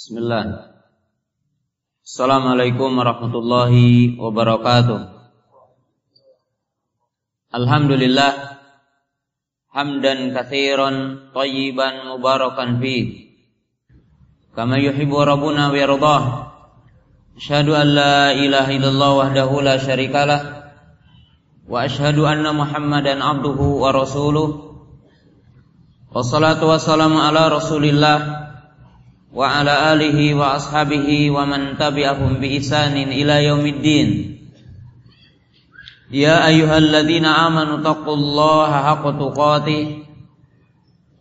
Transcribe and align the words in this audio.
Bismillah. 0.00 0.80
Assalamualaikum 2.00 2.88
warahmatullahi 2.88 4.16
wabarakatuh. 4.16 4.96
Alhamdulillah 7.52 8.32
hamdan 9.68 10.32
katsiran 10.32 11.28
tayyiban 11.36 12.08
mubarakan 12.08 12.80
fi 12.80 13.28
kama 14.56 14.80
yuhibbu 14.80 15.20
rabbuna 15.20 15.68
wa 15.68 15.76
yardah. 15.76 16.22
Asyhadu 17.36 17.76
an 17.76 17.92
la 17.92 18.32
ilaha 18.32 18.72
illallah 18.72 19.10
wahdahu 19.20 19.60
la 19.60 19.76
syarikalah 19.76 20.40
wa 21.68 21.76
asyhadu 21.84 22.24
anna 22.24 22.56
Muhammadan 22.56 23.20
abduhu 23.20 23.84
wa 23.84 23.92
rasuluh. 23.92 24.80
Wassalatu 26.08 26.72
wassalamu 26.72 27.20
ala 27.20 27.52
Rasulillah 27.52 28.48
wa 29.30 29.46
ala 29.46 29.94
alihi 29.94 30.34
wa 30.34 30.58
ashabihi 30.58 31.30
wa 31.30 31.46
man 31.46 31.78
tabi'ahum 31.78 32.42
bi 32.42 32.58
ihsanin 32.58 33.14
ila 33.14 33.38
yaumiddin. 33.38 34.42
Ya 36.10 36.42
ayyuhalladzina 36.42 37.46
amanu 37.46 37.78
taqullaha 37.86 38.82
haqqa 38.90 39.14
tuqatih 39.14 40.02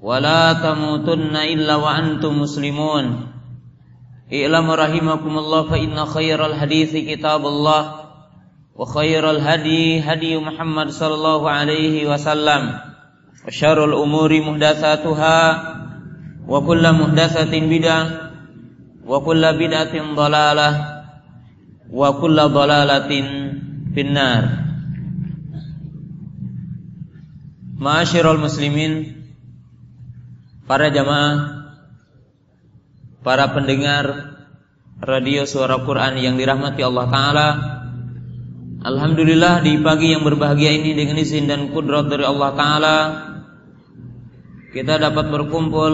wa 0.02 0.18
la 0.18 0.58
tamutunna 0.58 1.46
illa 1.46 1.78
wa 1.78 1.94
antum 1.94 2.42
muslimun. 2.42 3.30
I'lamu 4.30 4.74
rahimakumullah 4.74 5.70
fa 5.70 5.78
inna 5.78 6.10
khairal 6.10 6.58
hadithi 6.58 7.06
kitabullah 7.06 8.10
wa 8.74 8.86
khairal 8.86 9.42
hadi 9.42 10.02
hadi 10.02 10.38
Muhammad 10.38 10.94
sallallahu 10.94 11.50
alaihi 11.50 12.06
wasallam 12.06 12.78
wa 13.42 13.50
wa 16.50 16.66
kullu 16.66 16.90
muhdatsatin 16.98 17.70
bid'ah 17.70 18.06
wa 19.06 19.22
kullu 19.22 19.50
bid'atin 19.54 20.18
dhalalah 20.18 20.74
wa 21.94 22.10
kullu 22.18 22.50
dhalalatin 22.50 23.26
finnar. 23.94 24.66
Ma'asyiral 27.80 28.42
muslimin 28.42 29.14
para 30.66 30.90
jamaah 30.90 31.38
para 33.24 33.54
pendengar 33.56 34.36
radio 35.00 35.48
suara 35.48 35.80
Quran 35.88 36.20
yang 36.20 36.36
dirahmati 36.36 36.84
Allah 36.84 37.08
taala 37.08 37.48
Alhamdulillah 38.80 39.64
di 39.64 39.80
pagi 39.80 40.12
yang 40.12 40.28
berbahagia 40.28 40.72
ini 40.76 40.92
dengan 40.96 41.20
izin 41.20 41.48
dan 41.48 41.72
kudrat 41.72 42.12
dari 42.12 42.28
Allah 42.28 42.52
taala 42.56 42.98
kita 44.76 45.00
dapat 45.00 45.32
berkumpul 45.32 45.94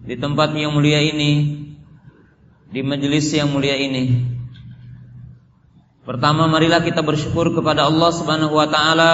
di 0.00 0.14
tempat 0.16 0.56
yang 0.56 0.72
mulia 0.72 1.00
ini, 1.00 1.32
di 2.70 2.80
majelis 2.80 3.28
yang 3.34 3.52
mulia 3.52 3.76
ini. 3.76 4.36
Pertama 6.06 6.48
marilah 6.48 6.80
kita 6.80 7.04
bersyukur 7.04 7.52
kepada 7.52 7.86
Allah 7.86 8.10
Subhanahu 8.10 8.56
wa 8.56 8.66
taala 8.66 9.12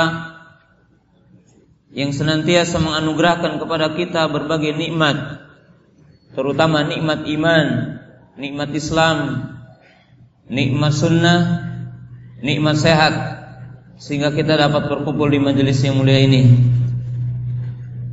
yang 1.91 2.13
senantiasa 2.15 2.79
menganugerahkan 2.79 3.59
kepada 3.59 3.97
kita 3.97 4.29
berbagai 4.31 4.77
nikmat, 4.77 5.43
terutama 6.37 6.87
nikmat 6.87 7.27
iman, 7.27 7.67
nikmat 8.39 8.71
Islam, 8.77 9.17
nikmat 10.47 10.93
sunnah, 10.95 11.41
nikmat 12.45 12.77
sehat 12.79 13.15
sehingga 13.97 14.31
kita 14.31 14.61
dapat 14.61 14.93
berkumpul 14.93 15.33
di 15.33 15.41
majelis 15.41 15.81
yang 15.81 15.97
mulia 15.97 16.21
ini. 16.21 16.43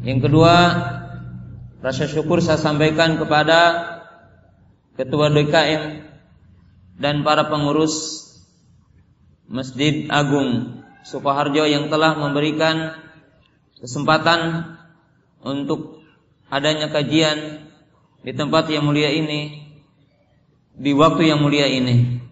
Yang 0.04 0.20
kedua, 0.28 0.56
Rasa 1.84 2.08
syukur 2.08 2.40
saya 2.40 2.56
sampaikan 2.56 3.20
kepada 3.20 3.92
Ketua 4.96 5.28
DKM 5.28 6.06
dan 6.96 7.28
para 7.28 7.52
pengurus 7.52 8.24
Masjid 9.52 10.08
Agung 10.08 10.80
Sukoharjo 11.04 11.68
yang 11.68 11.92
telah 11.92 12.16
memberikan 12.16 12.96
kesempatan 13.84 14.72
untuk 15.44 16.00
adanya 16.48 16.88
kajian 16.88 17.68
di 18.24 18.32
tempat 18.32 18.72
yang 18.72 18.88
mulia 18.88 19.12
ini 19.12 19.68
di 20.80 20.96
waktu 20.96 21.36
yang 21.36 21.44
mulia 21.44 21.68
ini. 21.68 22.24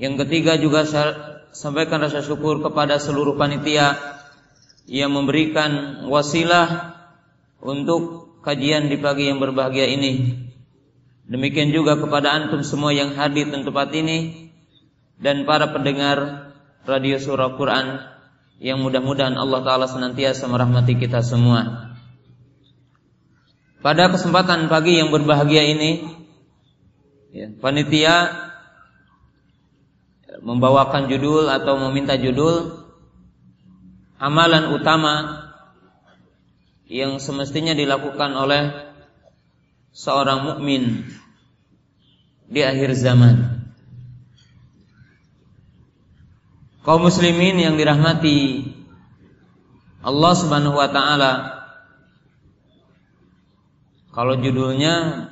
Yang 0.00 0.24
ketiga 0.24 0.56
juga 0.56 0.88
saya 0.88 1.44
sampaikan 1.52 2.00
rasa 2.00 2.24
syukur 2.24 2.64
kepada 2.64 2.96
seluruh 2.96 3.36
panitia 3.36 3.92
yang 4.88 5.12
memberikan 5.12 6.08
wasilah 6.08 6.96
untuk 7.60 8.23
kajian 8.44 8.92
di 8.92 9.00
pagi 9.00 9.32
yang 9.32 9.40
berbahagia 9.40 9.88
ini. 9.88 10.44
Demikian 11.24 11.72
juga 11.72 11.96
kepada 11.96 12.36
antum 12.36 12.60
semua 12.60 12.92
yang 12.92 13.16
hadir 13.16 13.48
di 13.48 13.64
tempat 13.64 13.88
ini 13.96 14.52
dan 15.16 15.48
para 15.48 15.72
pendengar 15.72 16.52
radio 16.84 17.16
surah 17.16 17.56
Quran 17.56 17.96
yang 18.60 18.84
mudah-mudahan 18.84 19.34
Allah 19.34 19.64
taala 19.64 19.88
senantiasa 19.88 20.44
merahmati 20.46 21.00
kita 21.00 21.24
semua. 21.24 21.90
Pada 23.80 24.08
kesempatan 24.12 24.68
pagi 24.68 24.96
yang 25.00 25.12
berbahagia 25.12 25.64
ini 25.64 26.04
ya, 27.32 27.52
panitia 27.60 28.32
membawakan 30.40 31.08
judul 31.08 31.48
atau 31.52 31.76
meminta 31.88 32.16
judul 32.16 32.84
amalan 34.16 34.72
utama 34.72 35.43
yang 36.88 37.16
semestinya 37.16 37.72
dilakukan 37.72 38.30
oleh 38.36 38.62
seorang 39.94 40.44
mukmin 40.44 41.08
di 42.50 42.60
akhir 42.60 42.92
zaman. 42.98 43.64
Kaum 46.84 47.08
muslimin 47.08 47.56
yang 47.56 47.80
dirahmati 47.80 48.68
Allah 50.04 50.32
Subhanahu 50.36 50.76
wa 50.76 50.88
taala 50.92 51.32
kalau 54.12 54.36
judulnya 54.36 55.26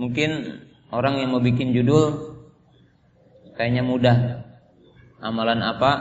mungkin 0.00 0.64
orang 0.88 1.20
yang 1.20 1.36
mau 1.36 1.44
bikin 1.44 1.76
judul 1.76 2.40
kayaknya 3.54 3.84
mudah. 3.84 4.48
Amalan 5.22 5.62
apa 5.62 5.92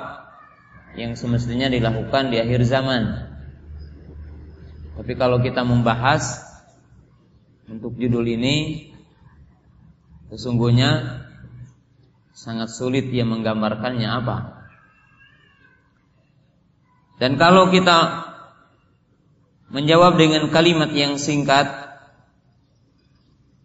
yang 0.98 1.14
semestinya 1.14 1.70
dilakukan 1.70 2.34
di 2.34 2.42
akhir 2.42 2.66
zaman? 2.66 3.31
Tapi 5.02 5.18
kalau 5.18 5.42
kita 5.42 5.66
membahas 5.66 6.46
untuk 7.66 7.98
judul 7.98 8.22
ini 8.22 8.86
sesungguhnya 10.30 11.26
sangat 12.38 12.70
sulit 12.70 13.10
ia 13.10 13.26
menggambarkannya 13.26 14.06
apa. 14.06 14.62
Dan 17.18 17.42
kalau 17.42 17.74
kita 17.74 18.30
menjawab 19.74 20.22
dengan 20.22 20.46
kalimat 20.54 20.94
yang 20.94 21.18
singkat, 21.18 21.66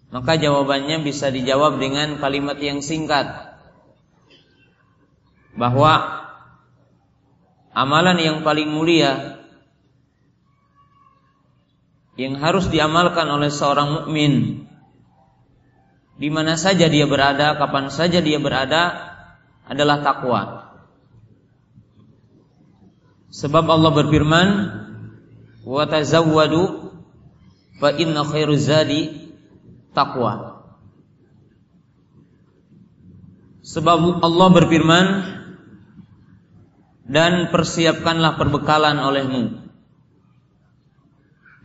maka 0.08 0.40
jawabannya 0.40 1.04
bisa 1.04 1.28
dijawab 1.28 1.76
dengan 1.76 2.16
kalimat 2.16 2.56
yang 2.64 2.80
singkat. 2.80 3.28
Bahwa 5.52 6.00
amalan 7.76 8.24
yang 8.24 8.38
paling 8.40 8.72
mulia 8.72 9.35
yang 12.16 12.40
harus 12.40 12.72
diamalkan 12.72 13.28
oleh 13.28 13.52
seorang 13.52 14.02
mukmin 14.02 14.64
di 16.16 16.32
mana 16.32 16.56
saja 16.56 16.88
dia 16.88 17.04
berada, 17.04 17.60
kapan 17.60 17.92
saja 17.92 18.24
dia 18.24 18.40
berada 18.40 19.12
adalah 19.68 20.00
takwa. 20.00 20.42
Sebab 23.28 23.68
Allah 23.68 23.92
berfirman, 23.92 24.48
"Wa 25.68 25.84
tazawwadu 25.84 26.88
fa 27.76 27.92
inna 28.00 28.24
khairu 28.24 28.56
zadi 28.56 29.28
taqwa." 29.92 30.64
Sebab 33.60 34.24
Allah 34.24 34.48
berfirman, 34.56 35.06
"Dan 37.04 37.52
persiapkanlah 37.52 38.40
perbekalan 38.40 38.96
olehmu." 39.04 39.65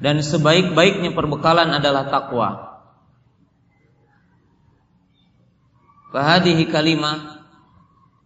Dan 0.01 0.19
sebaik-baiknya 0.25 1.13
perbekalan 1.13 1.69
adalah 1.69 2.09
takwa. 2.09 2.49
Fahadihi 6.11 6.67
kalimah 6.67 7.45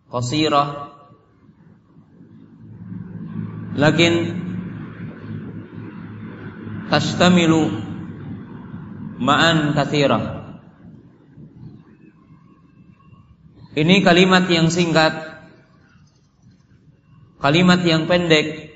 qasirah 0.10 0.96
lakin 3.76 4.14
tashtamilu 6.88 7.70
ma'an 9.20 9.76
kathirah. 9.76 10.48
Ini 13.76 14.08
kalimat 14.08 14.48
yang 14.48 14.72
singkat, 14.72 15.12
kalimat 17.44 17.84
yang 17.84 18.08
pendek, 18.08 18.72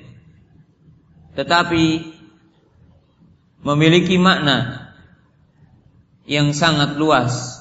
tetapi 1.40 2.19
memiliki 3.60 4.16
makna 4.16 4.88
yang 6.24 6.52
sangat 6.56 6.96
luas. 6.96 7.60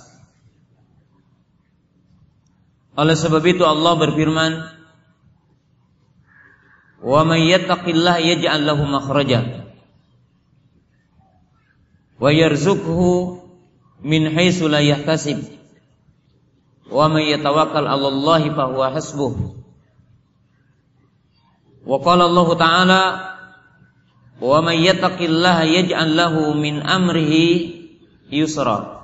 Oleh 3.00 3.16
sebab 3.16 3.44
itu 3.48 3.63
Allah 3.63 3.96
berfirman, 3.96 4.51
"Wa 7.00 7.24
may 7.24 7.48
yattaqillaha 7.48 8.19
yaj'al 8.19 8.62
lahu 8.68 8.84
makhraja 8.84 9.72
wa 12.19 12.28
yarzuqhu 12.36 13.40
min 14.04 14.28
haitsu 14.36 14.68
la 14.68 14.84
yahtasib 14.84 15.40
wa 16.92 17.07
may 17.07 17.31
yatawakkal 17.31 17.88
'ala 17.88 18.07
Allah 18.12 18.44
fa 18.52 18.63
huwa 18.68 18.92
hasbuh." 18.92 19.34
Wa 21.88 21.98
qala 22.04 22.28
Allah 22.28 22.48
Ta'ala, 22.60 23.02
"Wa 24.40 24.64
may 24.64 24.84
yattaqillaha 24.88 25.68
yaj'al 25.68 26.16
lahu 26.16 26.56
min 26.56 26.80
amrihi 26.82 27.76
yusra." 28.32 29.04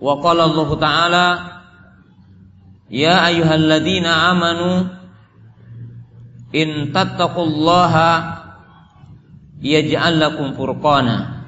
Wa 0.00 0.12
qala 0.24 0.48
Allah 0.48 0.68
Ta'ala, 0.80 1.26
Ya 2.88 3.20
ayyuhalladzina 3.28 4.32
amanu 4.32 4.88
in 6.56 6.88
tattaqullaha 6.88 8.10
yaj'al 9.60 10.16
lakum 10.16 10.56
furqana. 10.56 11.44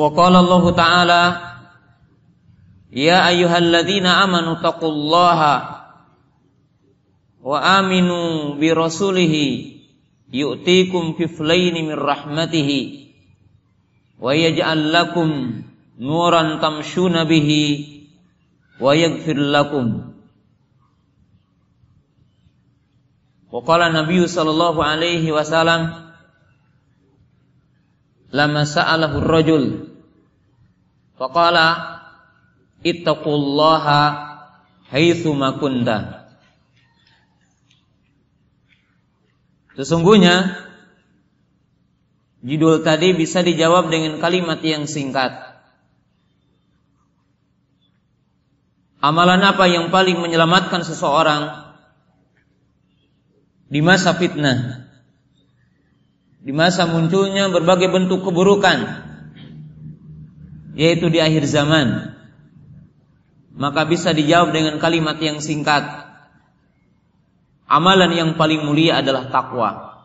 Wa 0.00 0.08
qala 0.16 0.40
Allah 0.40 0.64
Ta'ala 0.72 1.22
Ya 2.88 3.20
ayyuhalladzina 3.28 4.24
amanu 4.24 4.64
taqullaha 4.64 5.77
wa 7.38 7.58
aminu 7.78 8.54
bi 8.58 8.74
rasulihi 8.74 9.78
yu'tikum 10.34 11.14
kiflaini 11.14 11.86
min 11.86 11.96
rahmatihi 11.96 12.80
wa 14.18 14.34
yaj'al 14.34 14.90
lakum 14.90 15.62
nuran 15.98 16.58
tamshuna 16.58 17.24
bihi 17.24 17.64
wa 18.82 18.94
yaghfir 18.94 19.38
lakum. 19.38 20.14
Wa 23.48 23.64
qala 23.64 23.88
Nabi 23.88 24.20
sallallahu 24.28 24.84
alaihi 24.84 25.32
wasallam 25.32 26.12
lama 28.28 28.62
sa'alahu 28.68 29.24
ar-rajul 29.24 29.88
faqala 31.16 31.66
ittaqullaha 32.84 34.00
haitsu 34.92 35.32
ma 35.32 35.56
kunta. 35.56 36.17
Sesungguhnya 39.78 40.58
judul 42.42 42.82
tadi 42.82 43.14
bisa 43.14 43.46
dijawab 43.46 43.94
dengan 43.94 44.18
kalimat 44.18 44.58
yang 44.58 44.90
singkat. 44.90 45.30
Amalan 48.98 49.38
apa 49.46 49.70
yang 49.70 49.94
paling 49.94 50.18
menyelamatkan 50.18 50.82
seseorang 50.82 51.70
di 53.70 53.78
masa 53.78 54.18
fitnah? 54.18 54.90
Di 56.42 56.50
masa 56.50 56.90
munculnya 56.90 57.46
berbagai 57.46 57.86
bentuk 57.86 58.26
keburukan 58.26 59.06
yaitu 60.74 61.06
di 61.06 61.22
akhir 61.22 61.46
zaman. 61.46 62.18
Maka 63.54 63.86
bisa 63.86 64.10
dijawab 64.10 64.50
dengan 64.50 64.82
kalimat 64.82 65.22
yang 65.22 65.38
singkat. 65.38 66.07
Amalan 67.68 68.16
yang 68.16 68.30
paling 68.40 68.64
mulia 68.64 69.04
adalah 69.04 69.28
takwa. 69.28 70.00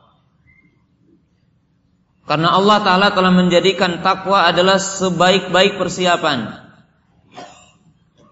Karena 2.23 2.55
Allah 2.55 2.79
Ta'ala 2.83 3.07
telah 3.11 3.31
menjadikan 3.35 3.99
takwa 3.99 4.47
adalah 4.47 4.79
sebaik-baik 4.79 5.75
persiapan 5.75 6.63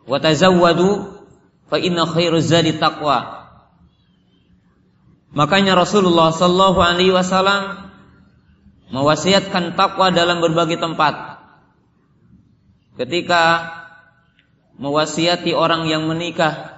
wa 0.08 0.18
tazawwadu 0.20 1.12
fa 1.68 1.78
inna 1.80 2.08
khairu 2.08 2.40
zadi 2.40 2.76
taqwa. 2.80 3.48
Makanya 5.32 5.80
Rasulullah 5.80 6.36
sallallahu 6.36 6.80
alaihi 6.84 7.16
wasallam 7.16 7.92
mewasiatkan 8.92 9.80
takwa 9.80 10.12
dalam 10.12 10.44
berbagai 10.44 10.80
tempat. 10.80 11.40
Ketika 13.00 13.72
mewasiati 14.76 15.56
orang 15.56 15.88
yang 15.88 16.08
menikah, 16.08 16.71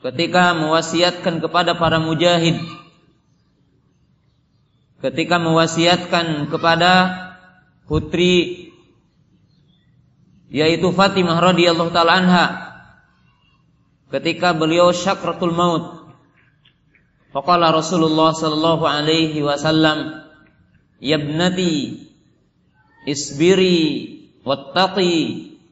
ketika 0.00 0.56
mewasiatkan 0.56 1.44
kepada 1.44 1.76
para 1.76 2.00
mujahid, 2.00 2.56
ketika 5.00 5.36
mewasiatkan 5.40 6.48
kepada 6.48 6.92
putri 7.88 8.68
yaitu 10.50 10.90
Fatimah 10.90 11.38
radhiyallahu 11.38 11.94
taala 11.94 12.12
anha. 12.20 12.46
Ketika 14.10 14.50
beliau 14.50 14.90
syakratul 14.90 15.54
maut. 15.54 16.10
Faqala 17.30 17.70
Rasulullah 17.70 18.34
sallallahu 18.34 18.82
alaihi 18.82 19.38
wasallam 19.38 20.26
yabnati 20.98 22.10
isbiri 23.06 23.78
wattaqi 24.42 25.14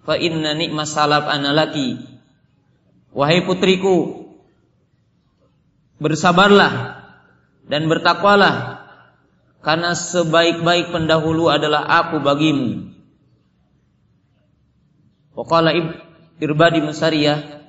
fa 0.07 0.15
inna 0.15 0.55
ni'mas 0.55 0.95
salab 0.95 1.27
analaki 1.27 2.18
wahai 3.13 3.45
putriku 3.45 4.29
bersabarlah 5.99 7.03
dan 7.69 7.89
bertakwalah 7.89 8.87
karena 9.61 9.93
sebaik-baik 9.93 10.95
pendahulu 10.95 11.51
adalah 11.51 11.85
aku 11.85 12.23
bagimu 12.23 12.89
Wa 15.39 15.47
qala 15.47 15.71
Irbadi 16.43 16.83
Musariyah 16.83 17.63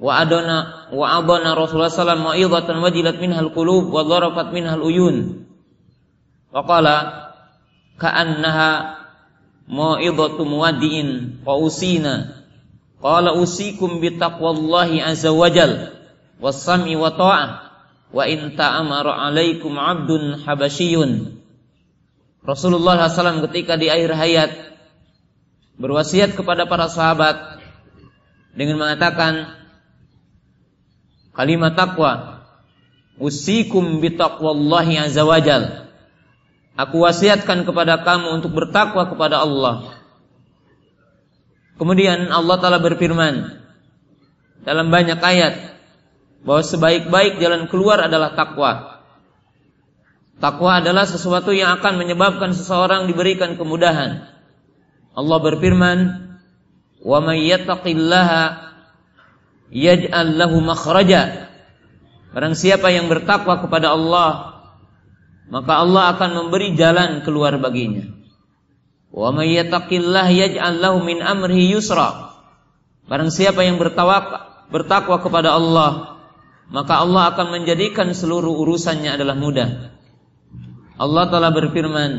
wa 0.00 0.12
adana 0.16 0.88
wa 0.88 1.20
adana 1.20 1.52
Rasulullah 1.52 1.92
sallallahu 1.92 2.32
alaihi 2.32 2.48
wasallam 2.48 2.80
wajilat 2.80 3.16
minhal 3.20 3.52
qulub 3.52 3.92
wa 3.92 4.00
dharafat 4.08 4.56
minhal 4.56 4.80
uyun. 4.80 5.44
Wa 6.48 6.64
qala 6.64 6.96
ka'annaha 8.00 8.96
mau'idhatu 9.68 10.48
muwaddi'in 10.48 11.44
wa 11.44 11.60
usina. 11.60 12.35
Qala 13.06 13.38
usikum 13.38 14.02
bi 14.02 14.18
taqwallahi 14.18 14.98
azza 14.98 15.30
wajal 15.30 15.94
was-sam'i 16.42 16.98
wa 16.98 17.14
ta'ah 17.14 17.50
wa 18.10 18.26
in 18.26 18.58
ta'amara 18.58 19.14
'alaikum 19.14 19.78
'abdun 19.78 20.42
habasyiyun. 20.42 21.38
Rasulullah 22.42 22.98
SAW 23.06 23.46
ketika 23.46 23.78
di 23.78 23.86
akhir 23.86 24.10
hayat 24.10 24.50
berwasiat 25.78 26.34
kepada 26.34 26.66
para 26.66 26.90
sahabat 26.90 27.62
dengan 28.58 28.82
mengatakan 28.82 29.54
kalimat 31.30 31.78
takwa 31.78 32.42
usikum 33.22 34.02
bitaqwallahi 34.02 34.98
azza 34.98 35.22
wajal 35.22 35.92
aku 36.74 36.96
wasiatkan 37.06 37.62
kepada 37.68 38.02
kamu 38.02 38.40
untuk 38.40 38.50
bertakwa 38.56 39.06
kepada 39.08 39.46
Allah 39.46 39.95
kemudian 41.76 42.28
Allah 42.32 42.56
taala 42.60 42.80
berfirman 42.82 43.64
dalam 44.66 44.90
banyak 44.90 45.20
ayat 45.20 45.54
bahwa 46.42 46.62
sebaik-baik 46.62 47.38
jalan 47.38 47.68
keluar 47.70 48.02
adalah 48.02 48.34
takwa 48.34 49.02
takwa 50.42 50.80
adalah 50.80 51.08
sesuatu 51.08 51.54
yang 51.54 51.80
akan 51.80 52.00
menyebabkan 52.00 52.52
seseorang 52.52 53.08
diberikan 53.08 53.56
kemudahan 53.56 54.36
Allah 55.16 55.38
berfirman, 55.40 55.98
"Wa 57.00 57.24
may 57.24 57.48
yattaqillaha 57.48 58.42
yaj'al 59.72 60.36
lahu 60.36 60.60
makhraja." 60.60 61.48
Barang 62.36 62.52
siapa 62.52 62.92
yang 62.92 63.08
bertakwa 63.08 63.64
kepada 63.64 63.96
Allah, 63.96 64.60
maka 65.48 65.72
Allah 65.80 66.12
akan 66.12 66.30
memberi 66.44 66.76
jalan 66.76 67.24
keluar 67.24 67.56
baginya. 67.56 68.12
Wa 69.10 69.30
may 69.30 69.54
yattaqillaha 69.56 70.32
yaj'al 70.32 70.82
min 71.02 71.22
amrihi 71.22 71.74
yusra. 71.74 72.34
Barang 73.06 73.30
siapa 73.30 73.62
yang 73.62 73.78
bertawak, 73.78 74.26
bertakwa 74.70 75.22
kepada 75.22 75.54
Allah, 75.54 76.18
maka 76.70 76.98
Allah 77.02 77.30
akan 77.34 77.62
menjadikan 77.62 78.10
seluruh 78.10 78.50
urusannya 78.66 79.14
adalah 79.14 79.38
mudah. 79.38 79.94
Allah 80.98 81.24
telah 81.30 81.50
berfirman, 81.54 82.12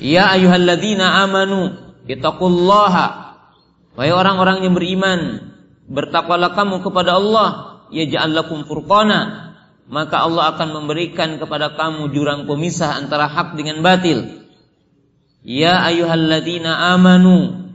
Ya 0.00 0.32
ayyuhalladzina 0.32 1.28
amanu 1.28 1.76
ittaqullaha 2.08 3.36
Wahai 4.00 4.16
orang-orang 4.16 4.64
yang 4.64 4.72
beriman 4.72 5.52
bertakwalah 5.90 6.56
kamu 6.56 6.80
kepada 6.80 7.20
Allah 7.20 7.48
yaj'al 7.92 8.32
lakum 8.32 8.64
furqana 8.64 9.52
maka 9.90 10.24
Allah 10.24 10.56
akan 10.56 10.68
memberikan 10.72 11.36
kepada 11.36 11.74
kamu 11.76 12.14
jurang 12.14 12.48
pemisah 12.48 12.96
antara 12.96 13.28
hak 13.28 13.58
dengan 13.60 13.84
batil 13.84 14.39
Ya 15.40 15.80
ayyuhalladzina 15.88 16.94
amanu 16.96 17.70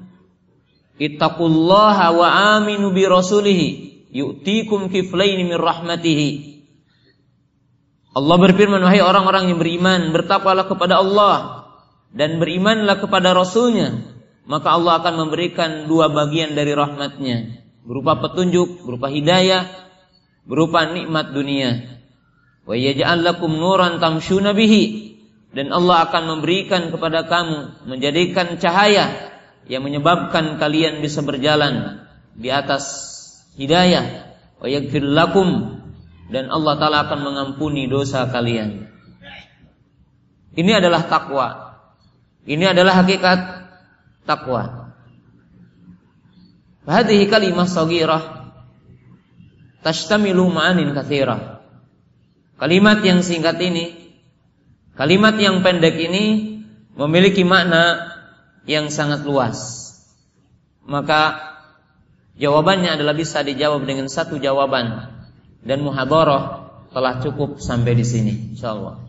ittaqullaha 1.02 2.14
wa 2.14 2.28
aminu 2.62 2.94
bi 2.94 3.04
rasulih 3.10 3.60
yu'tikum 4.14 4.88
kiflaini 4.94 5.50
min 5.50 5.58
rahmatihi 5.58 6.56
Allah 8.16 8.38
berfirman, 8.40 8.80
wahai 8.80 9.04
orang-orang 9.04 9.52
yang 9.52 9.60
beriman, 9.60 10.16
bertakwalah 10.16 10.72
kepada 10.72 11.04
Allah 11.04 11.68
dan 12.16 12.40
berimanlah 12.40 13.04
kepada 13.04 13.36
Rasulnya, 13.36 14.08
maka 14.48 14.72
Allah 14.72 15.04
akan 15.04 15.28
memberikan 15.28 15.84
dua 15.92 16.08
bagian 16.08 16.56
dari 16.56 16.72
rahmatnya, 16.72 17.60
berupa 17.84 18.16
petunjuk, 18.24 18.88
berupa 18.88 19.12
hidayah, 19.12 19.68
berupa 20.48 20.88
nikmat 20.88 21.36
dunia. 21.36 22.00
Wa 22.64 22.80
yaj'al 22.80 23.20
lakum 23.20 23.52
nuran 23.52 24.00
tamshuna 24.00 24.56
bihi 24.56 25.15
dan 25.56 25.72
Allah 25.72 26.12
akan 26.12 26.24
memberikan 26.36 26.92
kepada 26.92 27.24
kamu 27.24 27.88
menjadikan 27.88 28.60
cahaya 28.60 29.32
yang 29.72 29.88
menyebabkan 29.88 30.60
kalian 30.60 31.00
bisa 31.00 31.24
berjalan 31.24 32.06
di 32.36 32.52
atas 32.52 32.84
hidayah 33.56 34.36
wa 34.60 34.68
yaghfir 34.68 35.08
lakum 35.08 35.80
dan 36.28 36.52
Allah 36.52 36.76
taala 36.76 36.98
akan 37.08 37.20
mengampuni 37.24 37.88
dosa 37.88 38.28
kalian. 38.28 38.92
Ini 40.56 40.72
adalah 40.84 41.08
takwa. 41.08 41.48
Ini 42.44 42.76
adalah 42.76 43.04
hakikat 43.04 43.40
takwa. 44.28 44.92
Hadhihi 46.86 47.26
kalimah 47.32 47.66
saghirah 47.66 48.24
tashtamilu 49.82 50.52
ma'anin 50.52 50.94
katsirah. 50.94 51.62
Kalimat 52.56 53.04
yang 53.04 53.20
singkat 53.20 53.60
ini, 53.60 54.05
kalimat 54.96 55.36
yang 55.38 55.62
pendek 55.62 55.96
ini 56.00 56.56
memiliki 56.96 57.44
makna 57.44 58.16
yang 58.66 58.90
sangat 58.90 59.24
luas. 59.28 59.84
Maka 60.86 61.40
jawabannya 62.40 62.96
adalah 62.96 63.14
bisa 63.14 63.42
dijawab 63.42 63.84
dengan 63.84 64.08
satu 64.08 64.40
jawaban 64.40 65.12
dan 65.66 65.82
muhadarah 65.82 66.72
telah 66.96 67.20
cukup 67.20 67.60
sampai 67.60 67.94
di 67.98 68.06
sini 68.06 68.34
insyaallah. 68.56 69.02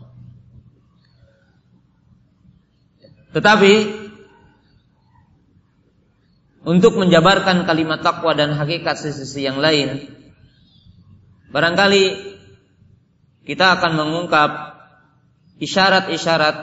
Tetapi 3.31 3.73
untuk 6.67 6.99
menjabarkan 6.99 7.63
kalimat 7.63 8.03
takwa 8.03 8.35
dan 8.35 8.57
hakikat 8.57 8.99
sisi-sisi 8.99 9.47
yang 9.47 9.61
lain 9.61 10.03
barangkali 11.53 12.35
kita 13.47 13.79
akan 13.79 13.91
mengungkap 13.95 14.66
isyarat-isyarat 15.57 16.57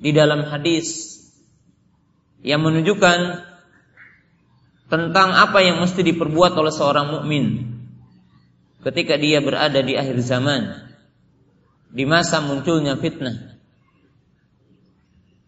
di 0.00 0.10
dalam 0.10 0.46
hadis 0.46 1.18
yang 2.44 2.60
menunjukkan 2.60 3.18
tentang 4.90 5.30
apa 5.32 5.58
yang 5.64 5.80
mesti 5.80 6.04
diperbuat 6.04 6.52
oleh 6.54 6.74
seorang 6.74 7.18
mukmin 7.18 7.74
ketika 8.84 9.16
dia 9.16 9.40
berada 9.40 9.80
di 9.80 9.96
akhir 9.96 10.20
zaman 10.20 10.92
di 11.88 12.04
masa 12.04 12.44
munculnya 12.44 13.00
fitnah 13.00 13.56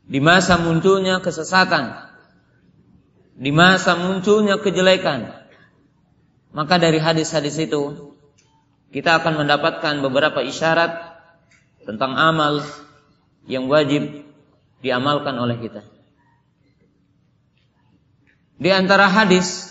di 0.07 0.23
masa 0.23 0.57
munculnya 0.57 1.21
kesesatan 1.21 2.07
di 3.37 3.53
masa 3.53 3.95
munculnya 3.95 4.57
kejelekan. 4.59 5.29
Maka 6.57 6.81
dari 6.81 6.97
hadis-hadis 6.97 7.61
itu 7.61 8.17
kita 8.89 9.21
akan 9.21 9.45
mendapatkan 9.45 10.01
beberapa 10.01 10.41
isyarat 10.41 11.06
tentang 11.87 12.19
amal 12.19 12.67
yang 13.47 13.71
wajib 13.71 14.27
diamalkan 14.83 15.39
oleh 15.39 15.57
kita. 15.63 15.87
Di 18.59 18.75
antara 18.75 19.07
hadis 19.07 19.71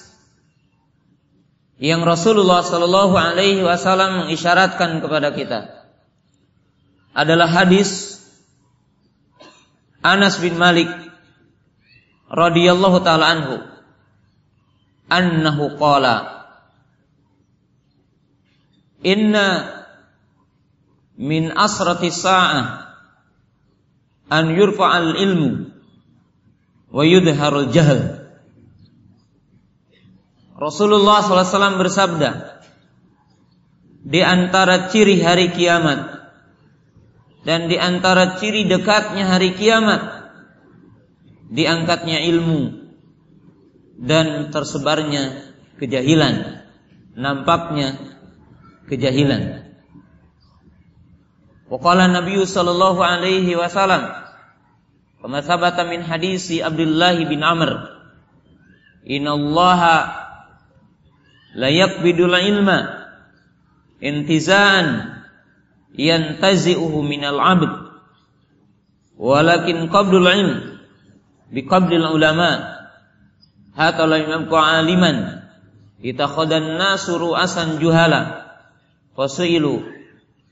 yang 1.76 2.08
Rasulullah 2.08 2.64
Shallallahu 2.64 3.20
Alaihi 3.20 3.60
Wasallam 3.60 4.26
mengisyaratkan 4.26 5.04
kepada 5.04 5.36
kita 5.36 5.60
adalah 7.12 7.52
hadis 7.52 8.16
Anas 10.00 10.40
bin 10.40 10.56
Malik 10.56 10.88
radhiyallahu 12.32 13.02
taala 13.02 13.26
anhu 13.26 13.56
annahu 15.10 15.76
qala 15.82 16.46
inna 19.02 19.85
min 21.16 21.52
asrati 21.56 22.12
sa'ah 22.12 22.66
an 24.32 24.46
yurfa'al 24.52 25.16
ilmu 25.16 25.52
wa 26.92 27.04
yudharul 27.04 27.72
jahl 27.72 28.26
Rasulullah 30.56 31.20
SAW 31.20 31.76
bersabda, 31.76 32.64
di 34.08 34.24
antara 34.24 34.88
ciri 34.88 35.20
hari 35.20 35.52
kiamat 35.52 36.32
dan 37.44 37.68
di 37.68 37.76
antara 37.76 38.40
ciri 38.40 38.64
dekatnya 38.64 39.28
hari 39.28 39.52
kiamat, 39.60 40.32
diangkatnya 41.52 42.24
ilmu 42.32 42.88
dan 44.00 44.48
tersebarnya 44.56 45.52
kejahilan, 45.76 46.64
nampaknya 47.20 48.00
kejahilan. 48.88 49.65
Waqala 51.66 52.12
Nabi 52.12 52.38
sallallahu 52.46 53.02
alaihi 53.02 53.58
wasallam 53.58 54.06
kama 55.18 55.42
sabata 55.42 55.90
min 55.90 56.06
hadisi 56.06 56.62
Abdullah 56.62 57.18
bin 57.26 57.42
Amr 57.42 57.96
Inna 59.06 59.38
Allah 59.38 59.82
la 61.54 61.70
yaqbidul 61.70 62.34
ilma 62.34 63.06
intizaan 64.02 65.22
yantazi'uhu 65.94 67.06
minal 67.06 67.38
'abd 67.38 67.72
walakin 69.16 69.88
qabdul 69.94 70.26
ilm 70.26 70.82
biqabdil 71.54 72.10
ulama. 72.10 72.76
Hatta 73.78 74.10
la 74.10 74.18
yamku 74.20 74.58
'aliman 74.58 75.46
itakhadan 76.02 76.82
nasu 76.82 77.22
ru'asan 77.22 77.78
juhala 77.78 78.50
fasuilu 79.14 79.95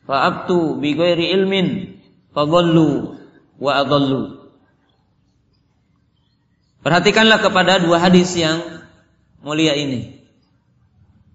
fa'abtu 0.06 0.80
bi 0.80 0.96
ghairi 0.96 1.32
ilmin 1.36 2.00
fadallu 2.36 3.18
wa 3.60 3.72
adallu 3.80 4.44
Perhatikanlah 6.84 7.40
kepada 7.40 7.80
dua 7.80 7.96
hadis 7.96 8.36
yang 8.36 8.60
mulia 9.40 9.72
ini. 9.72 10.20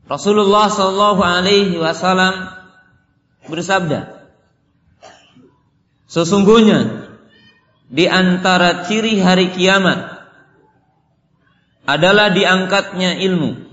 Rasulullah 0.05 0.69
Shallallahu 0.69 1.25
Alaihi 1.25 1.81
Wasallam 1.81 2.53
bersabda, 3.49 4.29
sesungguhnya 6.05 7.09
di 7.89 8.05
antara 8.05 8.85
ciri 8.85 9.21
hari 9.25 9.49
kiamat 9.57 10.21
adalah 11.89 12.29
diangkatnya 12.29 13.17
ilmu 13.25 13.73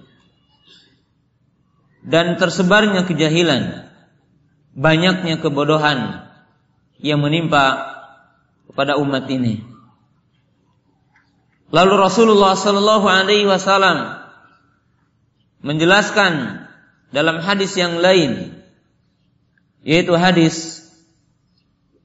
dan 2.08 2.40
tersebarnya 2.40 3.04
kejahilan, 3.04 3.85
banyaknya 4.76 5.40
kebodohan 5.40 6.28
yang 7.00 7.24
menimpa 7.24 7.96
kepada 8.68 9.00
umat 9.00 9.26
ini. 9.32 9.64
Lalu 11.72 11.94
Rasulullah 11.98 12.54
Shallallahu 12.54 13.08
Alaihi 13.08 13.48
Wasallam 13.48 14.22
menjelaskan 15.66 16.62
dalam 17.10 17.42
hadis 17.42 17.74
yang 17.80 17.98
lain 17.98 18.62
yaitu 19.82 20.14
hadis 20.14 20.84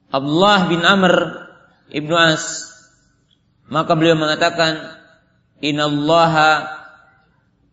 Abdullah 0.09 0.71
bin 0.71 0.81
Amr 0.81 1.13
ibnu 1.93 2.15
As 2.15 2.71
maka 3.69 3.95
beliau 3.95 4.17
mengatakan 4.17 4.97
innallaha 5.61 6.67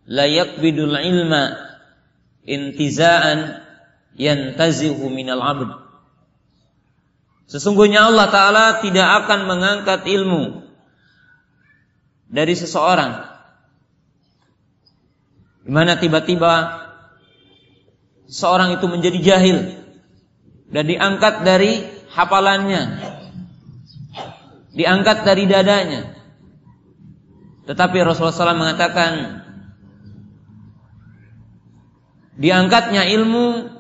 la 0.08 0.26
yakbidul 0.28 0.96
ilma 0.96 1.56
intizaan 2.48 3.67
yantazihu 4.18 5.08
minal 5.08 5.40
abd 5.40 5.88
Sesungguhnya 7.48 8.12
Allah 8.12 8.28
Ta'ala 8.28 8.66
tidak 8.84 9.24
akan 9.24 9.48
mengangkat 9.48 10.04
ilmu 10.04 10.68
dari 12.28 12.52
seseorang 12.60 13.24
di 15.64 15.72
mana 15.72 15.96
tiba-tiba 15.96 16.84
seorang 18.28 18.76
itu 18.76 18.88
menjadi 18.92 19.20
jahil 19.20 19.58
dan 20.72 20.84
diangkat 20.88 21.48
dari 21.48 21.84
hafalannya, 22.12 22.84
diangkat 24.76 25.24
dari 25.24 25.44
dadanya. 25.48 26.16
Tetapi 27.68 28.00
Rasulullah 28.00 28.36
SAW 28.36 28.64
mengatakan 28.64 29.44
diangkatnya 32.40 33.12
ilmu 33.12 33.77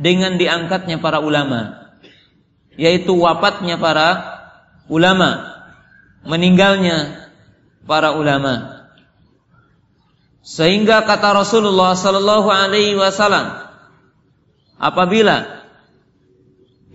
dengan 0.00 0.40
diangkatnya 0.40 0.96
para 0.96 1.20
ulama, 1.20 1.92
yaitu 2.80 3.12
wafatnya 3.12 3.76
para 3.76 4.08
ulama, 4.88 5.60
meninggalnya 6.24 7.28
para 7.84 8.16
ulama. 8.16 8.80
Sehingga 10.40 11.04
kata 11.04 11.36
Rasulullah 11.36 11.92
sallallahu 11.92 12.48
alaihi 12.48 12.96
wasallam 12.96 13.60
apabila 14.80 15.68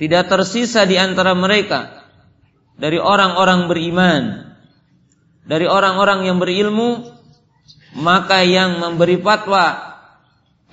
tidak 0.01 0.25
tersisa 0.27 0.83
di 0.89 0.97
antara 0.97 1.37
mereka 1.37 2.09
dari 2.75 2.97
orang-orang 2.97 3.69
beriman, 3.69 4.23
dari 5.45 5.69
orang-orang 5.69 6.25
yang 6.25 6.41
berilmu, 6.41 7.05
maka 7.95 8.41
yang 8.43 8.81
memberi 8.81 9.21
fatwa 9.21 9.95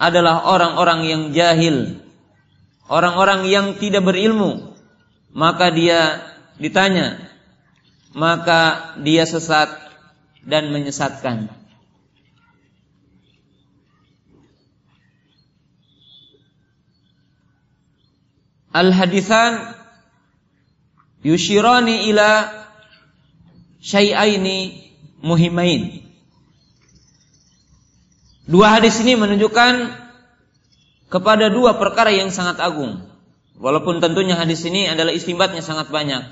adalah 0.01 0.49
orang-orang 0.51 1.01
yang 1.07 1.23
jahil, 1.31 2.03
orang-orang 2.93 3.49
yang 3.49 3.81
tidak 3.81 4.05
berilmu. 4.05 4.77
Maka 5.33 5.73
dia 5.73 6.21
ditanya, 6.61 7.17
maka 8.13 8.93
dia 9.01 9.25
sesat 9.25 9.73
dan 10.45 10.69
menyesatkan. 10.69 11.49
Al-hadithan 18.73 19.73
yushirani 21.25 22.13
ila 22.13 22.53
syai'aini 23.81 24.85
muhimain. 25.25 26.05
Dua 28.45 28.69
hadis 28.77 29.01
ini 29.01 29.17
menunjukkan 29.17 30.02
kepada 31.13 31.53
dua 31.53 31.77
perkara 31.77 32.09
yang 32.09 32.33
sangat 32.33 32.57
agung. 32.57 33.05
Walaupun 33.61 34.01
tentunya 34.01 34.33
hadis 34.33 34.65
ini 34.65 34.89
adalah 34.89 35.13
istimbatnya 35.13 35.61
sangat 35.61 35.93
banyak. 35.93 36.25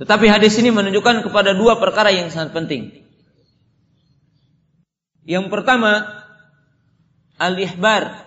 Tetapi 0.00 0.26
hadis 0.26 0.56
ini 0.58 0.72
menunjukkan 0.72 1.22
kepada 1.22 1.52
dua 1.52 1.78
perkara 1.78 2.10
yang 2.10 2.32
sangat 2.32 2.56
penting. 2.56 3.04
Yang 5.28 5.52
pertama, 5.52 6.24
al-ihbar 7.38 8.26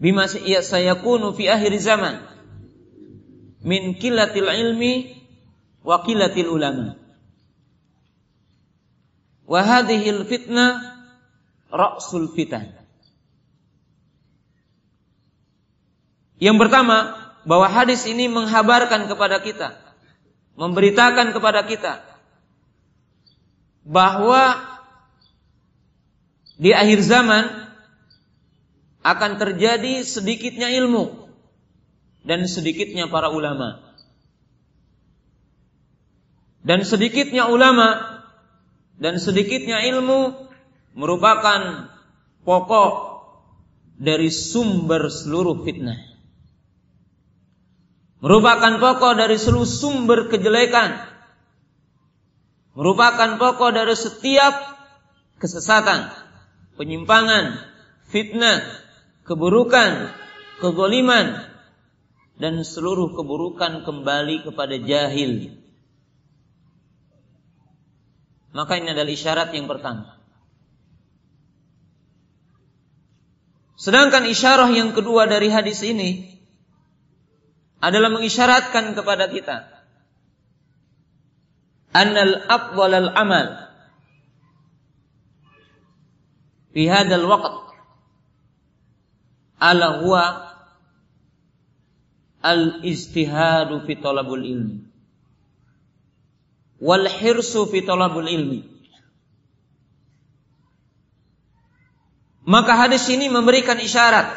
bima 0.00 0.26
sayakunu 0.26 1.36
fi 1.36 1.44
akhir 1.52 1.76
zaman 1.78 2.24
min 3.60 3.94
kilatil 4.00 4.48
ilmi 4.48 5.12
wa 5.84 6.02
kilatil 6.02 6.50
ulama. 6.50 6.96
Wa 9.44 9.60
hadhihi 9.60 10.24
fitnah 10.26 10.99
ra'sul 11.70 12.30
fitan. 12.34 12.74
Yang 16.40 16.56
pertama, 16.56 17.20
bahwa 17.44 17.68
hadis 17.68 18.04
ini 18.04 18.28
menghabarkan 18.28 19.08
kepada 19.08 19.40
kita, 19.40 19.76
memberitakan 20.56 21.32
kepada 21.32 21.64
kita 21.64 22.04
bahwa 23.84 24.60
di 26.60 26.76
akhir 26.76 27.00
zaman 27.00 27.44
akan 29.00 29.40
terjadi 29.40 30.04
sedikitnya 30.04 30.68
ilmu 30.76 31.32
dan 32.20 32.44
sedikitnya 32.44 33.08
para 33.08 33.32
ulama. 33.32 33.80
Dan 36.60 36.84
sedikitnya 36.84 37.48
ulama 37.48 38.20
dan 39.00 39.16
sedikitnya 39.16 39.80
ilmu 39.80 40.49
merupakan 40.94 41.90
pokok 42.42 42.92
dari 44.00 44.32
sumber 44.32 45.12
seluruh 45.12 45.62
fitnah. 45.62 46.00
Merupakan 48.20 48.76
pokok 48.76 49.16
dari 49.16 49.36
seluruh 49.40 49.68
sumber 49.68 50.28
kejelekan. 50.28 51.08
Merupakan 52.76 53.40
pokok 53.40 53.70
dari 53.72 53.96
setiap 53.96 54.54
kesesatan, 55.40 56.12
penyimpangan, 56.76 57.64
fitnah, 58.12 58.60
keburukan, 59.24 60.12
kegoliman, 60.60 61.48
dan 62.36 62.60
seluruh 62.60 63.16
keburukan 63.16 63.84
kembali 63.84 64.48
kepada 64.48 64.76
jahil. 64.80 65.56
Maka 68.52 68.80
ini 68.80 68.92
adalah 68.92 69.12
isyarat 69.12 69.48
yang 69.56 69.64
pertama. 69.70 70.19
Sedangkan 73.80 74.28
isyarah 74.28 74.68
yang 74.76 74.92
kedua 74.92 75.24
dari 75.24 75.48
hadis 75.48 75.80
ini 75.80 76.36
adalah 77.80 78.12
mengisyaratkan 78.12 78.92
kepada 78.92 79.32
kita 79.32 79.72
annal 81.96 82.44
afdal 82.44 82.92
al 82.92 83.08
amal 83.16 83.48
fi 86.76 86.92
hadzal 86.92 87.24
waqt 87.24 87.72
ala 89.64 90.04
huwa 90.04 90.24
al 92.44 92.84
istihadu 92.84 93.88
fi 93.88 93.96
talabul 93.96 94.44
ilmi 94.44 94.84
wal 96.84 97.08
hirsu 97.08 97.64
fi 97.72 97.80
talabul 97.80 98.28
ilmi 98.28 98.79
maka 102.44 102.72
hadis 102.76 103.04
ini 103.12 103.28
memberikan 103.28 103.76
isyarat 103.76 104.32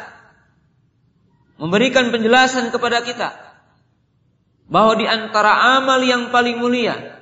memberikan 1.60 2.10
penjelasan 2.10 2.68
kepada 2.74 3.04
kita 3.06 3.32
bahwa 4.68 4.96
di 4.96 5.06
antara 5.06 5.78
amal 5.78 6.00
yang 6.02 6.32
paling 6.34 6.58
mulia 6.58 7.20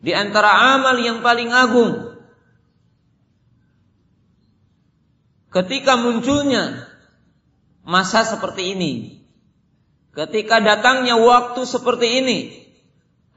di 0.00 0.12
antara 0.12 0.76
amal 0.76 0.96
yang 1.00 1.24
paling 1.24 1.52
agung 1.52 2.16
ketika 5.56 5.96
munculnya 5.96 6.84
masa 7.86 8.26
seperti 8.26 8.76
ini, 8.76 8.92
ketika 10.12 10.58
datangnya 10.58 11.16
waktu 11.16 11.62
seperti 11.64 12.20
ini, 12.20 12.38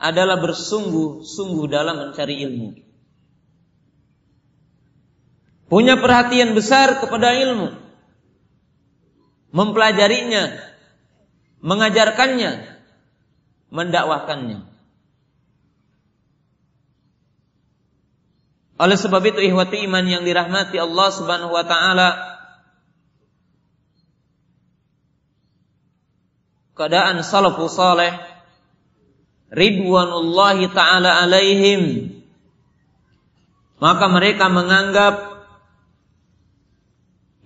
adalah 0.01 0.41
bersungguh-sungguh 0.41 1.65
dalam 1.69 1.95
mencari 2.09 2.43
ilmu. 2.43 2.88
Punya 5.69 6.01
perhatian 6.01 6.57
besar 6.57 6.97
kepada 6.97 7.29
ilmu. 7.37 7.77
Mempelajarinya, 9.53 10.57
mengajarkannya, 11.61 12.51
mendakwahkannya. 13.69 14.65
Oleh 18.79 18.97
sebab 18.97 19.21
itu 19.29 19.43
ihwati 19.43 19.85
iman 19.85 20.05
yang 20.07 20.23
dirahmati 20.25 20.79
Allah 20.79 21.07
Subhanahu 21.11 21.51
wa 21.51 21.65
taala 21.67 22.09
keadaan 26.79 27.19
salafus 27.19 27.75
saleh 27.75 28.15
ridwanullahi 29.51 30.71
taala 30.71 31.19
alaihim 31.19 32.15
maka 33.83 34.07
mereka 34.07 34.47
menganggap 34.47 35.28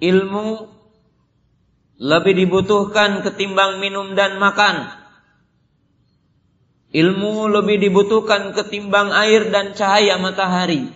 ilmu 0.03 0.67
lebih 2.03 2.35
dibutuhkan 2.35 3.23
ketimbang 3.23 3.79
minum 3.79 4.11
dan 4.19 4.35
makan. 4.35 4.91
Ilmu 6.93 7.49
lebih 7.49 7.81
dibutuhkan 7.81 8.53
ketimbang 8.53 9.15
air 9.15 9.49
dan 9.49 9.73
cahaya 9.73 10.19
matahari. 10.19 10.93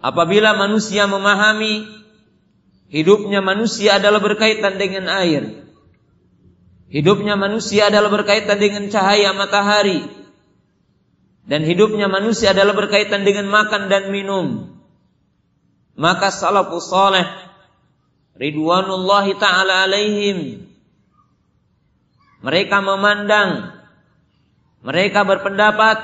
Apabila 0.00 0.56
manusia 0.56 1.04
memahami 1.04 1.86
hidupnya 2.88 3.44
manusia 3.44 4.00
adalah 4.00 4.18
berkaitan 4.18 4.80
dengan 4.80 5.12
air. 5.12 5.68
Hidupnya 6.90 7.38
manusia 7.38 7.92
adalah 7.92 8.10
berkaitan 8.10 8.58
dengan 8.58 8.90
cahaya 8.90 9.30
matahari. 9.36 10.02
Dan 11.46 11.62
hidupnya 11.62 12.10
manusia 12.10 12.50
adalah 12.50 12.74
berkaitan 12.74 13.22
dengan 13.22 13.46
makan 13.46 13.86
dan 13.86 14.10
minum. 14.10 14.79
Maka 15.98 16.30
salafus 16.30 16.90
saleh 16.90 17.26
ridwanullahi 18.38 19.36
taala 19.36 19.84
alaihim 19.84 20.64
mereka 22.40 22.80
memandang 22.80 23.76
mereka 24.80 25.28
berpendapat 25.28 26.00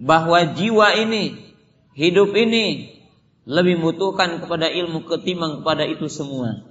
bahwa 0.00 0.40
jiwa 0.56 0.96
ini 0.96 1.52
hidup 1.92 2.32
ini 2.32 2.96
lebih 3.44 3.80
membutuhkan 3.80 4.40
kepada 4.40 4.72
ilmu 4.72 5.04
ketimbang 5.04 5.60
kepada 5.60 5.84
itu 5.84 6.08
semua. 6.08 6.64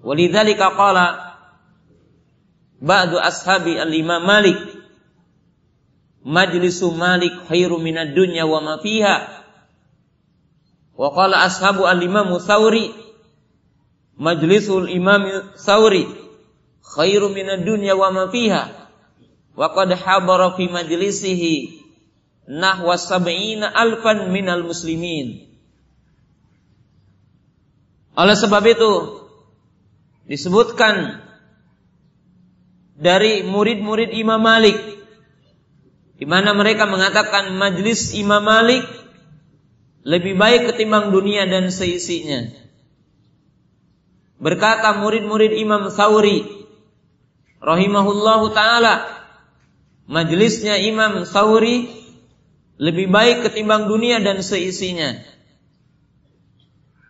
Walidzalika 0.00 0.72
qala 0.72 1.36
ba'du 2.80 3.20
ashabi 3.20 3.76
al-Imam 3.76 4.22
Malik 4.24 4.56
majlisu 6.24 6.92
Malik 6.96 7.48
khairu 7.48 7.76
minad 7.76 8.16
dunya 8.16 8.48
wa 8.48 8.60
ma 8.64 8.74
fiha. 8.80 9.35
Wa 10.96 11.12
qala 11.12 11.44
ashabu 11.44 11.84
al-Imam 11.84 12.32
Thawri 12.40 12.88
majlisul 14.16 14.88
Imam 14.88 15.52
Thawri 15.60 16.08
khairu 16.80 17.28
minad 17.30 17.68
dunya 17.68 17.92
wa 17.92 18.08
ma 18.10 18.24
fiha. 18.32 18.88
Wa 19.52 19.72
qad 19.76 19.92
habara 19.92 20.56
fi 20.56 20.72
majlisihi 20.72 21.84
nahwa 22.48 22.96
sab'ina 22.96 23.68
alfan 23.68 24.32
minal 24.32 24.64
muslimin. 24.64 25.44
Oleh 28.16 28.32
sebab 28.32 28.64
itu 28.64 28.92
disebutkan 30.24 31.20
dari 32.96 33.44
murid-murid 33.44 34.16
Imam 34.16 34.40
Malik 34.40 34.80
di 36.16 36.24
mana 36.24 36.56
mereka 36.56 36.88
mengatakan 36.88 37.52
majlis 37.60 38.16
Imam 38.16 38.40
Malik 38.40 38.88
lebih 40.06 40.38
baik 40.38 40.70
ketimbang 40.70 41.10
dunia 41.10 41.50
dan 41.50 41.66
seisinya. 41.74 42.46
Berkata 44.38 44.94
murid-murid 45.02 45.50
Imam 45.58 45.90
Thawri 45.90 46.46
rahimahullahu 47.58 48.54
taala, 48.54 49.02
majlisnya 50.06 50.78
Imam 50.78 51.26
Thawri 51.26 51.90
lebih 52.78 53.10
baik 53.10 53.50
ketimbang 53.50 53.90
dunia 53.90 54.22
dan 54.22 54.46
seisinya. 54.46 55.18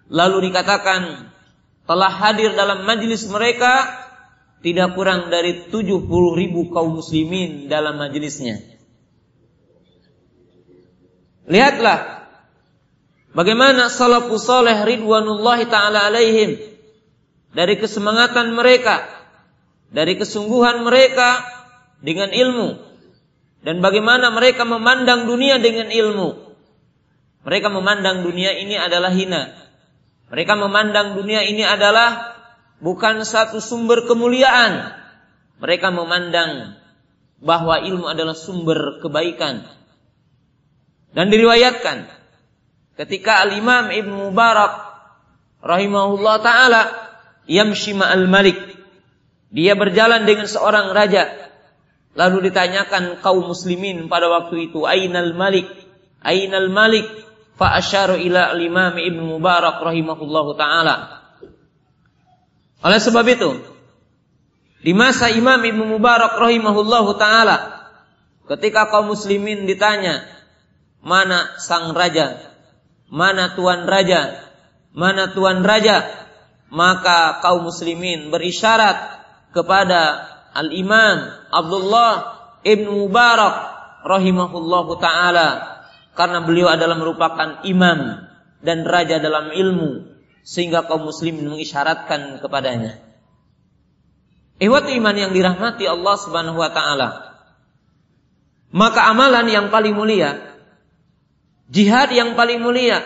Lalu 0.08 0.48
dikatakan 0.48 1.28
telah 1.84 2.12
hadir 2.16 2.56
dalam 2.56 2.88
majlis 2.88 3.28
mereka 3.28 3.92
tidak 4.64 4.96
kurang 4.96 5.28
dari 5.28 5.68
70 5.68 6.08
ribu 6.32 6.72
kaum 6.72 6.96
muslimin 6.96 7.68
dalam 7.68 8.00
majlisnya. 8.00 8.56
Lihatlah 11.44 12.15
bagaimana 13.36 13.92
salafus 13.92 14.48
soleh 14.48 14.80
ridwanullahi 14.88 15.68
taala 15.68 16.08
alaihim 16.08 16.56
dari 17.52 17.76
kesemangatan 17.76 18.56
mereka, 18.56 19.04
dari 19.92 20.16
kesungguhan 20.16 20.80
mereka 20.80 21.44
dengan 22.00 22.32
ilmu 22.32 22.86
dan 23.66 23.82
bagaimana 23.82 24.30
mereka 24.30 24.62
memandang 24.62 25.26
dunia 25.26 25.58
dengan 25.58 25.90
ilmu. 25.90 26.46
Mereka 27.42 27.66
memandang 27.66 28.22
dunia 28.22 28.54
ini 28.54 28.78
adalah 28.78 29.10
hina. 29.10 29.54
Mereka 30.30 30.54
memandang 30.54 31.18
dunia 31.18 31.42
ini 31.42 31.62
adalah 31.62 32.34
bukan 32.78 33.22
satu 33.22 33.58
sumber 33.58 34.06
kemuliaan. 34.06 34.94
Mereka 35.62 35.90
memandang 35.94 36.78
bahwa 37.42 37.82
ilmu 37.82 38.06
adalah 38.06 38.38
sumber 38.38 39.02
kebaikan. 39.02 39.66
Dan 41.10 41.30
diriwayatkan 41.30 42.06
ketika 42.96 43.44
Al-Imam 43.44 43.92
Ibn 43.92 44.12
Mubarak 44.28 44.72
rahimahullah 45.60 46.36
taala 46.40 46.82
yamshi 47.44 47.92
ma'al 47.96 48.26
malik 48.28 48.58
dia 49.52 49.76
berjalan 49.78 50.26
dengan 50.26 50.48
seorang 50.48 50.90
raja 50.96 51.30
lalu 52.16 52.50
ditanyakan 52.50 53.20
kaum 53.20 53.46
muslimin 53.46 54.08
pada 54.08 54.26
waktu 54.32 54.72
itu 54.72 54.88
ainal 54.88 55.36
malik 55.36 55.68
ainal 56.24 56.72
malik 56.72 57.06
fa 57.56 57.76
asyaru 57.80 58.20
ila 58.20 58.52
al-imam 58.52 58.94
Ibnu 58.94 59.36
Mubarak 59.36 59.80
rahimahullahu 59.80 60.54
taala. 60.60 61.24
Oleh 62.84 63.00
sebab 63.00 63.24
itu, 63.26 63.50
di 64.84 64.92
masa 64.92 65.32
Imam 65.32 65.58
Ibnu 65.58 65.96
Mubarak 65.96 66.36
rahimahullahu 66.36 67.16
taala, 67.16 67.88
ketika 68.46 68.92
kaum 68.92 69.10
muslimin 69.10 69.64
ditanya, 69.64 70.22
mana 71.00 71.56
sang 71.56 71.96
raja? 71.96 72.55
Mana 73.06 73.54
tuan 73.54 73.86
raja? 73.86 74.42
Mana 74.90 75.30
tuan 75.30 75.62
raja? 75.62 76.06
Maka 76.72 77.38
kaum 77.44 77.70
muslimin 77.70 78.34
berisyarat 78.34 78.96
kepada 79.54 80.26
Al-Imam 80.56 81.30
Abdullah 81.52 82.12
Ibnu 82.66 83.06
Mubarak 83.06 83.54
rahimahullahu 84.02 84.98
taala 84.98 85.78
karena 86.16 86.42
beliau 86.42 86.72
adalah 86.72 86.96
merupakan 86.96 87.62
imam 87.62 88.24
dan 88.64 88.82
raja 88.88 89.20
dalam 89.20 89.52
ilmu 89.52 90.16
sehingga 90.46 90.86
kaum 90.88 91.06
muslimin 91.06 91.46
mengisyaratkan 91.46 92.40
kepadanya. 92.40 92.98
Ihwat 94.56 94.88
iman 94.88 95.12
yang 95.12 95.36
dirahmati 95.36 95.84
Allah 95.84 96.16
Subhanahu 96.16 96.56
wa 96.56 96.70
taala. 96.72 97.08
Maka 98.72 99.12
amalan 99.12 99.46
yang 99.52 99.68
paling 99.68 99.92
mulia, 99.92 100.55
jihad 101.70 102.14
yang 102.14 102.38
paling 102.38 102.62
mulia 102.62 103.02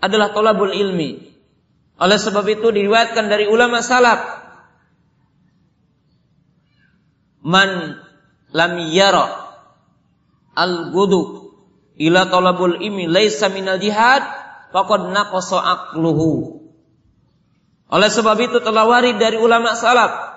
adalah 0.00 0.32
tolabul 0.32 0.72
ilmi. 0.72 1.30
Oleh 2.00 2.16
sebab 2.16 2.48
itu 2.48 2.72
diriwayatkan 2.72 3.28
dari 3.28 3.44
ulama 3.44 3.84
salaf 3.84 4.40
man 7.44 8.00
lam 8.52 8.72
yara 8.88 9.28
al-gudu 10.56 11.52
ila 12.00 12.28
talabul 12.32 12.80
ilmi 12.80 13.04
laisa 13.04 13.52
minal 13.52 13.76
jihad 13.76 14.24
faqad 14.72 15.12
naqasa 15.12 15.60
aqluhu. 15.60 16.60
Oleh 17.90 18.08
sebab 18.08 18.38
itu 18.40 18.62
telah 18.64 18.88
warid 18.88 19.20
dari 19.20 19.36
ulama 19.36 19.76
salaf 19.76 20.30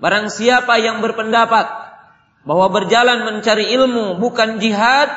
barang 0.00 0.32
siapa 0.32 0.80
yang 0.80 1.04
berpendapat 1.04 1.70
bahwa 2.42 2.66
berjalan 2.72 3.30
mencari 3.30 3.68
ilmu 3.78 4.16
bukan 4.16 4.58
jihad 4.58 5.12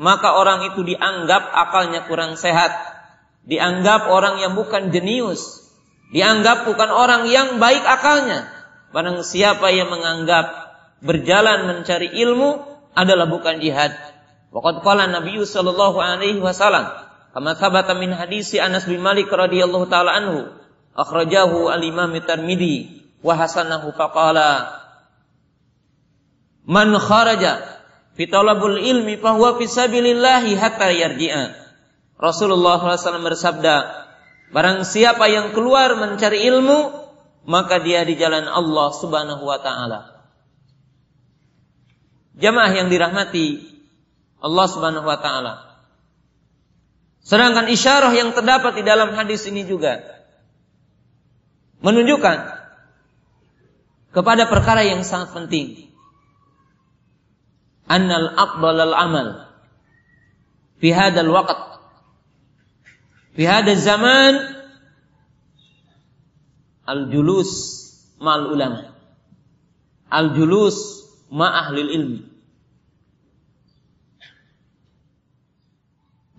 maka 0.00 0.36
orang 0.36 0.72
itu 0.72 0.84
dianggap 0.84 1.52
akalnya 1.52 2.04
kurang 2.08 2.36
sehat, 2.38 2.72
dianggap 3.44 4.08
orang 4.08 4.40
yang 4.40 4.56
bukan 4.56 4.92
jenius, 4.94 5.72
dianggap 6.12 6.64
bukan 6.68 6.88
orang 6.88 7.28
yang 7.28 7.60
baik 7.60 7.82
akalnya. 7.84 8.48
Barang 8.92 9.24
siapa 9.24 9.72
yang 9.72 9.88
menganggap 9.88 10.52
berjalan 11.00 11.64
mencari 11.64 12.12
ilmu 12.12 12.60
adalah 12.92 13.24
bukan 13.24 13.64
jihad, 13.64 13.96
Waqad 14.52 14.84
qala 14.84 15.08
Nabi 15.08 15.40
sallallahu 15.40 15.96
alaihi 15.96 16.36
wasallam 16.44 16.92
kama 17.32 17.56
thabata 17.56 17.96
min 17.96 18.12
hadisi 18.12 18.60
Anas 18.60 18.84
bin 18.84 19.00
Malik 19.00 19.32
radhiyallahu 19.32 19.88
taala 19.88 20.12
anhu 20.12 20.52
akhrajahu 20.92 21.72
al-Imam 21.72 22.12
Tirmidzi 22.20 23.00
wa 23.24 23.32
hasanahu 23.32 23.96
faqala 23.96 24.76
Man 26.68 26.92
kharaja 26.94 27.81
fi 28.16 28.24
talabul 28.28 28.78
ilmi 28.78 29.18
fahuwa 29.20 29.56
fi 29.60 29.64
sabilillah 29.68 30.44
hatta 30.58 30.88
yarji'a. 30.92 31.44
Rasulullah 32.22 32.78
SAW 32.78 33.26
bersabda, 33.26 33.74
barang 34.54 34.86
siapa 34.86 35.26
yang 35.26 35.50
keluar 35.50 35.98
mencari 35.98 36.46
ilmu, 36.46 36.94
maka 37.50 37.82
dia 37.82 38.06
di 38.06 38.14
jalan 38.14 38.46
Allah 38.46 38.88
Subhanahu 38.94 39.42
wa 39.42 39.58
taala. 39.58 40.00
Jamaah 42.38 42.72
yang 42.72 42.88
dirahmati 42.88 43.60
Allah 44.40 44.66
Subhanahu 44.70 45.04
wa 45.04 45.18
taala. 45.18 45.54
Sedangkan 47.22 47.70
isyarah 47.70 48.10
yang 48.14 48.34
terdapat 48.34 48.78
di 48.78 48.82
dalam 48.82 49.14
hadis 49.14 49.46
ini 49.46 49.62
juga 49.62 50.02
menunjukkan 51.82 52.38
kepada 54.10 54.46
perkara 54.50 54.82
yang 54.82 55.06
sangat 55.06 55.34
penting. 55.34 55.91
Annal 57.92 58.32
al 58.32 58.94
amal. 58.96 59.28
Fi 60.80 60.88
hadzal 60.96 61.28
waqt. 61.28 61.60
Fi 63.36 63.44
hadzal 63.44 63.76
zaman. 63.76 64.34
Al 66.88 67.12
julus 67.12 67.52
ma'al 68.16 68.48
ulama. 68.48 68.96
Al 70.08 70.32
julus 70.32 71.04
ma 71.28 71.52
ahli 71.52 71.80
ilmi. 71.84 72.20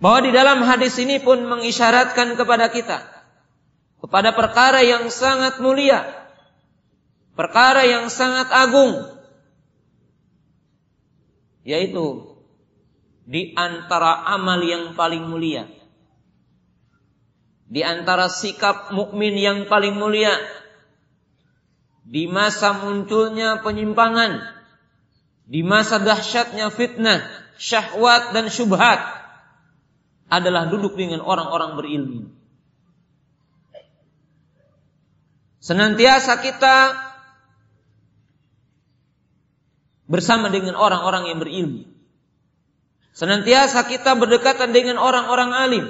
Bahwa 0.02 0.20
di 0.26 0.30
dalam 0.34 0.60
hadis 0.66 0.98
ini 1.00 1.22
pun 1.22 1.46
mengisyaratkan 1.48 2.34
kepada 2.36 2.68
kita 2.68 3.14
kepada 4.04 4.36
perkara 4.36 4.84
yang 4.84 5.08
sangat 5.08 5.64
mulia, 5.64 6.04
perkara 7.32 7.88
yang 7.88 8.12
sangat 8.12 8.52
agung, 8.52 9.13
yaitu 11.64 12.36
di 13.24 13.56
antara 13.56 14.28
amal 14.36 14.60
yang 14.60 14.92
paling 14.92 15.24
mulia, 15.24 15.64
di 17.64 17.80
antara 17.80 18.28
sikap 18.28 18.92
mukmin 18.92 19.32
yang 19.34 19.58
paling 19.66 19.96
mulia, 19.96 20.36
di 22.04 22.28
masa 22.28 22.76
munculnya 22.76 23.64
penyimpangan, 23.64 24.44
di 25.48 25.64
masa 25.64 25.96
dahsyatnya 25.96 26.68
fitnah, 26.68 27.24
syahwat 27.56 28.36
dan 28.36 28.52
syubhat, 28.52 29.00
adalah 30.28 30.68
duduk 30.68 31.00
dengan 31.00 31.24
orang-orang 31.24 31.80
berilmu. 31.80 32.22
Senantiasa 35.64 36.44
kita 36.44 36.76
bersama 40.14 40.46
dengan 40.46 40.78
orang-orang 40.78 41.26
yang 41.26 41.42
berilmu. 41.42 41.90
Senantiasa 43.18 43.82
kita 43.90 44.14
berdekatan 44.14 44.70
dengan 44.70 45.02
orang-orang 45.02 45.50
alim. 45.50 45.84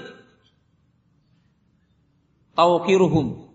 Tawqiruhum 2.56 3.52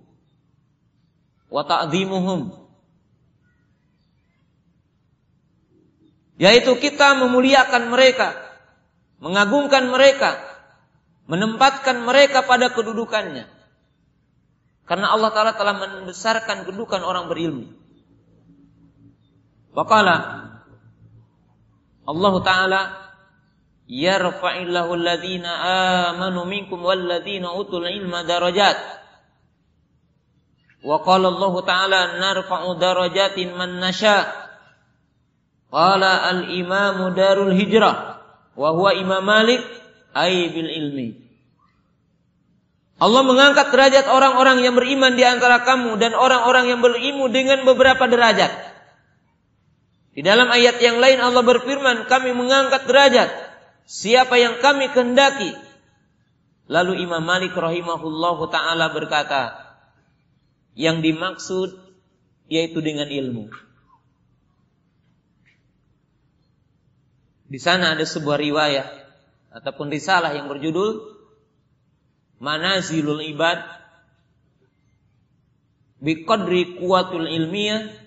wa 1.49 1.61
ta'dhimuhum. 1.65 2.69
Yaitu 6.37 6.77
kita 6.77 7.17
memuliakan 7.17 7.89
mereka, 7.89 8.37
mengagungkan 9.17 9.89
mereka, 9.89 10.37
menempatkan 11.25 12.05
mereka 12.05 12.45
pada 12.45 12.69
kedudukannya. 12.69 13.49
Karena 14.85 15.13
Allah 15.13 15.29
Ta'ala 15.33 15.53
telah 15.53 15.75
membesarkan 15.77 16.65
kedudukan 16.65 17.01
orang 17.05 17.29
berilmu. 17.29 17.69
Waqala 19.77 20.48
Allah 22.09 22.33
Ta'ala 22.41 22.81
yarfa'illahu 23.85 24.91
alladhina 24.97 25.51
amanu 26.09 26.49
minkum 26.49 26.81
walladhina 26.81 27.53
utul 27.53 27.85
ilma 27.85 28.25
darajat. 28.25 28.77
Wa 30.81 31.05
qala 31.05 31.29
Allah 31.29 31.53
Ta'ala 31.61 31.99
narfa'u 32.17 32.81
darajatin 32.81 33.53
man 33.53 33.77
nasha. 33.77 34.25
Qala 35.69 36.25
al-imamu 36.33 37.13
darul 37.13 37.53
hijrah 37.53 38.17
wa 38.57 38.69
huwa 38.73 38.97
Imam 38.97 39.21
Malik 39.21 39.61
ay 40.17 40.49
bil 40.49 40.65
ilmi. 40.65 41.29
Allah 42.99 43.21
mengangkat 43.23 43.71
derajat 43.71 44.11
orang-orang 44.11 44.59
yang 44.65 44.75
beriman 44.75 45.15
di 45.15 45.23
antara 45.23 45.63
kamu 45.63 45.95
dan 46.01 46.17
orang-orang 46.17 46.73
yang 46.73 46.81
berilmu 46.83 47.31
dengan 47.31 47.63
beberapa 47.63 48.09
derajat. 48.09 48.68
Di 50.13 50.21
dalam 50.25 50.49
ayat 50.49 50.81
yang 50.81 50.97
lain 50.97 51.21
Allah 51.21 51.45
berfirman, 51.45 52.09
kami 52.09 52.33
mengangkat 52.33 52.89
derajat 52.89 53.29
siapa 53.85 54.37
yang 54.41 54.61
kami 54.61 54.89
kehendaki. 54.89 55.53
Lalu 56.69 57.01
Imam 57.01 57.21
Malik 57.25 57.57
rahimahullahu 57.57 58.49
taala 58.53 58.93
berkata, 58.93 59.69
yang 60.79 61.03
dimaksud 61.03 61.75
yaitu 62.47 62.79
dengan 62.79 63.09
ilmu. 63.11 63.51
Di 67.49 67.57
sana 67.57 67.97
ada 67.97 68.05
sebuah 68.05 68.37
riwayat 68.37 68.87
ataupun 69.49 69.89
risalah 69.89 70.37
yang 70.37 70.45
berjudul 70.45 71.19
manazilul 72.37 73.19
ibad 73.25 73.59
biqadri 75.99 76.79
kuatul 76.79 77.27
ilmiah 77.27 77.98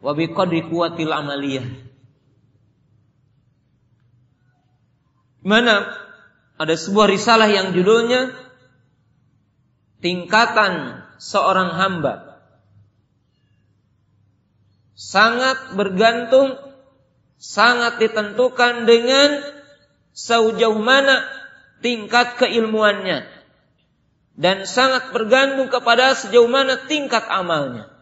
wa 0.00 0.12
biqadri 0.12 0.66
kuatil 0.66 1.12
amaliyah. 1.12 1.66
Mana 5.46 5.94
ada 6.58 6.74
sebuah 6.74 7.06
risalah 7.06 7.46
yang 7.46 7.70
judulnya 7.70 8.34
tingkatan 10.02 11.04
seorang 11.22 11.76
hamba 11.78 12.42
sangat 14.96 15.76
bergantung 15.76 16.56
sangat 17.36 18.00
ditentukan 18.00 18.88
dengan 18.88 19.44
sejauh 20.16 20.80
mana 20.80 21.20
tingkat 21.84 22.40
keilmuannya 22.40 23.28
dan 24.36 24.64
sangat 24.64 25.12
bergantung 25.12 25.68
kepada 25.68 26.16
sejauh 26.16 26.48
mana 26.48 26.88
tingkat 26.88 27.24
amalnya. 27.28 27.95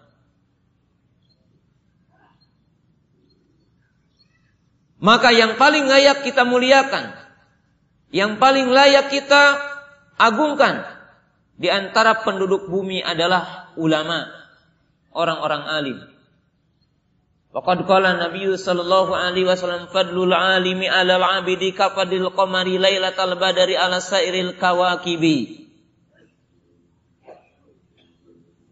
Maka 5.05 5.37
yang 5.37 5.61
paling 5.61 5.85
layak 5.85 6.25
kita 6.25 6.49
muliakan, 6.49 7.13
yang 8.09 8.41
paling 8.41 8.73
layak 8.73 9.13
kita 9.13 9.61
agungkan 10.17 10.81
di 11.61 11.69
antara 11.69 12.25
penduduk 12.25 12.73
bumi 12.73 13.05
adalah 13.05 13.69
ulama, 13.77 14.25
orang-orang 15.13 15.63
alim. 15.69 15.99
Waqad 17.53 17.85
qala 17.85 18.17
Nabi 18.17 18.49
sallallahu 18.49 19.13
alaihi 19.13 19.45
wasallam 19.45 19.93
fadlul 19.93 20.33
alimi 20.33 20.89
'alal 20.89 21.21
'abidi 21.21 21.77
kafadil 21.77 22.33
qamari 22.33 22.81
lailatal 22.81 23.37
badri 23.37 23.77
'ala 23.77 24.01
sairil 24.01 24.57
kawakibi. 24.57 25.69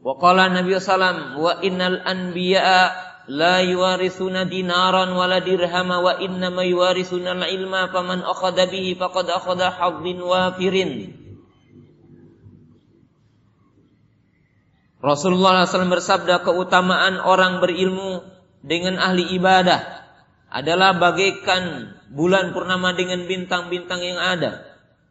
Wa 0.00 0.16
qala 0.16 0.48
Nabi 0.48 0.80
sallam 0.80 1.36
wa 1.36 1.60
innal 1.60 2.00
anbiya'a 2.08 3.11
la 3.30 3.62
yuwarithuna 3.62 4.48
dinaran 4.48 5.14
wala 5.14 5.38
dirhama 5.38 6.02
wa 6.02 6.18
inna 6.18 6.50
ma 6.50 6.66
yuwarithuna 6.66 7.38
al-ilma 7.38 7.90
faman 7.92 8.26
akhadha 8.26 8.66
bihi 8.66 8.98
faqad 8.98 9.30
akhadha 9.30 9.70
hadzin 9.70 10.18
wafirin. 10.18 10.92
Rasulullah 15.02 15.66
SAW 15.66 15.90
bersabda 15.90 16.46
keutamaan 16.46 17.18
orang 17.18 17.58
berilmu 17.58 18.22
dengan 18.62 19.02
ahli 19.02 19.34
ibadah 19.34 19.82
adalah 20.46 20.94
bagaikan 20.94 21.90
bulan 22.14 22.54
purnama 22.54 22.94
dengan 22.94 23.26
bintang-bintang 23.26 23.98
yang 23.98 24.22
ada. 24.22 24.62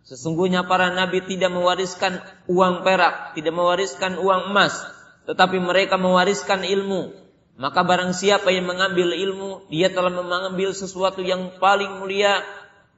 Sesungguhnya 0.07 0.65
para 0.65 0.95
nabi 0.95 1.21
tidak 1.27 1.51
mewariskan 1.51 2.23
uang 2.47 2.87
perak, 2.87 3.35
tidak 3.37 3.53
mewariskan 3.53 4.15
uang 4.17 4.55
emas, 4.55 4.79
tetapi 5.27 5.59
mereka 5.59 5.99
mewariskan 5.99 6.63
ilmu. 6.63 7.13
Maka 7.59 7.83
barang 7.83 8.15
siapa 8.15 8.47
yang 8.53 8.69
mengambil 8.69 9.11
ilmu, 9.11 9.67
dia 9.67 9.91
telah 9.91 10.11
mengambil 10.13 10.71
sesuatu 10.71 11.19
yang 11.19 11.59
paling 11.59 11.99
mulia 11.99 12.39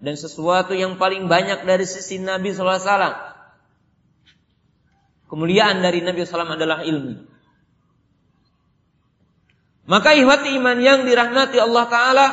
dan 0.04 0.13
sesuatu 0.13 0.78
yang 0.78 1.02
paling 1.02 1.26
banyak 1.26 1.66
dari 1.66 1.88
sisi 1.88 2.22
Nabi 2.22 2.54
SAW. 2.54 3.34
Kemuliaan 5.32 5.82
dari 5.82 6.06
Nabi 6.06 6.22
SAW 6.22 6.54
adalah 6.54 6.86
ilmu. 6.86 7.34
Maka 9.84 10.16
ihwati 10.16 10.56
iman 10.56 10.80
yang 10.80 11.04
dirahmati 11.04 11.60
Allah 11.60 11.86
Ta'ala 11.92 12.28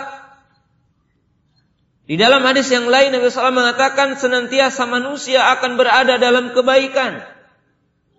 Di 2.06 2.14
dalam 2.14 2.46
hadis 2.46 2.70
yang 2.70 2.86
lain 2.86 3.10
Nabi 3.10 3.26
SAW 3.26 3.50
mengatakan 3.50 4.14
senantiasa 4.14 4.86
manusia 4.86 5.50
akan 5.58 5.74
berada 5.74 6.14
dalam 6.14 6.54
kebaikan 6.54 7.26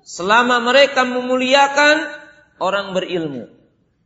Selama 0.03 0.59
mereka 0.59 1.07
memuliakan 1.07 2.11
orang 2.59 2.91
berilmu 2.91 3.60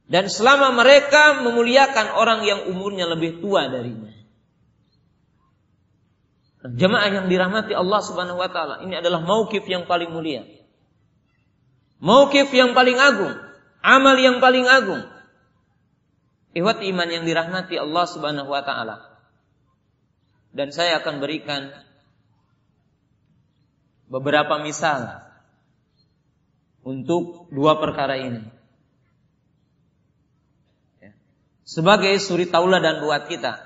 Dan 0.05 0.29
selama 0.29 0.69
mereka 0.73 1.41
memuliakan 1.41 2.13
orang 2.21 2.45
yang 2.45 2.59
umurnya 2.69 3.09
lebih 3.09 3.41
tua 3.41 3.65
darinya 3.67 4.15
Jemaah 6.65 7.13
yang 7.13 7.25
dirahmati 7.29 7.77
Allah 7.77 8.01
Subhanahu 8.01 8.41
wa 8.41 8.49
taala, 8.49 8.81
ini 8.81 8.97
adalah 8.97 9.21
maukif 9.21 9.61
yang 9.69 9.85
paling 9.85 10.09
mulia. 10.09 10.49
Maukif 12.01 12.49
yang 12.57 12.73
paling 12.73 12.97
agung, 12.97 13.37
amal 13.85 14.17
yang 14.17 14.41
paling 14.41 14.65
agung. 14.65 15.05
Ihwat 16.57 16.81
iman 16.81 17.05
yang 17.05 17.21
dirahmati 17.29 17.77
Allah 17.77 18.05
Subhanahu 18.09 18.49
wa 18.49 18.65
taala. 18.65 18.97
Dan 20.49 20.73
saya 20.73 21.05
akan 21.05 21.21
berikan 21.21 21.69
beberapa 24.09 24.57
misal 24.57 25.21
untuk 26.81 27.45
dua 27.53 27.77
perkara 27.77 28.17
ini. 28.17 28.41
Ya. 30.97 31.13
Sebagai 31.65 32.21
suri 32.21 32.45
tauladan 32.45 33.01
buat 33.01 33.25
kita. 33.25 33.57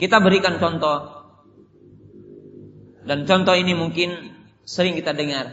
Kita 0.00 0.16
berikan 0.24 0.56
contoh. 0.56 1.22
Dan 3.04 3.28
contoh 3.28 3.52
ini 3.52 3.76
mungkin 3.76 4.32
sering 4.64 4.96
kita 4.96 5.12
dengar. 5.12 5.52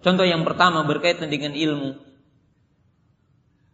Contoh 0.00 0.24
yang 0.24 0.48
pertama 0.48 0.88
berkaitan 0.88 1.28
dengan 1.28 1.52
ilmu. 1.52 2.00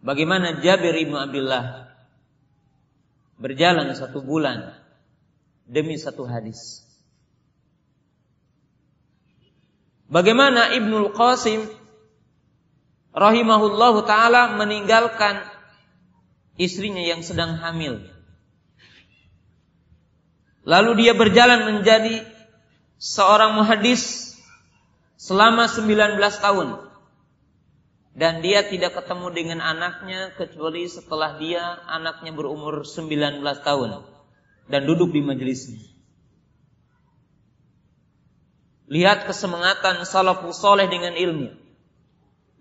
Bagaimana 0.02 0.58
Jabir 0.58 0.98
ibnu 0.98 1.14
Abdullah 1.14 1.94
berjalan 3.38 3.94
satu 3.94 4.18
bulan 4.18 4.74
demi 5.66 5.94
satu 5.94 6.26
hadis. 6.26 6.82
Bagaimana 10.12 10.76
Ibnu 10.76 11.16
Qasim 11.16 11.64
rahimahullahu 13.12 14.04
taala 14.08 14.56
meninggalkan 14.56 15.44
istrinya 16.56 17.04
yang 17.04 17.20
sedang 17.20 17.60
hamil. 17.60 18.04
Lalu 20.62 21.06
dia 21.06 21.12
berjalan 21.12 21.66
menjadi 21.74 22.22
seorang 22.96 23.58
muhadis 23.58 24.34
selama 25.18 25.66
19 25.66 26.18
tahun. 26.18 26.68
Dan 28.12 28.44
dia 28.44 28.60
tidak 28.68 28.92
ketemu 28.92 29.32
dengan 29.32 29.58
anaknya 29.64 30.36
kecuali 30.36 30.84
setelah 30.84 31.40
dia 31.40 31.80
anaknya 31.88 32.36
berumur 32.36 32.84
19 32.84 33.08
tahun 33.64 34.04
dan 34.68 34.84
duduk 34.84 35.16
di 35.16 35.24
majelisnya. 35.24 35.80
Lihat 38.92 39.24
kesemangatan 39.24 40.04
salafus 40.04 40.60
soleh 40.60 40.84
dengan 40.92 41.16
ilmu. 41.16 41.61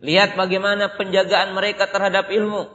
Lihat 0.02 0.34
bagaimana 0.34 0.98
penjagaan 0.98 1.54
mereka 1.54 1.86
terhadap 1.86 2.34
ilmu. 2.34 2.66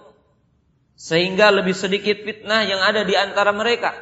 Sehingga 0.94 1.50
lebih 1.50 1.74
sedikit 1.74 2.22
fitnah 2.22 2.62
yang 2.64 2.80
ada 2.80 3.02
di 3.02 3.18
antara 3.18 3.50
mereka. 3.50 3.92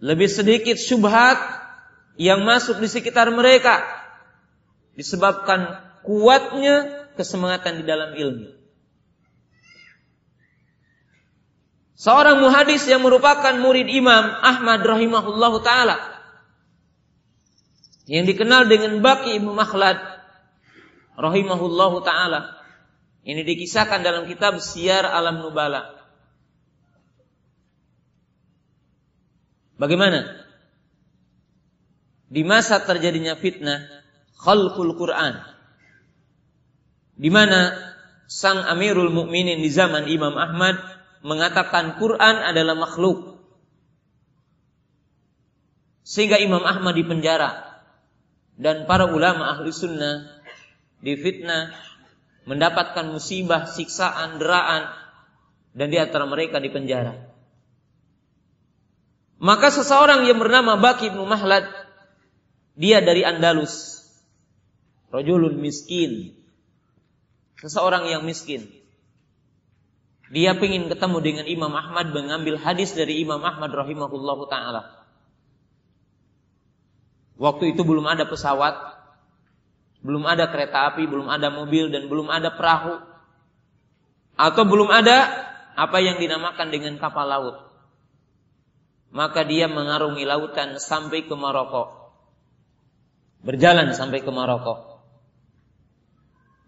Lebih 0.00 0.26
sedikit 0.26 0.80
syubhat 0.80 1.36
yang 2.16 2.42
masuk 2.42 2.80
di 2.80 2.88
sekitar 2.88 3.28
mereka 3.30 3.84
disebabkan 4.96 5.84
kuatnya 6.02 7.08
kesemangatan 7.14 7.82
di 7.82 7.84
dalam 7.84 8.10
ilmu. 8.16 8.48
Seorang 11.94 12.42
muhadis 12.42 12.84
yang 12.90 13.00
merupakan 13.00 13.54
murid 13.56 13.86
Imam 13.86 14.24
Ahmad 14.42 14.82
rahimahullahu 14.82 15.62
taala 15.62 15.96
yang 18.04 18.28
dikenal 18.28 18.68
dengan 18.68 19.00
Baki 19.00 19.40
Ibnu 19.40 19.56
Makhlad 19.56 20.13
rahimahullahu 21.18 22.02
taala. 22.02 22.58
Ini 23.24 23.40
dikisahkan 23.40 24.04
dalam 24.04 24.28
kitab 24.28 24.60
Syiar 24.60 25.08
Alam 25.08 25.40
Nubala. 25.40 25.96
Bagaimana? 29.80 30.44
Di 32.28 32.44
masa 32.44 32.84
terjadinya 32.84 33.34
fitnah 33.38 33.80
khalqul 34.36 34.92
Quran. 34.94 35.40
Di 37.14 37.30
mana 37.30 37.72
sang 38.28 38.60
Amirul 38.66 39.14
Mukminin 39.14 39.62
di 39.62 39.70
zaman 39.70 40.10
Imam 40.10 40.34
Ahmad 40.34 40.76
mengatakan 41.24 41.96
Quran 41.96 42.36
adalah 42.44 42.76
makhluk. 42.76 43.40
Sehingga 46.04 46.36
Imam 46.36 46.60
Ahmad 46.60 46.92
dipenjara 47.00 47.80
dan 48.60 48.84
para 48.84 49.08
ulama 49.08 49.56
ahli 49.56 49.72
sunnah 49.72 50.43
difitnah 51.00 51.74
mendapatkan 52.44 53.08
musibah, 53.08 53.66
siksaan, 53.66 54.38
deraan 54.38 54.92
dan 55.74 55.88
di 55.90 55.98
antara 55.98 56.28
mereka 56.28 56.60
dipenjara. 56.60 57.34
Maka 59.42 59.68
seseorang 59.74 60.24
yang 60.30 60.38
bernama 60.38 60.78
Baki 60.78 61.10
bin 61.10 61.26
Mahlad 61.26 61.66
dia 62.78 63.02
dari 63.02 63.26
Andalus. 63.26 64.02
Rajulun 65.10 65.58
miskin. 65.58 66.34
Seseorang 67.58 68.10
yang 68.10 68.22
miskin. 68.26 68.66
Dia 70.34 70.56
ingin 70.56 70.90
ketemu 70.90 71.18
dengan 71.22 71.46
Imam 71.46 71.70
Ahmad 71.70 72.10
mengambil 72.10 72.58
hadis 72.58 72.96
dari 72.96 73.22
Imam 73.22 73.38
Ahmad 73.44 73.70
rahimahullah 73.70 74.38
taala. 74.50 74.82
Waktu 77.38 77.74
itu 77.74 77.82
belum 77.82 78.06
ada 78.06 78.26
pesawat, 78.26 78.93
belum 80.04 80.28
ada 80.28 80.52
kereta 80.52 80.92
api, 80.92 81.08
belum 81.08 81.32
ada 81.32 81.48
mobil 81.48 81.88
dan 81.88 82.12
belum 82.12 82.28
ada 82.28 82.52
perahu. 82.52 83.00
Atau 84.36 84.68
belum 84.68 84.92
ada 84.92 85.32
apa 85.72 85.98
yang 86.04 86.20
dinamakan 86.20 86.68
dengan 86.68 87.00
kapal 87.00 87.24
laut. 87.24 87.56
Maka 89.08 89.48
dia 89.48 89.64
mengarungi 89.64 90.28
lautan 90.28 90.76
sampai 90.76 91.24
ke 91.24 91.32
Maroko. 91.32 92.12
Berjalan 93.40 93.96
sampai 93.96 94.20
ke 94.20 94.28
Maroko. 94.28 95.00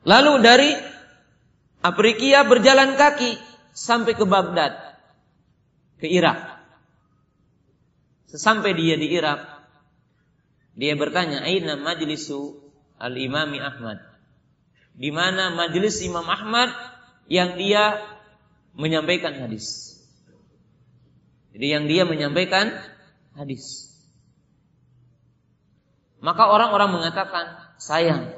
Lalu 0.08 0.32
dari 0.40 0.70
Afrikia 1.84 2.46
berjalan 2.48 2.96
kaki 2.96 3.36
sampai 3.76 4.16
ke 4.16 4.24
Baghdad, 4.24 4.72
ke 6.00 6.08
Irak. 6.08 6.62
Sesampai 8.30 8.72
dia 8.78 8.94
di 8.96 9.10
Irak, 9.10 9.42
dia 10.78 10.94
bertanya, 10.94 11.42
"Aina 11.42 11.74
majlisu 11.74 12.65
al-Imami 13.00 13.60
Ahmad?" 13.62 14.00
Di 14.96 15.12
mana 15.12 15.52
majelis 15.52 16.00
Imam 16.00 16.24
Ahmad 16.24 16.72
yang 17.28 17.60
dia 17.60 18.00
menyampaikan 18.72 19.36
hadis. 19.36 19.96
Jadi 21.52 21.66
yang 21.72 21.84
dia 21.88 22.04
menyampaikan 22.04 22.72
hadis. 23.36 23.92
Maka 26.20 26.48
orang-orang 26.48 26.96
mengatakan, 26.96 27.76
sayang, 27.76 28.36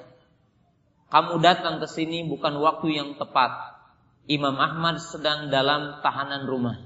kamu 1.08 1.40
datang 1.40 1.80
ke 1.80 1.86
sini 1.88 2.26
bukan 2.28 2.58
waktu 2.60 3.00
yang 3.00 3.10
tepat. 3.16 3.80
Imam 4.28 4.60
Ahmad 4.60 5.00
sedang 5.00 5.48
dalam 5.48 6.04
tahanan 6.04 6.44
rumah. 6.44 6.76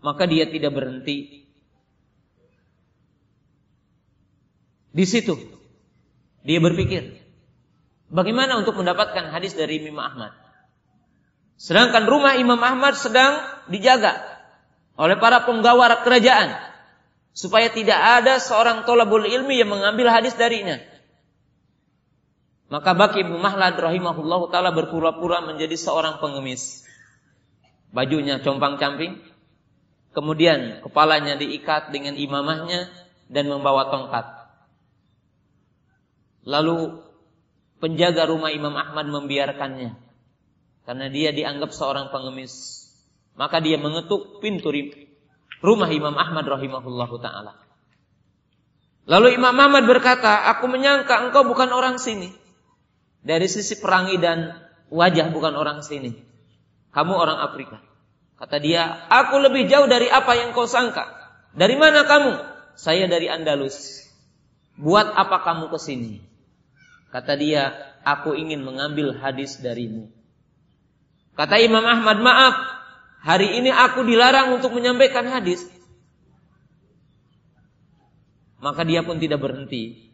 Maka 0.00 0.24
dia 0.24 0.48
tidak 0.48 0.72
berhenti. 0.72 1.43
Di 4.94 5.04
situ 5.10 5.34
dia 6.46 6.62
berpikir, 6.62 7.18
bagaimana 8.14 8.62
untuk 8.62 8.78
mendapatkan 8.78 9.34
hadis 9.34 9.58
dari 9.58 9.82
Imam 9.82 9.98
Ahmad? 9.98 10.30
Sedangkan 11.58 12.06
rumah 12.06 12.38
Imam 12.38 12.58
Ahmad 12.62 12.94
sedang 12.94 13.42
dijaga 13.66 14.22
oleh 14.94 15.18
para 15.18 15.42
penggawa 15.42 16.06
kerajaan 16.06 16.54
supaya 17.34 17.66
tidak 17.74 17.98
ada 17.98 18.38
seorang 18.38 18.86
tolabul 18.86 19.26
ilmi 19.26 19.58
yang 19.58 19.74
mengambil 19.74 20.14
hadis 20.14 20.38
darinya. 20.38 20.78
Maka 22.70 22.94
Baki 22.94 23.26
Ibnu 23.26 23.38
Mahlad 23.38 23.74
rahimahullah 23.78 24.40
taala 24.50 24.70
berpura-pura 24.74 25.42
menjadi 25.42 25.74
seorang 25.74 26.22
pengemis. 26.22 26.86
Bajunya 27.94 28.42
compang-camping, 28.42 29.22
kemudian 30.10 30.82
kepalanya 30.82 31.38
diikat 31.38 31.94
dengan 31.94 32.18
imamahnya 32.18 32.90
dan 33.30 33.46
membawa 33.46 33.90
tongkat. 33.94 34.26
Lalu 36.44 37.00
penjaga 37.80 38.28
rumah 38.28 38.52
Imam 38.52 38.72
Ahmad 38.76 39.08
membiarkannya 39.08 39.96
karena 40.84 41.06
dia 41.08 41.32
dianggap 41.32 41.72
seorang 41.72 42.12
pengemis. 42.12 42.84
Maka 43.34 43.58
dia 43.58 43.80
mengetuk 43.80 44.38
pintu 44.38 44.70
rumah 45.64 45.90
Imam 45.90 46.14
Ahmad 46.14 46.46
rahimahullah 46.46 47.10
taala. 47.18 47.52
Lalu 49.04 49.36
Imam 49.36 49.52
Ahmad 49.52 49.84
berkata, 49.84 50.48
"Aku 50.54 50.70
menyangka 50.70 51.28
engkau 51.28 51.44
bukan 51.44 51.72
orang 51.74 51.98
sini." 51.98 52.32
Dari 53.24 53.48
sisi 53.48 53.80
perangi 53.80 54.20
dan 54.20 54.52
wajah 54.92 55.32
bukan 55.32 55.56
orang 55.56 55.80
sini. 55.80 56.12
Kamu 56.92 57.12
orang 57.16 57.40
Afrika. 57.40 57.80
Kata 58.36 58.60
dia, 58.60 59.08
aku 59.08 59.40
lebih 59.40 59.66
jauh 59.66 59.88
dari 59.88 60.12
apa 60.12 60.36
yang 60.36 60.52
kau 60.52 60.68
sangka. 60.68 61.08
Dari 61.56 61.74
mana 61.80 62.04
kamu? 62.04 62.32
Saya 62.76 63.08
dari 63.08 63.32
Andalus. 63.32 64.04
Buat 64.76 65.10
apa 65.16 65.40
kamu 65.42 65.72
ke 65.72 65.78
sini? 65.80 66.33
Kata 67.14 67.38
dia, 67.38 67.70
aku 68.02 68.34
ingin 68.34 68.66
mengambil 68.66 69.14
hadis 69.14 69.62
darimu. 69.62 70.10
Kata 71.38 71.62
Imam 71.62 71.86
Ahmad, 71.86 72.18
maaf, 72.18 72.58
hari 73.22 73.54
ini 73.54 73.70
aku 73.70 74.02
dilarang 74.02 74.58
untuk 74.58 74.74
menyampaikan 74.74 75.22
hadis. 75.30 75.62
Maka 78.58 78.82
dia 78.82 79.06
pun 79.06 79.22
tidak 79.22 79.46
berhenti. 79.46 80.10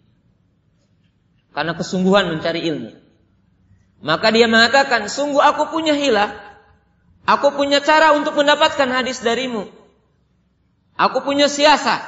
Karena 1.57 1.73
kesungguhan 1.73 2.37
mencari 2.37 2.69
ilmu. 2.69 2.93
Maka 4.05 4.29
dia 4.29 4.45
mengatakan, 4.45 5.09
sungguh 5.09 5.41
aku 5.41 5.73
punya 5.73 5.97
hilah. 5.97 6.37
Aku 7.25 7.57
punya 7.57 7.81
cara 7.81 8.13
untuk 8.13 8.37
mendapatkan 8.37 8.93
hadis 8.93 9.25
darimu. 9.25 9.73
Aku 11.01 11.25
punya 11.25 11.49
siasat. 11.49 12.05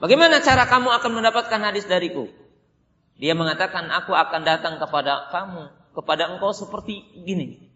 Bagaimana 0.00 0.40
cara 0.40 0.64
kamu 0.64 0.88
akan 0.88 1.20
mendapatkan 1.20 1.60
hadis 1.60 1.84
dariku? 1.84 2.32
Dia 3.20 3.36
mengatakan, 3.36 3.88
aku 3.92 4.16
akan 4.16 4.42
datang 4.42 4.80
kepada 4.80 5.28
kamu, 5.30 5.68
kepada 5.96 6.32
engkau 6.32 6.52
seperti 6.56 7.04
gini. 7.22 7.72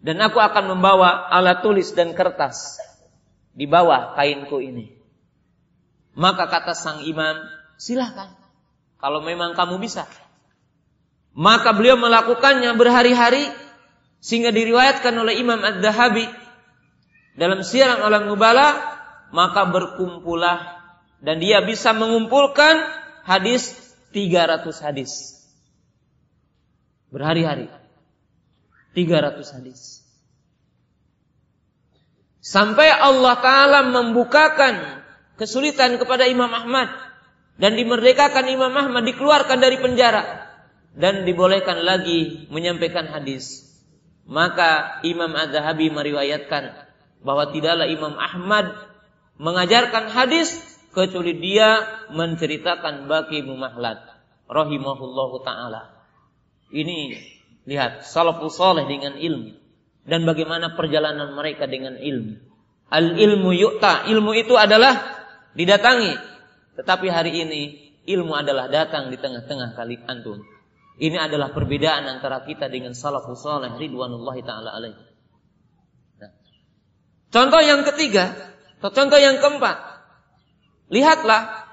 Dan 0.00 0.16
aku 0.24 0.40
akan 0.40 0.72
membawa 0.72 1.28
alat 1.28 1.60
tulis 1.60 1.92
dan 1.92 2.16
kertas 2.16 2.80
di 3.52 3.68
bawah 3.68 4.16
kainku 4.16 4.62
ini. 4.64 4.96
Maka 6.16 6.48
kata 6.48 6.72
sang 6.72 7.04
imam, 7.04 7.36
silahkan. 7.76 8.32
Kalau 8.96 9.20
memang 9.20 9.52
kamu 9.52 9.76
bisa. 9.76 10.08
Maka 11.36 11.76
beliau 11.76 12.00
melakukannya 12.00 12.72
berhari-hari 12.74 13.44
sehingga 14.20 14.52
diriwayatkan 14.52 15.14
oleh 15.16 15.40
Imam 15.40 15.60
Ad-Dahabi 15.60 16.28
dalam 17.38 17.64
siaran 17.64 18.04
alam 18.04 18.28
nubala 18.28 18.76
maka 19.32 19.64
berkumpulah 19.70 20.79
dan 21.20 21.36
dia 21.36 21.60
bisa 21.60 21.92
mengumpulkan 21.92 22.80
hadis 23.28 23.76
300 24.16 24.64
hadis. 24.80 25.36
Berhari-hari. 27.12 27.68
300 28.96 29.56
hadis. 29.60 30.00
Sampai 32.40 32.88
Allah 32.88 33.36
taala 33.38 33.80
membukakan 33.86 35.04
kesulitan 35.36 36.00
kepada 36.00 36.24
Imam 36.26 36.50
Ahmad. 36.50 36.88
Dan 37.60 37.76
dimerdekakan 37.76 38.48
Imam 38.48 38.72
Ahmad 38.72 39.04
dikeluarkan 39.04 39.60
dari 39.60 39.76
penjara. 39.76 40.48
Dan 40.96 41.28
dibolehkan 41.28 41.84
lagi 41.84 42.48
menyampaikan 42.48 43.04
hadis. 43.12 43.68
Maka 44.24 45.02
Imam 45.04 45.36
Az-Zahabi 45.36 45.92
meriwayatkan 45.92 46.72
bahwa 47.20 47.52
tidaklah 47.52 47.84
Imam 47.84 48.16
Ahmad 48.16 48.72
mengajarkan 49.36 50.08
hadis 50.08 50.69
kecuali 50.90 51.38
dia 51.38 51.82
menceritakan 52.10 53.06
bagi 53.06 53.42
Muhammad 53.46 53.98
rahimahullahu 54.50 55.42
taala. 55.46 55.94
Ini 56.70 57.14
lihat 57.66 58.06
salafus 58.06 58.58
saleh 58.58 58.86
dengan 58.86 59.14
ilmu 59.18 59.54
dan 60.06 60.26
bagaimana 60.26 60.74
perjalanan 60.74 61.34
mereka 61.34 61.70
dengan 61.70 61.98
ilmu. 61.98 62.34
Al 62.90 63.14
ilmu 63.14 63.50
yu'ta, 63.54 64.10
ilmu 64.10 64.34
itu 64.34 64.58
adalah 64.58 64.98
didatangi. 65.54 66.14
Tetapi 66.74 67.06
hari 67.06 67.32
ini 67.46 67.62
ilmu 68.10 68.34
adalah 68.34 68.66
datang 68.66 69.14
di 69.14 69.18
tengah-tengah 69.18 69.78
kali 69.78 69.98
antum. 70.10 70.42
Ini 71.00 71.16
adalah 71.16 71.54
perbedaan 71.54 72.04
antara 72.10 72.44
kita 72.44 72.66
dengan 72.66 72.92
salafus 72.92 73.40
saleh 73.40 73.78
ridwanullahi 73.78 74.42
taala 74.42 74.74
alaihi. 74.74 75.00
Nah. 76.18 76.32
Contoh 77.30 77.62
yang 77.62 77.86
ketiga, 77.86 78.34
atau 78.80 78.90
contoh 78.90 79.20
yang 79.20 79.38
keempat. 79.38 79.89
Lihatlah 80.90 81.70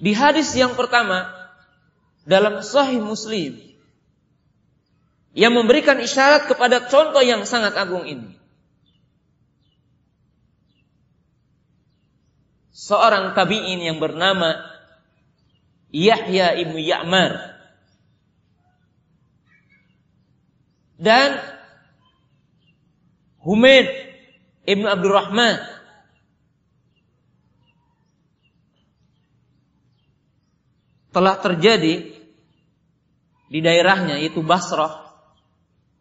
di 0.00 0.16
hadis 0.16 0.56
yang 0.56 0.72
pertama 0.72 1.28
dalam 2.24 2.64
sahih 2.64 2.98
Muslim 2.98 3.60
yang 5.36 5.52
memberikan 5.52 6.00
isyarat 6.00 6.48
kepada 6.48 6.88
contoh 6.88 7.20
yang 7.20 7.44
sangat 7.44 7.76
agung 7.76 8.08
ini. 8.08 8.32
Seorang 12.72 13.36
tabi'in 13.36 13.84
yang 13.84 14.00
bernama 14.00 14.58
Yahya 15.92 16.56
ibnu 16.56 16.80
Ya'mar 16.80 17.52
dan 20.96 21.36
Humaid 23.42 23.90
Ibnu 24.62 24.86
Abdurrahman 24.86 25.58
telah 31.12 31.38
terjadi 31.38 32.16
di 33.52 33.58
daerahnya 33.60 34.18
yaitu 34.18 34.40
Basrah. 34.40 35.12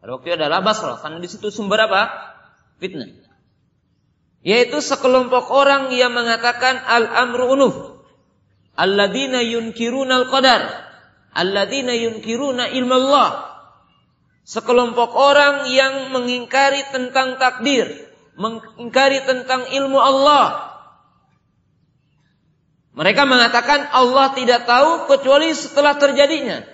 Pada 0.02 0.18
waktu 0.18 0.34
itu 0.34 0.36
adalah 0.40 0.64
Basrah 0.64 0.98
karena 1.04 1.20
di 1.20 1.28
situ 1.30 1.52
sumber 1.52 1.86
apa? 1.86 2.10
Fitnah. 2.80 3.12
Yaitu 4.42 4.82
sekelompok 4.82 5.54
orang 5.54 5.94
yang 5.94 6.16
mengatakan 6.16 6.82
al-amru 6.82 7.54
unuf. 7.54 7.76
Alladzina 8.74 9.46
yunkiruna 9.46 10.26
al-qadar. 10.26 10.90
Alladzina 11.38 11.94
yunkiruna 11.94 12.74
ilmu 12.74 12.96
Allah 12.98 13.52
sekelompok 14.52 15.12
orang 15.14 15.70
yang 15.70 16.10
mengingkari 16.12 16.84
tentang 16.90 17.38
takdir, 17.38 17.88
mengingkari 18.36 19.24
tentang 19.24 19.70
ilmu 19.70 20.00
Allah. 20.00 20.71
Mereka 22.92 23.24
mengatakan 23.24 23.88
Allah 23.96 24.36
tidak 24.36 24.68
tahu 24.68 25.08
kecuali 25.08 25.56
setelah 25.56 25.96
terjadinya 25.96 26.68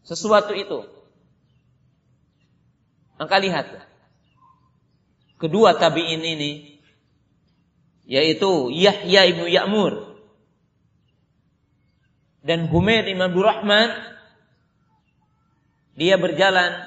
sesuatu 0.00 0.56
itu. 0.56 0.88
Maka 3.20 3.36
lihat 3.38 3.66
kedua 5.36 5.76
tabi'in 5.76 6.24
ini 6.24 6.80
yaitu 8.04 8.72
Yahya 8.72 9.28
ibnu 9.32 9.48
Ya'mur 9.48 10.16
dan 12.44 12.68
Humaid 12.68 13.08
ibn 13.08 13.24
Abdul 13.24 13.48
Rahman 13.48 13.88
dia 15.96 16.20
berjalan 16.20 16.84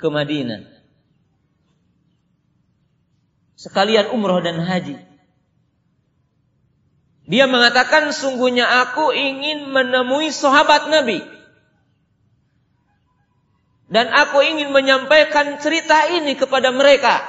ke 0.00 0.06
Madinah. 0.08 0.64
Sekalian 3.58 4.10
umroh 4.10 4.42
dan 4.42 4.58
haji. 4.58 5.11
Dia 7.32 7.48
mengatakan 7.48 8.12
sungguhnya 8.12 8.68
aku 8.84 9.16
ingin 9.16 9.72
menemui 9.72 10.28
sahabat 10.28 10.92
Nabi. 10.92 11.24
Dan 13.88 14.12
aku 14.12 14.44
ingin 14.44 14.68
menyampaikan 14.68 15.56
cerita 15.56 16.12
ini 16.12 16.36
kepada 16.36 16.68
mereka. 16.76 17.24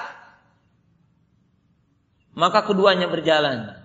Maka 2.35 2.67
keduanya 2.67 3.07
berjalan. 3.07 3.83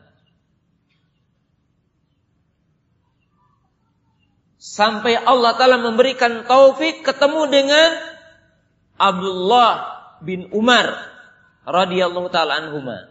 sampai 4.59 5.19
Allah 5.19 5.59
Ta'ala 5.59 5.79
memberikan 5.81 6.45
taufik 6.45 7.03
ketemu 7.03 7.51
dengan 7.51 7.89
Abdullah 8.99 9.99
bin 10.23 10.51
Umar 10.51 10.91
radhiyallahu 11.63 12.29
taala 12.35 12.59
anhuma. 12.67 13.07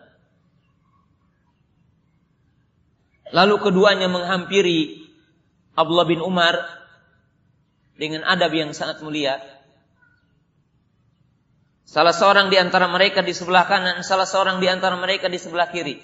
Lalu 3.36 3.56
keduanya 3.60 4.08
menghampiri 4.08 5.08
Abdullah 5.76 6.08
bin 6.08 6.24
Umar 6.24 6.56
dengan 8.00 8.24
adab 8.24 8.54
yang 8.56 8.72
sangat 8.72 9.04
mulia. 9.04 9.42
Salah 11.88 12.12
seorang 12.12 12.52
di 12.52 12.60
antara 12.60 12.88
mereka 12.92 13.24
di 13.24 13.32
sebelah 13.32 13.64
kanan, 13.64 14.04
salah 14.04 14.28
seorang 14.28 14.60
di 14.60 14.68
antara 14.68 15.00
mereka 15.00 15.32
di 15.32 15.40
sebelah 15.40 15.72
kiri. 15.72 16.00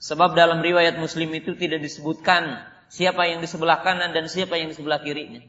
Sebab 0.00 0.32
dalam 0.32 0.64
riwayat 0.64 0.96
Muslim 0.96 1.28
itu 1.36 1.52
tidak 1.52 1.84
disebutkan 1.84 2.64
siapa 2.88 3.28
yang 3.28 3.44
di 3.44 3.48
sebelah 3.48 3.84
kanan 3.84 4.16
dan 4.16 4.24
siapa 4.26 4.56
yang 4.56 4.72
di 4.72 4.76
sebelah 4.76 5.04
kirinya. 5.04 5.44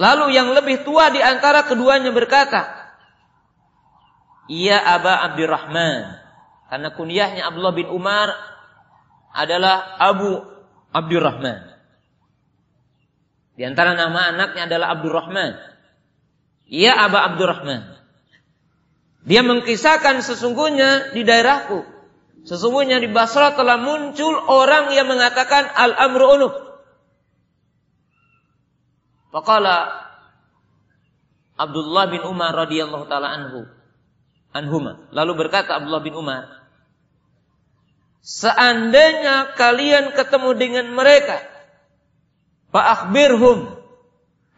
Lalu 0.00 0.32
yang 0.32 0.54
lebih 0.54 0.86
tua 0.86 1.10
di 1.12 1.20
antara 1.20 1.66
keduanya 1.66 2.14
berkata, 2.14 2.62
"Iya 4.48 4.80
Aba 4.80 5.26
Abdurrahman." 5.28 6.19
Karena 6.70 6.94
kunyahnya 6.94 7.50
Abdullah 7.50 7.74
bin 7.74 7.90
Umar 7.90 8.30
adalah 9.34 9.98
Abu 9.98 10.38
Abdurrahman. 10.94 11.66
Di 13.58 13.66
antara 13.66 13.98
nama 13.98 14.30
anaknya 14.30 14.70
adalah 14.70 14.94
Abdurrahman. 14.94 15.58
Iya 16.70 16.94
Aba 16.94 17.26
Abdurrahman. 17.34 17.98
Dia 19.26 19.42
mengkisahkan 19.42 20.22
sesungguhnya 20.22 21.12
di 21.12 21.26
daerahku 21.26 22.00
Sesungguhnya 22.44 23.04
di 23.04 23.08
Basra 23.12 23.52
telah 23.52 23.76
muncul 23.76 24.32
orang 24.48 24.96
yang 24.96 25.08
mengatakan 25.10 25.68
al-amru 25.76 26.26
unuf. 26.40 26.54
Faqala 29.30 30.08
Abdullah 31.60 32.08
bin 32.08 32.24
Umar 32.24 32.56
radhiyallahu 32.56 33.04
taala 33.12 33.28
anhu 33.28 33.68
anhuma. 34.56 35.04
Lalu 35.12 35.32
berkata 35.36 35.76
Abdullah 35.76 36.00
bin 36.00 36.16
Umar, 36.16 36.59
Seandainya 38.20 39.56
kalian 39.56 40.12
ketemu 40.12 40.50
dengan 40.56 40.86
mereka, 40.92 41.40
fa'akhbirhum 42.68 43.80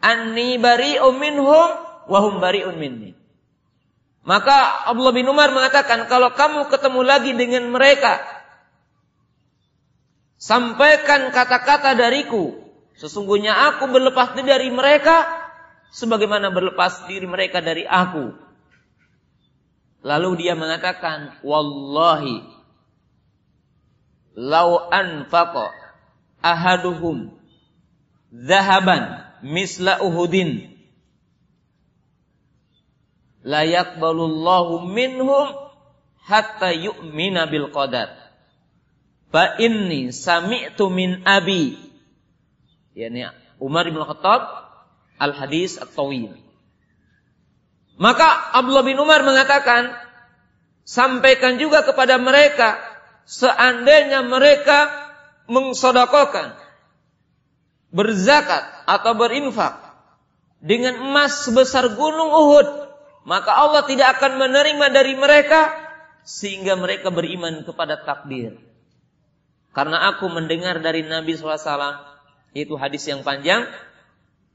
anni 0.03 0.59
bari'um 0.59 1.15
minhum 1.15 1.69
wa 2.11 2.19
hum 2.19 2.43
bari'un 2.43 2.75
minni. 2.75 3.15
Maka 4.23 4.87
Abdullah 4.87 5.15
bin 5.15 5.27
Umar 5.27 5.51
mengatakan, 5.51 6.07
kalau 6.07 6.31
kamu 6.31 6.71
ketemu 6.71 7.01
lagi 7.03 7.31
dengan 7.35 7.67
mereka, 7.71 8.23
sampaikan 10.39 11.31
kata-kata 11.31 11.95
dariku. 11.95 12.55
Sesungguhnya 12.95 13.51
aku 13.73 13.91
berlepas 13.91 14.31
diri 14.35 14.47
dari 14.47 14.69
mereka, 14.71 15.27
sebagaimana 15.91 16.55
berlepas 16.55 17.03
diri 17.07 17.27
mereka 17.27 17.59
dari 17.59 17.83
aku. 17.83 18.31
Lalu 20.03 20.43
dia 20.43 20.55
mengatakan, 20.55 21.39
Wallahi, 21.43 22.52
lau 24.33 24.89
anfaqa 24.89 25.71
ahaduhum 26.41 27.33
zahaban 28.33 29.23
misla 29.45 30.01
uhudin 30.01 30.73
la 33.43 33.67
yaqbalullahu 33.67 34.87
minhum 34.87 35.51
hatta 36.23 36.71
yu'mina 36.71 37.51
bil 37.51 37.69
qadar. 37.69 38.15
Fa 39.29 39.59
inni 39.59 40.15
sami'tu 40.15 40.87
min 40.87 41.21
abi. 41.27 41.75
Yani 42.95 43.27
Umar 43.59 43.89
bin 43.91 43.99
Khattab 43.99 44.41
al 45.19 45.33
hadis 45.35 45.75
at-tawil. 45.75 46.39
Maka 47.99 48.57
Abdullah 48.57 48.85
bin 48.85 48.97
Umar 48.97 49.21
mengatakan, 49.21 49.93
sampaikan 50.87 51.61
juga 51.61 51.85
kepada 51.85 52.17
mereka 52.17 52.92
seandainya 53.25 54.23
mereka 54.25 54.91
mengsodakokan, 55.47 56.55
berzakat 57.91 58.63
atau 58.87 59.13
berinfak 59.15 59.79
dengan 60.63 60.99
emas 60.99 61.43
sebesar 61.43 61.93
gunung 61.99 62.31
Uhud 62.31 62.83
maka 63.23 63.55
Allah 63.55 63.87
tidak 63.87 64.19
akan 64.19 64.39
menerima 64.39 64.85
dari 64.91 65.15
mereka 65.15 65.71
sehingga 66.23 66.75
mereka 66.75 67.11
beriman 67.11 67.63
kepada 67.63 67.99
takdir. 68.03 68.59
Karena 69.73 70.11
aku 70.13 70.27
mendengar 70.29 70.79
dari 70.83 71.03
Nabi 71.07 71.33
SAW 71.33 72.03
itu 72.53 72.75
hadis 72.77 73.03
yang 73.09 73.25
panjang 73.25 73.65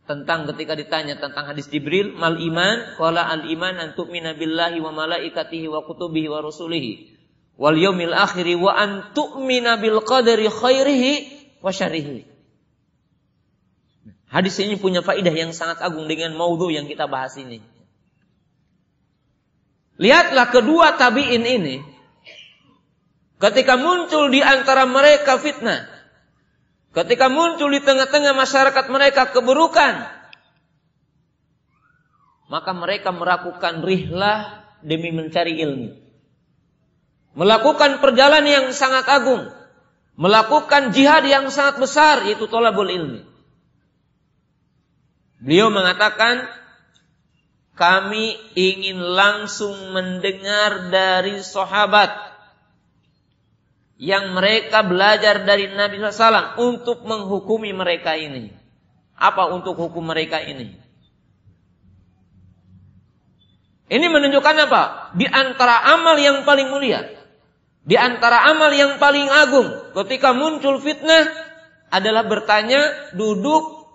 tentang 0.06 0.48
ketika 0.52 0.72
ditanya 0.78 1.20
tentang 1.20 1.52
hadis 1.52 1.68
Jibril 1.68 2.16
mal 2.16 2.38
iman 2.38 2.96
qala 2.96 3.28
al 3.28 3.44
iman 3.44 3.76
an 3.76 3.88
tu'mina 3.92 4.38
billahi 4.38 4.80
wa 4.80 4.94
malaikatihi 4.94 5.68
wa 5.68 5.84
kutubihi 5.84 6.32
wa 6.32 6.40
rusulihi 6.40 7.17
wal 7.58 7.74
yaumil 7.74 8.14
akhiri 8.14 8.54
wa 8.54 8.70
an 8.72 9.10
tu'mina 9.12 9.82
bil 9.82 9.98
qadari 10.06 10.46
khairihi 10.46 11.12
wa 11.58 11.74
syarrihi. 11.74 12.22
Hadis 14.30 14.54
ini 14.62 14.78
punya 14.78 15.02
faidah 15.02 15.34
yang 15.34 15.50
sangat 15.50 15.82
agung 15.82 16.06
dengan 16.06 16.38
maudhu 16.38 16.70
yang 16.70 16.86
kita 16.86 17.10
bahas 17.10 17.34
ini. 17.40 17.58
Lihatlah 19.98 20.54
kedua 20.54 20.94
tabi'in 20.94 21.42
ini 21.42 21.82
ketika 23.42 23.74
muncul 23.74 24.30
di 24.30 24.38
antara 24.38 24.86
mereka 24.86 25.42
fitnah. 25.42 25.98
Ketika 26.88 27.28
muncul 27.28 27.68
di 27.68 27.84
tengah-tengah 27.84 28.32
masyarakat 28.32 28.84
mereka 28.88 29.28
keburukan, 29.30 30.08
maka 32.48 32.70
mereka 32.72 33.12
melakukan 33.12 33.84
rihlah 33.84 34.64
demi 34.80 35.12
mencari 35.12 35.60
ilmu. 35.62 36.07
Melakukan 37.38 38.02
perjalanan 38.02 38.50
yang 38.50 38.66
sangat 38.74 39.06
agung, 39.06 39.46
melakukan 40.18 40.90
jihad 40.90 41.22
yang 41.22 41.46
sangat 41.54 41.78
besar 41.78 42.26
yaitu 42.26 42.50
tolabul 42.50 42.90
ilmi. 42.90 43.22
Beliau 45.38 45.70
mengatakan 45.70 46.50
kami 47.78 48.34
ingin 48.58 48.98
langsung 48.98 49.94
mendengar 49.94 50.90
dari 50.90 51.38
sahabat 51.38 52.10
yang 54.02 54.34
mereka 54.34 54.82
belajar 54.82 55.46
dari 55.46 55.70
Nabi 55.70 56.02
SAW 56.02 56.58
untuk 56.58 57.06
menghukumi 57.06 57.70
mereka 57.70 58.18
ini. 58.18 58.50
Apa 59.14 59.46
untuk 59.54 59.78
hukum 59.78 60.10
mereka 60.10 60.42
ini? 60.42 60.74
Ini 63.88 64.06
menunjukkan 64.10 64.56
apa? 64.66 64.82
Di 65.14 65.26
antara 65.30 65.86
amal 65.94 66.18
yang 66.18 66.42
paling 66.42 66.66
mulia. 66.66 67.17
Di 67.88 67.96
antara 67.96 68.44
amal 68.52 68.68
yang 68.76 69.00
paling 69.00 69.32
agung. 69.32 69.96
Ketika 69.96 70.36
muncul 70.36 70.76
fitnah 70.76 71.24
adalah 71.88 72.28
bertanya, 72.28 72.84
duduk, 73.16 73.88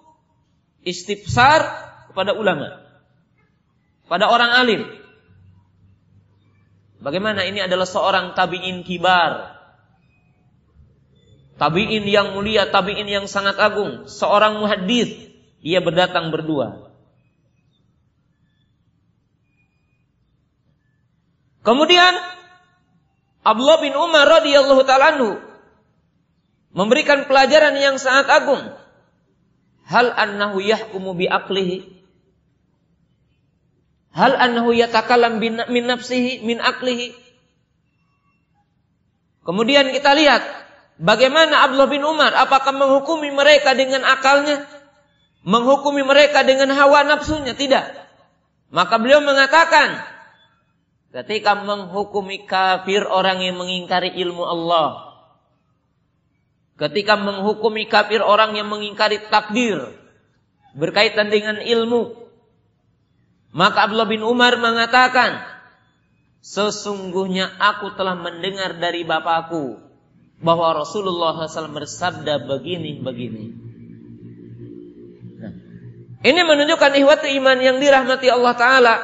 istifsar 0.81 1.61
kepada 2.09 2.33
ulama. 2.33 2.81
Pada 4.09 4.33
orang 4.33 4.49
alim. 4.49 4.81
Bagaimana 7.05 7.45
ini 7.45 7.61
adalah 7.61 7.85
seorang 7.85 8.33
tabi'in 8.33 8.81
kibar. 8.81 9.61
Tabi'in 11.61 12.01
yang 12.09 12.33
mulia, 12.33 12.73
tabi'in 12.73 13.05
yang 13.05 13.29
sangat 13.29 13.61
agung. 13.61 14.09
Seorang 14.09 14.57
muhadis. 14.57 15.13
Ia 15.61 15.85
berdatang 15.85 16.33
berdua. 16.33 16.89
Kemudian 21.61 22.32
Abdullah 23.43 23.79
bin 23.83 23.91
Umar 23.93 24.23
radhiyallahu 24.39 24.87
taala 24.87 25.19
memberikan 26.73 27.27
pelajaran 27.27 27.75
yang 27.75 27.99
sangat 27.99 28.31
agung. 28.31 28.63
Hal 29.83 30.15
annahu 30.15 30.63
yahkumu 30.63 31.11
bi 31.13 31.27
aqlihi? 31.27 31.91
Hal 34.15 34.39
annahu 34.39 34.71
yatakallam 34.71 35.43
min 35.43 35.83
nafsihi 35.83 36.41
min 36.47 36.63
aqlihi? 36.63 37.11
Kemudian 39.43 39.91
kita 39.91 40.15
lihat 40.15 40.39
bagaimana 41.03 41.67
Abdullah 41.67 41.91
bin 41.91 42.07
Umar 42.07 42.31
apakah 42.31 42.71
menghukumi 42.71 43.27
mereka 43.35 43.75
dengan 43.75 44.07
akalnya? 44.07 44.63
Menghukumi 45.43 46.07
mereka 46.07 46.47
dengan 46.47 46.71
hawa 46.71 47.03
nafsunya? 47.03 47.51
Tidak. 47.51 47.85
Maka 48.71 48.95
beliau 48.95 49.19
mengatakan, 49.19 50.12
Ketika 51.13 51.53
menghukumi 51.53 52.49
kafir 52.49 53.05
orang 53.05 53.45
yang 53.45 53.61
mengingkari 53.61 54.17
ilmu 54.17 54.49
Allah. 54.49 55.13
Ketika 56.73 57.13
menghukumi 57.21 57.85
kafir 57.85 58.25
orang 58.25 58.57
yang 58.57 58.65
mengingkari 58.65 59.21
takdir. 59.29 59.93
Berkaitan 60.73 61.29
dengan 61.29 61.61
ilmu. 61.61 62.17
Maka 63.53 63.85
Abdullah 63.85 64.09
bin 64.09 64.25
Umar 64.25 64.57
mengatakan. 64.57 65.37
Sesungguhnya 66.41 67.61
aku 67.61 67.93
telah 67.93 68.17
mendengar 68.17 68.81
dari 68.81 69.05
bapakku. 69.05 69.77
Bahwa 70.41 70.81
Rasulullah 70.81 71.45
SAW 71.45 71.77
bersabda 71.77 72.41
begini-begini. 72.49 73.45
Nah, 75.37 75.53
ini 76.25 76.41
menunjukkan 76.41 76.91
ihwatu 77.05 77.29
iman 77.37 77.57
yang 77.61 77.77
dirahmati 77.77 78.33
Allah 78.33 78.53
Ta'ala. 78.57 78.95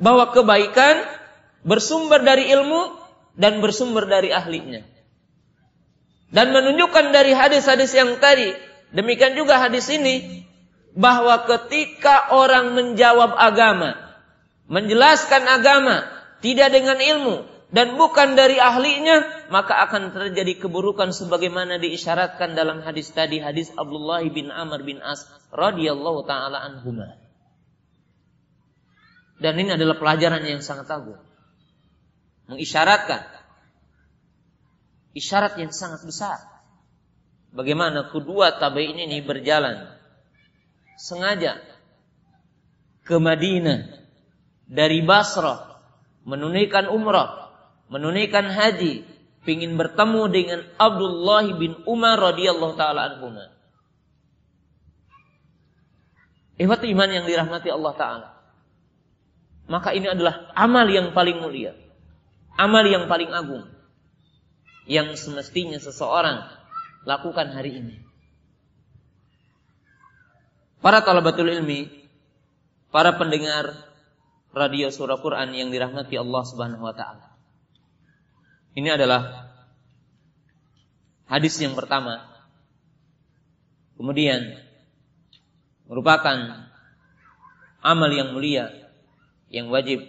Bahwa 0.00 0.32
kebaikan 0.32 1.23
bersumber 1.64 2.20
dari 2.20 2.52
ilmu 2.52 2.94
dan 3.34 3.58
bersumber 3.58 4.06
dari 4.06 4.30
ahlinya. 4.30 4.84
Dan 6.30 6.52
menunjukkan 6.52 7.10
dari 7.10 7.32
hadis-hadis 7.34 7.94
yang 7.96 8.20
tadi, 8.20 8.54
demikian 8.94 9.34
juga 9.34 9.58
hadis 9.58 9.88
ini, 9.90 10.46
bahwa 10.94 11.42
ketika 11.46 12.30
orang 12.30 12.74
menjawab 12.74 13.34
agama, 13.34 13.98
menjelaskan 14.70 15.42
agama, 15.46 16.06
tidak 16.38 16.70
dengan 16.70 16.98
ilmu, 16.98 17.36
dan 17.74 17.98
bukan 17.98 18.38
dari 18.38 18.58
ahlinya, 18.58 19.46
maka 19.50 19.82
akan 19.90 20.14
terjadi 20.14 20.62
keburukan 20.62 21.10
sebagaimana 21.10 21.82
diisyaratkan 21.82 22.54
dalam 22.54 22.82
hadis 22.86 23.10
tadi, 23.10 23.42
hadis 23.42 23.74
Abdullah 23.74 24.22
bin 24.30 24.50
Amr 24.54 24.86
bin 24.86 25.02
As 25.02 25.26
radhiyallahu 25.50 26.22
taala 26.26 26.62
anhumah. 26.62 27.18
Dan 29.42 29.58
ini 29.58 29.74
adalah 29.74 29.98
pelajaran 29.98 30.46
yang 30.46 30.62
sangat 30.62 30.86
agung 30.94 31.18
mengisyaratkan 32.48 33.24
isyarat 35.16 35.56
yang 35.56 35.72
sangat 35.72 36.04
besar. 36.04 36.42
Bagaimana 37.54 38.10
kedua 38.10 38.58
tabi'in 38.58 38.98
ini 38.98 39.22
berjalan 39.22 39.86
sengaja 40.98 41.62
ke 43.06 43.14
Madinah 43.14 43.94
dari 44.66 45.06
Basrah 45.06 45.78
menunaikan 46.26 46.90
umrah, 46.90 47.54
menunaikan 47.86 48.50
haji, 48.50 49.06
ingin 49.46 49.78
bertemu 49.78 50.22
dengan 50.34 50.60
Abdullah 50.82 51.46
bin 51.54 51.78
Umar 51.86 52.18
radhiyallahu 52.18 52.74
taala 52.74 53.14
anhu. 53.14 53.38
Iman 56.58 57.10
yang 57.10 57.26
dirahmati 57.26 57.70
Allah 57.70 57.92
taala. 57.94 58.28
Maka 59.70 59.94
ini 59.94 60.10
adalah 60.10 60.50
amal 60.58 60.90
yang 60.90 61.14
paling 61.14 61.40
mulia 61.40 61.83
amal 62.54 62.84
yang 62.86 63.10
paling 63.10 63.30
agung 63.34 63.66
yang 64.84 65.16
semestinya 65.16 65.80
seseorang 65.80 66.44
lakukan 67.08 67.52
hari 67.52 67.80
ini. 67.80 67.96
Para 70.84 71.00
talabatul 71.00 71.48
ilmi, 71.48 71.88
para 72.92 73.16
pendengar 73.16 73.72
radio 74.52 74.92
surah 74.92 75.16
Quran 75.16 75.56
yang 75.56 75.68
dirahmati 75.72 76.20
Allah 76.20 76.42
Subhanahu 76.44 76.84
wa 76.84 76.92
taala. 76.92 77.32
Ini 78.76 78.92
adalah 78.92 79.48
hadis 81.30 81.56
yang 81.56 81.72
pertama. 81.72 82.28
Kemudian 83.96 84.60
merupakan 85.88 86.68
amal 87.80 88.10
yang 88.12 88.36
mulia 88.36 88.68
yang 89.48 89.70
wajib 89.70 90.02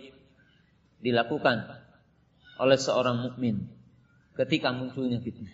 dilakukan 0.99 1.74
oleh 2.59 2.79
seorang 2.79 3.19
mukmin 3.19 3.67
ketika 4.35 4.71
munculnya 4.71 5.19
fitnah. 5.19 5.53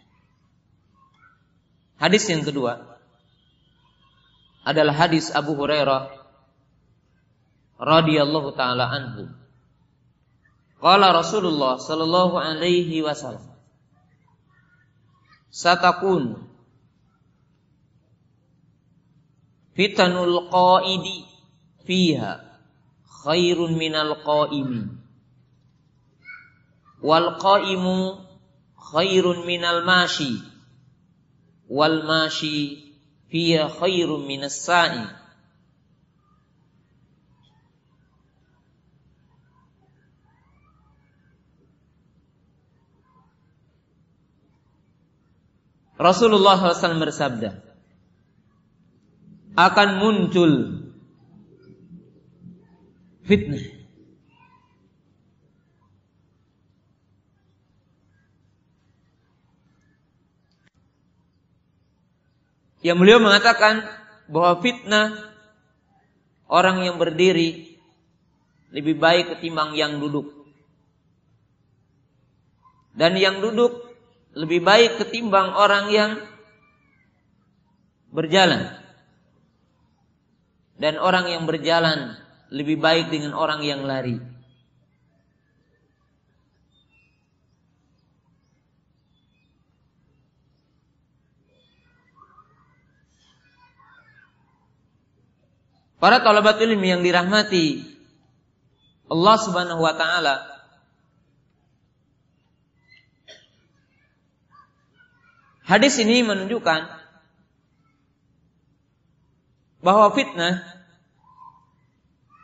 Hadis 2.01 2.25
yang 2.29 2.41
kedua 2.41 2.97
adalah 4.65 4.93
hadis 4.93 5.29
Abu 5.33 5.53
Hurairah 5.57 6.09
radhiyallahu 7.81 8.53
taala 8.57 8.89
anhu. 8.89 9.29
Qala 10.81 11.13
Rasulullah 11.13 11.77
sallallahu 11.77 12.41
alaihi 12.41 13.05
wasallam 13.05 13.53
Satakun 15.51 16.47
fitanul 19.75 20.47
qaidi 20.47 21.27
fiha 21.83 22.39
khairun 23.27 23.75
minal 23.75 24.15
qaimin 24.23 25.00
wal 27.01 27.37
qaimu 27.41 28.21
khairun 28.77 29.45
minal 29.45 29.81
mashi. 29.83 30.41
Wal 31.67 32.05
mashi 32.05 32.93
fiya 33.29 33.67
khairun 33.67 34.27
minas 34.27 34.61
sa'i. 34.61 35.21
Rasulullah 46.01 46.57
SAW 46.57 46.97
bersabda 46.97 47.61
akan 49.53 49.89
muncul 50.01 50.51
fitnah 53.21 53.80
Yang 62.81 62.97
beliau 62.97 63.19
mengatakan 63.21 63.85
bahwa 64.25 64.57
fitnah 64.61 65.07
orang 66.49 66.81
yang 66.81 66.97
berdiri 66.97 67.77
lebih 68.73 68.97
baik 68.97 69.37
ketimbang 69.37 69.77
yang 69.77 70.01
duduk. 70.01 70.33
Dan 72.91 73.15
yang 73.15 73.39
duduk 73.39 73.91
lebih 74.33 74.63
baik 74.63 74.99
ketimbang 74.99 75.53
orang 75.53 75.85
yang 75.93 76.11
berjalan. 78.09 78.75
Dan 80.81 80.97
orang 80.97 81.29
yang 81.29 81.45
berjalan 81.45 82.17
lebih 82.49 82.81
baik 82.81 83.13
dengan 83.13 83.37
orang 83.37 83.61
yang 83.61 83.85
lari. 83.85 84.30
Para 96.01 96.17
talabat 96.25 96.57
ilmi 96.57 96.89
yang 96.89 97.05
dirahmati 97.05 97.85
Allah 99.05 99.35
Subhanahu 99.37 99.85
wa 99.85 99.93
taala 99.93 100.51
Hadis 105.61 105.95
ini 106.03 106.19
menunjukkan 106.19 106.83
bahwa 109.79 110.11
fitnah 110.11 110.67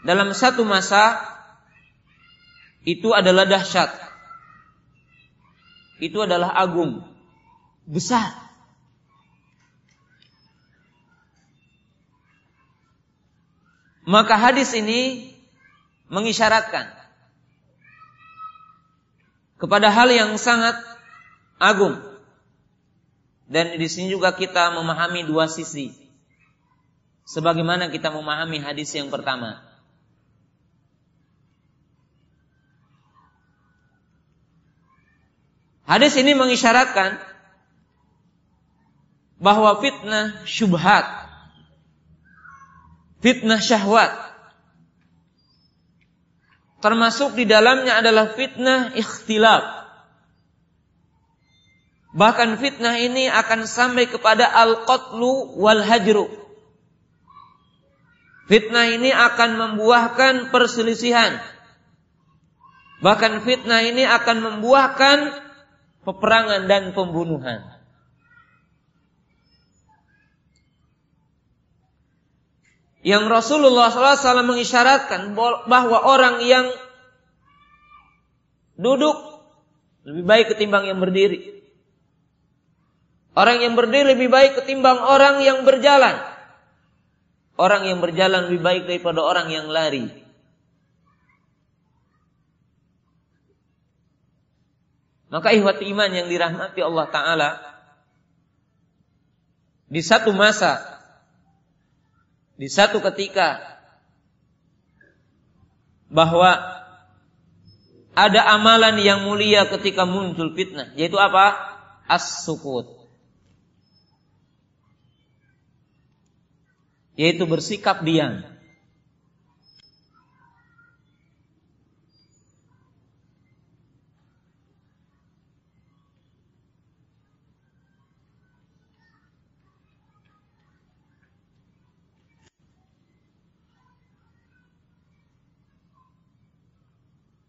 dalam 0.07 0.31
satu 0.31 0.63
masa 0.63 1.19
itu 2.87 3.11
adalah 3.11 3.43
dahsyat. 3.43 3.91
Itu 5.99 6.23
adalah 6.23 6.55
agung, 6.55 7.03
besar. 7.83 8.46
Maka 14.07 14.39
hadis 14.39 14.71
ini 14.71 15.35
mengisyaratkan 16.07 16.87
kepada 19.59 19.91
hal 19.91 20.07
yang 20.07 20.31
sangat 20.39 20.79
agung. 21.59 21.99
Dan 23.51 23.75
di 23.75 23.87
sini 23.91 24.07
juga 24.07 24.31
kita 24.31 24.71
memahami 24.79 25.27
dua 25.27 25.51
sisi. 25.51 25.91
Sebagaimana 27.27 27.91
kita 27.91 28.07
memahami 28.07 28.63
hadis 28.63 28.95
yang 28.95 29.11
pertama. 29.11 29.59
Hadis 35.83 36.15
ini 36.19 36.31
mengisyaratkan 36.31 37.19
bahwa 39.39 39.79
fitnah 39.79 40.43
syubhat, 40.43 41.26
fitnah 43.21 43.61
syahwat, 43.61 44.11
termasuk 46.81 47.37
di 47.37 47.45
dalamnya 47.45 47.99
adalah 48.01 48.33
fitnah 48.33 48.93
ikhtilaf. 48.97 49.77
Bahkan 52.17 52.57
fitnah 52.57 52.97
ini 52.97 53.29
akan 53.29 53.69
sampai 53.69 54.09
kepada 54.09 54.49
al-qatlu 54.49 55.53
wal 55.61 55.85
hajru. 55.85 56.25
Fitnah 58.47 58.89
ini 58.89 59.13
akan 59.13 59.59
membuahkan 59.59 60.49
perselisihan. 60.49 61.37
Bahkan 63.03 63.45
fitnah 63.45 63.85
ini 63.85 64.01
akan 64.07 64.37
membuahkan 64.39 65.17
peperangan 66.01 66.65
dan 66.65 66.95
pembunuhan. 66.97 67.76
Yang 73.07 73.23
Rasulullah 73.31 73.87
SAW 73.87 74.43
mengisyaratkan 74.43 75.31
bahwa 75.71 75.97
orang 76.03 76.43
yang 76.43 76.67
duduk 78.75 79.15
lebih 80.03 80.27
baik 80.27 80.45
ketimbang 80.51 80.91
yang 80.91 80.99
berdiri. 80.99 81.63
Orang 83.31 83.63
yang 83.63 83.79
berdiri 83.79 84.11
lebih 84.11 84.27
baik 84.27 84.59
ketimbang 84.59 84.99
orang 84.99 85.39
yang 85.39 85.63
berjalan. 85.63 86.19
Orang 87.55 87.87
yang 87.87 88.03
berjalan 88.03 88.51
lebih 88.51 88.59
baik 88.59 88.83
daripada 88.91 89.23
orang 89.23 89.55
yang 89.55 89.71
lari. 89.71 90.11
Maka 95.31 95.55
ihwat 95.55 95.79
iman 95.79 96.11
yang 96.11 96.27
dirahmati 96.27 96.79
Allah 96.83 97.07
Ta'ala 97.11 97.49
Di 99.87 99.99
satu 99.99 100.35
masa 100.35 100.96
Di 102.57 102.67
satu 102.67 102.99
ketika 102.99 103.61
Bahwa 106.09 106.57
Ada 108.17 108.57
amalan 108.57 108.97
yang 108.97 109.29
mulia 109.29 109.69
ketika 109.69 110.09
muncul 110.09 110.57
fitnah 110.57 110.91
Yaitu 110.97 111.21
apa? 111.21 111.53
As-sukut 112.09 112.97
Yaitu 117.13 117.45
bersikap 117.45 118.01
diam 118.01 118.56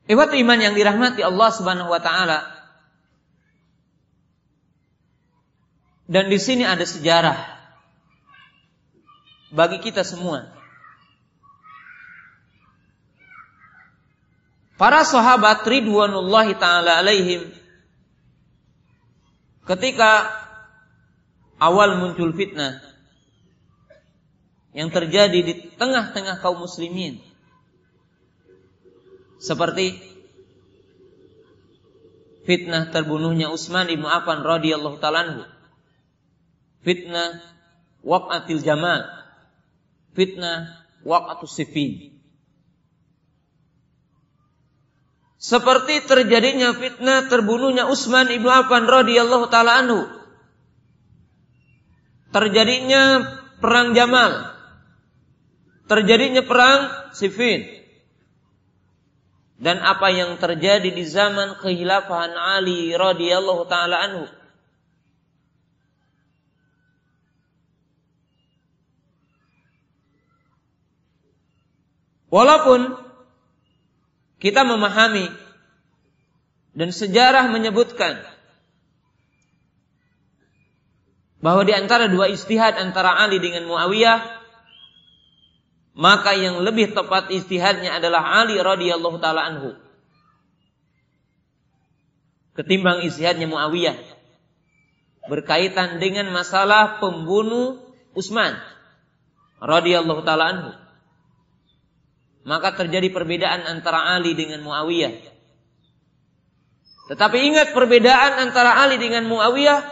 Iwat 0.08 0.32
iman 0.32 0.56
yang 0.56 0.72
dirahmati 0.72 1.20
Allah 1.20 1.48
Subhanahu 1.52 1.92
wa 1.92 2.00
taala. 2.00 2.48
Dan 6.08 6.32
di 6.32 6.40
sini 6.40 6.64
ada 6.64 6.88
sejarah 6.88 7.36
bagi 9.52 9.84
kita 9.84 10.00
semua. 10.08 10.48
Para 14.80 15.04
sahabat 15.04 15.68
ridwanullahi 15.68 16.56
taala 16.56 17.04
alaihim 17.04 17.52
ketika 19.68 20.32
awal 21.60 22.00
muncul 22.00 22.32
fitnah 22.32 22.80
yang 24.72 24.88
terjadi 24.88 25.44
di 25.44 25.54
tengah-tengah 25.76 26.40
kaum 26.40 26.64
muslimin 26.64 27.27
seperti 29.38 30.02
fitnah 32.42 32.90
terbunuhnya 32.90 33.54
Utsman 33.54 33.86
ibnu 33.86 34.06
Affan 34.10 34.42
radhiyallahu 34.42 34.98
taala 34.98 35.46
Fitnah 36.82 37.42
waqatil 38.02 38.62
jamal. 38.62 39.06
Fitnah 40.14 40.86
waqatus 41.06 41.54
sifin. 41.54 42.18
Seperti 45.38 46.02
terjadinya 46.02 46.74
fitnah 46.74 47.30
terbunuhnya 47.30 47.86
Utsman 47.86 48.26
ibnu 48.34 48.50
Affan 48.50 48.90
radhiyallahu 48.90 49.46
taala 49.50 49.78
anhu. 49.86 50.02
Terjadinya 52.34 53.24
perang 53.62 53.96
Jamal. 53.96 54.52
Terjadinya 55.88 56.44
perang 56.44 56.92
Siffin 57.16 57.77
dan 59.58 59.82
apa 59.82 60.14
yang 60.14 60.38
terjadi 60.38 60.86
di 60.86 61.02
zaman 61.02 61.58
kehilafahan 61.58 62.30
Ali 62.30 62.94
radhiyallahu 62.94 63.66
taala 63.66 63.98
anhu. 63.98 64.24
Walaupun 72.30 72.94
kita 74.38 74.62
memahami 74.62 75.26
dan 76.78 76.94
sejarah 76.94 77.50
menyebutkan 77.50 78.22
bahwa 81.42 81.66
di 81.66 81.74
antara 81.74 82.06
dua 82.06 82.30
istihad 82.30 82.78
antara 82.78 83.18
Ali 83.18 83.42
dengan 83.42 83.66
Muawiyah 83.66 84.37
maka 85.98 86.30
yang 86.38 86.62
lebih 86.62 86.94
tepat 86.94 87.26
istihadnya 87.34 87.98
adalah 87.98 88.22
Ali 88.38 88.54
radhiyallahu 88.54 89.18
taala 89.18 89.50
anhu. 89.50 89.74
Ketimbang 92.54 93.02
istihadnya 93.02 93.50
Muawiyah. 93.50 93.98
Berkaitan 95.26 95.98
dengan 95.98 96.30
masalah 96.30 97.02
pembunuh 97.02 97.82
Utsman 98.14 98.54
radhiyallahu 99.58 100.22
taala 100.22 100.44
anhu. 100.54 100.70
Maka 102.46 102.78
terjadi 102.78 103.10
perbedaan 103.10 103.66
antara 103.66 104.14
Ali 104.14 104.38
dengan 104.38 104.62
Muawiyah. 104.62 105.18
Tetapi 107.10 107.38
ingat 107.42 107.74
perbedaan 107.74 108.38
antara 108.38 108.86
Ali 108.86 109.02
dengan 109.02 109.26
Muawiyah 109.26 109.82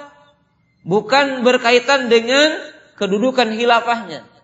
bukan 0.86 1.42
berkaitan 1.42 2.07
dengan 2.07 2.62
kedudukan 2.94 3.50
hilafahnya 3.50 4.36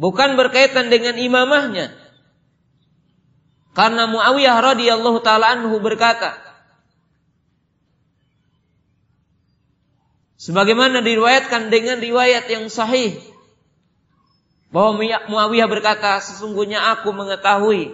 bukan 0.00 0.40
berkaitan 0.40 0.88
dengan 0.88 1.20
imamahnya. 1.20 1.92
Karena 3.76 4.08
Muawiyah 4.08 4.56
radhiyallahu 4.56 5.20
taala 5.20 5.52
anhu 5.52 5.76
berkata, 5.78 6.40
Sebagaimana 10.40 11.04
diriwayatkan 11.04 11.68
dengan 11.68 12.00
riwayat 12.00 12.48
yang 12.48 12.72
sahih 12.72 13.20
bahwa 14.72 15.04
Muawiyah 15.28 15.68
berkata, 15.68 16.16
sesungguhnya 16.24 16.80
aku 16.96 17.12
mengetahui 17.12 17.92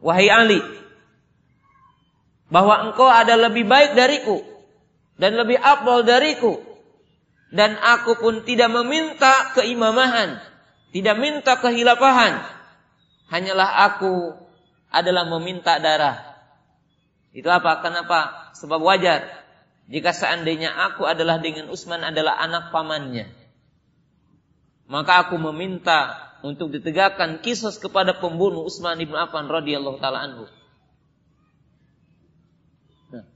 wahai 0.00 0.32
Ali 0.32 0.64
bahwa 2.48 2.88
engkau 2.88 3.04
ada 3.04 3.36
lebih 3.36 3.68
baik 3.68 3.92
dariku 3.92 4.40
dan 5.20 5.36
lebih 5.36 5.60
abdul 5.60 6.08
dariku 6.08 6.56
dan 7.52 7.76
aku 7.76 8.16
pun 8.16 8.42
tidak 8.48 8.72
meminta 8.72 9.52
keimamahan, 9.52 10.40
tidak 10.94 11.18
minta 11.18 11.58
kehilafahan. 11.58 12.38
Hanyalah 13.34 13.90
aku 13.90 14.30
adalah 14.94 15.26
meminta 15.26 15.82
darah. 15.82 16.22
Itu 17.34 17.50
apa? 17.50 17.82
Kenapa? 17.82 18.54
Sebab 18.54 18.78
wajar 18.78 19.26
jika 19.90 20.14
seandainya 20.14 20.70
aku 20.70 21.02
adalah 21.02 21.42
dengan 21.42 21.66
Utsman 21.66 22.06
adalah 22.06 22.38
anak 22.38 22.70
pamannya. 22.70 23.26
Maka 24.86 25.26
aku 25.26 25.34
meminta 25.50 26.14
untuk 26.46 26.70
ditegakkan 26.70 27.42
kisos 27.42 27.82
kepada 27.82 28.14
pembunuh 28.14 28.62
Utsman 28.62 28.94
ibn 29.02 29.18
Affan 29.18 29.50
radhiyallahu 29.50 29.98
taala 29.98 30.30
anhu. 30.30 30.46
Nah, 33.10 33.26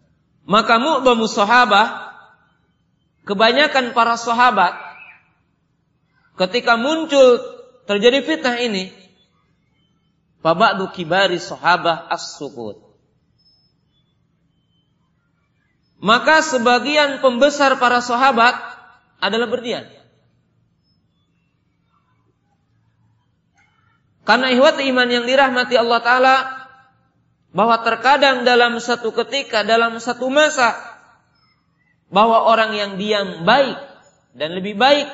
maka 0.46 0.78
mu'dhamu 0.78 1.26
sahabah 1.26 2.14
kebanyakan 3.26 3.98
para 3.98 4.14
sahabat 4.14 4.87
ketika 6.38 6.78
muncul 6.78 7.42
terjadi 7.84 8.22
fitnah 8.22 8.56
ini 8.62 8.94
Babadu 10.38 10.86
kibari 10.94 11.42
sahabah 11.42 12.06
as-sukut. 12.14 12.78
Maka 15.98 16.46
sebagian 16.46 17.18
pembesar 17.18 17.74
para 17.82 17.98
sahabat 17.98 18.54
adalah 19.18 19.50
berdiam. 19.50 19.82
Karena 24.22 24.54
ihwat 24.54 24.78
iman 24.78 25.08
yang 25.10 25.26
dirahmati 25.26 25.74
Allah 25.74 26.00
Ta'ala 26.04 26.36
bahwa 27.50 27.82
terkadang 27.82 28.46
dalam 28.46 28.78
satu 28.78 29.10
ketika, 29.10 29.66
dalam 29.66 29.98
satu 29.98 30.30
masa 30.30 30.78
bahwa 32.14 32.46
orang 32.46 32.78
yang 32.78 32.92
diam 32.94 33.42
baik 33.42 33.74
dan 34.38 34.54
lebih 34.54 34.78
baik 34.78 35.08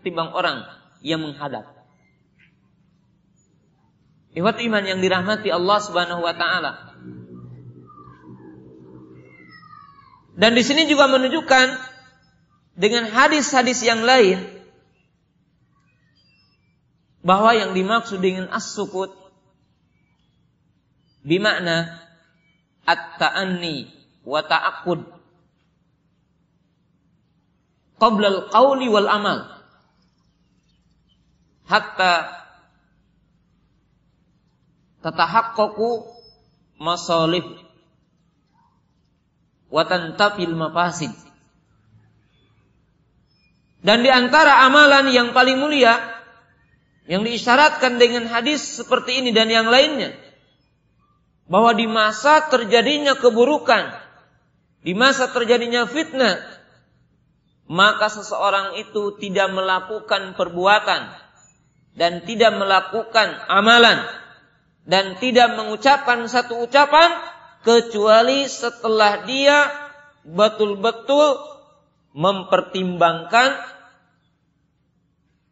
ketimbang 0.00 0.32
orang 0.32 0.64
yang 1.04 1.20
menghadap. 1.20 1.68
Ihwat 4.32 4.56
iman 4.64 4.84
yang 4.88 5.04
dirahmati 5.04 5.52
Allah 5.52 5.78
Subhanahu 5.84 6.24
wa 6.24 6.32
taala. 6.32 6.72
Dan 10.40 10.56
di 10.56 10.64
sini 10.64 10.88
juga 10.88 11.04
menunjukkan 11.12 11.66
dengan 12.80 13.12
hadis-hadis 13.12 13.84
yang 13.84 14.00
lain 14.00 14.40
bahwa 17.20 17.52
yang 17.52 17.76
dimaksud 17.76 18.24
dengan 18.24 18.48
as-sukut 18.48 19.12
bimakna 21.20 22.00
at-ta'anni 22.88 23.92
wa 24.24 24.40
ta'aqqud 24.40 25.04
qabla 28.00 28.28
al-qawli 28.32 28.88
wal 28.88 29.10
amal 29.12 29.59
hatta 31.70 32.14
tatahaqqaqu 35.06 35.90
masalih 36.82 37.46
watantafil 39.70 40.58
mafasid. 40.58 41.14
Dan 43.80 44.04
di 44.04 44.10
antara 44.12 44.66
amalan 44.66 45.08
yang 45.14 45.32
paling 45.32 45.56
mulia 45.56 45.96
yang 47.08 47.24
diisyaratkan 47.24 47.96
dengan 47.96 48.28
hadis 48.28 48.60
seperti 48.60 49.24
ini 49.24 49.32
dan 49.32 49.48
yang 49.48 49.70
lainnya 49.70 50.12
bahwa 51.48 51.72
di 51.72 51.88
masa 51.88 52.44
terjadinya 52.52 53.16
keburukan, 53.16 53.88
di 54.84 54.92
masa 54.92 55.32
terjadinya 55.32 55.88
fitnah, 55.88 56.38
maka 57.70 58.12
seseorang 58.12 58.76
itu 58.82 59.16
tidak 59.16 59.48
melakukan 59.54 60.36
perbuatan 60.36 61.19
dan 61.94 62.22
tidak 62.22 62.54
melakukan 62.54 63.34
amalan 63.50 63.98
dan 64.86 65.18
tidak 65.18 65.54
mengucapkan 65.58 66.26
satu 66.26 66.66
ucapan 66.66 67.10
kecuali 67.62 68.48
setelah 68.48 69.26
dia 69.28 69.68
betul-betul 70.24 71.38
mempertimbangkan 72.16 73.54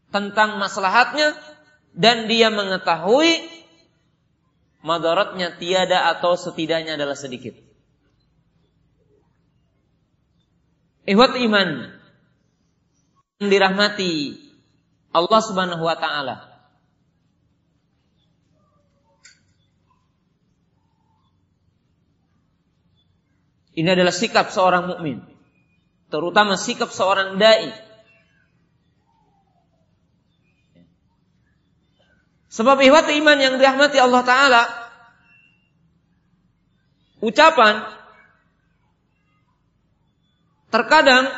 tentang 0.08 0.56
maslahatnya 0.56 1.36
dan 1.92 2.26
dia 2.26 2.48
mengetahui 2.48 3.44
madaratnya 4.80 5.58
tiada 5.58 6.08
atau 6.16 6.38
setidaknya 6.38 6.96
adalah 6.96 7.18
sedikit. 7.18 7.54
Ihwat 11.08 11.40
iman 11.40 11.88
yang 13.40 13.48
dirahmati 13.48 14.47
Allah 15.18 15.40
Subhanahu 15.42 15.82
wa 15.82 15.96
taala. 15.98 16.36
Ini 23.78 23.94
adalah 23.94 24.10
sikap 24.10 24.50
seorang 24.50 24.90
mukmin, 24.90 25.22
terutama 26.10 26.58
sikap 26.58 26.90
seorang 26.90 27.38
dai. 27.38 27.70
Sebab 32.48 32.82
ihwat 32.82 33.06
iman 33.06 33.38
yang 33.38 33.54
dirahmati 33.60 34.00
Allah 34.02 34.24
Ta'ala 34.24 34.62
Ucapan 37.20 37.86
Terkadang 40.72 41.28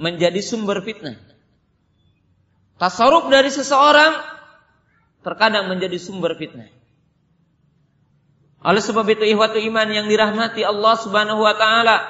Menjadi 0.00 0.40
sumber 0.42 0.80
fitnah 0.82 1.33
Tasaruf 2.76 3.30
dari 3.30 3.50
seseorang 3.50 4.34
Terkadang 5.24 5.72
menjadi 5.72 5.96
sumber 5.96 6.36
fitnah 6.36 6.68
oleh 8.64 8.80
sebab 8.80 9.04
itu 9.12 9.28
ihwatu 9.28 9.60
iman 9.60 9.84
yang 9.92 10.08
dirahmati 10.08 10.64
Allah 10.64 10.96
Subhanahu 10.96 11.44
wa 11.44 11.52
taala. 11.52 12.00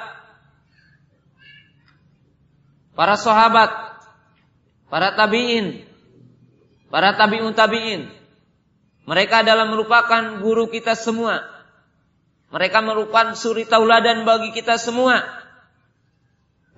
Para 2.95 3.19
sahabat, 3.19 3.75
para 4.87 5.11
tabi'in, 5.19 5.83
para 6.87 7.11
tabi'un 7.19 7.51
tabi'in. 7.51 8.07
Mereka 9.03 9.43
adalah 9.43 9.67
merupakan 9.67 10.39
guru 10.39 10.71
kita 10.71 10.95
semua. 10.95 11.43
Mereka 12.55 12.79
merupakan 12.87 13.35
suri 13.35 13.67
tauladan 13.67 14.23
bagi 14.23 14.55
kita 14.55 14.79
semua. 14.79 15.27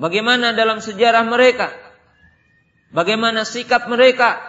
Bagaimana 0.02 0.58
dalam 0.58 0.82
sejarah 0.82 1.22
mereka? 1.22 1.70
Bagaimana 2.92 3.44
sikap 3.44 3.92
mereka? 3.92 4.40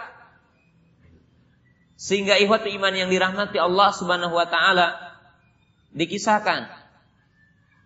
Sehingga 1.99 2.39
ihwatu 2.39 2.71
iman 2.71 2.95
yang 2.95 3.11
dirahmati 3.11 3.59
Allah 3.59 3.91
Subhanahu 3.91 4.31
wa 4.31 4.47
taala 4.47 4.95
dikisahkan. 5.91 6.71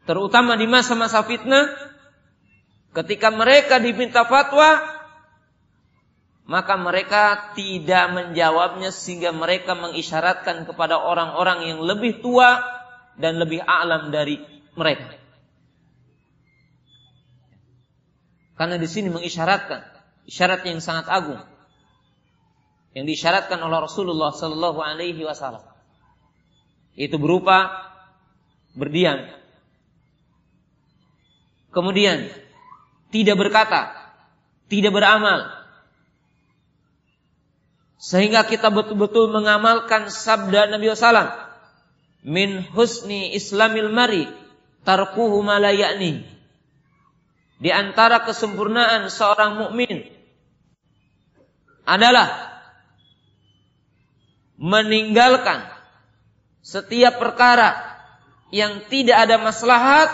Terutama 0.06 0.54
di 0.54 0.70
masa-masa 0.70 1.26
fitnah, 1.26 1.74
ketika 2.94 3.34
mereka 3.34 3.82
diminta 3.82 4.22
fatwa, 4.28 4.84
maka 6.44 6.76
mereka 6.76 7.56
tidak 7.56 8.12
menjawabnya 8.12 8.92
sehingga 8.94 9.32
mereka 9.34 9.74
mengisyaratkan 9.74 10.68
kepada 10.70 11.00
orang-orang 11.00 11.74
yang 11.74 11.80
lebih 11.82 12.22
tua 12.22 12.62
dan 13.18 13.42
lebih 13.42 13.64
alam 13.64 14.12
dari 14.14 14.38
mereka. 14.78 15.18
Karena 18.54 18.78
di 18.78 18.86
sini 18.86 19.10
mengisyaratkan 19.10 19.93
isyarat 20.28 20.64
yang 20.68 20.80
sangat 20.80 21.08
agung 21.12 21.42
yang 22.94 23.10
disyaratkan 23.10 23.58
oleh 23.58 23.78
Rasulullah 23.82 24.32
Sallallahu 24.32 24.80
Alaihi 24.80 25.26
Wasallam. 25.26 25.66
Itu 26.94 27.18
berupa 27.18 27.90
berdiam. 28.78 29.34
Kemudian 31.74 32.30
tidak 33.10 33.38
berkata, 33.42 33.98
tidak 34.70 34.94
beramal. 34.94 35.50
Sehingga 37.98 38.46
kita 38.46 38.70
betul-betul 38.70 39.34
mengamalkan 39.34 40.14
sabda 40.14 40.70
Nabi 40.70 40.94
SAW. 40.94 41.34
Min 42.22 42.62
husni 42.78 43.34
islamil 43.34 43.90
mari 43.90 44.30
tarkuhu 44.86 45.42
malayakni. 45.42 46.22
Di 47.58 47.74
antara 47.74 48.22
kesempurnaan 48.22 49.10
seorang 49.10 49.58
mukmin 49.58 50.13
adalah 51.84 52.54
meninggalkan 54.56 55.68
setiap 56.64 57.20
perkara 57.20 57.76
yang 58.54 58.86
tidak 58.88 59.28
ada 59.28 59.36
maslahat 59.42 60.10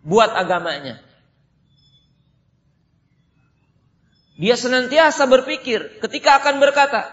buat 0.00 0.32
agamanya. 0.32 1.02
Dia 4.40 4.56
senantiasa 4.56 5.28
berpikir 5.28 6.00
ketika 6.00 6.40
akan 6.40 6.64
berkata. 6.64 7.12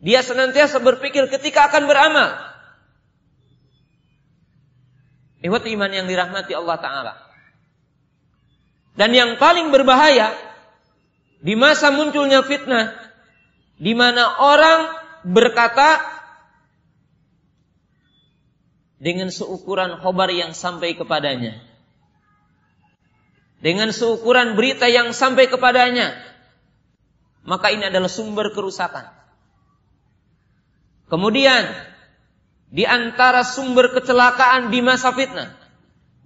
Dia 0.00 0.20
senantiasa 0.20 0.80
berpikir 0.80 1.28
ketika 1.32 1.72
akan 1.72 1.88
beramal. 1.88 2.36
Ikhwat 5.40 5.64
iman 5.64 5.88
yang 5.88 6.04
dirahmati 6.04 6.52
Allah 6.52 6.76
Ta'ala. 6.76 7.14
Dan 8.92 9.16
yang 9.16 9.40
paling 9.40 9.72
berbahaya 9.72 10.36
di 11.40 11.56
masa 11.56 11.88
munculnya 11.88 12.44
fitnah 12.44 12.92
di 13.80 13.96
mana 13.96 14.44
orang 14.44 14.80
berkata 15.24 16.04
dengan 19.00 19.32
seukuran 19.32 19.96
khobar 20.04 20.28
yang 20.28 20.52
sampai 20.52 20.92
kepadanya. 20.92 21.56
Dengan 23.60 23.92
seukuran 23.92 24.56
berita 24.56 24.88
yang 24.88 25.16
sampai 25.16 25.48
kepadanya. 25.48 26.16
Maka 27.44 27.72
ini 27.72 27.88
adalah 27.88 28.12
sumber 28.12 28.52
kerusakan. 28.52 29.08
Kemudian, 31.08 31.64
di 32.68 32.84
antara 32.84 33.44
sumber 33.44 33.96
kecelakaan 33.96 34.68
di 34.68 34.84
masa 34.84 35.12
fitnah, 35.12 35.56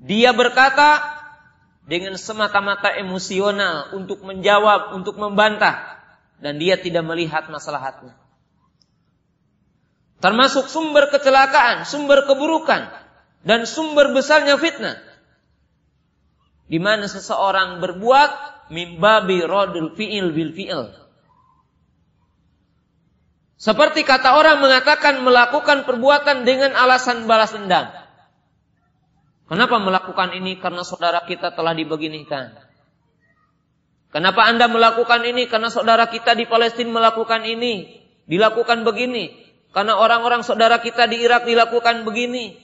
dia 0.03 0.35
berkata 0.35 1.14
dengan 1.85 2.17
semata-mata 2.17 2.93
emosional 2.97 3.93
untuk 3.93 4.25
menjawab, 4.25 4.97
untuk 4.97 5.21
membantah, 5.21 6.01
dan 6.41 6.57
dia 6.57 6.81
tidak 6.81 7.05
melihat 7.05 7.49
masalahnya 7.53 8.17
termasuk 10.25 10.73
sumber 10.73 11.13
kecelakaan, 11.13 11.85
sumber 11.85 12.25
keburukan, 12.25 12.89
dan 13.45 13.69
sumber 13.69 14.17
besarnya 14.17 14.57
fitnah. 14.57 14.97
Di 16.65 16.81
mana 16.81 17.05
seseorang 17.05 17.85
berbuat 17.85 18.31
mimbabi 18.73 19.45
rodul 19.45 19.93
fi'il 19.93 20.33
bil 20.33 20.57
fi'il. 20.57 20.97
Seperti 23.61 24.01
kata 24.09 24.41
orang 24.41 24.65
mengatakan 24.65 25.21
melakukan 25.21 25.85
perbuatan 25.85 26.49
dengan 26.49 26.73
alasan 26.73 27.29
balas 27.29 27.53
dendam. 27.53 27.93
Kenapa 29.45 29.77
melakukan 29.77 30.33
ini? 30.33 30.57
Karena 30.57 30.81
saudara 30.81 31.21
kita 31.29 31.53
telah 31.53 31.77
dibeginikan. 31.77 32.57
Kenapa 34.15 34.47
Anda 34.47 34.71
melakukan 34.71 35.27
ini? 35.27 35.51
Karena 35.51 35.69
saudara 35.75 36.07
kita 36.07 36.39
di 36.39 36.47
Palestina 36.47 37.03
melakukan 37.03 37.43
ini. 37.45 38.01
Dilakukan 38.31 38.87
begini. 38.87 39.35
Karena 39.75 39.99
orang-orang 39.99 40.47
saudara 40.47 40.79
kita 40.79 41.11
di 41.11 41.19
Irak 41.19 41.45
dilakukan 41.51 42.07
begini. 42.07 42.57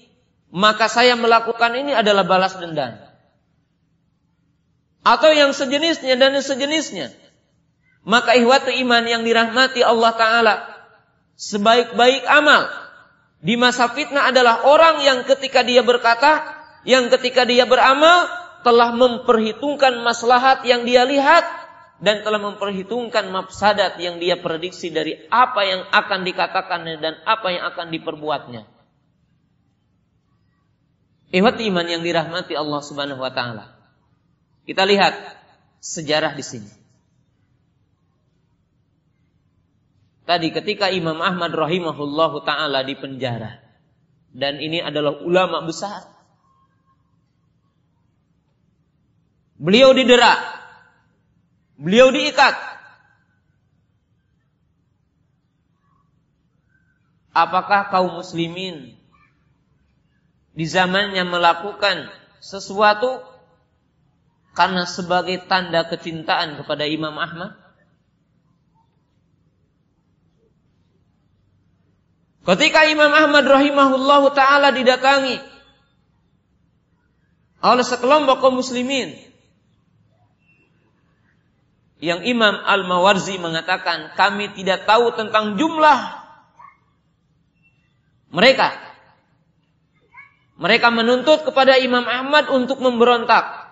Maka 0.54 0.86
saya 0.86 1.18
melakukan 1.18 1.74
ini 1.74 1.90
adalah 1.90 2.22
balas 2.22 2.54
dendam. 2.54 3.02
Atau 5.02 5.34
yang 5.34 5.50
sejenisnya 5.50 6.14
dan 6.14 6.38
sejenisnya. 6.38 7.10
Maka 8.06 8.38
ihwatu 8.38 8.70
iman 8.70 9.04
yang 9.04 9.26
dirahmati 9.26 9.82
Allah 9.82 10.12
Ta'ala. 10.14 10.54
Sebaik-baik 11.34 12.24
amal. 12.30 12.70
Di 13.42 13.58
masa 13.58 13.90
fitnah 13.90 14.30
adalah 14.30 14.70
orang 14.70 15.02
yang 15.02 15.18
ketika 15.26 15.66
dia 15.66 15.82
berkata. 15.82 16.59
Yang 16.84 17.18
ketika 17.18 17.44
dia 17.48 17.64
beramal. 17.64 18.28
Telah 18.60 18.92
memperhitungkan 18.92 20.04
maslahat 20.04 20.68
yang 20.68 20.84
dia 20.84 21.08
lihat 21.08 21.48
dan 22.00 22.24
telah 22.24 22.40
memperhitungkan 22.40 23.28
mafsadat 23.28 24.00
yang 24.00 24.16
dia 24.16 24.40
prediksi 24.40 24.88
dari 24.88 25.20
apa 25.28 25.64
yang 25.64 25.80
akan 25.88 26.20
dikatakan 26.24 26.80
dan 27.00 27.20
apa 27.28 27.46
yang 27.52 27.64
akan 27.72 27.86
diperbuatnya. 27.92 28.68
Ihwat 31.30 31.56
iman 31.62 31.86
yang 31.86 32.02
dirahmati 32.02 32.56
Allah 32.58 32.80
Subhanahu 32.82 33.22
wa 33.22 33.30
taala. 33.30 33.78
Kita 34.66 34.82
lihat 34.82 35.14
sejarah 35.78 36.34
di 36.34 36.42
sini. 36.42 36.70
Tadi 40.26 40.48
ketika 40.50 40.88
Imam 40.90 41.20
Ahmad 41.20 41.54
rahimahullahu 41.54 42.42
taala 42.48 42.82
di 42.82 42.96
penjara 42.96 43.60
dan 44.32 44.58
ini 44.58 44.80
adalah 44.80 45.20
ulama 45.22 45.62
besar. 45.62 46.19
Beliau 49.60 49.92
didera 49.92 50.60
Beliau 51.80 52.12
diikat. 52.12 52.52
Apakah 57.32 57.88
kaum 57.88 58.20
muslimin 58.20 59.00
di 60.52 60.66
zamannya 60.68 61.24
melakukan 61.24 62.12
sesuatu 62.44 63.24
karena 64.52 64.84
sebagai 64.84 65.40
tanda 65.48 65.88
kecintaan 65.88 66.60
kepada 66.60 66.84
Imam 66.84 67.16
Ahmad? 67.16 67.56
Ketika 72.44 72.84
Imam 72.92 73.08
Ahmad 73.08 73.48
rahimahullahu 73.48 74.36
taala 74.36 74.68
didatangi 74.74 75.40
oleh 77.64 77.84
sekelompok 77.88 78.44
kaum 78.44 78.60
muslimin 78.60 79.29
yang 82.00 82.24
Imam 82.24 82.56
Al-Mawarzi 82.64 83.36
mengatakan 83.36 84.16
kami 84.16 84.56
tidak 84.56 84.88
tahu 84.88 85.12
tentang 85.12 85.60
jumlah 85.60 86.20
mereka. 88.32 88.72
Mereka 90.60 90.88
menuntut 90.92 91.44
kepada 91.44 91.76
Imam 91.80 92.04
Ahmad 92.04 92.48
untuk 92.52 92.80
memberontak. 92.80 93.68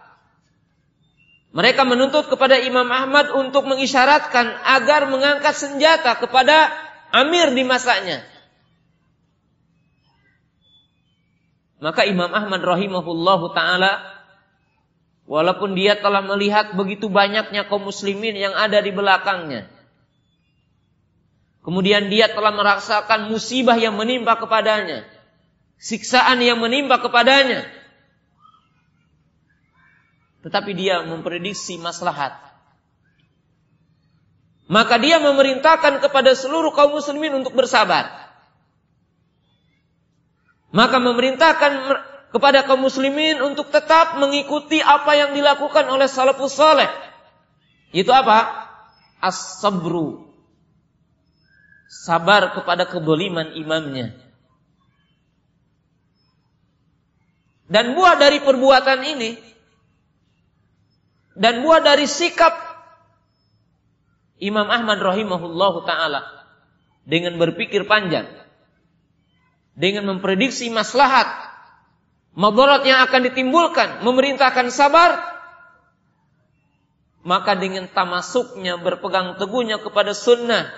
Mereka 1.52 1.88
menuntut 1.88 2.28
kepada 2.28 2.60
Imam 2.60 2.88
Ahmad 2.92 3.32
untuk 3.32 3.64
mengisyaratkan 3.64 4.44
agar 4.64 5.08
mengangkat 5.08 5.56
senjata 5.56 6.16
kepada 6.20 6.68
Amir 7.08 7.56
di 7.56 7.64
masanya. 7.64 8.20
Maka 11.80 12.04
Imam 12.04 12.28
Ahmad 12.28 12.60
rahimahullahu 12.60 13.56
taala 13.56 14.17
Walaupun 15.28 15.76
dia 15.76 16.00
telah 16.00 16.24
melihat 16.24 16.72
begitu 16.72 17.12
banyaknya 17.12 17.68
kaum 17.68 17.84
muslimin 17.84 18.32
yang 18.32 18.56
ada 18.56 18.80
di 18.80 18.88
belakangnya. 18.88 19.68
Kemudian 21.60 22.08
dia 22.08 22.32
telah 22.32 22.48
merasakan 22.48 23.28
musibah 23.28 23.76
yang 23.76 23.92
menimpa 23.92 24.40
kepadanya. 24.40 25.04
Siksaan 25.76 26.40
yang 26.40 26.56
menimpa 26.56 26.96
kepadanya. 26.96 27.68
Tetapi 30.48 30.72
dia 30.72 31.04
memprediksi 31.04 31.76
maslahat. 31.76 32.32
Maka 34.64 34.96
dia 34.96 35.20
memerintahkan 35.20 36.00
kepada 36.00 36.32
seluruh 36.32 36.72
kaum 36.72 36.96
muslimin 36.96 37.36
untuk 37.36 37.52
bersabar. 37.52 38.32
Maka 40.72 40.96
memerintahkan 40.96 41.72
kepada 42.28 42.64
kaum 42.64 42.84
muslimin 42.84 43.40
untuk 43.40 43.72
tetap 43.72 44.20
mengikuti 44.20 44.84
apa 44.84 45.16
yang 45.16 45.30
dilakukan 45.32 45.88
oleh 45.88 46.08
salafus 46.08 46.56
saleh. 46.56 46.88
Itu 47.92 48.12
apa? 48.12 48.68
As-sabru. 49.18 50.28
Sabar 51.88 52.52
kepada 52.52 52.84
keboliman 52.84 53.56
imamnya. 53.56 54.12
Dan 57.68 57.96
buah 57.96 58.16
dari 58.16 58.40
perbuatan 58.40 59.00
ini 59.04 59.30
dan 61.38 61.62
buah 61.62 61.84
dari 61.84 62.08
sikap 62.08 62.50
Imam 64.42 64.66
Ahmad 64.66 64.98
rahimahullahu 64.98 65.84
taala 65.86 66.24
dengan 67.06 67.36
berpikir 67.38 67.86
panjang 67.86 68.26
dengan 69.78 70.10
memprediksi 70.10 70.72
maslahat 70.72 71.47
Madarat 72.38 72.86
yang 72.86 73.02
akan 73.02 73.20
ditimbulkan 73.26 74.06
memerintahkan 74.06 74.70
sabar 74.70 75.18
maka 77.26 77.58
dengan 77.58 77.90
tamasuknya 77.90 78.78
berpegang 78.78 79.34
teguhnya 79.42 79.82
kepada 79.82 80.14
sunnah 80.14 80.70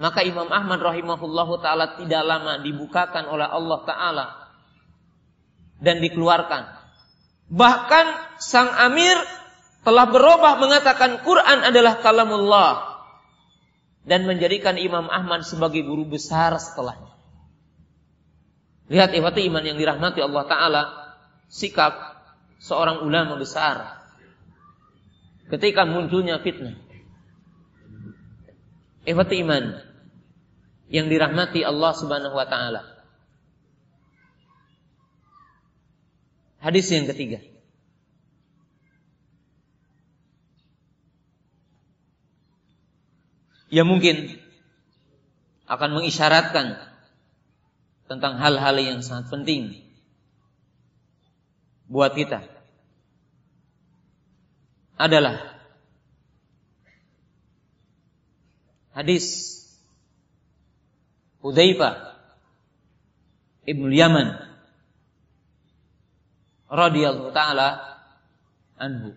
maka 0.00 0.24
Imam 0.24 0.48
Ahmad 0.48 0.80
rahimahullahu 0.80 1.60
taala 1.60 2.00
tidak 2.00 2.24
lama 2.24 2.64
dibukakan 2.64 3.28
oleh 3.28 3.44
Allah 3.44 3.78
taala 3.84 4.26
dan 5.76 6.00
dikeluarkan. 6.00 6.64
Bahkan 7.52 8.06
sang 8.40 8.72
amir 8.80 9.20
telah 9.84 10.08
berubah 10.08 10.56
mengatakan 10.56 11.20
Quran 11.20 11.60
adalah 11.68 12.00
kalamullah 12.00 13.04
dan 14.08 14.24
menjadikan 14.24 14.80
Imam 14.80 15.12
Ahmad 15.12 15.44
sebagai 15.44 15.84
guru 15.84 16.08
besar 16.08 16.56
setelahnya 16.56 17.09
Lihat 18.90 19.14
ihwati 19.14 19.46
iman 19.46 19.62
yang 19.62 19.78
dirahmati 19.78 20.18
Allah 20.18 20.44
Ta'ala. 20.50 20.82
Sikap 21.46 21.94
seorang 22.58 23.06
ulama 23.06 23.38
besar. 23.38 24.02
Ketika 25.46 25.86
munculnya 25.86 26.42
fitnah. 26.42 26.74
Ihwati 29.06 29.40
iman 29.46 29.78
yang 30.90 31.06
dirahmati 31.06 31.62
Allah 31.62 31.94
Subhanahu 31.94 32.34
wa 32.34 32.46
taala. 32.46 32.82
Hadis 36.60 36.90
yang 36.92 37.08
ketiga. 37.08 37.40
yang 43.70 43.86
mungkin 43.86 44.34
akan 45.70 45.90
mengisyaratkan 45.94 46.74
tentang 48.10 48.42
hal-hal 48.42 48.74
yang 48.82 49.06
sangat 49.06 49.30
penting 49.30 49.78
buat 51.86 52.10
kita 52.10 52.42
adalah 54.98 55.62
hadis 58.98 59.54
Hudzaifah 61.38 62.18
Ibnu 63.70 63.94
Yaman 63.94 64.28
radhiyallahu 66.66 67.30
taala 67.30 67.78
anhu. 68.74 69.14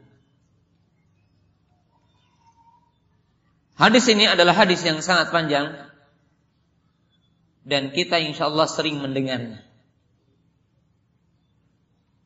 Hadis 3.73 4.05
ini 4.05 4.29
adalah 4.29 4.53
hadis 4.53 4.85
yang 4.85 5.01
sangat 5.01 5.33
panjang 5.33 5.92
dan 7.63 7.95
kita 7.95 8.19
insya 8.19 8.51
Allah 8.51 8.67
sering 8.67 8.99
mendengarnya. 8.99 9.63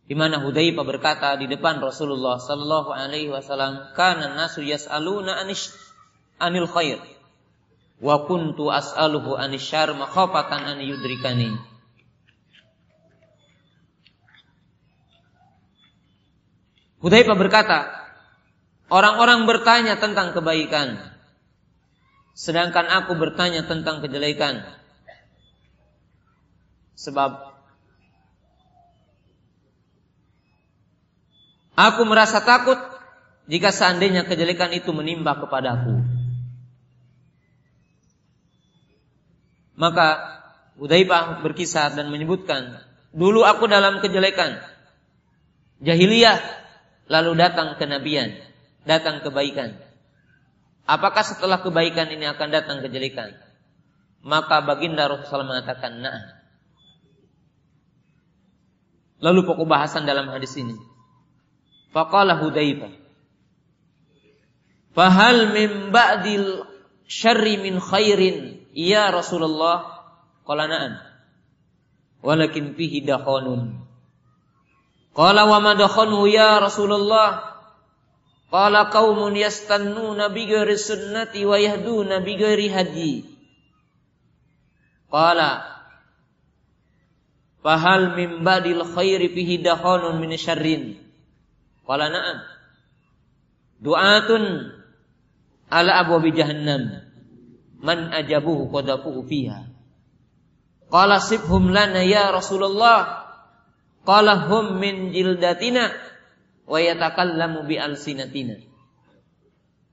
Di 0.08 0.16
mana 0.16 0.40
Hudzaifah 0.40 0.86
berkata 0.88 1.36
di 1.36 1.52
depan 1.52 1.84
Rasulullah 1.84 2.40
sallallahu 2.40 2.96
alaihi 2.96 3.28
wasallam, 3.28 3.92
"Kana 3.92 4.34
nasu 4.34 4.64
yas'aluna 4.64 5.44
anish 5.44 5.76
anil 6.40 6.66
khair." 6.66 7.00
wa 7.98 8.30
kuntu 8.30 8.70
as'aluhu 8.70 9.34
anisyar 9.34 9.90
makhafatan 9.98 10.78
an 10.78 10.78
yudrikani 10.82 11.58
Hudzaifah 16.98 17.38
berkata, 17.38 17.94
orang-orang 18.90 19.46
bertanya 19.46 20.02
tentang 20.02 20.34
kebaikan, 20.34 20.98
sedangkan 22.34 22.90
aku 22.90 23.14
bertanya 23.22 23.70
tentang 23.70 24.02
kejelekan. 24.02 24.66
Sebab 26.98 27.54
aku 31.78 32.02
merasa 32.10 32.42
takut 32.42 32.82
jika 33.46 33.70
seandainya 33.70 34.26
kejelekan 34.26 34.74
itu 34.74 34.90
menimba 34.90 35.38
kepadaku. 35.38 36.02
Maka 39.78 40.38
Udaibah 40.78 41.42
berkisah 41.42 41.94
dan 41.94 42.14
menyebutkan, 42.14 42.82
dulu 43.10 43.42
aku 43.42 43.66
dalam 43.66 43.98
kejelekan, 43.98 44.62
jahiliyah, 45.82 46.38
lalu 47.10 47.34
datang 47.34 47.78
kenabian, 47.82 48.38
datang 48.86 49.26
kebaikan. 49.26 49.74
Apakah 50.86 51.26
setelah 51.26 51.66
kebaikan 51.66 52.14
ini 52.14 52.30
akan 52.30 52.50
datang 52.54 52.78
kejelekan? 52.86 53.38
Maka 54.22 54.62
baginda 54.62 55.10
Rasulullah 55.10 55.58
mengatakan, 55.58 55.98
nah. 55.98 56.37
Lalu 59.18 59.40
pokok 59.46 59.66
bahasan 59.66 60.06
dalam 60.06 60.30
hadis 60.30 60.54
ini. 60.58 60.78
Faqala 61.90 62.38
Hudaibah. 62.38 63.08
Fahal 64.98 65.54
min 65.54 65.94
ba'dil 65.94 66.66
syarri 67.06 67.62
min 67.62 67.78
khairin 67.78 68.66
Iya 68.74 69.14
Rasulullah 69.14 70.10
Qala 70.42 70.66
na'am 70.66 70.98
Walakin 72.26 72.74
fihi 72.74 73.06
dakhonun 73.06 73.78
Qala 75.14 75.46
wa 75.46 75.62
ma 75.62 75.78
ya 76.26 76.58
Rasulullah 76.58 77.62
Qala 78.50 78.90
qaumun 78.90 79.38
yastannuna 79.38 80.34
bi 80.34 80.50
ghairi 80.50 80.82
sunnati 80.82 81.46
wa 81.46 81.62
yahduna 81.62 82.26
bi 82.26 82.34
ghairi 82.34 82.68
hadi 82.74 83.14
Qala 85.14 85.77
Fahal 87.68 88.16
min 88.16 88.48
badil 88.48 88.80
khairi 88.96 89.28
fihi 89.28 89.60
dakhonun 89.60 90.24
min 90.24 90.32
syarrin 90.40 90.96
Qala 91.84 92.08
na'am 92.08 92.40
Du'atun 93.84 94.72
ala 95.68 95.92
abwabi 96.00 96.32
jahannam 96.32 97.04
man 97.84 98.10
ajabuhu 98.10 98.72
qadafuhu 98.72 99.28
fiha. 99.28 99.70
Qala 100.88 101.20
sibhum 101.20 101.70
lana 101.70 102.02
ya 102.02 102.32
Rasulullah. 102.32 103.28
Qala 104.08 104.48
hum 104.48 104.80
min 104.80 105.12
jildatina 105.12 105.92
wa 106.66 106.80
yatakallamu 106.80 107.68
bi 107.68 107.76
alsinatina. 107.78 108.58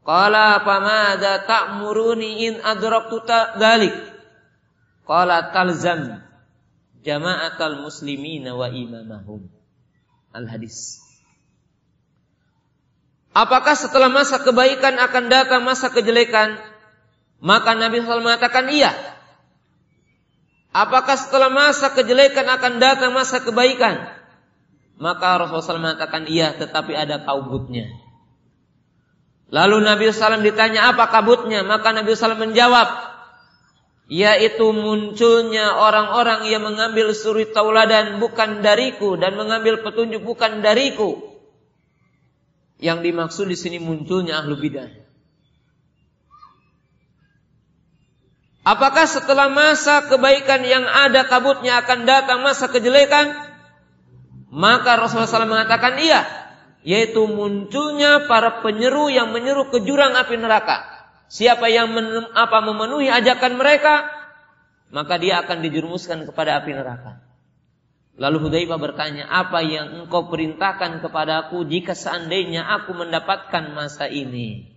Qala 0.06 0.62
famada 0.62 1.42
ta'muruni 1.44 2.48
in 2.48 2.54
adraktu 2.62 3.20
dalik. 3.58 3.98
Qala 5.04 5.50
talzam 5.50 6.24
jama'atal 7.04 7.84
muslimina 7.84 8.56
wa 8.56 8.72
imamahum. 8.72 9.46
Al 10.34 10.48
hadis. 10.50 11.04
Apakah 13.34 13.74
setelah 13.76 14.10
masa 14.10 14.40
kebaikan 14.42 14.98
akan 14.98 15.24
datang 15.30 15.62
masa 15.62 15.90
kejelekan? 15.90 16.58
Maka 17.42 17.76
Nabi 17.76 18.02
SAW 18.02 18.24
mengatakan 18.24 18.70
iya. 18.72 18.94
Apakah 20.74 21.14
setelah 21.14 21.50
masa 21.50 21.94
kejelekan 21.94 22.46
akan 22.46 22.82
datang 22.82 23.14
masa 23.14 23.42
kebaikan? 23.42 24.10
Maka 24.98 25.42
Rasulullah 25.42 25.66
SAW 25.66 25.82
mengatakan 25.82 26.26
iya, 26.30 26.54
tetapi 26.54 26.94
ada 26.94 27.22
kabutnya. 27.22 27.90
Lalu 29.50 29.86
Nabi 29.86 30.10
SAW 30.10 30.42
ditanya 30.42 30.94
apa 30.94 31.10
kabutnya? 31.10 31.66
Maka 31.66 31.94
Nabi 31.94 32.14
SAW 32.14 32.38
menjawab, 32.38 32.86
yaitu 34.04 34.68
munculnya 34.76 35.80
orang-orang 35.80 36.44
yang 36.52 36.60
mengambil 36.60 37.16
suri 37.16 37.48
tauladan 37.48 38.20
bukan 38.20 38.60
dariku 38.60 39.16
dan 39.16 39.36
mengambil 39.36 39.80
petunjuk 39.80 40.20
bukan 40.20 40.60
dariku. 40.60 41.32
Yang 42.76 42.98
dimaksud 43.10 43.46
di 43.48 43.56
sini 43.56 43.78
munculnya 43.80 44.44
ahlu 44.44 44.60
bidah. 44.60 44.92
Apakah 48.64 49.04
setelah 49.04 49.52
masa 49.52 50.08
kebaikan 50.08 50.64
yang 50.64 50.84
ada 50.88 51.28
kabutnya 51.28 51.84
akan 51.84 52.08
datang 52.08 52.40
masa 52.40 52.68
kejelekan? 52.68 53.36
Maka 54.48 54.96
Rasulullah 54.96 55.28
SAW 55.28 55.52
mengatakan 55.52 56.00
iya. 56.00 56.24
Yaitu 56.84 57.24
munculnya 57.28 58.28
para 58.28 58.60
penyeru 58.60 59.08
yang 59.12 59.32
menyeru 59.32 59.68
ke 59.68 59.84
jurang 59.84 60.16
api 60.16 60.36
neraka. 60.36 60.93
Siapa 61.34 61.66
yang 61.66 61.90
men, 61.90 62.30
apa 62.30 62.62
memenuhi 62.62 63.10
ajakan 63.10 63.58
mereka, 63.58 64.06
maka 64.94 65.18
dia 65.18 65.42
akan 65.42 65.66
dijerumuskan 65.66 66.30
kepada 66.30 66.62
api 66.62 66.70
neraka. 66.70 67.26
Lalu 68.14 68.46
Hudzaifah 68.46 68.78
bertanya, 68.78 69.26
apa 69.26 69.58
yang 69.66 70.06
engkau 70.06 70.30
perintahkan 70.30 71.02
kepadaku 71.02 71.66
jika 71.66 71.98
seandainya 71.98 72.62
aku 72.62 72.94
mendapatkan 72.94 73.74
masa 73.74 74.06
ini? 74.06 74.70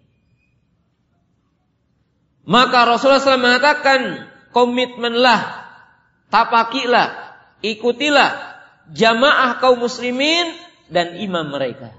Maka 2.49 2.89
Rasulullah 2.89 3.21
SAW 3.21 3.37
mengatakan 3.37 4.25
komitmenlah, 4.49 5.69
tapakilah, 6.33 7.37
ikutilah 7.61 8.33
jamaah 8.97 9.61
kaum 9.61 9.85
muslimin 9.85 10.57
dan 10.89 11.21
imam 11.21 11.53
mereka. 11.53 11.93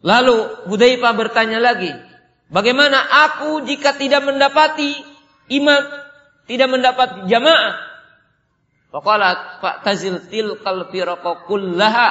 Lalu 0.00 0.64
Hudzaifah 0.68 1.12
bertanya 1.12 1.60
lagi, 1.60 1.92
bagaimana 2.48 2.96
aku 3.28 3.68
jika 3.68 3.96
tidak 4.00 4.24
mendapati 4.24 4.96
imam, 5.52 5.80
tidak 6.48 6.68
mendapat 6.72 7.28
jamaah? 7.28 7.90
Faqalat 8.90 9.62
fa'tazil 9.62 10.26
tilkal 10.32 10.88
kullaha. 11.46 12.10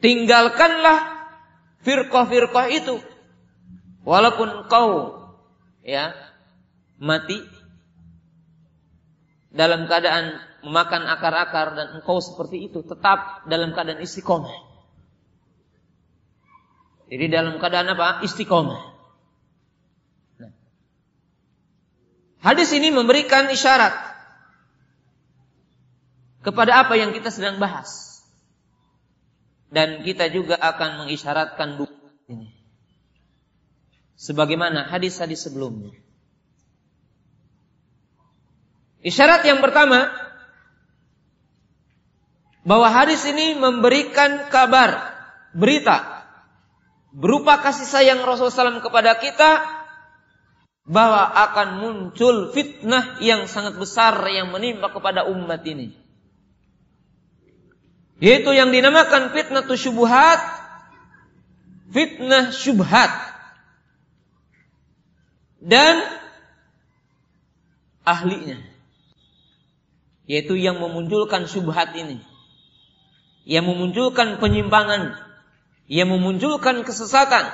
Tinggalkanlah 0.00 0.98
firqah-firqah 1.86 2.66
itu. 2.74 3.00
Walaupun 4.04 4.68
kau 4.68 5.20
ya 5.84 6.16
mati 6.96 7.36
dalam 9.52 9.88
keadaan 9.88 10.40
memakan 10.64 11.04
akar-akar 11.08 11.76
dan 11.76 11.86
engkau 12.00 12.20
seperti 12.20 12.68
itu 12.68 12.84
tetap 12.84 13.44
dalam 13.48 13.72
keadaan 13.72 14.00
istiqomah. 14.04 14.69
Jadi 17.10 17.26
dalam 17.26 17.58
keadaan 17.58 17.90
apa? 17.90 18.22
Istiqomah. 18.22 18.82
Nah. 20.38 20.52
Hadis 22.38 22.70
ini 22.70 22.94
memberikan 22.94 23.50
isyarat 23.50 23.92
kepada 26.46 26.86
apa 26.86 26.94
yang 26.94 27.10
kita 27.10 27.34
sedang 27.34 27.58
bahas. 27.58 28.22
Dan 29.70 30.06
kita 30.06 30.30
juga 30.30 30.58
akan 30.58 31.02
mengisyaratkan 31.02 31.78
buku 31.78 32.06
ini. 32.30 32.54
Sebagaimana 34.14 34.86
hadis-hadis 34.86 35.46
sebelumnya. 35.46 35.94
Isyarat 39.02 39.42
yang 39.46 39.58
pertama 39.62 40.10
bahwa 42.62 42.86
hadis 42.92 43.24
ini 43.26 43.56
memberikan 43.56 44.50
kabar, 44.52 45.14
berita 45.56 46.19
berupa 47.10 47.58
kasih 47.58 47.86
sayang 47.86 48.22
Rasulullah 48.22 48.78
SAW 48.78 48.82
kepada 48.82 49.18
kita 49.18 49.80
bahwa 50.86 51.22
akan 51.22 51.68
muncul 51.78 52.50
fitnah 52.50 53.22
yang 53.22 53.46
sangat 53.46 53.78
besar 53.78 54.18
yang 54.26 54.50
menimpa 54.50 54.90
kepada 54.90 55.26
umat 55.28 55.62
ini. 55.62 55.94
Yaitu 58.20 58.52
yang 58.52 58.68
dinamakan 58.74 59.32
fitnah 59.32 59.64
syubhat, 59.64 60.40
fitnah 61.94 62.52
syubhat. 62.52 63.12
Dan 65.60 66.04
ahlinya. 68.04 68.60
Yaitu 70.26 70.56
yang 70.56 70.80
memunculkan 70.80 71.48
syubhat 71.48 71.96
ini. 71.96 72.20
Yang 73.48 73.72
memunculkan 73.72 74.36
penyimpangan 74.36 75.29
yang 75.90 76.06
memunculkan 76.06 76.86
kesesatan. 76.86 77.50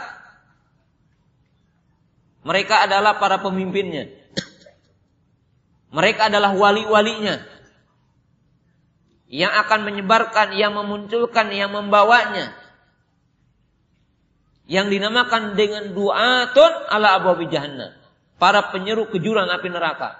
Mereka 2.44 2.84
adalah 2.84 3.16
para 3.16 3.40
pemimpinnya. 3.40 4.12
Mereka 5.88 6.28
adalah 6.28 6.52
wali-walinya. 6.52 7.40
Yang 9.26 9.52
akan 9.66 9.80
menyebarkan, 9.88 10.54
yang 10.54 10.76
memunculkan, 10.76 11.48
yang 11.50 11.72
membawanya. 11.72 12.52
Yang 14.68 15.00
dinamakan 15.00 15.56
dengan 15.56 15.96
du'atun 15.96 16.72
ala 16.92 17.16
abawi 17.16 17.48
jahannam. 17.48 17.96
Para 18.36 18.68
penyeru 18.68 19.08
ke 19.08 19.16
jurang 19.16 19.48
api 19.48 19.72
neraka. 19.72 20.12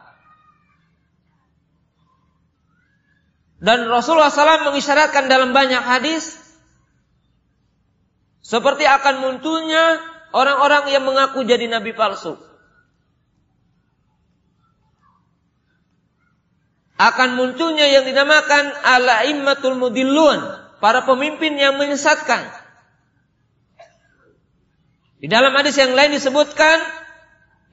Dan 3.60 3.92
Rasulullah 3.92 4.32
SAW 4.32 4.72
mengisyaratkan 4.72 5.28
dalam 5.28 5.52
banyak 5.52 5.84
hadis 5.84 6.45
seperti 8.46 8.86
akan 8.86 9.26
munculnya 9.26 9.98
orang-orang 10.30 10.94
yang 10.94 11.02
mengaku 11.02 11.42
jadi 11.42 11.66
nabi 11.66 11.90
palsu. 11.98 12.38
Akan 16.94 17.34
munculnya 17.34 17.90
yang 17.90 18.06
dinamakan 18.06 18.70
ala-immatul 18.86 19.74
mudillun, 19.76 20.38
para 20.78 21.02
pemimpin 21.02 21.58
yang 21.58 21.74
menyesatkan. 21.74 22.46
Di 25.18 25.26
dalam 25.26 25.50
hadis 25.58 25.74
yang 25.74 25.98
lain 25.98 26.14
disebutkan 26.14 26.78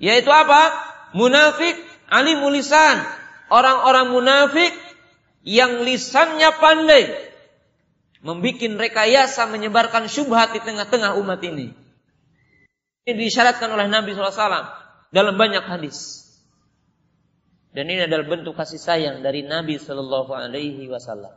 yaitu 0.01 0.33
apa? 0.33 0.73
Munafik 1.13 1.77
ali 2.09 2.33
mulisan, 2.33 2.97
orang-orang 3.53 4.09
munafik 4.09 4.73
yang 5.45 5.85
lisannya 5.85 6.49
pandai, 6.57 7.32
membuat 8.23 8.63
rekayasa 8.79 9.51
menyebarkan 9.51 10.07
syubhat 10.07 10.55
di 10.55 10.63
tengah-tengah 10.63 11.19
umat 11.19 11.43
ini. 11.43 11.75
Ini 13.03 13.19
disyaratkan 13.19 13.67
oleh 13.67 13.91
Nabi 13.91 14.15
SAW 14.15 14.63
dalam 15.11 15.35
banyak 15.35 15.67
hadis. 15.67 16.23
Dan 17.75 17.91
ini 17.91 18.07
adalah 18.07 18.23
bentuk 18.23 18.55
kasih 18.55 18.79
sayang 18.79 19.25
dari 19.25 19.43
Nabi 19.43 19.75
Shallallahu 19.75 20.31
Alaihi 20.31 20.87
Wasallam. 20.87 21.35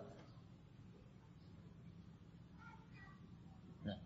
Nah. 3.83 3.99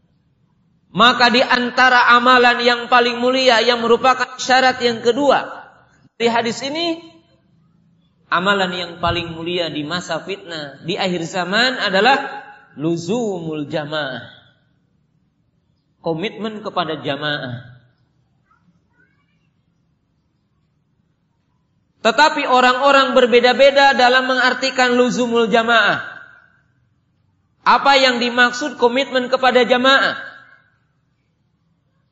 Maka 0.95 1.27
di 1.29 1.43
antara 1.43 2.07
amalan 2.17 2.65
yang 2.65 2.81
paling 2.87 3.19
mulia 3.19 3.61
yang 3.61 3.83
merupakan 3.83 4.39
syarat 4.39 4.79
yang 4.81 5.03
kedua 5.03 5.69
di 6.17 6.31
hadis 6.31 6.63
ini, 6.63 7.03
amalan 8.31 8.73
yang 8.73 8.93
paling 9.03 9.35
mulia 9.35 9.67
di 9.69 9.83
masa 9.83 10.23
fitnah 10.23 10.87
di 10.87 10.95
akhir 10.95 11.27
zaman 11.27 11.83
adalah 11.83 12.47
luzumul 12.79 13.67
jamaah. 13.71 14.31
Komitmen 16.01 16.65
kepada 16.65 17.01
jamaah. 17.01 17.71
Tetapi 22.01 22.49
orang-orang 22.49 23.13
berbeda-beda 23.13 23.93
dalam 23.93 24.25
mengartikan 24.25 24.97
luzumul 24.97 25.53
jamaah. 25.53 26.01
Apa 27.61 28.01
yang 28.01 28.25
dimaksud 28.25 28.81
komitmen 28.81 29.29
kepada 29.29 29.69
jamaah? 29.69 30.17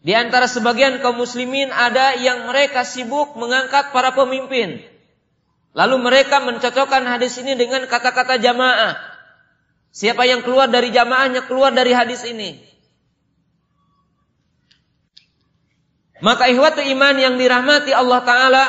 Di 0.05 0.13
antara 0.13 0.45
sebagian 0.45 1.01
kaum 1.01 1.17
muslimin 1.19 1.73
ada 1.73 2.15
yang 2.21 2.47
mereka 2.47 2.85
sibuk 2.85 3.35
mengangkat 3.35 3.91
para 3.91 4.13
pemimpin. 4.13 4.85
Lalu 5.73 5.97
mereka 6.01 6.45
mencocokkan 6.45 7.09
hadis 7.09 7.41
ini 7.41 7.57
dengan 7.57 7.89
kata-kata 7.89 8.37
jamaah. 8.37 9.18
Siapa 9.99 10.23
yang 10.31 10.47
keluar 10.47 10.71
dari 10.71 10.95
jamaahnya 10.95 11.51
keluar 11.51 11.75
dari 11.75 11.91
hadis 11.91 12.23
ini. 12.23 12.55
Maka 16.23 16.51
ihwatu 16.55 16.83
iman 16.83 17.15
yang 17.19 17.35
dirahmati 17.39 17.95
Allah 17.95 18.21
Ta'ala 18.27 18.65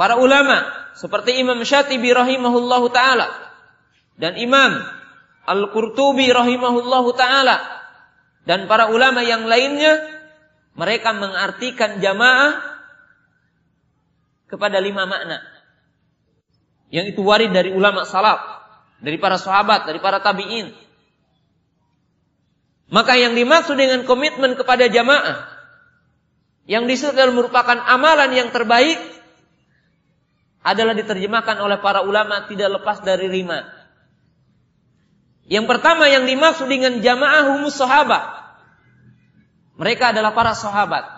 Para 0.00 0.16
ulama 0.16 0.64
Seperti 0.96 1.36
Imam 1.36 1.60
Syatibi 1.60 2.08
rahimahullahu 2.08 2.88
ta'ala 2.88 3.28
Dan 4.16 4.40
Imam 4.40 4.80
Al-Qurtubi 5.44 6.32
rahimahullahu 6.32 7.12
ta'ala 7.12 7.56
Dan 8.48 8.64
para 8.64 8.88
ulama 8.88 9.20
yang 9.20 9.44
lainnya 9.44 10.08
Mereka 10.72 11.12
mengartikan 11.12 12.00
jamaah 12.00 12.64
Kepada 14.48 14.80
lima 14.80 15.04
makna 15.04 15.44
Yang 16.88 17.12
itu 17.12 17.20
warid 17.28 17.52
dari 17.52 17.76
ulama 17.76 18.08
salaf 18.08 18.57
dari 18.98 19.16
para 19.18 19.38
sahabat, 19.38 19.86
dari 19.86 20.02
para 20.02 20.18
tabi'in. 20.18 20.74
Maka 22.88 23.20
yang 23.20 23.36
dimaksud 23.36 23.76
dengan 23.76 24.02
komitmen 24.08 24.56
kepada 24.56 24.88
jamaah 24.88 25.44
yang 26.68 26.88
disebut 26.88 27.32
merupakan 27.32 27.76
amalan 27.84 28.32
yang 28.32 28.48
terbaik 28.48 28.96
adalah 30.64 30.96
diterjemahkan 30.96 31.60
oleh 31.60 31.78
para 31.80 32.04
ulama 32.04 32.48
tidak 32.48 32.80
lepas 32.80 33.04
dari 33.04 33.28
lima. 33.28 33.64
Yang 35.48 35.64
pertama 35.64 36.08
yang 36.12 36.28
dimaksud 36.28 36.68
dengan 36.68 37.00
jamaah 37.00 37.56
humus 37.56 37.76
sahabat. 37.76 38.24
Mereka 39.80 40.12
adalah 40.12 40.36
para 40.36 40.52
sahabat. 40.52 41.08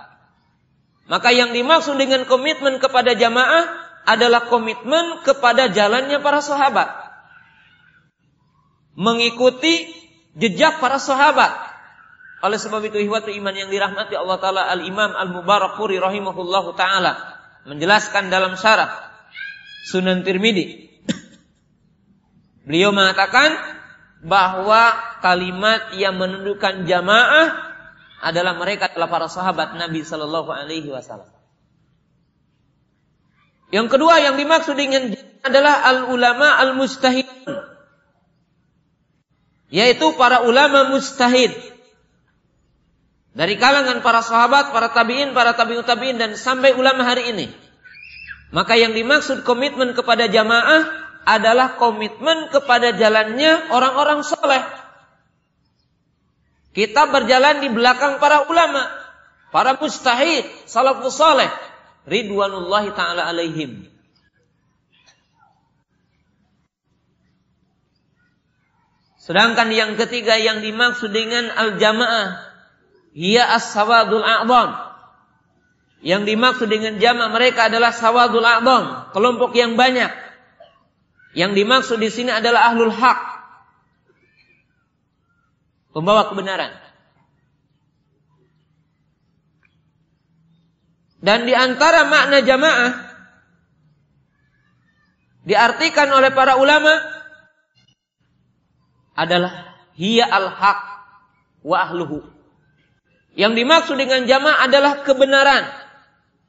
Maka 1.11 1.35
yang 1.35 1.51
dimaksud 1.51 1.99
dengan 1.99 2.23
komitmen 2.31 2.79
kepada 2.79 3.19
jamaah 3.19 3.67
adalah 4.07 4.47
komitmen 4.47 5.27
kepada 5.27 5.67
jalannya 5.67 6.23
para 6.23 6.39
sahabat 6.39 7.10
mengikuti 9.01 9.89
jejak 10.37 10.77
para 10.85 11.01
sahabat. 11.01 11.49
Oleh 12.45 12.61
sebab 12.61 12.85
itu 12.85 13.01
ihwatu 13.01 13.33
iman 13.33 13.53
yang 13.57 13.73
dirahmati 13.73 14.13
Allah 14.13 14.37
taala 14.37 14.63
Al-Imam 14.69 15.17
Al-Mubarakfuri 15.17 15.97
rahimahullahu 15.97 16.77
taala 16.77 17.17
menjelaskan 17.65 18.29
dalam 18.29 18.61
syarah 18.61 18.93
Sunan 19.89 20.21
Tirmidzi. 20.21 20.93
Beliau 22.69 22.93
mengatakan 22.93 23.57
bahwa 24.21 24.93
kalimat 25.25 25.97
yang 25.97 26.21
menunjukkan 26.21 26.85
jamaah 26.85 27.73
adalah 28.21 28.53
mereka 28.61 28.93
adalah 28.93 29.09
para 29.09 29.27
sahabat 29.33 29.81
Nabi 29.81 30.05
Shallallahu 30.05 30.53
Alaihi 30.53 30.93
Wasallam. 30.93 31.33
Yang 33.73 33.97
kedua 33.97 34.21
yang 34.21 34.37
dimaksud 34.37 34.77
dengan 34.77 35.17
adalah 35.41 35.89
al 35.89 36.13
ulama 36.13 36.61
al 36.61 36.77
mustahidun 36.77 37.70
yaitu 39.71 40.13
para 40.19 40.43
ulama 40.45 40.91
mustahid 40.91 41.55
dari 43.31 43.55
kalangan 43.55 44.03
para 44.03 44.21
sahabat, 44.27 44.75
para 44.75 44.91
tabiin, 44.91 45.31
para 45.31 45.55
tabiut 45.55 45.87
tabiin 45.87 46.19
dan 46.19 46.35
sampai 46.35 46.75
ulama 46.75 47.07
hari 47.07 47.31
ini. 47.31 47.47
Maka 48.51 48.75
yang 48.75 48.91
dimaksud 48.91 49.47
komitmen 49.47 49.95
kepada 49.95 50.27
jamaah 50.27 50.91
adalah 51.23 51.79
komitmen 51.79 52.51
kepada 52.51 52.91
jalannya 52.99 53.71
orang-orang 53.71 54.27
soleh. 54.27 54.63
Kita 56.75 57.11
berjalan 57.11 57.63
di 57.63 57.69
belakang 57.71 58.19
para 58.19 58.47
ulama, 58.47 58.91
para 59.55 59.79
mustahid, 59.79 60.47
salafus 60.67 61.19
soleh, 61.19 61.51
ridwanullahi 62.07 62.91
taala 62.95 63.27
alaihim. 63.31 63.90
Sedangkan 69.21 69.69
yang 69.69 70.01
ketiga 70.01 70.41
yang 70.41 70.65
dimaksud 70.65 71.13
dengan 71.13 71.53
al-jamaah 71.53 72.41
ia 73.13 73.45
as-sawadul 73.53 74.25
a'zam. 74.25 74.71
Yang 76.01 76.23
dimaksud 76.33 76.69
dengan 76.73 76.97
jamaah 76.97 77.29
mereka 77.29 77.69
adalah 77.69 77.93
sawadul 77.93 78.41
a'zam, 78.41 79.13
kelompok 79.13 79.53
yang 79.53 79.77
banyak. 79.77 80.09
Yang 81.37 81.53
dimaksud 81.53 81.99
di 82.01 82.09
sini 82.09 82.33
adalah 82.33 82.73
ahlul 82.73 82.91
haq. 82.91 83.21
Pembawa 85.93 86.33
kebenaran. 86.33 86.73
Dan 91.21 91.45
di 91.45 91.53
antara 91.53 92.09
makna 92.09 92.41
jamaah 92.41 92.93
diartikan 95.45 96.09
oleh 96.09 96.33
para 96.33 96.57
ulama 96.57 97.20
adalah 99.21 99.77
hiya 100.01 100.25
al-haq 100.25 100.81
wa 101.61 101.77
ahluhu. 101.85 102.25
Yang 103.37 103.53
dimaksud 103.61 103.97
dengan 104.01 104.25
jamaah 104.25 104.65
adalah 104.65 105.05
kebenaran 105.05 105.69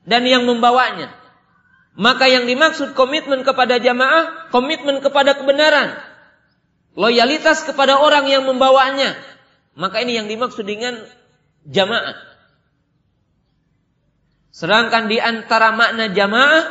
dan 0.08 0.24
yang 0.24 0.48
membawanya. 0.48 1.12
Maka 2.00 2.32
yang 2.32 2.48
dimaksud 2.48 2.96
komitmen 2.96 3.44
kepada 3.44 3.78
jamaah, 3.78 4.48
komitmen 4.50 5.04
kepada 5.04 5.36
kebenaran. 5.36 6.00
Loyalitas 6.96 7.68
kepada 7.68 8.00
orang 8.00 8.32
yang 8.32 8.48
membawanya. 8.48 9.20
Maka 9.76 10.00
ini 10.04 10.16
yang 10.16 10.28
dimaksud 10.32 10.64
dengan 10.64 10.96
jamaah. 11.68 12.16
Sedangkan 14.52 15.08
di 15.08 15.20
antara 15.20 15.72
makna 15.76 16.12
jamaah, 16.12 16.64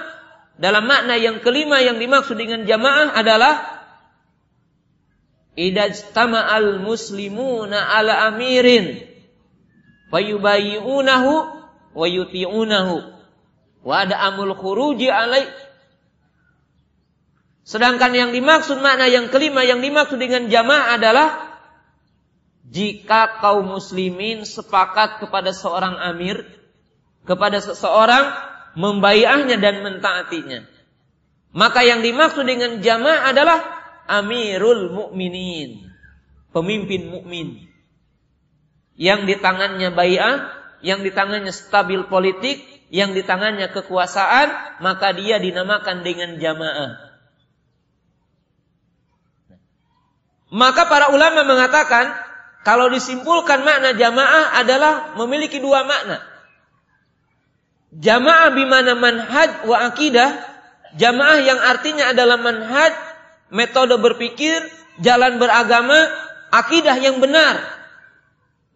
dalam 0.61 0.85
makna 0.85 1.17
yang 1.17 1.41
kelima 1.41 1.81
yang 1.81 1.97
dimaksud 1.97 2.37
dengan 2.37 2.69
jamaah 2.69 3.17
adalah 3.17 3.80
idajtama'al 5.59 6.83
muslimuna 6.83 7.91
ala 7.97 8.31
amirin 8.31 9.03
fayubayyunahu 10.11 11.33
wa 11.95 12.07
yuti'unahu 12.07 12.95
wa 13.83 13.93
ada 13.95 14.21
amul 14.31 14.55
khuruji 14.55 15.11
alai 15.11 15.47
Sedangkan 17.71 18.11
yang 18.11 18.31
dimaksud 18.35 18.83
makna 18.83 19.07
yang 19.07 19.31
kelima 19.31 19.63
yang 19.63 19.79
dimaksud 19.79 20.19
dengan 20.19 20.51
jamaah 20.51 20.99
adalah 20.99 21.55
jika 22.67 23.39
kaum 23.39 23.79
muslimin 23.79 24.43
sepakat 24.43 25.23
kepada 25.23 25.55
seorang 25.55 25.95
amir, 26.03 26.43
kepada 27.23 27.63
seseorang 27.63 28.35
membayahnya 28.75 29.55
dan 29.63 29.87
mentaatinya. 29.87 30.67
Maka 31.55 31.87
yang 31.87 32.03
dimaksud 32.03 32.43
dengan 32.43 32.83
jamaah 32.83 33.31
adalah 33.31 33.59
amirul 34.07 34.93
mukminin, 34.93 35.91
pemimpin 36.55 37.11
mukmin 37.11 37.71
yang 39.01 39.25
di 39.25 39.41
tangannya 39.41 39.97
bayah, 39.97 40.53
yang 40.85 41.01
di 41.01 41.09
tangannya 41.09 41.57
stabil 41.57 42.05
politik, 42.13 42.61
yang 42.93 43.17
di 43.17 43.25
tangannya 43.25 43.73
kekuasaan, 43.73 44.81
maka 44.85 45.17
dia 45.17 45.41
dinamakan 45.41 46.05
dengan 46.05 46.37
jamaah. 46.37 47.11
Maka 50.51 50.85
para 50.91 51.15
ulama 51.17 51.47
mengatakan 51.47 52.13
kalau 52.61 52.93
disimpulkan 52.93 53.65
makna 53.65 53.97
jamaah 53.97 54.61
adalah 54.61 55.17
memiliki 55.17 55.63
dua 55.63 55.87
makna. 55.89 56.21
Jamaah 57.97 58.53
bimana 58.53 58.93
manhaj 58.99 59.65
wa 59.65 59.81
akidah, 59.89 60.45
jamaah 60.99 61.41
yang 61.41 61.59
artinya 61.59 62.13
adalah 62.13 62.37
manhaj, 62.37 62.93
metode 63.51 63.95
berpikir, 63.99 64.63
jalan 65.03 65.39
beragama, 65.39 65.99
akidah 66.51 66.99
yang 66.99 67.23
benar, 67.23 67.61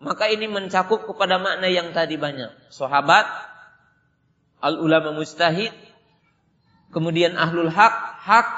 maka 0.03 0.29
ini 0.29 0.47
mencakup 0.47 1.09
kepada 1.09 1.41
makna 1.41 1.67
yang 1.71 1.91
tadi 1.97 2.21
banyak. 2.21 2.51
Sahabat, 2.71 3.25
al 4.61 4.79
ulama 4.79 5.15
mustahid, 5.17 5.73
kemudian 6.95 7.35
ahlul 7.35 7.73
hak, 7.73 7.95
hak. 8.23 8.49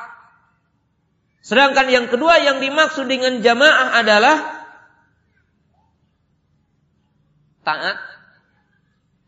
Sedangkan 1.41 1.87
yang 1.87 2.07
kedua 2.11 2.43
yang 2.43 2.59
dimaksud 2.59 3.07
dengan 3.07 3.39
jamaah 3.39 4.03
adalah 4.03 4.37
taat, 7.63 7.99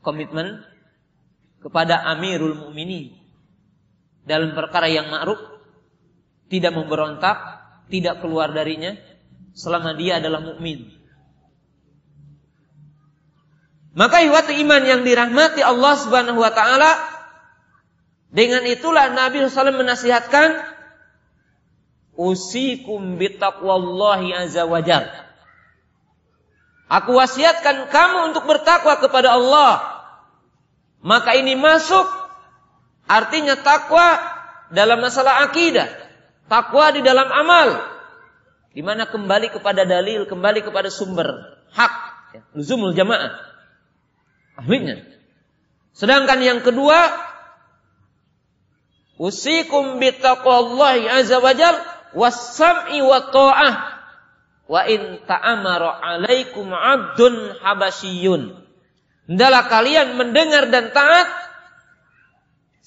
komitmen 0.02 0.62
kepada 1.59 1.98
Amirul 2.15 2.55
Mukminin 2.55 3.15
dalam 4.23 4.55
perkara 4.55 4.86
yang 4.86 5.10
ma'ruf, 5.10 5.57
tidak 6.49 6.73
memberontak, 6.75 7.37
tidak 7.93 8.20
keluar 8.25 8.53
darinya 8.53 8.97
selama 9.53 9.97
dia 9.97 10.20
adalah 10.20 10.45
mukmin. 10.45 10.99
Maka 13.99 14.23
ihwati 14.23 14.61
iman 14.62 14.83
yang 14.85 15.03
dirahmati 15.03 15.65
Allah 15.65 15.95
Subhanahu 15.99 16.39
wa 16.39 16.53
taala 16.55 16.95
dengan 18.29 18.62
itulah 18.69 19.11
Nabi 19.11 19.43
SAW 19.43 19.75
menasihatkan 19.75 20.61
usikum 22.15 23.16
bitaqwallahi 23.16 24.37
azza 24.37 24.69
wajal. 24.69 25.09
Aku 26.89 27.12
wasiatkan 27.16 27.93
kamu 27.93 28.33
untuk 28.33 28.49
bertakwa 28.49 28.97
kepada 28.97 29.37
Allah. 29.37 30.01
Maka 31.05 31.37
ini 31.37 31.55
masuk 31.55 32.05
artinya 33.07 33.55
takwa 33.61 34.19
dalam 34.73 34.99
masalah 34.99 35.47
akidah, 35.47 35.87
takwa 36.49 36.91
di 36.91 37.05
dalam 37.05 37.29
amal, 37.29 37.69
di 38.73 38.81
mana 38.81 39.07
kembali 39.07 39.53
kepada 39.53 39.85
dalil, 39.85 40.25
kembali 40.25 40.65
kepada 40.65 40.89
sumber 40.89 41.29
hak, 41.73 41.95
ya, 42.35 42.43
luzumul 42.57 42.97
jamaah 42.97 43.37
ahlinya. 44.59 45.05
Sedangkan 45.95 46.43
yang 46.43 46.61
kedua, 46.65 47.15
usikum 49.20 50.03
bitaqwallahi 50.03 51.07
azza 51.07 51.39
wajal 51.39 51.79
was-sam'i 52.16 53.03
wa 53.03 53.29
ta'ah 53.31 53.75
wa 54.69 54.81
in 54.85 55.23
ta'amara 55.25 56.01
'alaikum 56.03 56.70
'abdun 56.70 57.57
habasyiyun. 57.62 58.62
Hendaklah 59.29 59.65
kalian 59.69 60.16
mendengar 60.16 60.73
dan 60.73 60.89
taat 60.95 61.48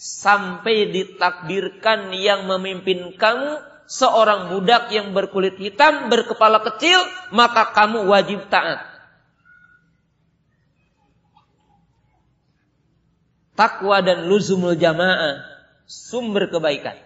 sampai 0.02 0.90
ditakdirkan 0.90 2.10
yang 2.18 2.50
memimpin 2.50 3.14
kamu 3.14 3.62
seorang 3.86 4.50
budak 4.50 4.90
yang 4.90 5.14
berkulit 5.14 5.62
hitam, 5.62 6.10
berkepala 6.10 6.66
kecil, 6.66 6.98
maka 7.30 7.70
kamu 7.78 8.10
wajib 8.10 8.50
taat. 8.50 8.90
takwa 13.52 14.02
dan 14.02 14.26
luzumul 14.26 14.74
jamaah 14.74 15.46
sumber 15.86 16.50
kebaikan. 16.50 16.98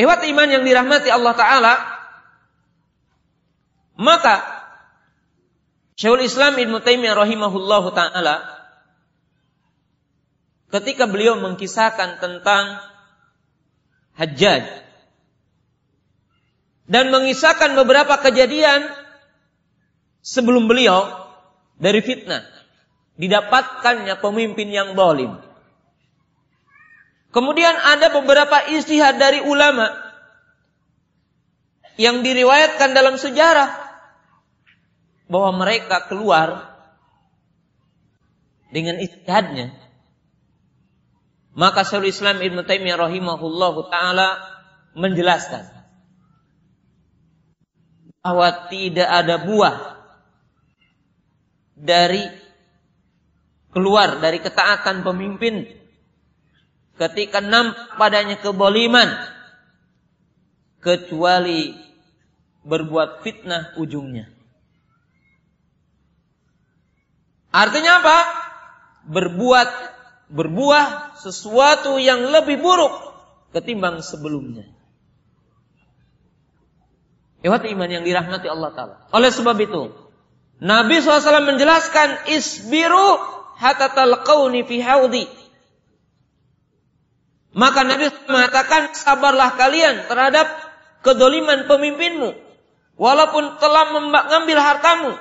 Ehwat 0.00 0.24
iman 0.24 0.48
yang 0.48 0.64
dirahmati 0.64 1.12
Allah 1.12 1.34
Ta'ala 1.36 1.74
Maka 4.00 4.40
Syekhul 6.00 6.24
Islam 6.24 6.56
Ibn 6.56 6.80
Taimiyah 6.80 7.12
rahimahullahu 7.12 7.92
ta'ala 7.92 8.59
Ketika 10.70 11.10
beliau 11.10 11.38
mengkisahkan 11.38 12.22
tentang 12.22 12.78
Hajjaj 14.14 14.64
Dan 16.86 17.10
mengisahkan 17.10 17.74
beberapa 17.74 18.18
kejadian 18.22 18.86
Sebelum 20.22 20.70
beliau 20.70 21.06
Dari 21.80 22.00
fitnah 22.02 22.60
didapatkannya 23.20 24.16
pemimpin 24.24 24.72
yang 24.72 24.96
dolim. 24.96 25.36
Kemudian 27.30 27.76
ada 27.76 28.08
beberapa 28.10 28.72
istihad 28.72 29.20
dari 29.20 29.44
ulama 29.44 29.92
yang 32.00 32.24
diriwayatkan 32.24 32.96
dalam 32.96 33.20
sejarah 33.20 33.76
bahwa 35.28 35.62
mereka 35.62 36.08
keluar 36.08 36.80
dengan 38.72 38.98
istihadnya. 38.98 39.76
Maka 41.54 41.82
Syaikhul 41.82 42.10
Islam 42.14 42.36
Ibn 42.38 42.62
Taimiyah 42.62 42.98
rahimahullah 42.98 43.74
taala 43.90 44.28
menjelaskan 44.94 45.66
bahwa 48.22 48.48
tidak 48.68 49.08
ada 49.08 49.40
buah 49.42 49.76
dari 51.74 52.22
keluar 53.72 54.20
dari 54.20 54.38
ketaatan 54.42 55.02
pemimpin 55.02 55.66
ketika 57.00 57.40
nampak 57.40 57.96
padanya 57.96 58.36
keboliman 58.38 59.08
kecuali 60.84 61.72
berbuat 62.60 63.24
fitnah 63.24 63.72
ujungnya. 63.80 64.28
Artinya 67.50 68.04
apa? 68.04 68.18
Berbuat 69.10 69.70
berbuah 70.30 71.18
sesuatu 71.18 71.98
yang 71.98 72.30
lebih 72.30 72.62
buruk 72.62 72.94
ketimbang 73.50 73.98
sebelumnya. 74.00 74.70
Hebat 77.40 77.66
iman 77.66 77.90
yang 77.90 78.04
dirahmati 78.06 78.46
Allah 78.46 78.70
Ta'ala. 78.76 78.96
Oleh 79.16 79.32
sebab 79.32 79.56
itu, 79.58 79.90
Nabi 80.60 81.00
SAW 81.00 81.48
menjelaskan 81.48 82.30
isbiru 82.30 83.16
hatta 83.56 83.96
talqauni 83.96 84.62
fi 84.68 84.76
haudi. 84.84 85.24
Maka 87.56 87.82
Nabi 87.82 88.12
mengatakan 88.30 88.94
sabarlah 88.94 89.56
kalian 89.58 90.06
terhadap 90.06 90.46
kedoliman 91.02 91.66
pemimpinmu. 91.66 92.30
Walaupun 93.00 93.56
telah 93.56 93.96
mengambil 93.96 94.60
hartamu, 94.60 95.16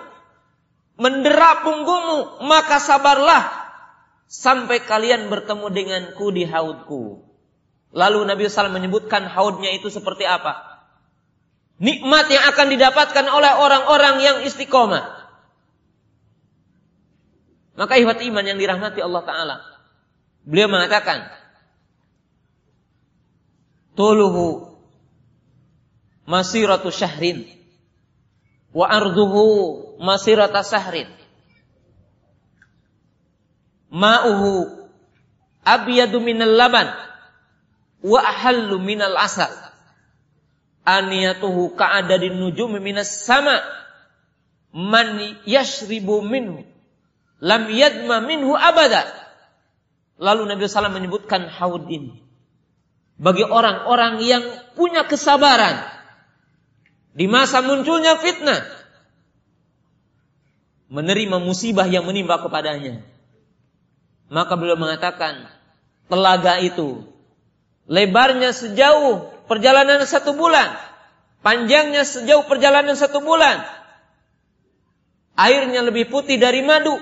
mendera 1.00 1.64
punggungmu, 1.64 2.44
maka 2.44 2.84
sabarlah 2.84 3.69
sampai 4.30 4.86
kalian 4.86 5.28
bertemu 5.28 5.68
denganku 5.74 6.30
di 6.30 6.46
haudku. 6.46 7.26
Lalu 7.90 8.30
Nabi 8.30 8.46
SAW 8.46 8.70
menyebutkan 8.70 9.26
haudnya 9.26 9.74
itu 9.74 9.90
seperti 9.90 10.30
apa? 10.30 10.86
Nikmat 11.82 12.30
yang 12.30 12.46
akan 12.54 12.68
didapatkan 12.70 13.26
oleh 13.26 13.52
orang-orang 13.58 14.16
yang 14.22 14.38
istiqomah. 14.46 15.18
Maka 17.74 17.98
ihwat 17.98 18.22
iman 18.22 18.46
yang 18.46 18.60
dirahmati 18.62 19.02
Allah 19.02 19.24
Ta'ala. 19.26 19.58
Beliau 20.46 20.70
mengatakan, 20.70 21.26
Tuluhu 23.98 24.78
masiratu 26.30 26.94
syahrin 26.94 27.50
wa 28.70 28.86
arduhu 28.86 29.98
masirata 29.98 30.62
sahrin 30.62 31.10
ma'uhu 33.90 34.70
abyadu 35.66 36.22
minal 36.22 36.54
laban 36.54 36.90
wa 38.06 38.20
ahallu 38.22 38.80
minal 38.82 39.18
asal. 39.18 39.52
Aniyatuhu 40.86 41.78
ka'adadin 41.78 42.40
nujum 42.40 42.74
minas 42.82 43.26
sama. 43.26 43.62
Man 44.70 45.38
yashribu 45.50 46.22
minhu 46.22 46.66
lam 47.42 47.70
yadma 47.70 48.22
minhu 48.22 48.54
abada. 48.54 49.06
Lalu 50.20 50.52
Nabi 50.52 50.68
SAW 50.68 50.94
menyebutkan 50.94 51.48
haud 51.48 51.88
ini 51.88 52.30
bagi 53.20 53.44
orang-orang 53.44 54.24
yang 54.24 54.44
punya 54.80 55.04
kesabaran 55.04 55.84
di 57.12 57.28
masa 57.28 57.60
munculnya 57.60 58.16
fitnah 58.16 58.64
menerima 60.88 61.38
musibah 61.44 61.84
yang 61.92 62.08
menimpa 62.08 62.40
kepadanya 62.40 63.04
maka 64.30 64.54
beliau 64.56 64.78
mengatakan 64.78 65.50
telaga 66.10 66.62
itu 66.62 67.06
lebarnya 67.90 68.54
sejauh 68.54 69.30
perjalanan 69.50 70.06
satu 70.06 70.38
bulan 70.38 70.74
panjangnya 71.42 72.06
sejauh 72.06 72.46
perjalanan 72.46 72.94
satu 72.94 73.22
bulan 73.22 73.66
airnya 75.38 75.82
lebih 75.86 76.10
putih 76.14 76.38
dari 76.38 76.62
madu 76.62 76.98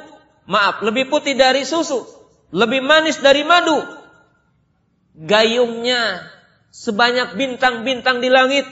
maaf 0.47 0.83
lebih 0.83 1.11
putih 1.11 1.35
dari 1.35 1.67
susu 1.67 2.07
lebih 2.55 2.79
manis 2.79 3.19
dari 3.19 3.43
madu 3.43 3.75
gayungnya 5.17 6.23
sebanyak 6.71 7.35
bintang-bintang 7.35 8.23
di 8.23 8.29
langit 8.29 8.63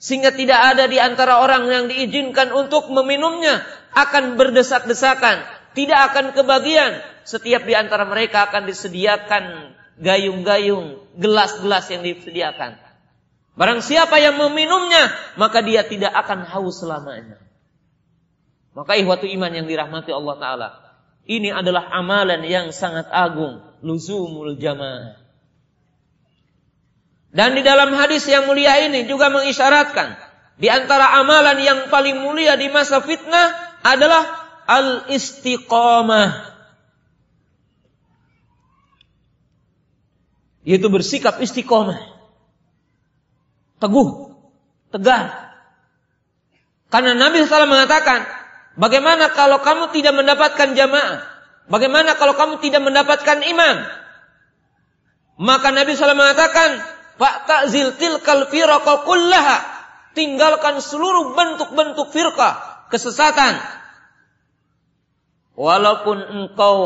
sehingga 0.00 0.32
tidak 0.32 0.56
ada 0.74 0.88
di 0.88 0.96
antara 0.96 1.44
orang 1.44 1.68
yang 1.68 1.84
diizinkan 1.92 2.56
untuk 2.56 2.88
meminumnya 2.88 3.60
akan 3.92 4.40
berdesak-desakan, 4.40 5.44
tidak 5.76 6.12
akan 6.12 6.32
kebagian. 6.34 6.98
Setiap 7.22 7.62
di 7.62 7.74
antara 7.78 8.08
mereka 8.08 8.50
akan 8.50 8.66
disediakan 8.66 9.74
gayung-gayung, 10.00 10.98
gelas-gelas 11.14 11.86
yang 11.92 12.02
disediakan. 12.02 12.80
Barang 13.54 13.84
siapa 13.84 14.16
yang 14.18 14.40
meminumnya, 14.40 15.12
maka 15.36 15.60
dia 15.60 15.84
tidak 15.84 16.10
akan 16.16 16.48
haus 16.48 16.80
selamanya. 16.80 17.36
Maka 18.72 18.96
ihwatu 18.96 19.28
iman 19.28 19.52
yang 19.52 19.66
dirahmati 19.66 20.10
Allah 20.14 20.36
Ta'ala. 20.40 20.68
Ini 21.28 21.52
adalah 21.52 21.92
amalan 21.92 22.40
yang 22.48 22.72
sangat 22.72 23.06
agung. 23.12 23.60
Luzumul 23.84 24.56
jamaah. 24.56 25.20
Dan 27.30 27.54
di 27.54 27.62
dalam 27.62 27.94
hadis 27.94 28.26
yang 28.26 28.50
mulia 28.50 28.74
ini 28.82 29.06
juga 29.06 29.30
mengisyaratkan 29.30 30.18
di 30.58 30.66
antara 30.66 31.14
amalan 31.22 31.62
yang 31.62 31.80
paling 31.86 32.18
mulia 32.20 32.58
di 32.58 32.66
masa 32.68 32.98
fitnah 32.98 33.78
adalah 33.86 34.39
al-istiqamah. 34.70 36.30
Yaitu 40.62 40.86
bersikap 40.86 41.42
istiqomah. 41.42 41.98
Teguh, 43.82 44.38
tegar. 44.94 45.56
Karena 46.92 47.16
Nabi 47.16 47.42
SAW 47.42 47.66
mengatakan, 47.66 48.22
bagaimana 48.78 49.32
kalau 49.34 49.58
kamu 49.64 49.90
tidak 49.90 50.14
mendapatkan 50.14 50.76
jamaah? 50.78 51.26
Bagaimana 51.70 52.14
kalau 52.18 52.36
kamu 52.36 52.60
tidak 52.62 52.82
mendapatkan 52.84 53.40
imam? 53.46 53.76
Maka 55.40 55.72
Nabi 55.72 55.96
SAW 55.96 56.18
mengatakan, 56.18 56.82
Fa'tazil 57.16 57.96
tilkal 58.00 58.48
firqa 58.48 59.04
kullaha. 59.04 59.58
Tinggalkan 60.12 60.82
seluruh 60.82 61.38
bentuk-bentuk 61.38 62.10
firqah, 62.10 62.88
kesesatan. 62.90 63.79
Walaupun 65.58 66.18
engkau 66.30 66.78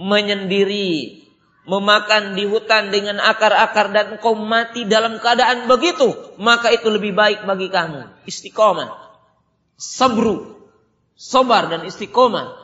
menyendiri, 0.00 1.22
memakan 1.62 2.34
di 2.34 2.44
hutan 2.48 2.90
dengan 2.90 3.22
akar-akar 3.22 3.94
dan 3.94 4.18
engkau 4.18 4.34
mati 4.34 4.82
dalam 4.88 5.22
keadaan 5.22 5.70
begitu, 5.70 6.10
maka 6.40 6.74
itu 6.74 6.90
lebih 6.90 7.14
baik 7.14 7.46
bagi 7.46 7.70
kamu. 7.70 8.26
Istiqomah. 8.26 8.90
Sabru. 9.78 10.58
Sobar 11.14 11.70
dan 11.70 11.86
istiqomah. 11.86 12.62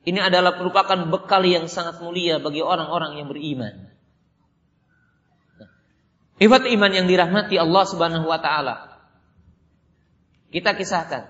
Ini 0.00 0.32
adalah 0.32 0.56
merupakan 0.56 0.96
bekal 1.12 1.44
yang 1.44 1.68
sangat 1.68 2.00
mulia 2.00 2.40
bagi 2.40 2.64
orang-orang 2.64 3.20
yang 3.20 3.28
beriman. 3.28 3.92
Hebat 6.40 6.64
iman 6.64 6.88
yang 6.88 7.04
dirahmati 7.04 7.60
Allah 7.60 7.84
Subhanahu 7.84 8.24
wa 8.24 8.40
taala. 8.40 8.96
Kita 10.48 10.72
kisahkan 10.72 11.28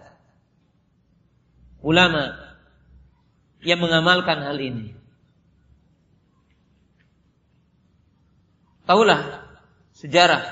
ulama 1.82 2.49
yang 3.60 3.80
mengamalkan 3.80 4.40
hal 4.40 4.56
ini. 4.56 4.96
Taulah 8.88 9.46
sejarah 9.94 10.42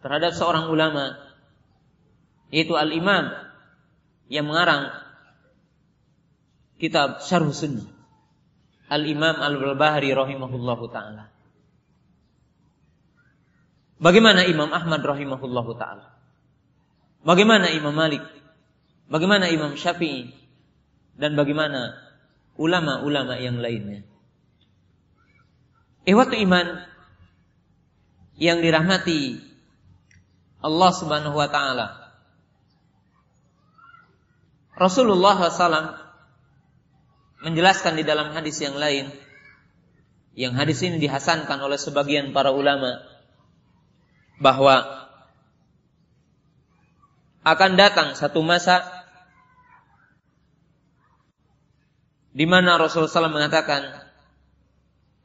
terhadap 0.00 0.32
seorang 0.32 0.70
ulama 0.70 1.18
yaitu 2.54 2.78
al-Imam 2.78 3.34
yang 4.30 4.46
mengarang 4.46 4.94
kitab 6.78 7.20
Syarh 7.20 7.50
Sunnah. 7.50 7.90
Al-Imam 8.84 9.40
Al-Barbahari 9.40 10.12
rahimahullahu 10.12 10.84
taala. 10.92 11.32
Bagaimana 13.96 14.44
Imam 14.44 14.68
Ahmad 14.70 15.00
rahimahullahu 15.00 15.72
taala? 15.80 16.12
Bagaimana 17.24 17.72
Imam 17.72 17.96
Malik? 17.96 18.20
Bagaimana 19.08 19.48
Imam 19.48 19.74
Syafi'i? 19.80 20.28
Dan 21.16 21.32
bagaimana 21.40 22.03
ulama-ulama 22.60 23.38
yang 23.38 23.58
lainnya? 23.58 24.06
Ihwatu 26.04 26.36
iman 26.36 26.84
yang 28.36 28.60
dirahmati 28.60 29.40
Allah 30.64 30.90
Subhanahu 30.92 31.36
wa 31.36 31.48
taala. 31.48 31.88
Rasulullah 34.74 35.38
SAW 35.38 35.94
menjelaskan 37.46 37.94
di 37.94 38.02
dalam 38.02 38.34
hadis 38.34 38.58
yang 38.58 38.74
lain 38.74 39.06
yang 40.34 40.56
hadis 40.58 40.82
ini 40.82 40.98
dihasankan 40.98 41.62
oleh 41.62 41.78
sebagian 41.78 42.34
para 42.34 42.50
ulama 42.50 42.98
bahwa 44.42 44.82
akan 47.46 47.78
datang 47.78 48.18
satu 48.18 48.42
masa 48.42 48.82
di 52.34 52.44
mana 52.50 52.74
Rasulullah 52.74 53.30
SAW 53.30 53.30
mengatakan 53.30 54.04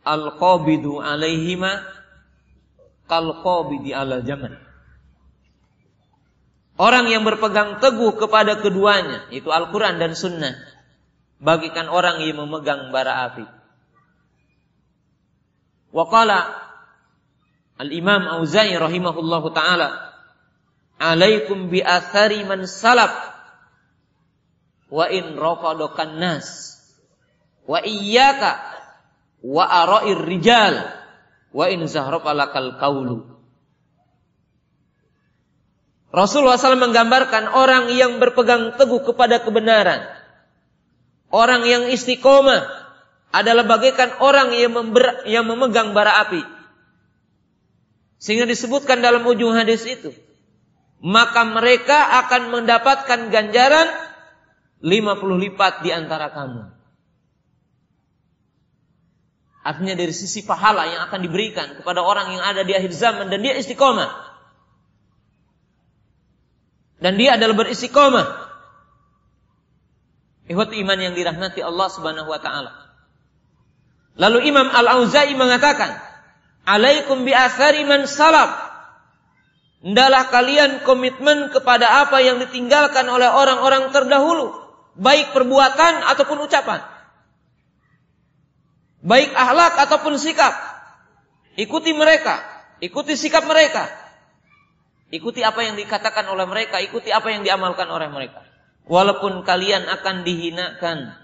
al-qabidu 0.06 1.02
alaihima 1.02 1.82
kal 3.10 3.42
qabidi 3.42 3.98
ala 3.98 4.22
zaman. 4.22 4.54
Orang 6.80 7.12
yang 7.12 7.28
berpegang 7.28 7.84
teguh 7.84 8.16
kepada 8.16 8.64
keduanya, 8.64 9.28
itu 9.36 9.52
Al-Quran 9.52 10.00
dan 10.00 10.16
Sunnah, 10.16 10.56
bagikan 11.42 11.92
orang 11.92 12.24
yang 12.24 12.40
memegang 12.40 12.94
bara 12.96 13.28
api. 13.28 13.44
Waqala 15.92 16.70
Al-Imam 17.82 18.30
Auza'i 18.30 18.78
rahimahullahu 18.78 19.52
taala 19.52 20.14
Alaikum 21.00 21.72
bi 21.72 21.80
athari 21.80 22.44
man 22.44 22.68
salaf 22.68 23.12
wa 24.92 25.08
in 25.08 25.40
rafadakan 25.40 26.20
nas 26.20 26.79
wa 27.70 27.78
iyyaka 27.86 28.58
wa 29.46 29.62
ara'ir 29.70 30.26
rijal 30.26 30.90
wa 31.54 31.66
in 31.70 31.86
zahrafalakal 31.86 32.82
kaulu 32.82 33.40
Rasulullah 36.10 36.58
SAW 36.58 36.90
menggambarkan 36.90 37.54
orang 37.54 37.94
yang 37.94 38.18
berpegang 38.18 38.74
teguh 38.82 39.06
kepada 39.06 39.46
kebenaran. 39.46 40.10
Orang 41.30 41.62
yang 41.70 41.86
istiqomah 41.86 42.66
adalah 43.30 43.62
bagaikan 43.70 44.18
orang 44.18 44.58
yang, 44.58 44.74
member, 44.74 45.30
yang 45.30 45.46
memegang 45.46 45.94
bara 45.94 46.26
api. 46.26 46.42
Sehingga 48.18 48.50
disebutkan 48.50 49.06
dalam 49.06 49.22
ujung 49.22 49.54
hadis 49.54 49.86
itu. 49.86 50.10
Maka 50.98 51.46
mereka 51.46 52.26
akan 52.26 52.58
mendapatkan 52.58 53.30
ganjaran 53.30 53.88
50 54.82 55.46
lipat 55.46 55.86
di 55.86 55.94
antara 55.94 56.34
kamu. 56.34 56.79
Artinya 59.70 59.94
dari 59.94 60.10
sisi 60.10 60.42
pahala 60.42 60.90
yang 60.90 61.06
akan 61.06 61.22
diberikan 61.22 61.78
kepada 61.78 62.02
orang 62.02 62.34
yang 62.34 62.42
ada 62.42 62.66
di 62.66 62.74
akhir 62.74 62.90
zaman 62.90 63.30
dan 63.30 63.38
dia 63.46 63.54
istiqomah. 63.54 64.10
Dan 66.98 67.22
dia 67.22 67.38
adalah 67.38 67.54
beristiqomah. 67.54 68.50
Ihwat 70.50 70.74
iman 70.74 70.98
yang 70.98 71.14
dirahmati 71.14 71.62
Allah 71.62 71.86
Subhanahu 71.86 72.34
wa 72.34 72.42
taala. 72.42 72.74
Lalu 74.18 74.50
Imam 74.50 74.66
Al-Auza'i 74.74 75.38
mengatakan, 75.38 75.94
"Alaikum 76.66 77.22
bi 77.22 77.38
athari 77.38 77.86
man 77.86 78.10
salaf." 78.10 78.50
Hendaklah 79.86 80.34
kalian 80.34 80.82
komitmen 80.82 81.54
kepada 81.54 82.10
apa 82.10 82.26
yang 82.26 82.42
ditinggalkan 82.42 83.06
oleh 83.06 83.30
orang-orang 83.30 83.94
terdahulu, 83.94 84.50
baik 84.98 85.30
perbuatan 85.38 86.10
ataupun 86.10 86.42
ucapan. 86.42 86.99
Baik 89.00 89.32
akhlak 89.32 89.80
ataupun 89.80 90.20
sikap. 90.20 90.52
Ikuti 91.56 91.96
mereka, 91.96 92.40
ikuti 92.84 93.16
sikap 93.16 93.48
mereka. 93.48 93.88
Ikuti 95.10 95.42
apa 95.42 95.66
yang 95.66 95.74
dikatakan 95.80 96.28
oleh 96.30 96.46
mereka, 96.46 96.78
ikuti 96.84 97.10
apa 97.10 97.34
yang 97.34 97.42
diamalkan 97.42 97.90
oleh 97.90 98.12
mereka. 98.12 98.46
Walaupun 98.86 99.42
kalian 99.42 99.88
akan 99.90 100.22
dihinakan, 100.22 101.16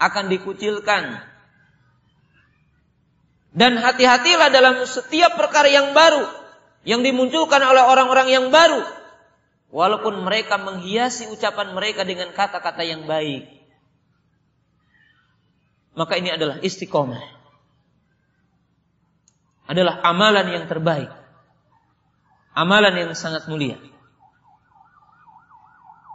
akan 0.00 0.24
dikucilkan. 0.32 1.20
Dan 3.56 3.80
hati-hatilah 3.80 4.52
dalam 4.52 4.84
setiap 4.84 5.36
perkara 5.36 5.68
yang 5.68 5.96
baru 5.96 6.28
yang 6.86 7.00
dimunculkan 7.02 7.60
oleh 7.60 7.82
orang-orang 7.82 8.28
yang 8.30 8.46
baru. 8.52 8.84
Walaupun 9.72 10.22
mereka 10.22 10.56
menghiasi 10.62 11.28
ucapan 11.28 11.74
mereka 11.74 12.06
dengan 12.06 12.30
kata-kata 12.32 12.86
yang 12.86 13.04
baik. 13.04 13.55
Maka 15.96 16.20
ini 16.20 16.28
adalah 16.28 16.60
istiqomah. 16.60 17.24
Adalah 19.66 20.04
amalan 20.04 20.46
yang 20.52 20.64
terbaik. 20.68 21.08
Amalan 22.52 22.94
yang 22.94 23.10
sangat 23.16 23.48
mulia. 23.48 23.80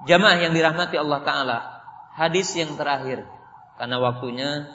Jamaah 0.06 0.38
yang 0.42 0.54
dirahmati 0.58 0.98
Allah 0.98 1.22
Ta'ala 1.22 1.58
Hadis 2.18 2.58
yang 2.58 2.74
terakhir 2.74 3.22
Karena 3.78 4.02
waktunya 4.02 4.66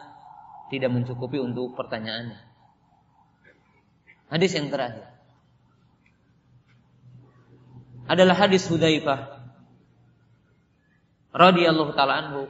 tidak 0.70 0.94
mencukupi 0.94 1.42
untuk 1.42 1.74
pertanyaannya 1.74 2.38
Hadis 4.30 4.54
yang 4.54 4.70
terakhir 4.70 5.10
Adalah 8.06 8.38
hadis 8.38 8.70
Hudaifah 8.70 9.34
radhiyallahu 11.36 11.92
taala 11.92 12.14
anhu 12.24 12.40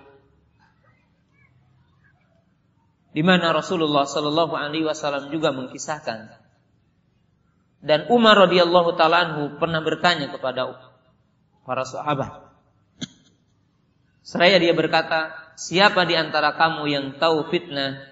di 3.16 3.24
mana 3.24 3.56
Rasulullah 3.56 4.04
Shallallahu 4.04 4.52
alaihi 4.52 4.84
wasallam 4.84 5.32
juga 5.32 5.56
mengkisahkan 5.56 6.36
dan 7.80 8.12
Umar 8.12 8.36
radhiyallahu 8.44 8.92
taala 9.00 9.24
anhu 9.24 9.56
pernah 9.56 9.80
bertanya 9.80 10.28
kepada 10.28 10.76
para 11.64 11.88
sahabat 11.88 12.46
Seraya 14.26 14.58
dia 14.58 14.74
berkata, 14.74 15.38
siapa 15.54 16.02
di 16.02 16.18
antara 16.18 16.58
kamu 16.58 16.82
yang 16.90 17.06
tahu 17.22 17.46
fitnah 17.46 18.10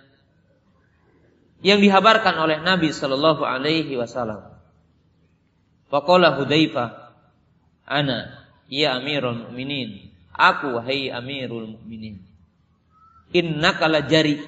yang 1.58 1.82
dihabarkan 1.82 2.38
oleh 2.38 2.62
Nabi 2.62 2.94
Shallallahu 2.94 3.42
Alaihi 3.42 3.98
Wasallam? 3.98 4.54
Fakola 5.90 6.38
Hudaifa, 6.38 7.18
ana 7.82 8.46
ya 8.70 8.94
Amirul 8.94 9.42
Mukminin, 9.42 10.14
aku 10.30 10.78
wahai 10.78 11.10
Amirul 11.10 11.74
Mukminin. 11.74 12.22
Inna 13.34 13.74
kala 13.74 14.06
jari. 14.06 14.38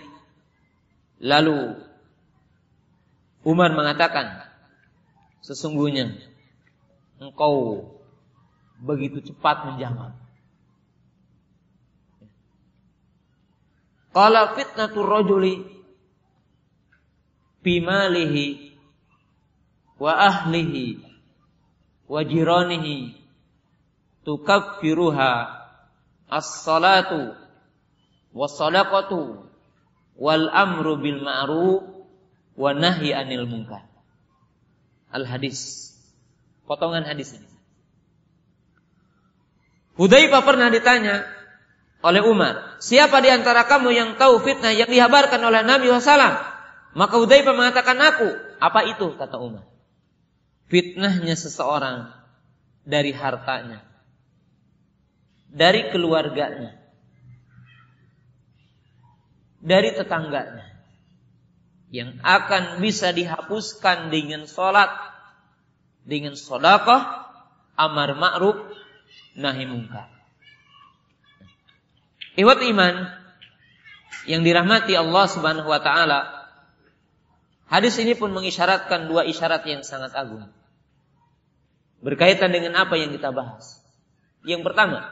Lalu 1.20 1.80
Umar 3.46 3.72
mengatakan, 3.72 4.42
sesungguhnya 5.40 6.18
engkau 7.22 7.86
begitu 8.82 9.22
cepat 9.22 9.70
menjawab. 9.70 10.12
Qala 14.12 14.56
fitnatur 14.56 15.06
rajuli 15.06 15.62
bimalihi 17.60 18.76
wa 20.00 20.12
ahlihi 20.12 21.04
wa 22.08 22.20
jiranihi 22.24 23.16
tukaffiruha 24.24 25.32
as-salatu 26.26 27.36
was-sadaqatu 28.34 29.45
wal 30.16 30.48
amru 30.52 31.00
bil 31.00 31.20
ma'ruf 31.22 31.84
wa 32.56 32.70
nahyi 32.72 33.12
anil 33.12 33.48
munkar. 33.48 33.84
Al 35.12 35.24
hadis. 35.24 35.92
Potongan 36.66 37.06
hadis 37.06 37.36
ini. 37.38 37.48
Hudzaifah 39.96 40.42
pernah 40.44 40.68
ditanya, 40.68 41.24
oleh 42.06 42.22
Umar. 42.22 42.78
Siapa 42.78 43.18
di 43.18 43.34
antara 43.34 43.66
kamu 43.66 43.90
yang 43.90 44.10
tahu 44.14 44.38
fitnah 44.44 44.70
yang 44.70 44.86
dihabarkan 44.86 45.42
oleh 45.42 45.66
Nabi 45.66 45.90
SAW? 45.90 46.38
Maka 46.96 47.14
Udaibah 47.18 47.52
mengatakan 47.52 47.98
aku. 47.98 48.28
Apa 48.62 48.86
itu? 48.86 49.18
Kata 49.18 49.36
Umar. 49.42 49.66
Fitnahnya 50.70 51.34
seseorang 51.34 52.14
dari 52.86 53.10
hartanya. 53.10 53.82
Dari 55.50 55.90
keluarganya. 55.90 56.78
Dari 59.66 59.90
tetangganya. 59.98 60.62
Yang 61.90 62.22
akan 62.22 62.78
bisa 62.78 63.10
dihapuskan 63.10 64.14
dengan 64.14 64.46
sholat. 64.46 64.94
Dengan 66.06 66.38
sodakoh. 66.38 67.02
Amar 67.74 68.14
ma'ruf. 68.14 68.62
Nahi 69.34 69.66
mungkar. 69.66 70.06
Iwat 72.36 72.60
iman 72.68 72.94
yang 74.28 74.44
dirahmati 74.44 74.92
Allah 74.92 75.24
Subhanahu 75.26 75.66
wa 75.66 75.80
taala. 75.80 76.46
Hadis 77.66 77.98
ini 77.98 78.14
pun 78.14 78.30
mengisyaratkan 78.30 79.10
dua 79.10 79.26
isyarat 79.26 79.66
yang 79.66 79.82
sangat 79.82 80.14
agung. 80.14 80.46
Berkaitan 82.04 82.54
dengan 82.54 82.78
apa 82.78 82.94
yang 82.94 83.10
kita 83.10 83.34
bahas. 83.34 83.82
Yang 84.46 84.62
pertama, 84.62 85.10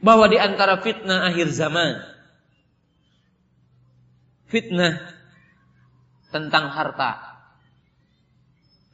bahwa 0.00 0.26
di 0.32 0.40
antara 0.40 0.80
fitnah 0.80 1.28
akhir 1.28 1.52
zaman, 1.52 2.00
fitnah 4.48 4.96
tentang 6.32 6.72
harta, 6.72 7.20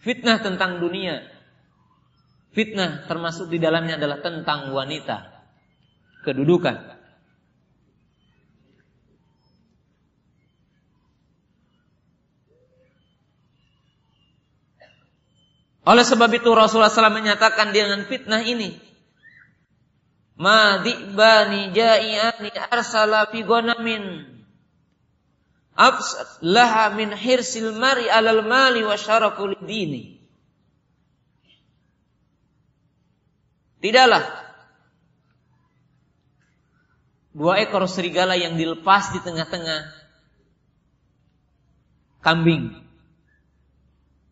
fitnah 0.03 0.43
tentang 0.43 0.83
dunia, 0.83 1.23
fitnah 2.51 3.07
termasuk 3.07 3.47
di 3.51 3.63
dalamnya 3.63 3.99
adalah 4.03 4.19
tentang 4.19 4.75
wanita 4.75 5.47
kedudukan. 6.27 6.99
Oleh 15.87 16.03
sebab 16.03 16.27
itu 16.35 16.51
Rasulullah 16.51 16.91
SAW 16.91 17.15
menyatakan 17.15 17.71
dengan 17.71 18.03
fitnah 18.11 18.43
ini. 18.43 18.75
Ma 20.37 20.85
di'bani 20.85 21.73
ja'i'ani 21.73 22.53
arsala 22.69 23.25
fi 23.33 23.41
gonamin. 23.41 24.05
Absad 25.77 26.45
laha 26.45 26.93
min 26.93 27.13
hirsil 27.13 27.73
mari 27.77 28.09
alal 28.09 28.45
mali 28.45 28.85
wa 28.85 28.97
dini. 29.65 30.17
Tidaklah 33.81 34.25
dua 37.37 37.61
ekor 37.61 37.85
serigala 37.85 38.37
yang 38.41 38.57
dilepas 38.57 39.13
di 39.13 39.21
tengah-tengah 39.21 39.81
kambing 42.25 42.73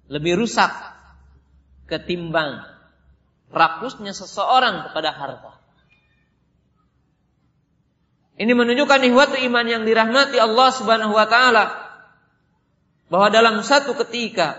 lebih 0.09 0.41
rusak 0.41 0.73
ketimbang 1.85 2.65
rakusnya 3.53 4.17
seseorang 4.17 4.89
kepada 4.91 5.13
harta. 5.13 5.64
Ini 8.35 8.51
menunjukkan 8.51 9.01
ihwatu 9.06 9.39
iman 9.47 9.66
yang 9.66 9.82
dirahmati 9.86 10.43
Allah 10.43 10.69
Subhanahu 10.74 11.15
wa 11.15 11.27
taala. 11.31 11.65
Bahwa 13.06 13.31
dalam 13.31 13.62
satu 13.62 13.94
ketika 13.94 14.59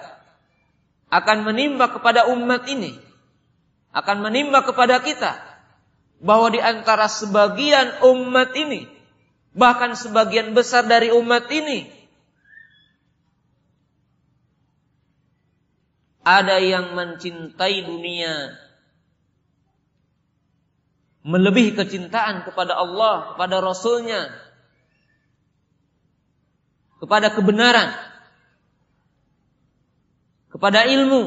akan 1.12 1.44
menimba 1.44 1.92
kepada 1.92 2.32
umat 2.32 2.66
ini 2.72 2.96
akan 3.96 4.28
menimba 4.28 4.64
kepada 4.68 5.00
kita 5.00 5.40
bahwa 6.20 6.52
di 6.52 6.60
antara 6.60 7.08
sebagian 7.08 8.04
umat 8.04 8.52
ini, 8.56 8.88
bahkan 9.56 9.96
sebagian 9.96 10.52
besar 10.52 10.84
dari 10.84 11.16
umat 11.16 11.48
ini, 11.48 11.88
ada 16.28 16.60
yang 16.60 16.92
mencintai 16.92 17.88
dunia 17.88 18.52
melebihi 21.26 21.74
kecintaan 21.74 22.46
kepada 22.46 22.78
Allah, 22.78 23.34
kepada 23.34 23.58
Rasulnya, 23.58 24.30
kepada 27.02 27.34
kebenaran, 27.34 27.98
kepada 30.54 30.86
ilmu, 30.86 31.26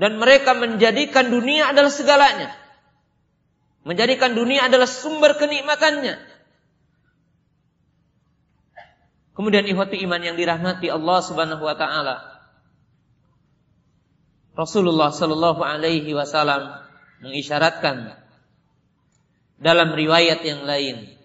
dan 0.00 0.16
mereka 0.16 0.56
menjadikan 0.56 1.28
dunia 1.28 1.68
adalah 1.68 1.92
segalanya. 1.92 2.56
Menjadikan 3.84 4.32
dunia 4.32 4.64
adalah 4.64 4.88
sumber 4.88 5.36
kenikmatannya. 5.36 6.16
Kemudian 9.36 9.68
ihwati 9.70 10.02
iman 10.02 10.18
yang 10.18 10.34
dirahmati 10.34 10.90
Allah 10.90 11.18
Subhanahu 11.22 11.62
wa 11.62 11.76
taala. 11.78 12.16
Rasulullah 14.58 15.14
sallallahu 15.14 15.62
alaihi 15.62 16.10
wasallam 16.10 16.74
mengisyaratkan 17.22 18.18
dalam 19.58 19.92
riwayat 19.92 20.40
yang 20.46 20.62
lain. 20.64 21.18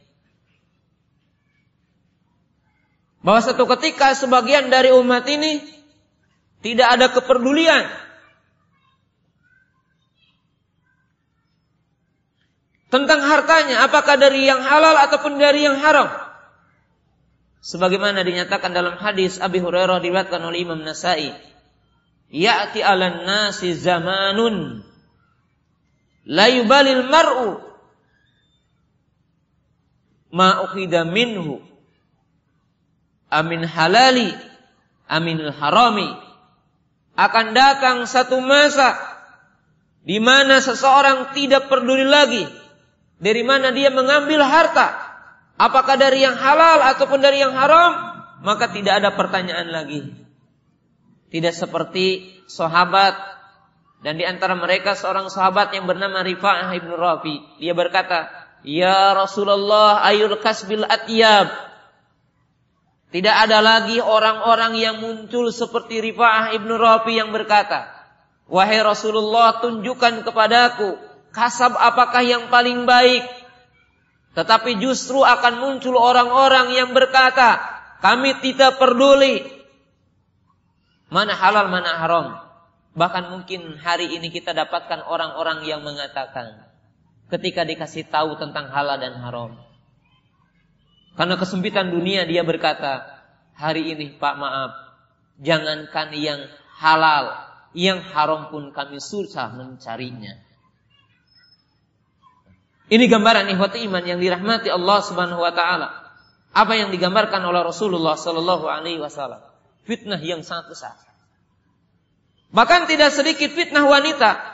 Bahwa 3.24 3.40
satu 3.40 3.64
ketika 3.78 4.12
sebagian 4.20 4.68
dari 4.68 4.92
umat 4.92 5.24
ini 5.32 5.64
tidak 6.60 6.88
ada 7.00 7.08
kepedulian. 7.14 7.88
Tentang 12.92 13.26
hartanya 13.26 13.90
apakah 13.90 14.20
dari 14.22 14.46
yang 14.46 14.62
halal 14.62 14.94
ataupun 15.08 15.40
dari 15.40 15.66
yang 15.66 15.82
haram. 15.82 16.14
Sebagaimana 17.64 18.28
dinyatakan 18.28 18.76
dalam 18.76 19.00
hadis 19.00 19.40
Abi 19.40 19.64
Hurairah 19.64 20.04
diriwayatkan 20.04 20.44
oleh 20.44 20.68
Imam 20.68 20.84
Nasai. 20.84 21.32
Ya'ti 22.28 22.84
'alan 22.84 23.24
nasi 23.24 23.72
zamanun. 23.72 24.84
La 26.28 26.52
mar'u 27.08 27.73
ma 30.34 30.66
minhu 31.06 31.62
amin 33.30 33.62
halali 33.70 34.34
amin 35.06 35.38
harami 35.54 36.10
akan 37.14 37.46
datang 37.54 37.98
satu 38.10 38.42
masa 38.42 38.98
di 40.02 40.18
mana 40.18 40.58
seseorang 40.58 41.38
tidak 41.38 41.70
peduli 41.70 42.04
lagi 42.04 42.50
dari 43.22 43.46
mana 43.46 43.70
dia 43.70 43.94
mengambil 43.94 44.42
harta 44.42 45.14
apakah 45.58 45.96
dari 46.00 46.24
yang 46.24 46.38
halal 46.38 46.82
ataupun 46.94 47.20
dari 47.22 47.42
yang 47.42 47.54
haram, 47.54 47.92
maka 48.42 48.72
tidak 48.72 49.02
ada 49.02 49.14
pertanyaan 49.14 49.70
lagi. 49.70 50.02
Tidak 51.34 51.54
seperti 51.54 52.38
sahabat 52.46 53.18
dan 54.06 54.20
di 54.22 54.26
antara 54.28 54.54
mereka 54.54 54.94
seorang 54.94 55.32
sahabat 55.34 55.74
yang 55.74 55.90
bernama 55.90 56.22
Rifa'ah 56.22 56.70
ibnu 56.78 56.94
Rafi. 56.94 57.42
Dia 57.58 57.74
berkata, 57.74 58.30
Ya 58.64 59.12
Rasulullah 59.12 60.04
ayul 60.08 60.40
kasbil 60.40 60.88
atyab. 60.88 61.52
Tidak 63.14 63.36
ada 63.36 63.62
lagi 63.62 64.02
orang-orang 64.02 64.74
yang 64.80 64.96
muncul 64.98 65.54
seperti 65.54 66.02
Rifa'ah 66.02 66.58
ibnu 66.58 66.74
Rafi 66.80 67.22
yang 67.22 67.30
berkata, 67.30 67.86
Wahai 68.50 68.82
Rasulullah 68.82 69.62
tunjukkan 69.62 70.26
kepadaku 70.26 70.98
kasab 71.30 71.78
apakah 71.78 72.26
yang 72.26 72.50
paling 72.50 72.90
baik 72.90 73.24
tetapi 74.34 74.82
justru 74.82 75.22
akan 75.22 75.62
muncul 75.62 75.94
orang-orang 75.94 76.74
yang 76.74 76.90
berkata, 76.90 77.62
kami 78.02 78.42
tidak 78.42 78.82
peduli 78.82 79.46
mana 81.14 81.38
halal 81.38 81.70
mana 81.70 82.02
haram. 82.02 82.26
Bahkan 82.98 83.30
mungkin 83.30 83.78
hari 83.78 84.10
ini 84.18 84.34
kita 84.34 84.54
dapatkan 84.58 85.06
orang-orang 85.06 85.66
yang 85.70 85.86
mengatakan 85.86 86.63
ketika 87.34 87.66
dikasih 87.66 88.06
tahu 88.14 88.38
tentang 88.38 88.70
halal 88.70 89.02
dan 89.02 89.18
haram. 89.18 89.58
Karena 91.18 91.38
kesempitan 91.38 91.90
dunia 91.90 92.30
dia 92.30 92.46
berkata, 92.46 93.06
hari 93.58 93.94
ini 93.94 94.14
Pak 94.18 94.36
maaf, 94.38 94.72
jangankan 95.42 96.14
yang 96.14 96.46
halal, 96.78 97.34
yang 97.74 98.02
haram 98.02 98.54
pun 98.54 98.70
kami 98.70 99.02
susah 99.02 99.50
mencarinya. 99.54 100.38
Ini 102.94 103.10
gambaran 103.10 103.50
ikhwati 103.50 103.82
iman 103.90 104.06
yang 104.06 104.22
dirahmati 104.22 104.70
Allah 104.70 105.00
Subhanahu 105.02 105.42
wa 105.42 105.54
taala. 105.56 105.90
Apa 106.54 106.78
yang 106.78 106.94
digambarkan 106.94 107.42
oleh 107.42 107.66
Rasulullah 107.66 108.14
sallallahu 108.14 108.70
alaihi 108.70 109.02
wasallam. 109.02 109.42
Fitnah 109.90 110.22
yang 110.22 110.46
sangat 110.46 110.70
besar. 110.70 110.94
Bahkan 112.54 112.86
tidak 112.86 113.10
sedikit 113.10 113.50
fitnah 113.50 113.90
wanita. 113.90 114.53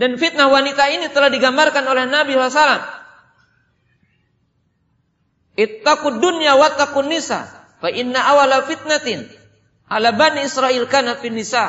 Dan 0.00 0.16
fitnah 0.16 0.48
wanita 0.48 0.88
ini 0.88 1.12
telah 1.12 1.28
digambarkan 1.28 1.84
oleh 1.84 2.08
Nabi 2.08 2.32
SAW. 2.32 2.80
Ittaqud 5.60 6.24
dunya 6.24 6.56
wattaqun 6.56 7.12
nisa. 7.12 7.44
Fa 7.84 7.92
inna 7.92 8.24
awala 8.32 8.64
fitnatin 8.64 9.28
ala 9.92 10.16
bani 10.16 10.48
Israel 10.48 10.88
kana 10.88 11.20
fin 11.20 11.36
nisa. 11.36 11.68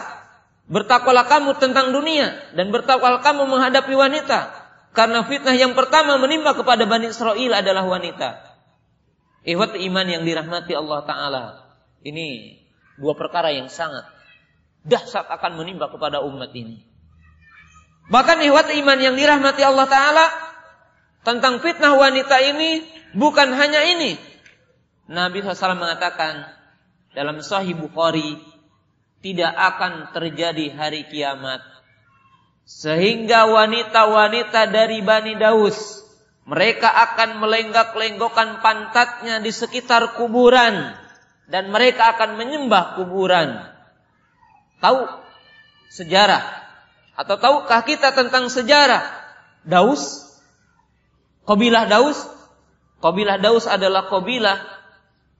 Bertakwalah 0.71 1.27
kamu 1.27 1.59
tentang 1.59 1.91
dunia 1.91 2.55
dan 2.55 2.71
bertakwalah 2.71 3.19
kamu 3.19 3.51
menghadapi 3.51 3.91
wanita. 3.91 4.55
Karena 4.95 5.27
fitnah 5.27 5.55
yang 5.55 5.75
pertama 5.75 6.15
menimpa 6.15 6.55
kepada 6.55 6.83
Bani 6.83 7.11
Israel 7.11 7.51
adalah 7.59 7.83
wanita. 7.87 8.43
Ihwat 9.47 9.75
iman 9.75 10.07
yang 10.07 10.23
dirahmati 10.27 10.75
Allah 10.75 10.99
Ta'ala. 11.07 11.43
Ini 12.03 12.59
dua 12.99 13.15
perkara 13.15 13.55
yang 13.55 13.71
sangat 13.71 14.03
dahsyat 14.83 15.31
akan 15.31 15.63
menimpa 15.63 15.87
kepada 15.87 16.19
umat 16.23 16.51
ini. 16.51 16.90
Bahkan 18.11 18.43
ihwat 18.43 18.75
iman 18.75 18.99
yang 18.99 19.15
dirahmati 19.15 19.63
Allah 19.63 19.87
Ta'ala 19.87 20.25
tentang 21.23 21.63
fitnah 21.63 21.95
wanita 21.95 22.43
ini 22.43 22.83
bukan 23.15 23.55
hanya 23.55 23.87
ini. 23.87 24.19
Nabi 25.07 25.39
SAW 25.39 25.79
mengatakan 25.79 26.43
dalam 27.15 27.39
Sahih 27.39 27.71
Bukhari 27.71 28.35
tidak 29.23 29.55
akan 29.55 30.11
terjadi 30.11 30.75
hari 30.75 31.07
kiamat 31.07 31.63
sehingga 32.67 33.47
wanita-wanita 33.47 34.67
dari 34.67 34.99
Bani 34.99 35.39
Daus 35.39 36.03
mereka 36.43 36.91
akan 36.91 37.39
melenggak-lenggokkan 37.39 38.59
pantatnya 38.59 39.39
di 39.39 39.55
sekitar 39.55 40.19
kuburan 40.19 40.99
dan 41.47 41.71
mereka 41.71 42.11
akan 42.17 42.35
menyembah 42.35 42.99
kuburan. 42.99 43.71
Tahu 44.83 44.99
sejarah 45.93 46.60
atau 47.21 47.37
tahukah 47.37 47.85
kita 47.85 48.17
tentang 48.17 48.49
sejarah 48.49 49.05
Daus? 49.61 50.25
Kabilah 51.45 51.85
Daus? 51.85 52.17
Kabilah 52.97 53.37
Daus 53.37 53.69
adalah 53.69 54.09
kabilah 54.09 54.57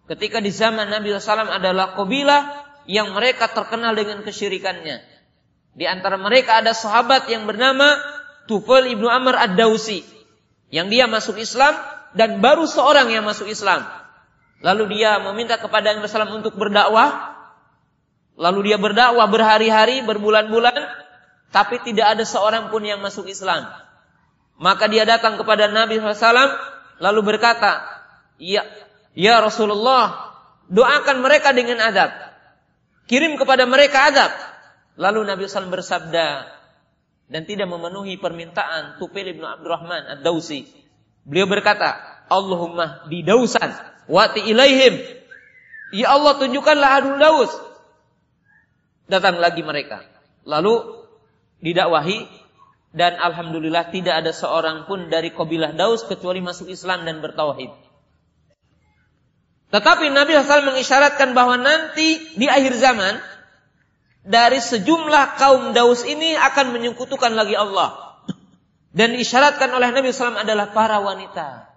ketika 0.06 0.38
di 0.38 0.53
zaman 0.53 0.94
Nabi 0.94 1.14
SAW 1.18 1.49
adalah 1.49 1.98
kabilah 1.98 2.70
yang 2.86 3.14
mereka 3.14 3.49
terkenal 3.49 3.98
dengan 3.98 4.22
kesyirikannya. 4.22 5.02
Di 5.72 5.86
antara 5.88 6.20
mereka 6.22 6.62
ada 6.62 6.76
sahabat 6.76 7.32
yang 7.32 7.48
bernama 7.49 7.98
Tufail 8.49 8.91
ibnu 8.91 9.08
Amr 9.08 9.38
ad-Dausi. 9.38 10.03
Yang 10.72 10.88
dia 10.91 11.06
masuk 11.08 11.38
Islam 11.40 11.74
dan 12.18 12.44
baru 12.44 12.68
seorang 12.68 13.08
yang 13.12 13.24
masuk 13.24 13.48
Islam. 13.48 13.88
Lalu 14.62 14.99
dia 14.99 15.18
meminta 15.22 15.58
kepada 15.58 15.95
Nabi 15.95 16.06
SAW 16.06 16.38
untuk 16.44 16.60
berdakwah. 16.60 17.34
Lalu 18.38 18.74
dia 18.74 18.78
berdakwah 18.78 19.26
berhari-hari, 19.30 20.06
berbulan-bulan. 20.06 21.01
Tapi 21.52 21.84
tidak 21.84 22.15
ada 22.18 22.23
seorang 22.23 22.72
pun 22.72 22.82
yang 22.84 23.03
masuk 23.03 23.28
Islam. 23.28 23.68
Maka 24.56 24.88
dia 24.88 25.03
datang 25.03 25.36
kepada 25.36 25.68
Nabi 25.68 25.99
SAW. 25.99 26.56
Lalu 27.02 27.22
berkata, 27.36 27.84
Ya, 28.41 28.65
ya 29.14 29.38
Rasulullah, 29.44 30.34
doakan 30.72 31.22
mereka 31.22 31.52
dengan 31.52 31.84
adab. 31.84 32.10
Kirim 33.06 33.36
kepada 33.36 33.68
mereka 33.68 34.10
adab. 34.10 34.32
Lalu 34.95 35.28
Nabi 35.28 35.45
SAW 35.45 35.69
bersabda 35.69 36.48
dan 37.32 37.41
tidak 37.48 37.68
memenuhi 37.72 38.19
permintaan 38.19 38.99
Tufail 38.99 39.32
bin 39.32 39.44
Abdurrahman 39.44 40.19
Ad-Dausi. 40.19 40.68
Beliau 41.23 41.48
berkata, 41.48 41.95
Allahumma 42.28 43.07
bidausan 43.07 43.72
wati 44.07 44.48
ilaihim. 44.48 44.99
Ya 45.91 46.15
Allah 46.15 46.40
tunjukkanlah 46.40 46.90
Adul 47.03 47.18
Daus. 47.19 47.52
Datang 49.11 49.44
lagi 49.44 49.60
mereka. 49.64 50.07
Lalu 50.48 51.01
didakwahi 51.61 52.27
dan 52.91 53.15
alhamdulillah 53.15 53.88
tidak 53.93 54.19
ada 54.25 54.35
seorang 54.35 54.83
pun 54.83 55.07
dari 55.07 55.31
kabilah 55.31 55.71
Daus 55.71 56.03
kecuali 56.03 56.43
masuk 56.43 56.67
Islam 56.67 57.07
dan 57.07 57.23
bertauhid. 57.23 57.71
Tetapi 59.71 60.11
Nabi 60.11 60.35
SAW 60.35 60.75
mengisyaratkan 60.75 61.31
bahwa 61.31 61.55
nanti 61.55 62.19
di 62.35 62.51
akhir 62.51 62.75
zaman 62.75 63.15
dari 64.27 64.59
sejumlah 64.59 65.39
kaum 65.39 65.71
Daus 65.71 66.03
ini 66.03 66.35
akan 66.35 66.75
menyekutukan 66.75 67.31
lagi 67.31 67.55
Allah. 67.55 68.19
Dan 68.91 69.15
isyaratkan 69.15 69.71
oleh 69.71 69.95
Nabi 69.95 70.11
SAW 70.11 70.43
adalah 70.43 70.75
para 70.75 70.99
wanita. 70.99 71.71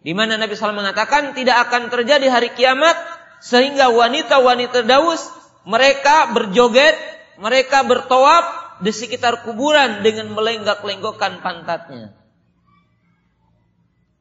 Di 0.00 0.16
mana 0.16 0.40
Nabi 0.40 0.56
SAW 0.56 0.72
mengatakan 0.72 1.36
tidak 1.36 1.68
akan 1.68 1.92
terjadi 1.92 2.32
hari 2.32 2.56
kiamat 2.56 2.96
sehingga 3.44 3.92
wanita-wanita 3.92 4.88
Daus 4.88 5.28
mereka 5.68 6.32
berjoget, 6.32 6.96
mereka 7.40 7.80
bertawaf 7.88 8.78
di 8.84 8.92
sekitar 8.92 9.48
kuburan 9.48 10.04
dengan 10.04 10.28
melenggak-lenggokkan 10.36 11.40
pantatnya. 11.40 12.12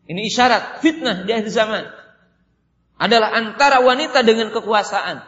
Ini 0.09 0.25
isyarat 0.25 0.81
fitnah 0.81 1.27
di 1.27 1.31
akhir 1.35 1.51
zaman. 1.51 1.85
Adalah 2.99 3.35
antara 3.35 3.79
wanita 3.79 4.23
dengan 4.23 4.51
kekuasaan 4.51 5.21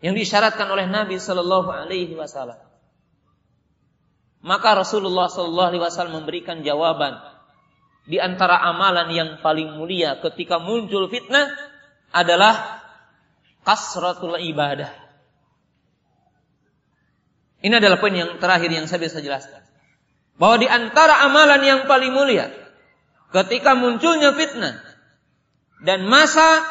yang 0.00 0.16
disyaratkan 0.16 0.66
oleh 0.66 0.88
Nabi 0.88 1.20
Shallallahu 1.20 1.70
Alaihi 1.70 2.16
Wasallam. 2.16 2.58
Maka 4.40 4.72
Rasulullah 4.72 5.28
Shallallahu 5.28 5.68
Alaihi 5.74 5.84
Wasallam 5.84 6.24
memberikan 6.24 6.64
jawaban 6.64 7.20
di 8.08 8.16
antara 8.16 8.58
amalan 8.58 9.12
yang 9.12 9.30
paling 9.44 9.76
mulia 9.76 10.18
ketika 10.18 10.58
muncul 10.58 11.06
fitnah 11.12 11.46
adalah 12.10 12.82
kasratul 13.62 14.34
ibadah. 14.40 14.90
Ini 17.60 17.76
adalah 17.76 18.00
poin 18.00 18.16
yang 18.16 18.40
terakhir 18.40 18.72
yang 18.72 18.88
saya 18.88 19.04
bisa 19.04 19.20
jelaskan. 19.20 19.60
Bahwa 20.40 20.56
di 20.56 20.68
antara 20.68 21.20
amalan 21.28 21.60
yang 21.60 21.80
paling 21.84 22.16
mulia 22.16 22.48
ketika 23.30 23.76
munculnya 23.76 24.32
fitnah 24.32 24.80
dan 25.84 26.08
masa 26.08 26.64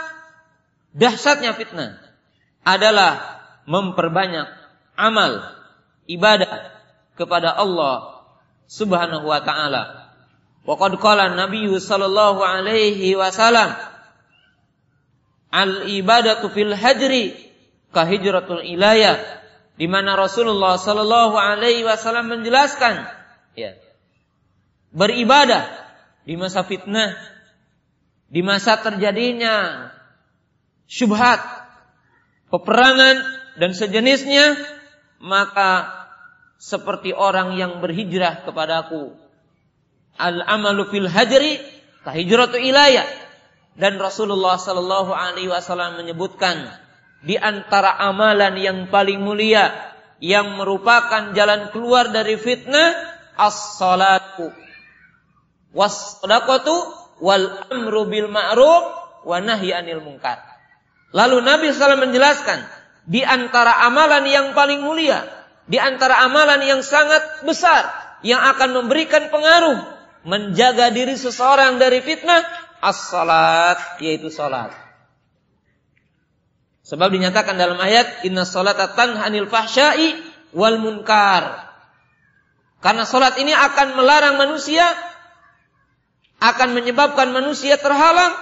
dahsyatnya 0.98 1.54
fitnah 1.54 2.02
adalah 2.66 3.42
memperbanyak 3.70 4.50
amal 4.98 5.54
ibadah 6.10 6.74
kepada 7.14 7.54
Allah 7.54 8.26
Subhanahu 8.66 9.30
wa 9.30 9.40
taala. 9.46 10.14
Wa 10.66 10.76
qad 10.76 10.98
qala 10.98 11.38
Nabi 11.38 11.70
sallallahu 11.70 12.42
alaihi 12.42 13.14
wasallam 13.14 13.78
al 15.54 15.86
ibadatu 15.90 16.50
fil 16.50 16.74
hajri 16.74 17.38
ka 17.94 18.06
hijratul 18.06 18.62
ilayah 18.66 19.39
di 19.80 19.88
mana 19.88 20.20
Rasulullah 20.20 20.76
sallallahu 20.76 21.40
alaihi 21.40 21.88
wasallam 21.88 22.28
menjelaskan 22.28 23.08
ya 23.56 23.80
beribadah 24.92 25.64
di 26.28 26.36
masa 26.36 26.68
fitnah 26.68 27.16
di 28.28 28.44
masa 28.44 28.76
terjadinya 28.84 29.88
syubhat 30.86 31.40
peperangan 32.52 33.24
dan 33.56 33.72
sejenisnya 33.72 34.60
maka 35.24 36.00
seperti 36.60 37.16
orang 37.16 37.56
yang 37.56 37.80
berhijrah 37.80 38.44
kepadaku. 38.44 39.16
Al-amalu 40.20 40.92
fil 40.92 41.08
hajri 41.08 41.64
kahijratu 42.04 42.60
ilayah. 42.60 43.08
Dan 43.80 43.96
Rasulullah 43.96 44.60
sallallahu 44.60 45.16
alaihi 45.16 45.48
wasallam 45.48 46.04
menyebutkan 46.04 46.68
di 47.20 47.36
antara 47.36 48.00
amalan 48.00 48.56
yang 48.56 48.80
paling 48.88 49.20
mulia 49.20 49.72
yang 50.20 50.56
merupakan 50.60 51.32
jalan 51.36 51.72
keluar 51.72 52.12
dari 52.12 52.36
fitnah 52.36 52.96
as-salatu 53.40 54.52
was-sadaqatu 55.72 56.76
wal 57.24 57.46
amru 57.72 58.08
bil 58.08 58.28
ma'ruf 58.32 58.84
wa 59.24 59.38
nahyi 59.44 59.76
anil 59.76 60.04
munkar. 60.04 60.40
Lalu 61.12 61.42
Nabi 61.42 61.66
SAW 61.74 62.00
menjelaskan 62.00 62.60
di 63.10 63.26
antara 63.26 63.84
amalan 63.88 64.24
yang 64.30 64.48
paling 64.54 64.84
mulia 64.86 65.26
di 65.70 65.78
antara 65.78 66.26
amalan 66.26 66.62
yang 66.66 66.82
sangat 66.82 67.46
besar 67.46 67.90
yang 68.26 68.42
akan 68.42 68.84
memberikan 68.84 69.30
pengaruh 69.32 69.80
menjaga 70.28 70.92
diri 70.92 71.16
seseorang 71.16 71.80
dari 71.80 72.04
fitnah 72.04 72.44
as-salat 72.84 74.02
yaitu 74.04 74.28
salat. 74.28 74.89
Sebab 76.90 77.14
dinyatakan 77.14 77.54
dalam 77.54 77.78
ayat 77.78 78.26
inna 78.26 78.50
salata 78.50 78.98
tanha 78.98 79.22
anil 79.22 79.46
fahsya'i 79.46 80.18
wal 80.58 80.82
munkar. 80.82 81.70
Karena 82.82 83.06
salat 83.06 83.38
ini 83.38 83.54
akan 83.54 83.94
melarang 83.94 84.42
manusia 84.42 84.82
akan 86.42 86.74
menyebabkan 86.74 87.30
manusia 87.30 87.78
terhalang 87.78 88.34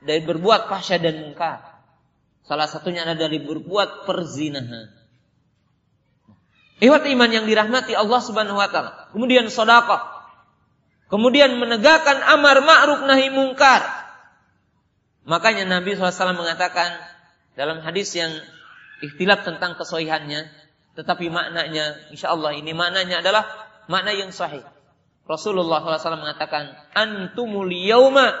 dari 0.00 0.24
berbuat 0.24 0.72
fahsya 0.72 1.04
dan 1.04 1.20
munkar. 1.20 1.60
Salah 2.48 2.64
satunya 2.64 3.04
adalah 3.04 3.28
dari 3.28 3.44
berbuat 3.44 4.08
perzinahan. 4.08 4.88
Iwat 6.80 7.06
iman 7.12 7.30
yang 7.30 7.44
dirahmati 7.44 7.92
Allah 7.92 8.20
Subhanahu 8.24 8.56
wa 8.56 8.72
taala. 8.72 9.12
Kemudian 9.12 9.52
sedekah. 9.52 10.24
Kemudian 11.12 11.60
menegakkan 11.60 12.24
amar 12.24 12.64
ma'ruf 12.64 13.04
nahi 13.04 13.28
mungkar. 13.28 13.84
Makanya 15.28 15.68
Nabi 15.68 15.94
SAW 15.94 16.34
mengatakan 16.34 17.11
dalam 17.58 17.80
hadis 17.84 18.12
yang 18.16 18.32
ikhtilaf 19.04 19.44
tentang 19.44 19.76
kesohihannya, 19.76 20.48
tetapi 20.96 21.32
maknanya, 21.32 22.12
insya 22.12 22.32
Allah 22.32 22.52
ini 22.56 22.72
maknanya 22.76 23.24
adalah 23.24 23.44
makna 23.88 24.12
yang 24.12 24.30
sahih. 24.30 24.64
Rasulullah 25.24 25.80
SAW 25.80 26.20
mengatakan, 26.20 26.72
Antumul 26.92 27.72
yawma 27.72 28.32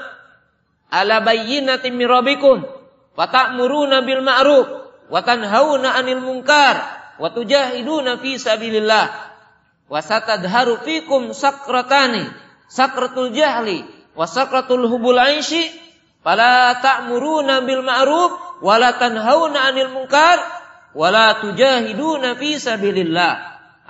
ala 0.92 1.24
bayyinatin 1.24 1.96
min 1.96 2.06
rabbikum, 2.08 2.60
wa 3.12 3.24
ta'muruna 3.28 4.04
bil 4.04 4.20
ma'ruf, 4.20 4.66
wa 5.08 5.20
tanhauna 5.24 5.96
'anil 5.96 6.20
munkar, 6.20 7.02
wa 7.22 7.28
tujahiduna 7.30 8.18
fi 8.18 8.34
sabilillah 8.40 9.32
wa 9.92 10.00
satadharu 10.00 10.80
fikum 10.82 11.36
sakratani 11.36 12.24
sakratul 12.66 13.30
jahli 13.30 13.84
wa 14.16 14.24
sakratul 14.24 14.88
hubul 14.88 15.20
aishi 15.20 15.68
fala 16.24 16.80
ta'muruna 16.80 17.60
bil 17.62 17.84
ma'ruf 17.84 18.32
wa 18.62 18.78
la 18.78 18.94
tanhauna 18.94 19.68
'anil 19.68 19.90
munkar 19.90 20.38
wa 20.94 21.08
la 21.10 21.42
tujahiduna 21.42 22.38
fi 22.38 22.56
sabilillah 22.56 23.32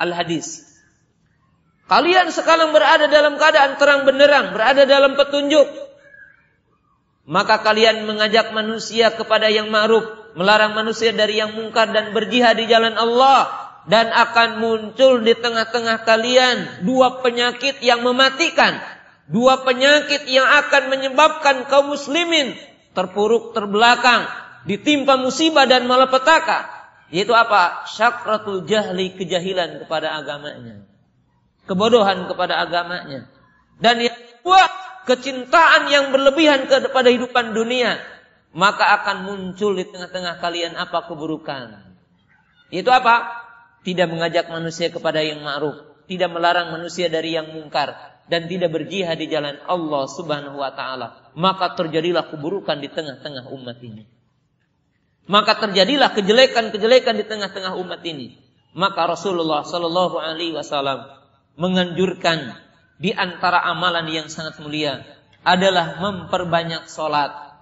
al 0.01 0.11
hadis 0.17 0.73
Kalian 1.93 2.33
sekarang 2.33 2.73
berada 2.73 3.05
dalam 3.05 3.37
keadaan 3.37 3.77
terang 3.77 4.09
benderang, 4.09 4.57
berada 4.57 4.89
dalam 4.89 5.13
petunjuk. 5.13 5.69
Maka 7.29 7.61
kalian 7.61 8.09
mengajak 8.09 8.49
manusia 8.57 9.13
kepada 9.13 9.53
yang 9.53 9.69
ma'ruf, 9.69 10.33
melarang 10.33 10.73
manusia 10.73 11.13
dari 11.13 11.37
yang 11.37 11.53
mungkar 11.53 11.93
dan 11.93 12.17
berjihad 12.17 12.57
di 12.57 12.65
jalan 12.65 12.97
Allah 12.97 13.45
dan 13.85 14.09
akan 14.09 14.57
muncul 14.57 15.21
di 15.21 15.37
tengah-tengah 15.37 16.09
kalian 16.09 16.87
dua 16.89 17.21
penyakit 17.21 17.85
yang 17.85 18.01
mematikan, 18.01 18.81
dua 19.29 19.61
penyakit 19.61 20.25
yang 20.33 20.49
akan 20.49 20.89
menyebabkan 20.89 21.69
kaum 21.69 21.93
muslimin 21.93 22.57
terpuruk 22.97 23.53
terbelakang, 23.53 24.27
ditimpa 24.69 25.19
musibah 25.19 25.67
dan 25.67 25.87
malapetaka. 25.87 26.71
Yaitu 27.13 27.37
apa? 27.37 27.85
Syakratul 27.89 28.65
jahli, 28.65 29.13
kejahilan 29.13 29.85
kepada 29.85 30.17
agamanya. 30.17 30.89
Kebodohan 31.69 32.25
kepada 32.27 32.59
agamanya. 32.65 33.29
Dan 33.77 34.01
yang 34.01 34.17
kedua, 34.17 34.63
kecintaan 35.05 35.93
yang 35.93 36.09
berlebihan 36.11 36.67
kepada 36.67 37.13
hidupan 37.13 37.53
dunia 37.53 38.01
maka 38.53 39.01
akan 39.01 39.25
muncul 39.25 39.73
di 39.73 39.89
tengah-tengah 39.89 40.39
kalian 40.39 40.77
apa 40.77 41.09
keburukan. 41.09 41.97
Itu 42.69 42.89
apa? 42.93 43.45
Tidak 43.83 44.07
mengajak 44.09 44.49
manusia 44.53 44.93
kepada 44.93 45.25
yang 45.25 45.43
ma'ruf, 45.43 46.05
tidak 46.07 46.31
melarang 46.31 46.71
manusia 46.71 47.09
dari 47.09 47.35
yang 47.35 47.51
mungkar 47.51 47.97
dan 48.31 48.47
tidak 48.47 48.71
berjihad 48.71 49.19
di 49.19 49.27
jalan 49.27 49.59
Allah 49.67 50.05
Subhanahu 50.07 50.61
wa 50.61 50.71
taala. 50.73 51.33
Maka 51.35 51.75
terjadilah 51.75 52.31
keburukan 52.31 52.79
di 52.79 52.89
tengah-tengah 52.93 53.51
umat 53.51 53.81
ini. 53.83 54.07
Maka 55.31 55.59
terjadilah 55.59 56.15
kejelekan-kejelekan 56.19 57.15
di 57.15 57.25
tengah-tengah 57.27 57.79
umat 57.79 58.03
ini. 58.03 58.35
Maka 58.73 59.07
Rasulullah 59.07 59.63
Shallallahu 59.63 60.17
alaihi 60.19 60.57
wasallam 60.57 61.05
menganjurkan 61.61 62.57
di 62.97 63.13
antara 63.13 63.61
amalan 63.69 64.09
yang 64.09 64.27
sangat 64.33 64.59
mulia 64.65 65.05
adalah 65.45 66.01
memperbanyak 66.01 66.89
solat 66.89 67.53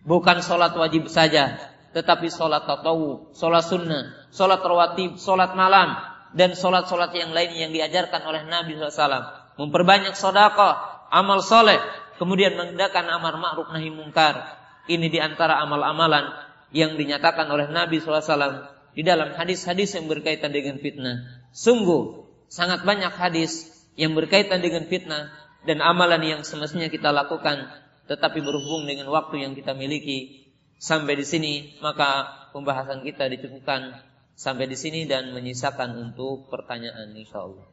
Bukan 0.00 0.40
sholat 0.40 0.72
wajib 0.80 1.12
saja, 1.12 1.60
tetapi 1.92 2.32
sholat 2.32 2.64
tatawu, 2.64 3.36
sholat 3.36 3.60
sunnah, 3.60 4.28
sholat 4.32 4.64
rawatib, 4.64 5.20
sholat 5.20 5.52
malam, 5.52 5.92
dan 6.32 6.56
sholat-sholat 6.56 7.12
yang 7.12 7.36
lain 7.36 7.52
yang 7.52 7.70
diajarkan 7.70 8.24
oleh 8.24 8.48
Nabi 8.48 8.80
SAW. 8.80 9.54
Memperbanyak 9.60 10.16
sodako, 10.16 10.72
amal 11.12 11.44
soleh, 11.44 11.76
kemudian 12.16 12.56
menegakkan 12.56 13.04
amar 13.12 13.36
ma'ruf 13.36 13.68
nahi 13.76 13.92
mungkar. 13.92 14.56
Ini 14.88 15.12
di 15.12 15.20
antara 15.20 15.60
amal-amalan 15.60 16.49
yang 16.70 16.94
dinyatakan 16.94 17.50
oleh 17.50 17.70
Nabi 17.70 17.98
SAW 17.98 18.70
di 18.94 19.02
dalam 19.06 19.34
hadis-hadis 19.34 19.94
yang 19.94 20.06
berkaitan 20.10 20.50
dengan 20.50 20.78
fitnah. 20.78 21.46
Sungguh 21.50 22.26
sangat 22.50 22.82
banyak 22.82 23.10
hadis 23.14 23.70
yang 23.94 24.14
berkaitan 24.14 24.62
dengan 24.62 24.86
fitnah 24.86 25.30
dan 25.66 25.82
amalan 25.82 26.22
yang 26.22 26.40
semestinya 26.42 26.88
kita 26.88 27.10
lakukan 27.12 27.68
tetapi 28.10 28.42
berhubung 28.42 28.90
dengan 28.90 29.06
waktu 29.14 29.46
yang 29.46 29.52
kita 29.54 29.70
miliki 29.70 30.50
sampai 30.82 31.14
di 31.14 31.22
sini 31.22 31.54
maka 31.78 32.26
pembahasan 32.50 33.06
kita 33.06 33.30
dicukupkan 33.30 34.02
sampai 34.34 34.66
di 34.66 34.74
sini 34.74 35.06
dan 35.06 35.30
menyisakan 35.36 35.94
untuk 36.00 36.48
pertanyaan 36.48 37.12
insyaallah. 37.14 37.68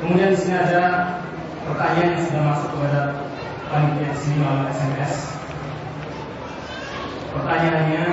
Kemudian 0.00 0.32
di 0.32 0.38
sini 0.38 0.56
ada 0.56 0.84
pertanyaan 1.66 2.16
yang 2.16 2.22
sudah 2.24 2.42
masuk 2.46 2.68
kepada 2.72 3.00
panitia 3.68 4.06
di 4.12 4.18
sini 4.20 4.36
melalui 4.40 4.68
SMS. 4.72 5.39
Pertanyaannya, 7.30 8.06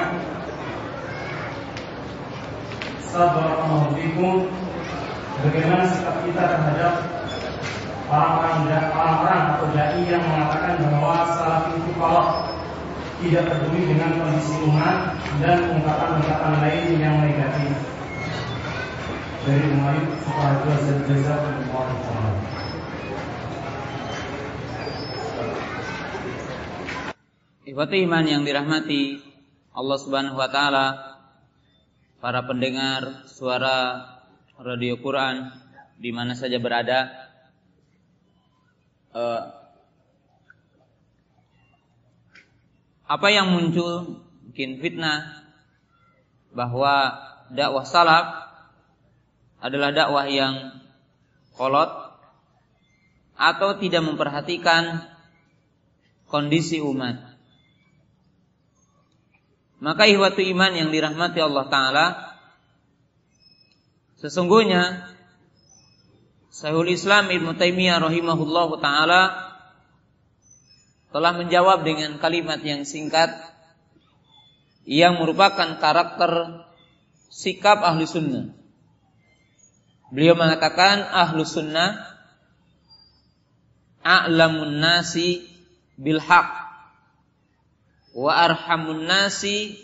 Assalamualaikum 3.01 4.45
Bagaimana 5.41 5.89
sikap 5.89 6.21
kita 6.21 6.43
terhadap 6.45 6.93
orang-orang 8.13 9.41
atau 9.57 9.67
dai 9.73 10.01
yang 10.05 10.21
mengatakan 10.21 10.81
bahwa 10.85 11.33
salah 11.33 11.73
itu 11.73 11.91
kalau 11.97 12.45
tidak 13.21 13.49
peduli 13.49 13.89
dengan 13.89 14.21
kondisi 14.21 14.53
umat 14.69 15.17
dan 15.41 15.65
ungkapan-ungkapan 15.77 16.53
lain 16.61 16.85
yang 17.01 17.17
negatif. 17.21 17.73
dari 19.47 19.63
Umayyad 19.71 20.11
Sukoharjo 20.27 20.71
Jazakumullah 21.07 22.66
Ikhwati 27.67 28.07
iman 28.07 28.23
yang 28.23 28.47
dirahmati 28.47 29.19
Allah 29.75 29.97
Subhanahu 29.99 30.39
wa 30.39 30.47
taala, 30.47 31.19
para 32.23 32.47
pendengar 32.47 33.27
suara 33.27 34.07
radio 34.55 34.95
Quran 35.03 35.51
di 35.99 36.15
mana 36.15 36.31
saja 36.31 36.63
berada, 36.63 37.11
eh, 39.11 39.43
apa 43.03 43.27
yang 43.35 43.51
muncul 43.51 44.23
mungkin 44.47 44.79
fitnah 44.79 45.51
bahwa 46.55 47.19
dakwah 47.51 47.83
salaf 47.83 48.47
adalah 49.59 49.91
dakwah 49.91 50.23
yang 50.23 50.71
kolot 51.59 51.91
atau 53.35 53.75
tidak 53.75 54.07
memperhatikan 54.07 55.03
kondisi 56.31 56.79
umat. 56.79 57.36
Maka 59.77 60.09
ihwatu 60.09 60.41
iman 60.41 60.73
yang 60.73 60.89
dirahmati 60.89 61.37
Allah 61.37 61.65
Ta'ala 61.69 62.05
Sesungguhnya 64.17 65.05
Sahul 66.49 66.89
Islam 66.89 67.29
Ibn 67.29 67.53
Taimiyah 67.53 68.01
rahimahullahu 68.01 68.81
Ta'ala 68.81 69.53
Telah 71.13 71.31
menjawab 71.37 71.85
dengan 71.85 72.17
kalimat 72.17 72.57
yang 72.65 72.89
singkat 72.89 73.29
Yang 74.89 75.13
merupakan 75.21 75.77
karakter 75.77 76.65
Sikap 77.27 77.85
ahli 77.85 78.09
sunnah. 78.09 78.49
Beliau 80.09 80.33
mengatakan 80.33 81.05
ahlu 81.05 81.45
sunnah 81.45 82.17
A'lamun 84.01 84.79
nasi 84.79 85.43
bilhaq 85.99 86.66
wa 88.17 88.33
arhamun 88.33 89.05
nasi 89.05 89.77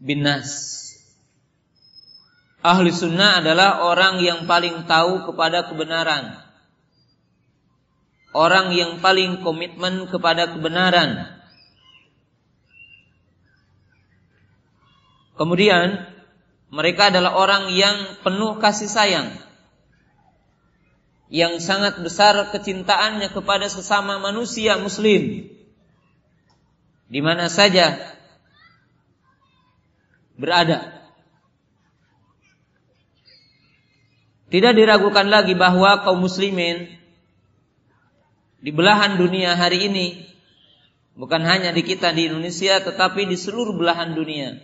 binas. 0.00 0.72
Ahli 2.64 2.88
sunnah 2.90 3.44
adalah 3.44 3.84
orang 3.84 4.24
yang 4.24 4.48
paling 4.48 4.88
tahu 4.88 5.28
kepada 5.28 5.68
kebenaran. 5.68 6.40
Orang 8.32 8.72
yang 8.72 9.04
paling 9.04 9.44
komitmen 9.44 10.08
kepada 10.08 10.50
kebenaran. 10.56 11.36
Kemudian 15.36 16.08
mereka 16.72 17.12
adalah 17.12 17.36
orang 17.36 17.68
yang 17.70 18.18
penuh 18.24 18.56
kasih 18.58 18.88
sayang. 18.88 19.28
Yang 21.28 21.62
sangat 21.62 22.00
besar 22.00 22.34
kecintaannya 22.50 23.30
kepada 23.30 23.68
sesama 23.68 24.16
manusia 24.18 24.80
muslim 24.80 25.55
di 27.06 27.20
mana 27.22 27.46
saja 27.46 27.98
berada. 30.34 30.94
Tidak 34.46 34.72
diragukan 34.78 35.26
lagi 35.26 35.58
bahwa 35.58 36.06
kaum 36.06 36.22
muslimin 36.22 36.86
di 38.62 38.70
belahan 38.70 39.18
dunia 39.18 39.58
hari 39.58 39.90
ini 39.90 40.06
bukan 41.18 41.42
hanya 41.42 41.74
di 41.74 41.82
kita 41.82 42.14
di 42.14 42.30
Indonesia 42.30 42.78
tetapi 42.78 43.26
di 43.26 43.34
seluruh 43.34 43.74
belahan 43.74 44.14
dunia 44.14 44.58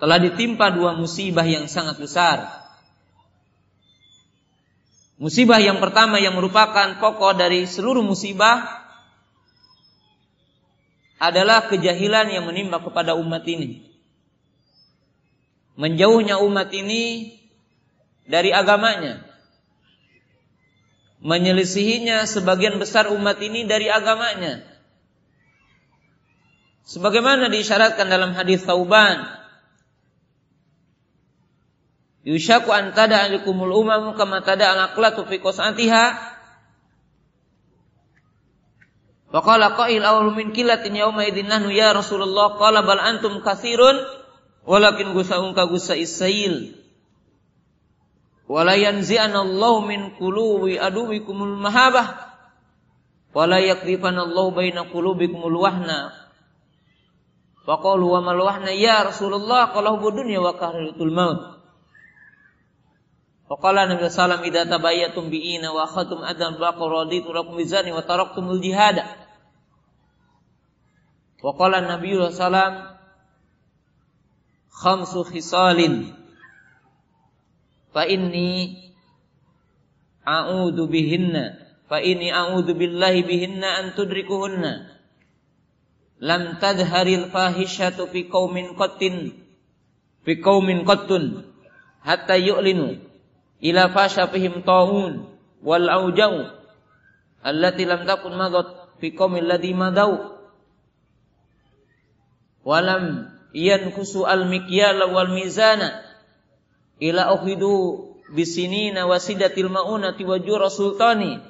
telah 0.00 0.20
ditimpa 0.20 0.68
dua 0.72 0.92
musibah 0.96 1.48
yang 1.48 1.64
sangat 1.64 1.96
besar. 1.96 2.64
Musibah 5.16 5.62
yang 5.62 5.78
pertama 5.78 6.18
yang 6.20 6.36
merupakan 6.36 6.98
pokok 7.00 7.38
dari 7.38 7.64
seluruh 7.64 8.02
musibah 8.02 8.83
adalah 11.18 11.70
kejahilan 11.70 12.30
yang 12.30 12.44
menimpa 12.46 12.82
kepada 12.82 13.14
umat 13.14 13.46
ini. 13.46 13.86
Menjauhnya 15.74 16.38
umat 16.42 16.70
ini 16.70 17.34
dari 18.26 18.54
agamanya. 18.54 19.22
Menyelisihinya 21.24 22.28
sebagian 22.28 22.76
besar 22.76 23.08
umat 23.10 23.40
ini 23.40 23.64
dari 23.64 23.88
agamanya. 23.88 24.62
Sebagaimana 26.84 27.48
diisyaratkan 27.48 28.12
dalam 28.12 28.36
hadis 28.36 28.60
Tauban. 28.62 29.24
Yushaku 32.24 32.72
antada 32.72 33.24
alikumul 33.24 33.72
umam 33.84 34.16
kama 34.16 34.40
tada 34.44 34.72
al-aqlatu 34.72 35.28
fi 35.28 35.40
Faqala 39.34 39.74
qail 39.74 39.98
awal 40.06 40.30
min 40.30 40.54
kilatin 40.54 40.94
yauma 40.94 41.26
idzin 41.26 41.50
nahnu 41.50 41.74
ya 41.74 41.90
Rasulullah 41.90 42.54
qala 42.54 42.86
bal 42.86 43.02
antum 43.02 43.42
katsirun 43.42 43.98
walakin 44.62 45.10
gusaun 45.10 45.58
ka 45.58 45.66
gusa 45.66 45.98
isail. 45.98 46.70
Wala 48.46 48.78
yanzi'ana 48.78 49.42
Allah 49.42 49.74
min 49.82 50.14
qulubi 50.22 50.78
aduwikumul 50.78 51.58
mahabah 51.58 52.30
wala 53.34 53.58
yakdifana 53.58 54.22
Allah 54.22 54.46
baina 54.54 54.86
qulubikumul 54.86 55.58
wahna. 55.58 56.14
Faqalu 57.66 58.06
wa 58.06 58.22
mal 58.22 58.38
wahna 58.38 58.70
ya 58.70 59.02
Rasulullah 59.02 59.74
qala 59.74 59.98
hubu 59.98 60.14
dunya 60.14 60.38
wa 60.38 60.54
kahratul 60.54 61.10
maut. 61.10 61.58
Faqala 63.50 63.90
Nabi 63.90 64.06
sallallahu 64.06 64.14
alaihi 64.14 64.14
wasallam 64.14 64.42
idza 64.46 64.62
tabayyatum 64.70 65.24
bi'ina 65.26 65.74
wa 65.74 65.90
khatum 65.90 66.22
adam 66.22 66.54
baqara 66.62 67.02
raditu 67.02 67.34
lakum 67.34 67.58
bizani 67.58 67.90
wa 67.90 68.06
taraktumul 68.06 68.62
jihada. 68.62 69.23
Wa 71.44 71.52
qala 71.52 71.84
Nabi 71.84 72.16
sallam 72.32 72.96
khamsu 74.72 75.28
khisalin 75.28 76.16
fa 77.92 78.08
inni 78.08 78.80
a'udzu 80.24 80.88
bihinna 80.88 81.60
fa 81.84 82.00
inni 82.00 82.32
a'udzu 82.32 82.72
billahi 82.72 83.28
bihinna 83.28 83.68
an 83.76 83.84
tudrikuhunna. 83.92 84.88
Lam 86.24 86.56
tadharil 86.64 87.28
fahishatu 87.28 88.08
fi 88.08 88.24
qaumin 88.24 88.72
qattin 88.80 89.36
fi 90.24 90.40
qaumin 90.40 90.88
qattun 90.88 91.44
hatta 92.00 92.40
yu'linu 92.40 93.04
ila 93.60 93.92
fasha 93.92 94.32
fihim 94.32 94.64
taun 94.64 95.28
wal 95.60 95.92
aujau 95.92 96.48
allati 97.44 97.84
lam 97.84 98.08
takun 98.08 98.32
madat 98.32 98.96
fi 98.96 99.12
qaumil 99.12 99.44
ladzi 99.44 99.76
madau 99.76 100.33
walam 102.64 103.30
yankusu 103.52 104.26
al 104.26 104.48
mikyal 104.48 105.12
wal 105.12 105.30
mizana 105.30 106.02
ila 106.98 107.36
ukhidu 107.36 108.14
bisinina 108.34 109.06
wasidatil 109.06 109.68
maunati 109.68 110.24
wa 110.24 110.38
jura 110.38 110.70
sultani. 110.70 111.40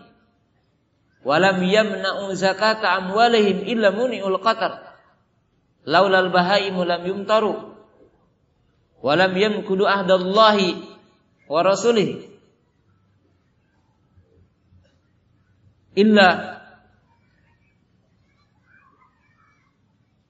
Walam 1.25 1.65
yamna'u 1.65 2.35
zakata 2.37 2.93
amwalihim 3.01 3.65
illa 3.65 3.89
muni'ul 3.89 4.37
qatar. 4.45 4.85
Laulal 5.89 6.29
bahaimu 6.29 6.85
lam 6.85 7.01
yumtaru. 7.01 7.73
Walam 9.01 9.33
yamkudu 9.33 9.89
ahdallahi 9.89 10.85
wa 11.49 11.61
rasulih. 11.65 12.29
Illa 15.97 16.54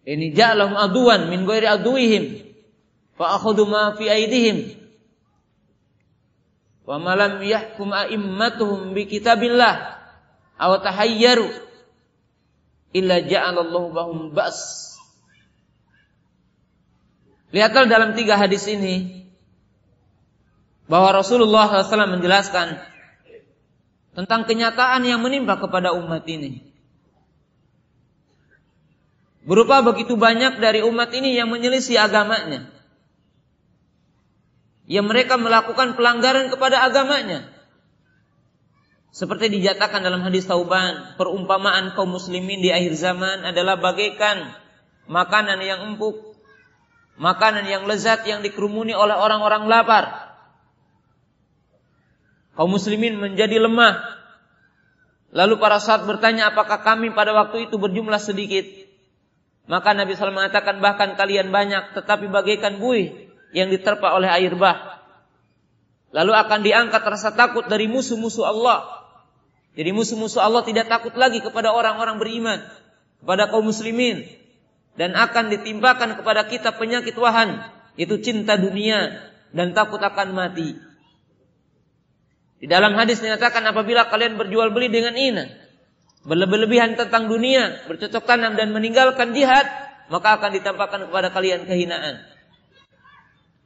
Ini 0.05 0.37
ja'lahum 0.37 0.77
aduan 0.77 1.33
min 1.33 1.49
ghairi 1.49 1.65
aduihim 1.65 2.25
fa 3.17 3.41
akhudhu 3.41 3.65
ma 3.65 3.97
fi 3.97 4.09
aidihim. 4.09 4.77
Wa 6.85 7.01
ma 7.01 7.17
lam 7.17 7.41
yahkum 7.41 7.89
a'immatuhum 7.89 8.93
bi 8.93 9.09
kitabillah. 9.09 9.97
Aw 10.61 10.71
tahayyaru. 10.85 11.49
Illa 12.95 13.25
ja'alallahu 13.25 13.89
bahum 13.91 14.19
ba's 14.37 14.93
Lihatlah 17.55 17.87
dalam 17.87 18.19
tiga 18.19 18.35
hadis 18.35 18.67
ini 18.67 19.23
bahwa 20.91 21.15
Rasulullah 21.15 21.71
SAW 21.71 22.19
menjelaskan 22.19 22.83
tentang 24.11 24.43
kenyataan 24.43 25.07
yang 25.07 25.23
menimpa 25.23 25.63
kepada 25.63 25.95
umat 25.95 26.27
ini. 26.27 26.74
Berupa 29.45 29.85
begitu 29.85 30.17
banyak 30.17 30.57
dari 30.57 30.81
umat 30.81 31.13
ini 31.13 31.37
yang 31.37 31.53
menyelisih 31.53 32.01
agamanya. 32.01 32.73
Yang 34.89 35.07
mereka 35.09 35.37
melakukan 35.37 35.97
pelanggaran 35.97 36.49
kepada 36.49 36.85
agamanya. 36.85 37.49
Seperti 39.15 39.53
dijatakan 39.53 40.03
dalam 40.03 40.25
hadis 40.27 40.49
Tauban, 40.49 41.15
perumpamaan 41.21 41.95
kaum 41.95 42.17
muslimin 42.17 42.59
di 42.59 42.75
akhir 42.75 42.99
zaman 42.99 43.47
adalah 43.47 43.79
bagaikan 43.79 44.51
makanan 45.07 45.61
yang 45.63 45.95
empuk 45.95 46.35
makanan 47.19 47.67
yang 47.67 47.87
lezat 47.87 48.27
yang 48.27 48.43
dikerumuni 48.43 48.95
oleh 48.95 49.15
orang-orang 49.15 49.71
lapar. 49.71 50.35
Kaum 52.55 52.71
muslimin 52.71 53.19
menjadi 53.19 53.59
lemah. 53.59 53.99
Lalu 55.35 55.59
para 55.59 55.83
sahabat 55.83 56.07
bertanya 56.07 56.55
apakah 56.55 56.79
kami 56.87 57.11
pada 57.11 57.35
waktu 57.35 57.67
itu 57.67 57.75
berjumlah 57.75 58.23
sedikit? 58.23 58.84
Maka 59.65 59.97
Nabi 59.97 60.13
SAW 60.13 60.37
mengatakan 60.37 60.81
bahkan 60.85 61.17
kalian 61.17 61.49
banyak 61.49 61.97
tetapi 61.97 62.29
bagaikan 62.29 62.77
buih 62.77 63.33
yang 63.57 63.73
diterpa 63.73 64.13
oleh 64.13 64.29
air 64.29 64.53
bah. 64.53 65.01
Lalu 66.13 66.33
akan 66.37 66.61
diangkat 66.63 67.03
rasa 67.03 67.33
takut 67.33 67.67
dari 67.67 67.89
musuh-musuh 67.89 68.45
Allah. 68.45 68.87
Jadi 69.75 69.91
musuh-musuh 69.91 70.39
Allah 70.39 70.63
tidak 70.63 70.87
takut 70.87 71.17
lagi 71.19 71.43
kepada 71.43 71.75
orang-orang 71.75 72.21
beriman, 72.23 72.63
kepada 73.19 73.51
kaum 73.51 73.67
muslimin 73.67 74.23
dan 74.95 75.19
akan 75.19 75.51
ditimpakan 75.51 76.23
kepada 76.23 76.47
kita 76.47 76.79
penyakit 76.79 77.19
wahan, 77.19 77.67
itu 77.99 78.15
cinta 78.23 78.55
dunia 78.55 79.19
dan 79.51 79.75
takut 79.75 79.99
akan 79.99 80.35
mati. 80.35 80.79
Di 82.63 82.71
dalam 82.71 82.95
hadis 82.95 83.19
dinyatakan 83.19 83.67
apabila 83.67 84.07
kalian 84.07 84.39
berjual 84.39 84.71
beli 84.71 84.89
dengan 84.89 85.19
ina, 85.19 85.51
berlebih-lebihan 86.25 86.97
tentang 86.97 87.29
dunia, 87.29 87.85
bercocok 87.85 88.25
tanam 88.25 88.57
dan 88.57 88.73
meninggalkan 88.73 89.37
jihad, 89.37 89.69
maka 90.09 90.41
akan 90.41 90.51
ditampakkan 90.57 91.01
kepada 91.09 91.29
kalian 91.33 91.69
kehinaan. 91.69 92.25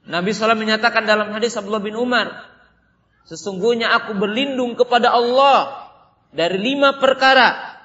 Nabi 0.09 0.33
SAW 0.33 0.59
menyatakan 0.59 1.07
dalam 1.07 1.31
hadis 1.35 1.55
Abdullah 1.55 1.85
bin 1.85 1.95
Umar, 1.95 2.33
sesungguhnya 3.29 3.95
aku 3.95 4.17
berlindung 4.17 4.75
kepada 4.75 5.13
Allah 5.15 5.87
dari 6.35 6.59
lima 6.59 6.97
perkara 6.99 7.79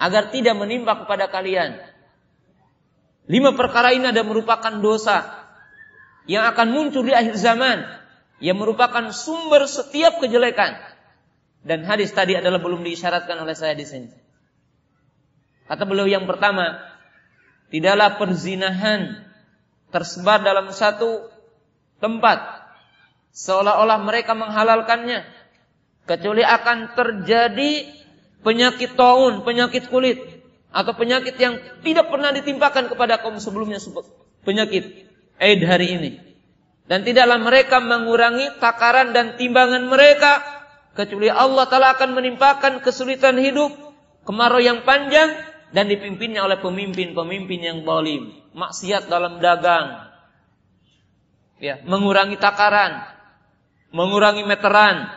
agar 0.00 0.32
tidak 0.32 0.56
menimpa 0.56 1.04
kepada 1.04 1.28
kalian. 1.28 1.76
Lima 3.30 3.54
perkara 3.54 3.94
ini 3.94 4.10
ada 4.10 4.24
merupakan 4.26 4.72
dosa 4.80 5.22
yang 6.26 6.48
akan 6.50 6.72
muncul 6.72 7.06
di 7.06 7.14
akhir 7.14 7.36
zaman 7.38 7.84
yang 8.40 8.56
merupakan 8.56 9.12
sumber 9.12 9.68
setiap 9.68 10.18
kejelekan. 10.18 10.80
Dan 11.60 11.84
hadis 11.84 12.10
tadi 12.16 12.36
adalah 12.36 12.56
belum 12.56 12.80
diisyaratkan 12.80 13.36
oleh 13.36 13.52
saya 13.52 13.76
di 13.76 13.84
sini. 13.84 14.08
Kata 15.68 15.84
beliau 15.84 16.08
yang 16.08 16.24
pertama, 16.24 16.80
tidaklah 17.68 18.16
perzinahan 18.16 19.22
tersebar 19.92 20.40
dalam 20.40 20.72
satu 20.72 21.28
tempat 22.00 22.64
seolah-olah 23.30 24.00
mereka 24.02 24.34
menghalalkannya 24.34 25.22
kecuali 26.08 26.42
akan 26.42 26.96
terjadi 26.96 27.86
penyakit 28.42 28.98
taun, 28.98 29.46
penyakit 29.46 29.86
kulit 29.92 30.18
atau 30.70 30.92
penyakit 30.96 31.36
yang 31.38 31.60
tidak 31.84 32.08
pernah 32.10 32.34
ditimpakan 32.34 32.90
kepada 32.90 33.22
kaum 33.22 33.38
sebelumnya 33.38 33.78
penyakit 34.42 35.06
AIDS 35.38 35.66
hari 35.66 35.86
ini. 35.98 36.10
Dan 36.90 37.06
tidaklah 37.06 37.38
mereka 37.38 37.78
mengurangi 37.78 38.58
takaran 38.58 39.14
dan 39.14 39.38
timbangan 39.38 39.86
mereka 39.86 40.59
kecuali 41.00 41.32
Allah 41.32 41.64
Taala 41.64 41.96
akan 41.96 42.12
menimpakan 42.12 42.84
kesulitan 42.84 43.40
hidup, 43.40 43.72
kemarau 44.28 44.60
yang 44.60 44.84
panjang 44.84 45.32
dan 45.72 45.88
dipimpinnya 45.88 46.44
oleh 46.44 46.60
pemimpin-pemimpin 46.60 47.60
yang 47.64 47.78
zalim, 47.88 48.36
maksiat 48.52 49.08
dalam 49.08 49.40
dagang, 49.40 50.12
ya, 51.56 51.80
mengurangi 51.88 52.36
takaran, 52.36 53.00
mengurangi 53.96 54.44
meteran, 54.44 55.08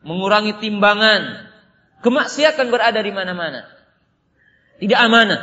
mengurangi 0.00 0.56
timbangan. 0.62 1.50
Kemaksiatan 1.98 2.70
berada 2.70 3.02
di 3.02 3.10
mana-mana. 3.10 3.66
Tidak 4.78 4.94
amanah. 4.94 5.42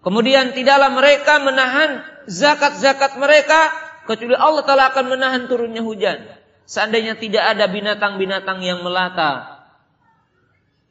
Kemudian 0.00 0.56
tidaklah 0.56 0.88
mereka 0.88 1.36
menahan 1.44 2.00
zakat-zakat 2.24 3.20
mereka 3.20 3.68
kecuali 4.08 4.32
Allah 4.40 4.64
Taala 4.64 4.88
akan 4.88 5.04
menahan 5.12 5.44
turunnya 5.44 5.84
hujan. 5.84 6.32
Seandainya 6.68 7.16
tidak 7.16 7.56
ada 7.56 7.64
binatang-binatang 7.64 8.60
yang 8.60 8.84
melata, 8.84 9.64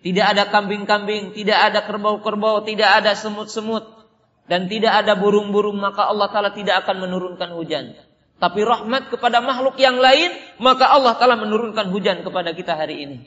tidak 0.02 0.26
ada 0.34 0.49
kambing-kambing, 0.49 1.38
tidak 1.38 1.70
ada 1.70 1.86
kerbau-kerbau, 1.86 2.66
tidak 2.66 3.06
ada 3.06 3.14
semut-semut, 3.14 3.86
dan 4.49 4.66
tidak 4.66 5.06
ada 5.06 5.14
burung-burung, 5.14 5.78
maka 5.78 6.10
Allah 6.10 6.34
Taala 6.34 6.52
tidak 6.58 6.82
akan 6.82 7.06
menurunkan 7.06 7.54
hujan 7.54 7.94
tapi 8.38 8.62
rahmat 8.62 9.10
kepada 9.10 9.41
makhluk 9.41 9.82
yang 9.82 9.98
lain, 9.98 10.30
maka 10.62 10.86
Allah 10.86 11.18
telah 11.18 11.38
menurunkan 11.41 11.90
hujan 11.90 12.22
kepada 12.22 12.54
kita 12.54 12.78
hari 12.78 13.02
ini. 13.02 13.18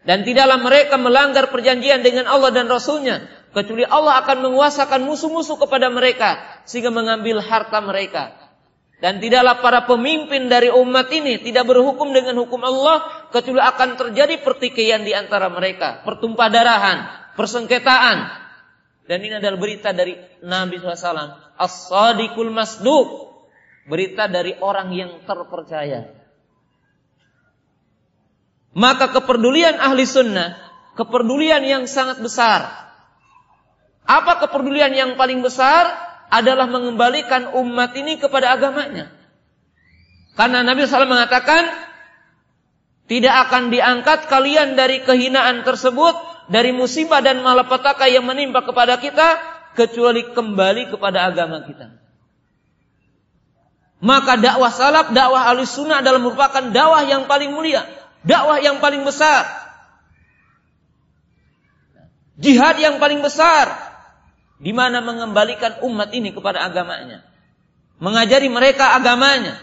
Dan 0.00 0.24
tidaklah 0.24 0.56
mereka 0.56 0.96
melanggar 0.96 1.52
perjanjian 1.52 2.00
dengan 2.00 2.24
Allah 2.24 2.48
dan 2.48 2.64
Rasulnya, 2.64 3.28
kecuali 3.52 3.84
Allah 3.84 4.24
akan 4.24 4.48
menguasakan 4.48 5.04
musuh-musuh 5.04 5.60
kepada 5.60 5.92
mereka, 5.92 6.40
sehingga 6.64 6.88
mengambil 6.88 7.44
harta 7.44 7.84
mereka. 7.84 8.32
Dan 9.00 9.16
tidaklah 9.16 9.64
para 9.64 9.88
pemimpin 9.88 10.52
dari 10.52 10.68
umat 10.68 11.08
ini 11.08 11.40
tidak 11.40 11.72
berhukum 11.72 12.12
dengan 12.12 12.36
hukum 12.36 12.60
Allah, 12.60 13.28
kecuali 13.32 13.64
akan 13.64 13.96
terjadi 13.96 14.44
pertikaian 14.44 15.00
di 15.00 15.16
antara 15.16 15.48
mereka, 15.48 16.04
pertumpah 16.04 16.52
darahan, 16.52 17.08
persengketaan. 17.32 18.28
Dan 19.08 19.18
ini 19.24 19.40
adalah 19.40 19.56
berita 19.56 19.96
dari 19.96 20.14
Nabi 20.44 20.76
SAW. 20.76 21.56
As-sadiqul 21.56 22.52
masduq 22.52 23.40
berita 23.88 24.28
dari 24.28 24.52
orang 24.60 24.92
yang 24.92 25.24
terpercaya. 25.24 26.12
Maka 28.76 29.10
kepedulian 29.16 29.80
ahli 29.80 30.04
sunnah, 30.04 30.60
kepedulian 30.94 31.64
yang 31.64 31.88
sangat 31.88 32.20
besar. 32.20 32.68
Apa 34.04 34.44
kepedulian 34.44 34.92
yang 34.92 35.16
paling 35.16 35.40
besar? 35.40 36.09
Adalah 36.30 36.70
mengembalikan 36.70 37.50
umat 37.58 37.90
ini 37.98 38.16
kepada 38.22 38.54
agamanya. 38.54 39.10
Karena 40.38 40.62
Nabi 40.62 40.86
SAW 40.86 41.10
mengatakan, 41.10 41.66
tidak 43.10 43.50
akan 43.50 43.74
diangkat 43.74 44.30
kalian 44.30 44.78
dari 44.78 45.02
kehinaan 45.02 45.66
tersebut, 45.66 46.14
dari 46.46 46.70
musibah 46.70 47.18
dan 47.18 47.42
malapetaka 47.42 48.06
yang 48.06 48.22
menimpa 48.22 48.62
kepada 48.62 49.02
kita, 49.02 49.42
kecuali 49.74 50.30
kembali 50.30 50.94
kepada 50.94 51.26
agama 51.26 51.66
kita. 51.66 51.98
Maka 54.00 54.40
dakwah 54.40 54.72
salaf, 54.72 55.12
dakwah 55.12 55.50
ahli 55.50 55.68
sunnah 55.68 56.00
adalah 56.00 56.22
merupakan 56.22 56.72
dakwah 56.72 57.04
yang 57.04 57.28
paling 57.28 57.52
mulia. 57.52 57.84
Dakwah 58.24 58.62
yang 58.62 58.80
paling 58.80 59.04
besar. 59.04 59.44
Jihad 62.40 62.80
yang 62.80 62.96
paling 62.96 63.20
besar. 63.20 63.89
Di 64.60 64.72
mana 64.76 65.00
mengembalikan 65.00 65.80
umat 65.82 66.12
ini 66.12 66.36
kepada 66.36 66.60
agamanya. 66.68 67.24
Mengajari 67.96 68.52
mereka 68.52 68.92
agamanya. 68.92 69.56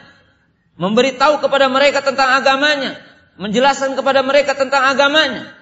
Memberitahu 0.78 1.42
kepada 1.42 1.70
mereka 1.70 2.02
tentang 2.02 2.34
agamanya. 2.34 2.98
Menjelaskan 3.38 3.94
kepada 3.94 4.26
mereka 4.26 4.58
tentang 4.58 4.84
agamanya. 4.90 5.54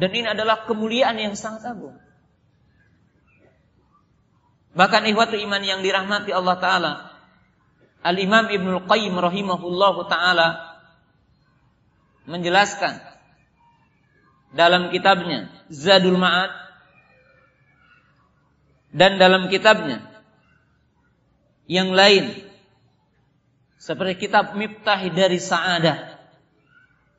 Dan 0.00 0.10
ini 0.16 0.26
adalah 0.32 0.64
kemuliaan 0.64 1.20
yang 1.20 1.36
sangat 1.36 1.76
agung. 1.76 1.96
Bahkan 4.72 5.04
ikhwatu 5.12 5.36
iman 5.36 5.60
yang 5.60 5.84
dirahmati 5.84 6.32
Allah 6.32 6.56
Ta'ala 6.56 6.92
Al-Imam 8.02 8.46
Ibnul 8.46 8.86
Qayyim 8.86 9.14
rahimahullahu 9.18 10.06
taala 10.06 10.78
menjelaskan 12.30 13.02
dalam 14.54 14.94
kitabnya 14.94 15.50
Zadul 15.66 16.14
Ma'ad 16.14 16.52
dan 18.92 19.20
dalam 19.20 19.52
kitabnya. 19.52 20.04
Yang 21.68 21.90
lain. 21.92 22.24
Seperti 23.78 24.28
kitab 24.28 24.56
Miftah 24.56 24.98
dari 25.12 25.38
Sa'adah. 25.38 26.18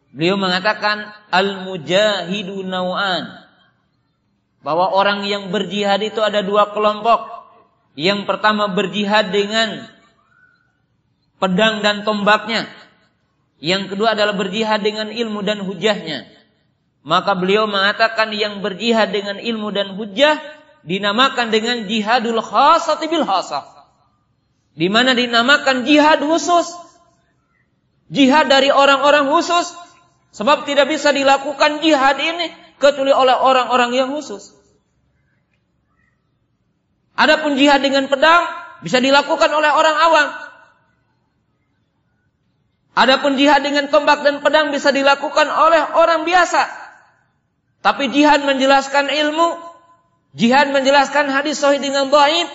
Beliau 0.10 0.36
mengatakan 0.42 1.14
al-mujahidu 1.30 2.66
nau'an. 2.66 3.46
Bahwa 4.60 4.92
orang 4.92 5.24
yang 5.24 5.54
berjihad 5.54 6.04
itu 6.04 6.20
ada 6.20 6.44
dua 6.44 6.74
kelompok. 6.74 7.48
Yang 7.96 8.28
pertama 8.28 8.68
berjihad 8.74 9.32
dengan 9.32 9.88
pedang 11.40 11.80
dan 11.86 12.04
tombaknya. 12.04 12.68
Yang 13.60 13.96
kedua 13.96 14.16
adalah 14.16 14.36
berjihad 14.36 14.84
dengan 14.84 15.12
ilmu 15.12 15.44
dan 15.46 15.64
hujahnya. 15.64 16.28
Maka 17.04 17.36
beliau 17.40 17.64
mengatakan 17.68 18.36
yang 18.36 18.60
berjihad 18.60 19.16
dengan 19.16 19.40
ilmu 19.40 19.72
dan 19.72 19.96
hujah 19.96 20.59
dinamakan 20.84 21.52
dengan 21.52 21.88
jihadul 21.88 22.40
khasati 22.40 23.06
bil 23.12 23.26
khasah. 23.28 23.66
Di 24.76 24.88
mana 24.88 25.12
dinamakan 25.12 25.84
jihad 25.84 26.24
khusus. 26.24 26.72
Jihad 28.10 28.48
dari 28.48 28.72
orang-orang 28.72 29.28
khusus. 29.28 29.76
Sebab 30.30 30.64
tidak 30.70 30.88
bisa 30.88 31.10
dilakukan 31.10 31.82
jihad 31.82 32.16
ini 32.22 32.54
kecuali 32.78 33.12
oleh 33.12 33.36
orang-orang 33.36 33.92
yang 33.98 34.10
khusus. 34.14 34.56
Adapun 37.20 37.60
jihad 37.60 37.84
dengan 37.84 38.08
pedang 38.08 38.48
bisa 38.80 39.04
dilakukan 39.04 39.52
oleh 39.52 39.68
orang 39.68 39.98
awam. 40.00 40.30
Adapun 42.96 43.36
jihad 43.36 43.64
dengan 43.64 43.92
tombak 43.92 44.24
dan 44.24 44.40
pedang 44.40 44.72
bisa 44.72 44.92
dilakukan 44.96 45.48
oleh 45.48 45.84
orang 46.00 46.24
biasa. 46.24 46.68
Tapi 47.80 48.12
jihad 48.12 48.44
menjelaskan 48.44 49.08
ilmu, 49.08 49.69
jihad 50.38 50.74
menjelaskan 50.74 51.30
hadis 51.32 51.62
sahih 51.62 51.82
dengan 51.82 52.10
dhaif, 52.10 52.50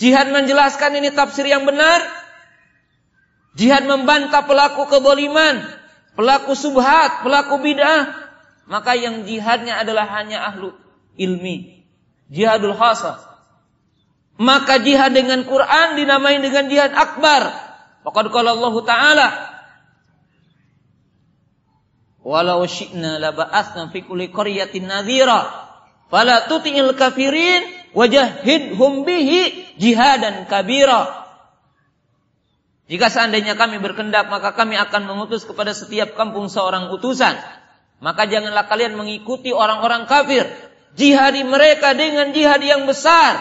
Jihad 0.00 0.32
menjelaskan 0.32 0.96
ini 0.96 1.12
tafsir 1.12 1.44
yang 1.44 1.68
benar. 1.68 2.00
Jihad 3.52 3.84
membantah 3.84 4.48
pelaku 4.48 4.88
keboliman, 4.88 5.60
pelaku 6.16 6.56
subhat, 6.56 7.20
pelaku 7.20 7.60
bid'ah. 7.60 8.08
Maka 8.64 8.96
yang 8.96 9.28
jihadnya 9.28 9.76
adalah 9.84 10.08
hanya 10.08 10.48
ahlu 10.48 10.72
ilmi. 11.20 11.84
Jihadul 12.32 12.72
khasah. 12.72 13.20
Maka 14.40 14.80
jihad 14.80 15.12
dengan 15.12 15.44
Quran 15.44 16.00
dinamai 16.00 16.40
dengan 16.40 16.72
jihad 16.72 16.96
akbar. 16.96 17.52
Faqad 18.00 18.32
qala 18.32 18.56
Allah 18.56 18.74
Ta'ala 18.88 19.28
Walau 22.24 22.64
syi'na 22.64 23.20
la 23.20 23.36
ba'athna 23.36 23.92
fi 23.92 24.00
fala 26.10 26.50
tuti'il 26.50 26.92
kafirin 26.98 27.64
wajahidhum 27.96 29.06
bihi 29.06 29.74
jihadan 29.78 30.44
kabira. 30.50 31.30
Jika 32.90 33.06
seandainya 33.06 33.54
kami 33.54 33.78
berkendak 33.78 34.26
maka 34.26 34.50
kami 34.52 34.74
akan 34.74 35.06
mengutus 35.06 35.46
kepada 35.46 35.70
setiap 35.70 36.18
kampung 36.18 36.50
seorang 36.50 36.90
utusan. 36.90 37.38
Maka 38.02 38.26
janganlah 38.26 38.66
kalian 38.66 38.98
mengikuti 38.98 39.54
orang-orang 39.54 40.10
kafir. 40.10 40.48
Jihadi 40.98 41.46
mereka 41.46 41.94
dengan 41.94 42.34
jihad 42.34 42.58
yang 42.66 42.90
besar. 42.90 43.38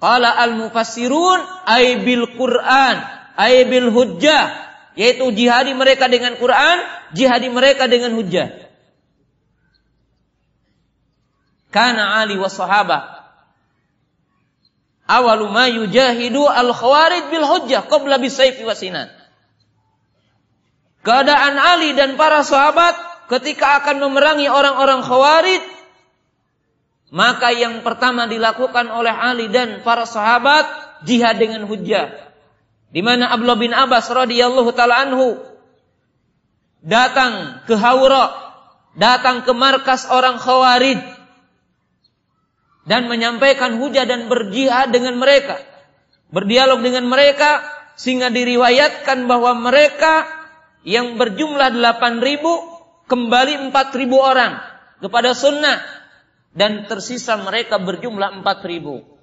Qala 0.00 0.32
al-mufassirun 0.32 1.68
ay 1.68 2.00
bil 2.08 2.24
Qur'an 2.40 3.04
ay 3.36 3.68
bil 3.68 3.92
hujjah 3.92 4.66
yaitu 4.96 5.28
jihadi 5.28 5.76
mereka 5.76 6.08
dengan 6.08 6.40
Quran, 6.40 6.80
jihadi 7.12 7.52
mereka 7.52 7.84
dengan 7.84 8.16
hujjah. 8.16 8.65
Karena 11.76 12.24
Ali 12.24 12.40
wa 12.40 12.48
sahabah 12.48 13.20
awalu 15.04 15.52
ma 15.52 15.68
yujahidu 15.68 16.48
al 16.48 16.72
khawarij 16.72 17.28
bil 17.28 17.44
hujjah 17.44 17.84
qabla 17.84 18.16
bisayfi 18.16 18.64
wasinan. 18.64 19.12
Keadaan 21.04 21.60
Ali 21.60 21.92
dan 21.92 22.16
para 22.16 22.40
sahabat 22.40 22.96
ketika 23.28 23.84
akan 23.84 24.08
memerangi 24.08 24.48
orang-orang 24.48 25.04
khawarij 25.04 25.60
maka 27.12 27.52
yang 27.52 27.84
pertama 27.84 28.24
dilakukan 28.24 28.88
oleh 28.88 29.12
Ali 29.12 29.52
dan 29.52 29.84
para 29.84 30.08
sahabat 30.08 30.64
jihad 31.04 31.36
dengan 31.36 31.68
hujjah. 31.68 32.08
Di 32.88 33.04
mana 33.04 33.28
Abdullah 33.36 33.60
bin 33.60 33.76
Abbas 33.76 34.08
radhiyallahu 34.08 34.72
taala 34.72 35.04
anhu 35.04 35.44
datang 36.80 37.60
ke 37.68 37.76
Haura, 37.76 38.32
datang 38.96 39.44
ke 39.44 39.52
markas 39.52 40.08
orang 40.08 40.40
Khawarij 40.40 41.15
dan 42.86 43.10
menyampaikan 43.10 43.82
hujah 43.82 44.06
dan 44.06 44.30
berjihad 44.30 44.94
dengan 44.94 45.18
mereka, 45.18 45.58
berdialog 46.30 46.80
dengan 46.80 47.10
mereka 47.10 47.66
sehingga 47.98 48.30
diriwayatkan 48.30 49.26
bahwa 49.26 49.58
mereka 49.58 50.26
yang 50.86 51.18
berjumlah 51.18 51.74
8000 51.74 53.10
kembali 53.10 53.74
4000 53.74 54.06
orang 54.14 54.62
kepada 55.02 55.34
sunnah 55.34 55.82
dan 56.54 56.86
tersisa 56.86 57.36
mereka 57.42 57.82
berjumlah 57.82 58.40
4000. 58.40 59.16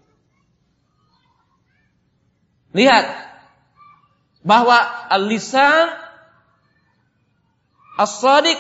Lihat 2.73 3.05
bahwa 4.43 4.75
al-lisan 5.07 5.87
as-sadiq 8.01 8.59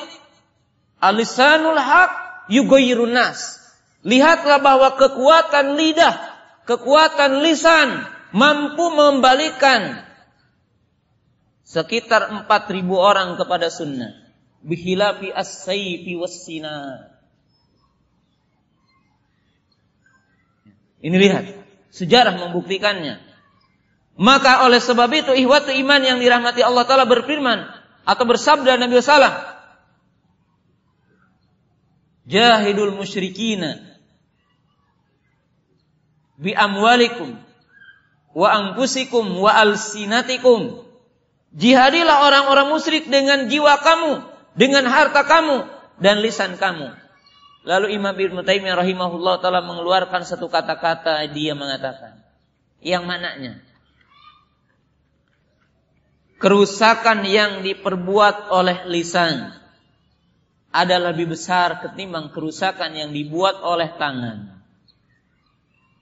al-lisanul 1.01 1.81
haq 1.81 2.11
yugayyirun 2.47 3.11
nas. 3.11 3.62
Lihatlah 4.03 4.59
bahwa 4.59 4.99
kekuatan 4.99 5.79
lidah, 5.79 6.15
kekuatan 6.67 7.39
lisan 7.39 8.03
mampu 8.35 8.91
membalikan 8.91 10.03
sekitar 11.63 12.27
4000 12.43 12.83
orang 12.91 13.39
kepada 13.39 13.71
sunnah. 13.71 14.11
Bihilafi 14.63 15.31
as-sayfi 15.31 16.19
was-sinar. 16.19 17.15
Ini 21.03 21.15
lihat, 21.19 21.45
sejarah 21.91 22.39
membuktikannya. 22.47 23.19
Maka 24.15 24.63
oleh 24.63 24.79
sebab 24.79 25.11
itu 25.11 25.31
ihwatu 25.35 25.71
iman 25.73 25.99
yang 25.99 26.19
dirahmati 26.19 26.63
Allah 26.63 26.87
Ta'ala 26.87 27.03
berfirman 27.03 27.59
atau 28.07 28.23
bersabda 28.23 28.79
Nabi 28.79 28.99
Sallam. 29.03 29.35
Jahidul 32.23 32.95
musyrikina 32.95 33.92
bi 36.43 36.51
amwalikum 36.51 37.39
wa 38.35 38.47
anfusikum 38.51 39.23
wa 39.39 39.55
alsinatikum. 39.55 40.83
Jihadilah 41.53 42.27
orang-orang 42.27 42.73
musyrik 42.73 43.07
dengan 43.07 43.47
jiwa 43.47 43.79
kamu, 43.79 44.25
dengan 44.57 44.89
harta 44.89 45.23
kamu 45.23 45.63
dan 46.01 46.19
lisan 46.19 46.59
kamu. 46.59 46.91
Lalu 47.63 47.95
Imam 47.95 48.11
Ibn 48.11 48.43
Taimiyah 48.43 48.75
rahimahullah 48.75 49.39
taala 49.39 49.63
mengeluarkan 49.63 50.27
satu 50.27 50.51
kata-kata 50.51 51.23
dia 51.31 51.55
mengatakan 51.55 52.19
yang 52.83 53.07
mananya 53.07 53.63
kerusakan 56.43 57.23
yang 57.23 57.63
diperbuat 57.63 58.51
oleh 58.51 58.83
lisan 58.91 59.55
adalah 60.75 61.15
lebih 61.15 61.39
besar 61.39 61.79
ketimbang 61.79 62.35
kerusakan 62.35 62.91
yang 62.91 63.15
dibuat 63.15 63.63
oleh 63.63 63.95
tangan. 63.95 64.62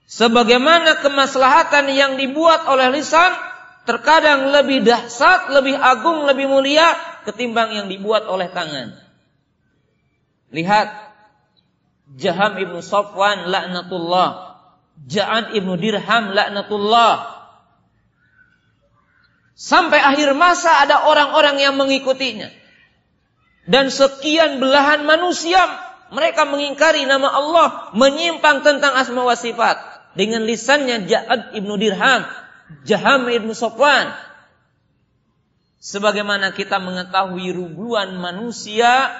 Sebagaimana 0.06 1.00
kemaslahatan 1.00 1.88
yang 1.94 2.20
dibuat 2.20 2.66
oleh 2.68 2.92
lisan 2.92 3.32
terkadang 3.88 4.54
lebih 4.54 4.84
dahsyat, 4.86 5.50
lebih 5.50 5.74
agung, 5.78 6.26
lebih 6.28 6.46
mulia 6.46 6.94
ketimbang 7.26 7.74
yang 7.74 7.86
dibuat 7.88 8.26
oleh 8.26 8.50
tangan. 8.50 8.98
Lihat 10.52 10.88
Jaham 12.12 12.60
ibnu 12.60 12.84
Safwan 12.84 13.48
laknatullah, 13.48 14.60
Ja'ad 15.08 15.56
ibnu 15.56 15.80
Dirham 15.80 16.36
laknatullah, 16.36 17.32
Sampai 19.52 20.02
akhir 20.02 20.34
masa 20.34 20.82
ada 20.82 21.06
orang-orang 21.06 21.60
yang 21.62 21.78
mengikutinya. 21.78 22.50
Dan 23.62 23.94
sekian 23.94 24.58
belahan 24.58 25.06
manusia 25.06 25.60
mereka 26.10 26.42
mengingkari 26.42 27.06
nama 27.06 27.30
Allah, 27.30 27.68
menyimpang 27.94 28.66
tentang 28.66 28.98
asma 28.98 29.22
wa 29.22 29.38
sifat 29.38 29.91
dengan 30.18 30.44
lisannya 30.44 31.08
Ja'ad 31.08 31.56
ibnu 31.56 31.74
Dirham, 31.80 32.28
Jaham 32.84 33.28
ibnu 33.28 33.52
Sofwan. 33.56 34.12
Sebagaimana 35.82 36.54
kita 36.54 36.78
mengetahui 36.78 37.50
ribuan 37.50 38.14
manusia 38.22 39.10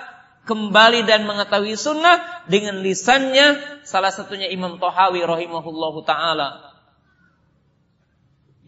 kembali 0.46 1.02
dan 1.06 1.26
mengetahui 1.26 1.74
sunnah 1.74 2.46
dengan 2.46 2.78
lisannya 2.82 3.82
salah 3.82 4.14
satunya 4.14 4.46
Imam 4.46 4.78
Tohawi 4.78 5.26
rahimahullahu 5.26 6.06
taala 6.06 6.72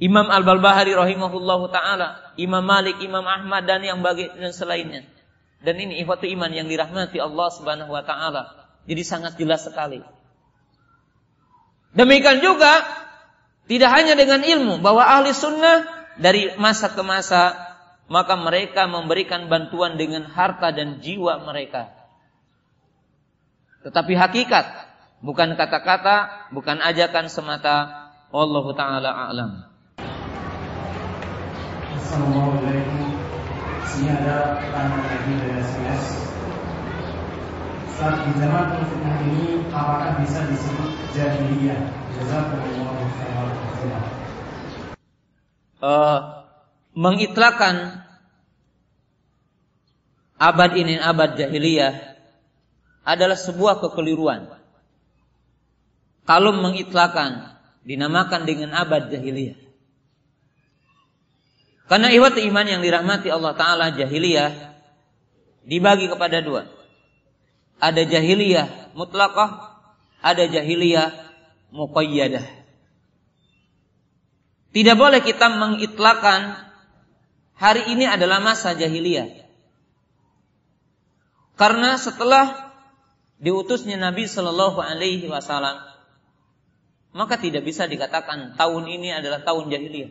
Imam 0.03 0.27
Al-Balbahari 0.27 0.91
rahimahullahu 0.91 1.71
taala, 1.71 2.35
Imam 2.35 2.67
Malik, 2.67 2.99
Imam 2.99 3.23
Ahmad 3.23 3.63
dan 3.63 3.79
yang 3.87 4.03
bagi 4.03 4.27
dan 4.27 4.51
selainnya. 4.51 5.07
Dan 5.63 5.79
ini 5.79 6.03
ikhwatu 6.03 6.27
iman 6.35 6.51
yang 6.51 6.67
dirahmati 6.67 7.23
Allah 7.23 7.49
Subhanahu 7.55 7.95
wa 7.95 8.03
taala. 8.03 8.53
Jadi 8.91 9.03
sangat 9.07 9.39
jelas 9.39 9.63
sekali. 9.65 10.03
Demikian 11.95 12.43
juga 12.43 12.83
tidak 13.71 13.91
hanya 13.95 14.19
dengan 14.19 14.43
ilmu 14.43 14.83
bahwa 14.83 15.07
ahli 15.07 15.31
sunnah 15.31 15.87
dari 16.19 16.53
masa 16.59 16.91
ke 16.91 17.03
masa 17.07 17.55
maka 18.11 18.37
mereka 18.37 18.85
memberikan 18.85 19.49
bantuan 19.49 19.97
dengan 19.97 20.29
harta 20.29 20.75
dan 20.75 21.01
jiwa 21.01 21.41
mereka. 21.47 21.89
Tetapi 23.87 24.13
hakikat 24.17 24.67
bukan 25.25 25.57
kata-kata, 25.57 26.51
bukan 26.53 26.81
ajakan 26.85 27.33
semata. 27.33 28.05
Allah 28.35 28.67
taala 28.75 29.11
a'lam. 29.15 29.53
Assalamualaikum 31.95 33.15
Sini 33.87 34.11
ada 34.11 34.59
pertanyaan 34.59 35.07
lagi 35.07 35.33
dari 35.39 35.63
Saat 37.95 38.27
di 38.27 38.33
zaman 38.43 38.75
fitnah 38.91 39.19
ini 39.23 39.63
Apakah 39.71 40.19
bisa 40.19 40.43
disebut 40.51 40.91
jahiliyah? 41.15 41.79
Jazakumullah 42.19 42.95
uh, 45.79 46.19
Mengitlakan 46.99 48.03
Abad 50.35 50.71
ini 50.75 50.99
abad 50.99 51.39
jahiliyah 51.39 52.19
Adalah 53.07 53.39
sebuah 53.39 53.79
kekeliruan. 53.79 54.51
Kalau 56.27 56.51
mengitlakan 56.57 57.55
Dinamakan 57.85 58.49
dengan 58.49 58.73
abad 58.75 59.13
jahiliyah. 59.13 59.61
Karena 61.85 62.09
ihwat 62.17 62.41
iman 62.41 62.65
yang 62.65 62.81
dirahmati 62.81 63.29
Allah 63.29 63.53
Ta'ala 63.53 63.93
jahiliyah 63.93 64.73
dibagi 65.69 66.09
kepada 66.09 66.41
dua. 66.41 66.65
Ada 67.85 68.09
jahiliyah 68.09 68.97
mutlakah, 68.97 69.77
ada 70.25 70.49
jahiliyah 70.49 71.13
muqayyadah. 71.69 72.65
Tidak 74.73 74.97
boleh 74.97 75.21
kita 75.21 75.53
mengitlakan 75.53 76.57
hari 77.61 77.93
ini 77.93 78.09
adalah 78.09 78.41
masa 78.41 78.73
jahiliyah. 78.73 79.29
Karena 81.55 82.01
setelah 82.01 82.73
diutusnya 83.39 84.01
Nabi 84.01 84.27
Shallallahu 84.27 84.81
Alaihi 84.81 85.29
Wasallam, 85.29 85.79
maka 87.15 87.39
tidak 87.39 87.63
bisa 87.69 87.87
dikatakan 87.87 88.57
tahun 88.59 88.85
ini 88.89 89.15
adalah 89.15 89.45
tahun 89.45 89.71
jahiliyah. 89.71 90.11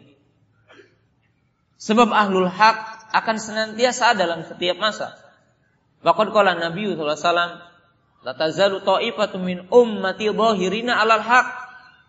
Sebab 1.82 2.16
ahlul 2.16 2.48
hak 2.48 3.12
akan 3.12 3.36
senantiasa 3.36 4.16
dalam 4.16 4.48
setiap 4.48 4.80
masa. 4.80 5.23
Bahkan 6.04 6.28
kala 6.36 6.60
Nabi 6.60 6.92
Sallallahu 6.92 7.16
Alaihi 7.16 7.26
Wasallam, 7.26 7.52
la 8.28 8.34
tazalu 8.36 8.78
ta'ifatu 8.84 9.40
min 9.40 9.64
ummati 9.72 10.28
dhahirina 10.28 11.00
'alal 11.00 11.24
haq 11.24 11.48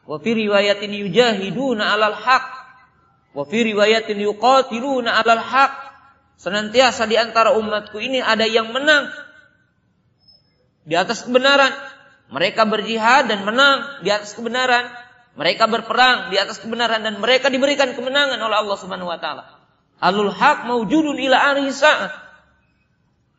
wa 0.05 0.19
fi 0.19 0.31
riwayatin 0.35 0.91
yujahiduna 0.91 1.95
'alal 1.95 2.19
haq 2.19 2.47
wa 3.39 3.47
fi 3.47 3.59
riwayatin 3.71 4.19
yuqatiluna 4.19 5.15
'alal 5.15 5.43
haq. 5.43 5.73
Senantiasa 6.35 7.07
di 7.07 7.15
antara 7.15 7.55
umatku 7.55 8.03
ini 8.03 8.19
ada 8.19 8.43
yang 8.43 8.75
menang. 8.75 9.07
Di 10.85 10.99
atas 10.99 11.25
kebenaran 11.25 11.71
mereka 12.35 12.67
berjihad 12.67 13.31
dan 13.31 13.47
menang 13.47 14.03
di 14.03 14.11
atas 14.11 14.35
kebenaran. 14.35 14.91
Mereka 15.35 15.67
berperang 15.67 16.31
di 16.31 16.39
atas 16.39 16.63
kebenaran 16.63 17.03
dan 17.03 17.19
mereka 17.19 17.51
diberikan 17.51 17.91
kemenangan 17.95 18.39
oleh 18.39 18.55
Allah 18.55 18.77
Subhanahu 18.79 19.11
wa 19.11 19.19
taala. 19.19 19.51
Alul 19.99 20.31
haq 20.31 20.67
maujudun 20.67 21.19
ila 21.19 21.55
akhir 21.55 21.75
saat 21.75 22.24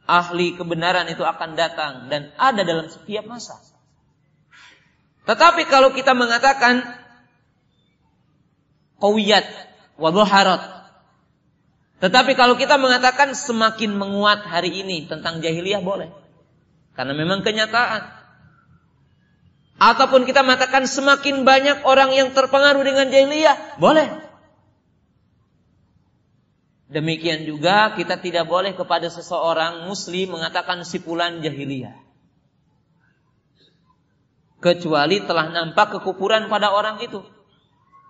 ahli 0.05 0.53
kebenaran 0.53 1.09
itu 1.09 1.25
akan 1.25 1.57
datang 1.57 2.07
dan 2.09 2.33
ada 2.37 2.61
dalam 2.61 2.89
setiap 2.89 3.25
masa. 3.25 3.57
Tetapi 5.25 5.65
kalau 5.65 5.93
kita 5.93 6.13
mengatakan 6.13 6.85
qawiyat 9.01 9.45
wa 9.97 10.09
Tetapi 11.95 12.31
kalau 12.37 12.55
kita 12.59 12.77
mengatakan 12.77 13.33
semakin 13.33 13.97
menguat 13.97 14.45
hari 14.45 14.85
ini 14.85 15.09
tentang 15.09 15.41
jahiliyah 15.41 15.81
boleh. 15.81 16.13
Karena 16.93 17.17
memang 17.17 17.41
kenyataan. 17.41 18.25
Ataupun 19.75 20.23
kita 20.23 20.45
mengatakan 20.45 20.87
semakin 20.87 21.43
banyak 21.43 21.83
orang 21.83 22.15
yang 22.15 22.31
terpengaruh 22.31 22.79
dengan 22.85 23.11
jahiliyah, 23.11 23.75
boleh. 23.75 24.24
Demikian 26.85 27.49
juga 27.49 27.97
kita 27.97 28.21
tidak 28.21 28.45
boleh 28.45 28.77
kepada 28.77 29.09
seseorang 29.09 29.89
muslim 29.89 30.37
mengatakan 30.37 30.85
sipulan 30.85 31.41
jahiliyah. 31.41 31.97
Kecuali 34.61 35.25
telah 35.25 35.49
nampak 35.49 35.97
kekufuran 35.97 36.45
pada 36.45 36.69
orang 36.73 37.01
itu. 37.01 37.25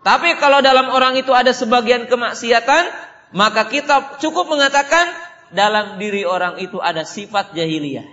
Tapi 0.03 0.37
kalau 0.37 0.59
dalam 0.59 0.91
orang 0.91 1.15
itu 1.15 1.31
ada 1.31 1.55
sebagian 1.55 2.05
kemaksiatan, 2.11 2.83
maka 3.31 3.67
kita 3.71 4.19
cukup 4.19 4.51
mengatakan 4.51 5.07
dalam 5.55 5.95
diri 5.95 6.27
orang 6.27 6.59
itu 6.59 6.77
ada 6.83 7.07
sifat 7.07 7.55
jahiliyah. 7.55 8.05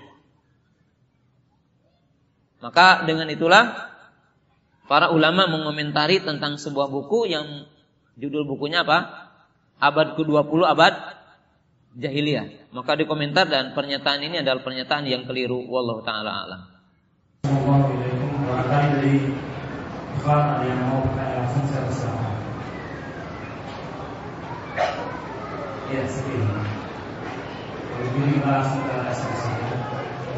Maka 2.62 3.02
dengan 3.02 3.26
itulah 3.26 3.90
para 4.86 5.10
ulama 5.10 5.51
mengomentari 5.51 6.22
tentang 6.22 6.55
sebuah 6.55 6.86
buku 6.86 7.26
yang 7.26 7.66
judul 8.14 8.47
bukunya 8.47 8.86
apa? 8.86 9.22
Abad 9.82 10.14
ke-20 10.14 10.60
abad 10.62 10.94
jahiliyah. 11.98 12.70
Maka 12.70 12.94
di 12.94 13.04
komentar 13.04 13.50
dan 13.50 13.74
pernyataan 13.74 14.22
ini 14.22 14.40
adalah 14.40 14.62
pernyataan 14.62 15.04
yang 15.04 15.26
keliru. 15.26 15.66
Wallahu 15.66 16.06
taala 16.06 16.46
alam. 16.46 16.62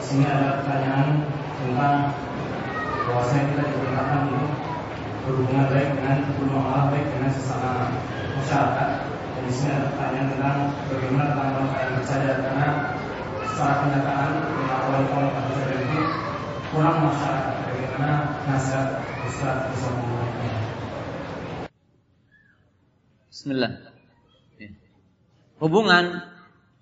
Sini 0.04 0.30
ada 0.30 0.62
pertanyaan 0.62 1.26
tentang 1.58 2.12
bahwasanya 3.08 3.44
kita 3.50 3.62
diperintahkan 3.66 4.20
untuk 4.30 4.52
berhubungan 5.24 5.66
baik 5.72 5.90
dengan 5.96 6.18
bermuamalah 6.36 6.86
baik 6.92 7.06
dengan 7.08 7.30
sesama 7.32 7.72
masyarakat 8.36 9.03
ada 9.44 9.92
pertanyaan 9.92 10.28
tentang 10.32 10.58
bagaimana 10.88 11.32
wanita 11.36 11.76
yang 11.76 11.92
bercadar 12.00 12.36
karena 12.40 12.68
secara 13.44 13.74
kenyataan 13.84 14.30
mengawali 14.56 15.06
wanita 15.12 15.40
bercadar 15.52 15.78
itu 15.84 16.00
kurang 16.72 16.96
masyarakat 17.04 17.54
bagaimana 17.68 18.16
nasihat 18.48 18.88
Ustaz 19.28 19.58
bisa 19.72 19.88
menggunakannya. 19.92 20.60
Bismillah. 23.28 23.72
Ya. 24.56 24.70
Hubungan 25.60 26.04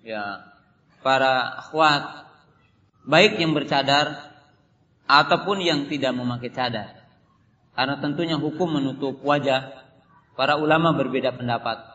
ya 0.05 0.23
para 1.03 1.59
akhwat 1.59 2.31
baik 3.03 3.43
yang 3.43 3.51
bercadar 3.51 4.33
ataupun 5.03 5.59
yang 5.59 5.91
tidak 5.91 6.15
memakai 6.15 6.49
cadar. 6.49 7.03
Karena 7.73 7.99
tentunya 7.99 8.39
hukum 8.39 8.79
menutup 8.79 9.19
wajah. 9.21 9.83
Para 10.33 10.57
ulama 10.57 10.97
berbeda 10.97 11.29
pendapat. 11.37 11.92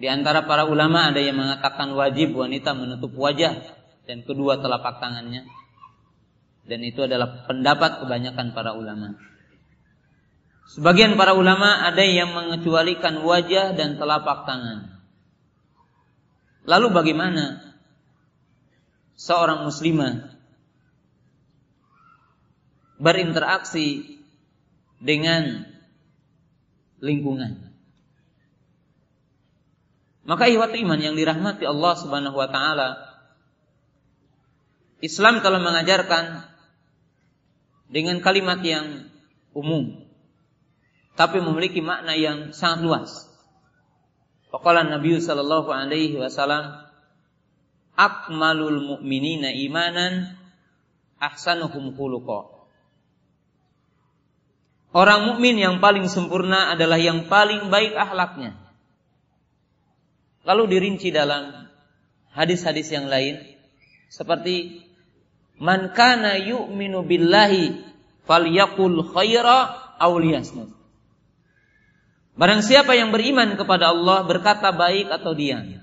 Di 0.00 0.06
antara 0.08 0.44
para 0.48 0.66
ulama 0.66 1.12
ada 1.12 1.20
yang 1.20 1.36
mengatakan 1.38 1.92
wajib 1.92 2.34
wanita 2.34 2.72
menutup 2.74 3.12
wajah 3.14 3.62
dan 4.08 4.24
kedua 4.26 4.58
telapak 4.58 4.98
tangannya. 4.98 5.46
Dan 6.62 6.80
itu 6.86 7.02
adalah 7.02 7.46
pendapat 7.46 8.02
kebanyakan 8.02 8.54
para 8.54 8.72
ulama. 8.74 9.18
Sebagian 10.72 11.18
para 11.18 11.34
ulama 11.34 11.84
ada 11.84 12.00
yang 12.00 12.32
mengecualikan 12.32 13.20
wajah 13.20 13.74
dan 13.74 13.98
telapak 13.98 14.46
tangan. 14.46 15.04
Lalu 16.62 16.86
bagaimana 16.94 17.74
seorang 19.18 19.66
muslimah 19.66 20.38
berinteraksi 23.02 24.18
dengan 25.02 25.66
lingkungan? 27.02 27.61
Maka 30.22 30.46
ihwat 30.46 30.70
iman 30.78 31.00
yang 31.02 31.18
dirahmati 31.18 31.66
Allah 31.66 31.92
Subhanahu 31.98 32.38
wa 32.38 32.46
taala 32.46 32.88
Islam 35.02 35.42
telah 35.42 35.58
mengajarkan 35.58 36.46
dengan 37.90 38.22
kalimat 38.22 38.62
yang 38.62 39.10
umum 39.50 40.06
tapi 41.12 41.42
memiliki 41.42 41.84
makna 41.84 42.16
yang 42.16 42.56
sangat 42.56 42.86
luas. 42.86 43.10
Faqala 44.48 44.84
Nabi 44.84 45.18
sallallahu 45.20 45.68
alaihi 45.68 46.16
wasallam 46.16 46.88
akmalul 47.96 48.96
mu'minina 48.96 49.52
imanan 49.52 50.38
ahsanuhum 51.20 51.92
khuluqa. 51.96 52.64
Orang 54.92 55.24
mukmin 55.24 55.56
yang 55.56 55.80
paling 55.80 56.04
sempurna 56.04 56.68
adalah 56.76 57.00
yang 57.00 57.28
paling 57.32 57.72
baik 57.72 57.96
akhlaknya. 57.96 58.52
Lalu 60.42 60.62
dirinci 60.74 61.14
dalam 61.14 61.70
hadis-hadis 62.34 62.90
yang 62.90 63.06
lain 63.06 63.38
seperti 64.10 64.82
man 65.62 65.94
kana 65.94 66.36
yu'minu 66.42 67.06
billahi 67.06 67.78
falyakul 68.26 69.06
khaira 69.14 69.70
aw 70.02 70.12
liyasmut. 70.18 70.74
Barang 72.32 72.64
siapa 72.64 72.96
yang 72.96 73.12
beriman 73.12 73.54
kepada 73.60 73.92
Allah 73.92 74.24
berkata 74.24 74.72
baik 74.72 75.12
atau 75.12 75.36
diam. 75.36 75.78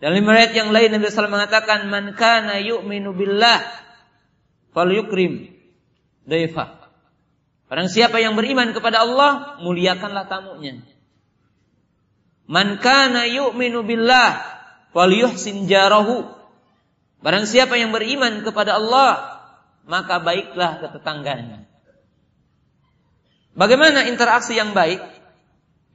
Dalam 0.00 0.16
riwayat 0.16 0.56
yang 0.56 0.72
lain 0.72 0.96
Nabi 0.96 1.12
SAW 1.12 1.28
mengatakan 1.28 1.92
man 1.92 2.16
kana 2.16 2.56
yu'minu 2.62 3.12
billah 3.12 3.60
falyukrim 4.72 5.52
daifah. 6.24 6.80
Barang 7.68 7.86
siapa 7.86 8.18
yang 8.18 8.34
beriman 8.34 8.72
kepada 8.74 9.04
Allah, 9.04 9.60
muliakanlah 9.62 10.26
tamunya. 10.26 10.82
Man 12.50 12.82
kana 12.82 13.30
yu'minu 13.30 13.86
billah 13.86 14.42
falyuhsin 14.90 15.70
jarahu. 15.70 16.26
Barang 17.22 17.46
siapa 17.46 17.78
yang 17.78 17.94
beriman 17.94 18.42
kepada 18.42 18.74
Allah, 18.74 19.38
maka 19.86 20.18
baiklah 20.18 20.82
ke 20.82 20.86
tetangganya. 20.98 21.70
Bagaimana 23.54 24.02
interaksi 24.10 24.58
yang 24.58 24.74
baik? 24.74 24.98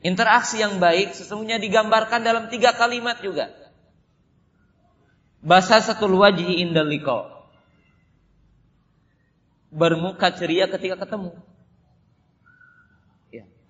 Interaksi 0.06 0.64
yang 0.64 0.80
baik 0.80 1.18
sesungguhnya 1.18 1.60
digambarkan 1.60 2.24
dalam 2.24 2.48
tiga 2.48 2.72
kalimat 2.72 3.20
juga. 3.20 3.52
Bahasa 5.44 5.84
satu 5.84 6.08
wajhi 6.08 6.64
indal 6.64 6.88
Bermuka 9.76 10.32
ceria 10.32 10.72
ketika 10.72 11.04
ketemu. 11.04 11.36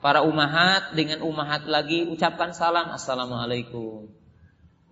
Para 0.06 0.22
umahat 0.22 0.94
dengan 0.94 1.26
umahat 1.26 1.66
lagi 1.66 2.06
ucapkan 2.06 2.54
salam 2.54 2.94
Assalamualaikum. 2.94 4.06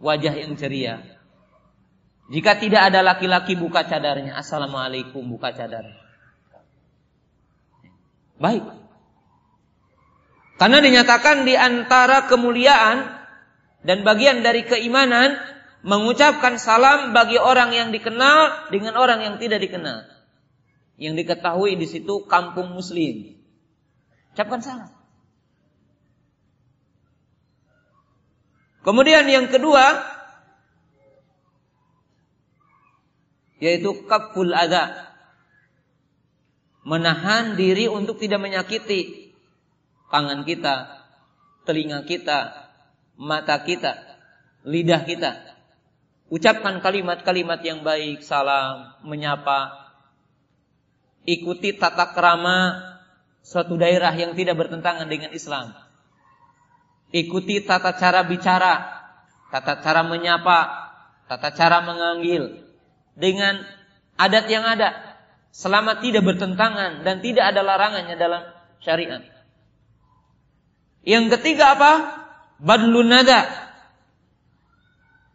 Wajah 0.02 0.34
yang 0.34 0.58
ceria. 0.58 1.06
Jika 2.34 2.58
tidak 2.58 2.90
ada 2.90 3.06
laki-laki 3.06 3.54
buka 3.54 3.86
cadarnya 3.86 4.34
Assalamualaikum 4.34 5.22
buka 5.22 5.54
cadar. 5.54 5.86
Baik. 8.42 8.66
Karena 10.58 10.82
dinyatakan 10.82 11.46
di 11.46 11.54
antara 11.62 12.26
kemuliaan 12.26 13.06
dan 13.86 14.02
bagian 14.02 14.42
dari 14.42 14.66
keimanan 14.66 15.38
mengucapkan 15.86 16.58
salam 16.58 17.14
bagi 17.14 17.38
orang 17.38 17.70
yang 17.70 17.94
dikenal 17.94 18.74
dengan 18.74 18.98
orang 18.98 19.22
yang 19.22 19.38
tidak 19.38 19.62
dikenal. 19.62 20.10
Yang 20.98 21.22
diketahui 21.22 21.78
di 21.78 21.86
situ 21.86 22.26
kampung 22.26 22.74
muslim. 22.74 23.38
Ucapkan 24.34 24.58
salam. 24.66 25.03
Kemudian 28.84 29.24
yang 29.32 29.48
kedua 29.48 30.14
yaitu 33.64 34.04
kaful 34.12 34.52
adha. 34.52 35.16
Menahan 36.84 37.56
diri 37.56 37.88
untuk 37.88 38.20
tidak 38.20 38.44
menyakiti 38.44 39.32
tangan 40.12 40.44
kita, 40.44 41.00
telinga 41.64 42.04
kita, 42.04 42.52
mata 43.16 43.64
kita, 43.64 44.20
lidah 44.68 45.08
kita. 45.08 45.32
Ucapkan 46.28 46.84
kalimat-kalimat 46.84 47.64
yang 47.64 47.88
baik, 47.88 48.20
salam, 48.20 49.00
menyapa. 49.08 49.80
Ikuti 51.24 51.80
tata 51.80 52.12
kerama 52.12 52.84
suatu 53.40 53.80
daerah 53.80 54.12
yang 54.12 54.36
tidak 54.36 54.60
bertentangan 54.60 55.08
dengan 55.08 55.32
Islam. 55.32 55.72
Ikuti 57.14 57.62
tata 57.62 57.94
cara 57.94 58.26
bicara, 58.26 58.74
tata 59.54 59.78
cara 59.86 60.02
menyapa, 60.02 60.90
tata 61.30 61.54
cara 61.54 61.86
menganggil 61.86 62.66
dengan 63.14 63.62
adat 64.18 64.50
yang 64.50 64.66
ada 64.66 64.98
selama 65.54 66.02
tidak 66.02 66.26
bertentangan 66.26 67.06
dan 67.06 67.22
tidak 67.22 67.54
ada 67.54 67.62
larangannya 67.62 68.18
dalam 68.18 68.42
syariat. 68.82 69.22
Yang 71.06 71.38
ketiga 71.38 71.78
apa? 71.78 71.92
Badlun 72.58 73.14
nada. 73.14 73.46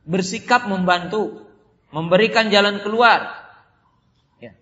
Bersikap 0.02 0.66
membantu, 0.66 1.46
memberikan 1.94 2.50
jalan 2.50 2.82
keluar. 2.82 3.38
Ya. 4.42 4.56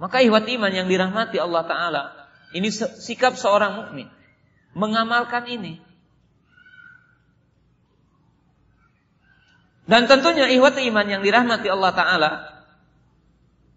Maka 0.00 0.24
ihwat 0.24 0.48
iman 0.48 0.72
yang 0.72 0.88
dirahmati 0.88 1.36
Allah 1.36 1.66
taala, 1.68 2.02
ini 2.56 2.72
sikap 2.72 3.36
seorang 3.36 3.76
mukmin 3.76 4.08
mengamalkan 4.72 5.44
ini. 5.50 5.91
Dan 9.92 10.08
tentunya 10.08 10.48
ihwat 10.48 10.80
iman 10.80 11.04
yang 11.04 11.20
dirahmati 11.20 11.68
Allah 11.68 11.92
Ta'ala 11.92 12.30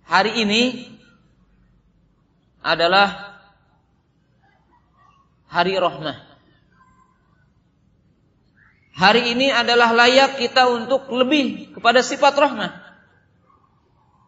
Hari 0.08 0.40
ini 0.40 0.88
adalah 2.64 3.36
Hari 5.52 5.76
rahmah. 5.76 6.18
Hari 8.96 9.36
ini 9.36 9.52
adalah 9.52 9.92
layak 9.92 10.40
kita 10.40 10.72
untuk 10.72 11.12
lebih 11.12 11.76
kepada 11.76 12.00
sifat 12.00 12.32
rahmah. 12.36 12.72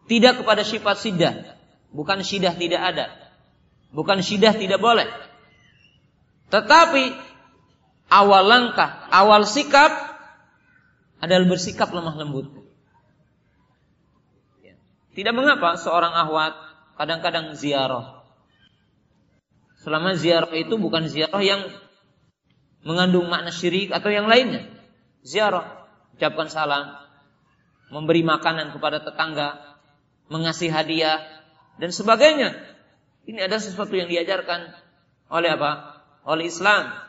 Tidak 0.08 0.40
kepada 0.40 0.64
sifat 0.64 0.96
sidah 1.00 1.56
Bukan 1.92 2.20
sidah 2.20 2.52
tidak 2.52 2.80
ada. 2.80 3.12
Bukan 3.92 4.20
sidah 4.20 4.52
tidak 4.56 4.80
boleh. 4.80 5.08
Tetapi 6.48 7.28
Awal 8.08 8.44
langkah, 8.48 9.04
awal 9.12 9.44
sikap 9.44 10.07
adalah 11.18 11.46
bersikap 11.50 11.90
lemah 11.90 12.14
lembut. 12.14 12.46
Ya. 14.62 14.78
Tidak 15.14 15.34
mengapa 15.34 15.74
seorang 15.78 16.14
ahwat 16.14 16.54
kadang-kadang 16.98 17.54
ziarah. 17.58 18.22
Selama 19.78 20.14
ziarah 20.18 20.50
itu 20.54 20.74
bukan 20.74 21.06
ziarah 21.06 21.42
yang 21.42 21.62
mengandung 22.82 23.26
makna 23.30 23.50
syirik 23.50 23.90
atau 23.94 24.10
yang 24.10 24.26
lainnya. 24.26 24.66
Ziarah, 25.22 25.86
ucapkan 26.14 26.50
salam, 26.50 26.98
memberi 27.90 28.22
makanan 28.22 28.74
kepada 28.74 29.02
tetangga, 29.02 29.58
mengasih 30.30 30.70
hadiah 30.70 31.22
dan 31.78 31.90
sebagainya. 31.90 32.54
Ini 33.28 33.44
ada 33.44 33.60
sesuatu 33.60 33.92
yang 33.92 34.08
diajarkan 34.08 34.72
oleh 35.28 35.50
apa? 35.52 36.00
Oleh 36.24 36.48
Islam 36.48 37.08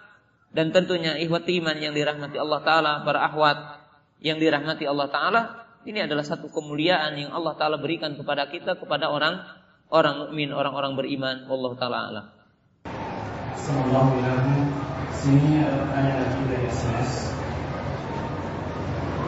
dan 0.49 0.73
tentunya 0.73 1.15
ihwati 1.21 1.61
iman 1.61 1.77
yang 1.77 1.93
dirahmati 1.93 2.37
Allah 2.41 2.59
taala 2.65 2.91
para 3.05 3.23
ahwat 3.29 3.78
yang 4.19 4.37
dirahmati 4.39 4.83
Allah 4.83 5.07
Taala 5.07 5.41
ini 5.87 6.03
adalah 6.03 6.27
satu 6.27 6.51
kemuliaan 6.51 7.15
yang 7.15 7.31
Allah 7.31 7.55
Taala 7.55 7.79
berikan 7.79 8.15
kepada 8.19 8.51
kita 8.51 8.75
kepada 8.75 9.07
orang 9.07 9.39
orang 9.89 10.27
mukmin 10.27 10.51
orang-orang 10.51 10.93
beriman 10.99 11.47
Allah 11.47 11.71
Taala 11.79 11.99
alam. 12.11 12.25
Sini 15.19 15.59
ada 15.59 15.83
pertanyaan 15.83 16.19
lagi 16.23 16.41
dari 16.47 16.63
SMS. 16.71 17.11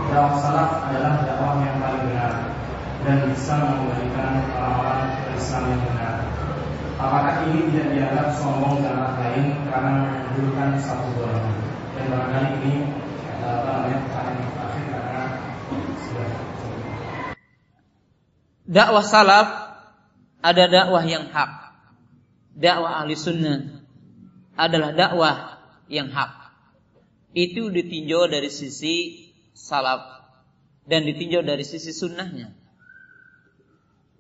Dakwah 0.08 0.40
salaf 0.40 0.72
adalah 0.88 1.24
dakwah 1.24 1.60
yang 1.64 1.84
paling 1.84 2.04
benar 2.08 2.34
dan 3.04 3.18
bisa 3.28 3.60
mengembalikan 3.60 4.40
ke 5.20 5.30
Islam 5.36 5.64
yang 5.68 5.84
benar. 5.88 6.16
Apakah 6.96 7.34
ini 7.50 7.72
tidak 7.72 7.88
dianggap 7.92 8.28
sombong 8.40 8.84
dan 8.86 9.20
lain 9.20 9.46
karena 9.68 9.92
menunjukkan 10.32 10.70
satu 10.80 11.08
golongan? 11.18 11.56
Dan 11.98 12.04
barangkali 12.08 12.50
ini 12.64 12.74
apa 13.42 13.70
namanya 13.74 14.00
dakwah 18.72 19.04
salaf 19.04 19.48
ada 20.40 20.64
dakwah 20.72 21.04
yang 21.04 21.28
hak. 21.28 21.52
Dakwah 22.56 23.04
ahli 23.04 23.20
sunnah 23.20 23.84
adalah 24.56 24.96
dakwah 24.96 25.36
yang 25.92 26.08
hak. 26.08 26.56
Itu 27.36 27.68
ditinjau 27.68 28.32
dari 28.32 28.48
sisi 28.48 29.28
salaf 29.52 30.24
dan 30.88 31.04
ditinjau 31.04 31.44
dari 31.44 31.68
sisi 31.68 31.92
sunnahnya. 31.92 32.56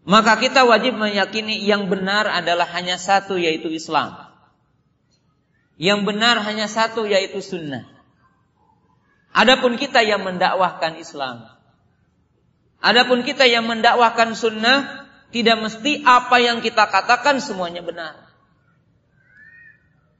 Maka 0.01 0.41
kita 0.41 0.65
wajib 0.65 0.97
meyakini 0.97 1.61
yang 1.61 1.85
benar 1.85 2.25
adalah 2.25 2.65
hanya 2.73 2.97
satu 2.97 3.37
yaitu 3.37 3.69
Islam. 3.69 4.17
Yang 5.77 5.99
benar 6.05 6.41
hanya 6.41 6.65
satu 6.65 7.05
yaitu 7.05 7.41
sunnah. 7.41 7.85
Adapun 9.31 9.77
kita 9.79 10.03
yang 10.03 10.27
mendakwahkan 10.27 10.99
Islam, 10.99 11.47
Adapun 12.81 13.21
kita 13.21 13.45
yang 13.45 13.69
mendakwahkan 13.69 14.33
sunnah 14.33 15.05
tidak 15.29 15.61
mesti 15.61 16.01
apa 16.01 16.41
yang 16.41 16.59
kita 16.59 16.89
katakan 16.89 17.37
semuanya 17.37 17.85
benar. 17.85 18.17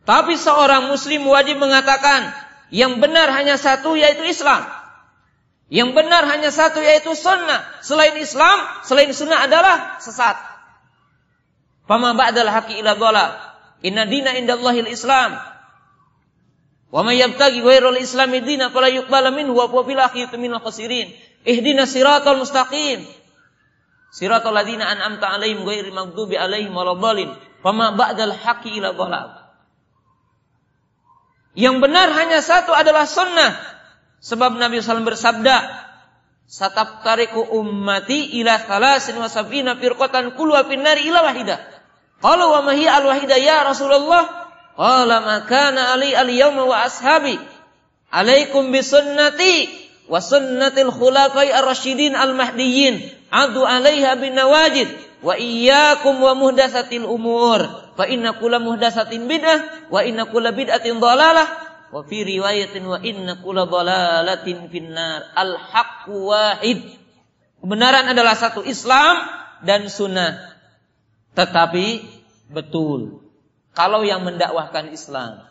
Tapi 0.05 0.37
seorang 0.37 0.89
muslim 0.89 1.25
wajib 1.25 1.57
mengatakan 1.57 2.31
yang 2.69 3.01
benar 3.01 3.33
hanya 3.33 3.57
satu 3.57 3.97
yaitu 3.97 4.23
Islam. 4.29 4.65
Yang 5.71 5.89
benar 5.95 6.27
hanya 6.29 6.53
satu 6.53 6.83
yaitu 6.83 7.15
sunnah. 7.17 7.63
Selain 7.81 8.13
Islam, 8.19 8.57
selain 8.85 9.09
sunnah 9.11 9.47
adalah 9.47 9.97
sesat. 10.03 10.35
Fama 11.87 12.13
ba'dal 12.13 12.47
haqi 12.47 12.79
ila. 12.79 12.95
Inna 13.81 14.05
dina 14.05 14.37
indallahil 14.37 14.87
Islam. 14.87 15.39
Wa 16.91 17.01
may 17.07 17.23
yabtaghi 17.23 17.63
ghairal 17.63 17.95
islami 17.97 18.43
dina 18.43 18.67
fala 18.67 18.91
yuqbala 18.91 19.31
minhu 19.31 19.55
wa 19.55 19.71
huwa 19.71 19.87
fil 19.87 19.99
akhirati 19.99 20.35
minal 20.35 20.59
khasirin. 20.59 21.07
Ihdina 21.45 21.89
siratal 21.89 22.37
mustaqim. 22.37 23.01
Siratal 24.11 24.53
ladina 24.53 24.85
an'amta 24.91 25.31
alaihim 25.31 25.63
ghairi 25.65 25.89
maghdubi 25.89 26.37
alaihim 26.37 26.75
waladhdallin. 26.75 27.31
Fama 27.63 27.95
ba'dal 27.95 28.35
haqqi 28.35 28.77
ila 28.77 28.93
dhalal. 28.93 29.29
Yang 31.57 31.75
benar 31.83 32.07
hanya 32.15 32.39
satu 32.39 32.71
adalah 32.71 33.03
sunnah. 33.07 33.57
Sebab 34.21 34.55
Nabi 34.55 34.79
SAW 34.79 35.01
bersabda, 35.01 35.57
tariku 37.01 37.41
ummati 37.57 38.37
ila 38.39 38.61
thalasin 38.61 39.17
wa 39.17 39.25
sab'ina 39.25 39.81
firqatan 39.81 40.37
kullu 40.37 40.53
finnari 40.69 41.09
ila 41.09 41.25
wahidah. 41.25 41.59
Qala 42.21 42.45
wa 42.53 42.61
ma 42.61 42.77
hiya 42.77 43.01
al-wahidah 43.01 43.39
ya 43.41 43.65
Rasulullah? 43.65 44.29
Qala 44.77 45.25
ma 45.25 45.35
kana 45.49 45.97
ali 45.97 46.13
al-yawma 46.13 46.69
wa 46.69 46.85
ashabi. 46.85 47.33
Alaikum 48.13 48.69
bi 48.69 48.85
sunnati 48.85 49.81
wa 50.11 50.19
sunnatil 50.19 50.91
khulafai 50.91 51.55
ar-rasyidin 51.55 52.19
al-mahdiyyin. 52.19 52.99
Adu 53.31 53.63
'alaiha 53.63 54.19
bin 54.19 54.35
nawajid. 54.35 54.91
Wa 55.23 55.39
iyyakum 55.39 56.19
wa 56.19 56.35
muhdatsatil 56.35 57.07
umur. 57.07 57.63
Fa 57.95 58.03
inna 58.11 58.35
kulla 58.35 58.59
muhdatsatin 58.59 59.23
bid'ah 59.31 59.87
wa 59.87 60.03
inna 60.03 60.27
kulla 60.27 60.51
bid'atin 60.51 60.99
dhalalah 60.99 61.47
wa 61.95 62.03
fi 62.03 62.27
riwayatin 62.27 62.83
wa 62.83 62.99
inna 62.99 63.39
kulla 63.39 63.71
dhalalatin 63.71 64.67
finnar. 64.67 65.31
Al 65.31 65.55
haqqu 65.55 66.11
wahid. 66.11 66.83
Kebenaran 67.63 68.11
adalah 68.11 68.35
satu 68.35 68.67
Islam 68.67 69.15
dan 69.63 69.87
sunnah. 69.87 70.51
Tetapi 71.39 72.03
betul. 72.51 73.23
Kalau 73.71 74.03
yang 74.03 74.27
mendakwahkan 74.27 74.91
Islam. 74.91 75.47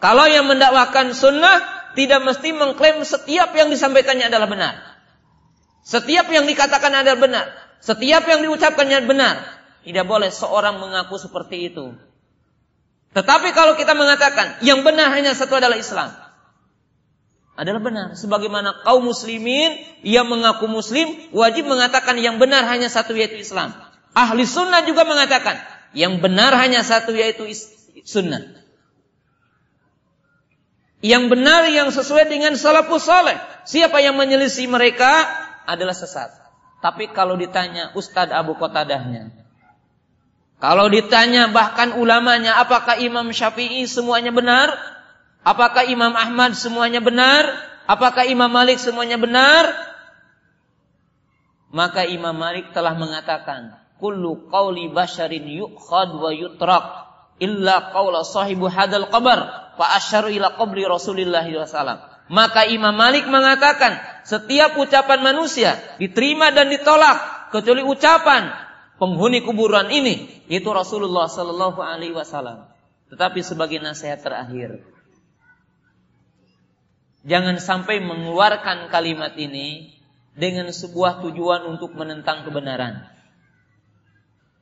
Kalau 0.00 0.24
yang 0.24 0.48
mendakwahkan 0.48 1.12
sunnah 1.12 1.79
tidak 1.98 2.20
mesti 2.22 2.54
mengklaim 2.54 3.02
setiap 3.02 3.50
yang 3.54 3.68
disampaikannya 3.70 4.30
adalah 4.30 4.46
benar. 4.46 4.74
Setiap 5.82 6.28
yang 6.30 6.46
dikatakan 6.46 6.92
adalah 6.92 7.18
benar. 7.18 7.46
Setiap 7.80 8.28
yang 8.28 8.44
diucapkannya 8.44 9.08
benar. 9.08 9.36
Tidak 9.80 10.04
boleh 10.04 10.28
seorang 10.28 10.76
mengaku 10.76 11.16
seperti 11.16 11.72
itu. 11.72 11.96
Tetapi 13.10 13.50
kalau 13.56 13.74
kita 13.74 13.96
mengatakan 13.96 14.62
yang 14.62 14.86
benar 14.86 15.10
hanya 15.10 15.34
satu 15.34 15.58
adalah 15.58 15.74
Islam, 15.74 16.14
adalah 17.58 17.82
benar. 17.82 18.06
Sebagaimana 18.14 18.86
kaum 18.86 19.02
muslimin 19.02 19.82
yang 20.06 20.30
mengaku 20.30 20.70
muslim 20.70 21.10
wajib 21.34 21.66
mengatakan 21.66 22.14
yang 22.22 22.38
benar 22.38 22.68
hanya 22.70 22.86
satu 22.86 23.16
yaitu 23.18 23.42
Islam. 23.42 23.74
Ahli 24.14 24.46
sunnah 24.46 24.86
juga 24.86 25.02
mengatakan 25.02 25.58
yang 25.90 26.22
benar 26.22 26.54
hanya 26.54 26.86
satu 26.86 27.10
yaitu 27.16 27.50
sunnah. 28.06 28.59
Yang 31.00 31.32
benar 31.32 31.64
yang 31.72 31.88
sesuai 31.88 32.28
dengan 32.28 32.52
salafus 32.60 33.08
soleh. 33.08 33.40
Siapa 33.64 34.04
yang 34.04 34.20
menyelisih 34.20 34.68
mereka 34.68 35.24
adalah 35.64 35.96
sesat. 35.96 36.28
Tapi 36.80 37.12
kalau 37.12 37.36
ditanya 37.40 37.92
Ustadz 37.96 38.32
Abu 38.32 38.56
Qatadahnya, 38.56 39.32
kalau 40.60 40.92
ditanya 40.92 41.48
bahkan 41.48 41.96
ulamanya, 41.96 42.60
apakah 42.60 43.00
Imam 43.00 43.32
Syafi'i 43.32 43.88
semuanya 43.88 44.28
benar? 44.28 44.76
Apakah 45.40 45.88
Imam 45.88 46.12
Ahmad 46.12 46.52
semuanya 46.52 47.00
benar? 47.00 47.48
Apakah 47.88 48.28
Imam 48.28 48.52
Malik 48.52 48.76
semuanya 48.76 49.16
benar? 49.16 49.72
Maka 51.72 52.04
Imam 52.04 52.36
Malik 52.36 52.76
telah 52.76 52.92
mengatakan, 52.92 53.72
"Kullu 53.96 54.52
qawli 54.52 54.92
basharin 54.92 55.48
yu'khad 55.48 56.12
wa 56.12 56.28
yutrak 56.28 56.84
illa 57.40 57.88
qawla 57.96 58.20
sahibu 58.20 58.68
hadal 58.68 59.08
qabar 59.08 59.69
fa 59.80 59.96
asyaru 59.96 60.28
ila 60.36 60.60
qabri 60.60 60.84
Rasulillah 60.84 61.48
sallallahu 61.48 62.28
Maka 62.28 62.68
Imam 62.68 62.92
Malik 62.92 63.24
mengatakan, 63.26 63.96
setiap 64.28 64.76
ucapan 64.76 65.24
manusia 65.24 65.80
diterima 65.96 66.52
dan 66.52 66.68
ditolak 66.68 67.48
kecuali 67.50 67.82
ucapan 67.82 68.52
penghuni 69.00 69.40
kuburan 69.42 69.88
ini 69.88 70.44
itu 70.46 70.68
Rasulullah 70.70 71.26
Sallallahu 71.26 71.80
Alaihi 71.80 72.14
Wasallam. 72.14 72.68
Tetapi 73.10 73.42
sebagai 73.42 73.82
nasihat 73.82 74.22
terakhir, 74.22 74.78
jangan 77.26 77.58
sampai 77.58 77.98
mengeluarkan 77.98 78.92
kalimat 78.94 79.34
ini 79.34 79.98
dengan 80.38 80.70
sebuah 80.70 81.26
tujuan 81.26 81.66
untuk 81.66 81.98
menentang 81.98 82.46
kebenaran. 82.46 83.10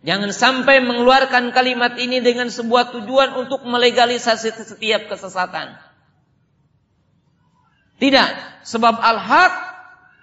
Jangan 0.06 0.30
sampai 0.30 0.78
mengeluarkan 0.82 1.50
kalimat 1.50 1.98
ini 1.98 2.22
dengan 2.22 2.46
sebuah 2.48 2.94
tujuan 2.94 3.34
untuk 3.34 3.66
melegalisasi 3.66 4.54
setiap 4.54 5.10
kesesatan. 5.10 5.74
Tidak, 7.98 8.62
sebab 8.62 8.94
al-haq 8.94 9.54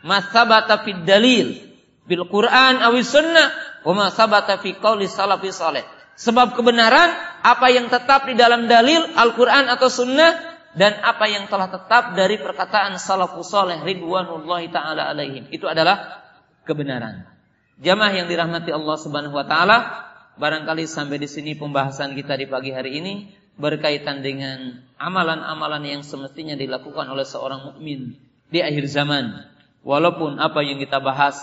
masabata 0.08 0.88
fid 0.88 1.04
dalil 1.04 1.60
bil 2.08 2.24
Quran 2.32 2.80
awis 2.80 3.12
sunnah 3.12 3.52
Wama 3.86 4.10
sabata 4.10 4.58
fi 4.58 4.74
qauli 4.74 5.06
salafi 5.06 5.54
saleh. 5.54 5.86
Sebab 6.18 6.58
kebenaran 6.58 7.14
apa 7.46 7.70
yang 7.70 7.86
tetap 7.94 8.26
di 8.26 8.34
dalam 8.34 8.66
dalil 8.66 9.14
Al-Qur'an 9.14 9.70
atau 9.70 9.94
sunnah 9.94 10.58
dan 10.74 10.98
apa 11.06 11.30
yang 11.30 11.46
telah 11.46 11.70
tetap 11.70 12.18
dari 12.18 12.42
perkataan 12.42 12.98
salafus 12.98 13.54
saleh 13.54 13.86
ridwanullahi 13.86 14.74
taala 14.74 15.14
alaihim. 15.14 15.46
Itu 15.54 15.70
adalah 15.70 16.26
kebenaran. 16.66 17.35
Jamaah 17.76 18.14
yang 18.16 18.28
dirahmati 18.32 18.72
Allah 18.72 18.96
Subhanahu 18.96 19.36
wa 19.36 19.44
taala, 19.44 19.78
barangkali 20.40 20.88
sampai 20.88 21.20
di 21.20 21.28
sini 21.28 21.60
pembahasan 21.60 22.16
kita 22.16 22.40
di 22.40 22.48
pagi 22.48 22.72
hari 22.72 23.04
ini 23.04 23.14
berkaitan 23.56 24.24
dengan 24.24 24.84
amalan-amalan 25.00 25.84
yang 25.84 26.02
semestinya 26.04 26.56
dilakukan 26.56 27.08
oleh 27.08 27.28
seorang 27.28 27.72
mukmin 27.72 28.16
di 28.48 28.60
akhir 28.64 28.88
zaman. 28.88 29.44
Walaupun 29.84 30.40
apa 30.40 30.64
yang 30.64 30.80
kita 30.80 31.04
bahas 31.04 31.36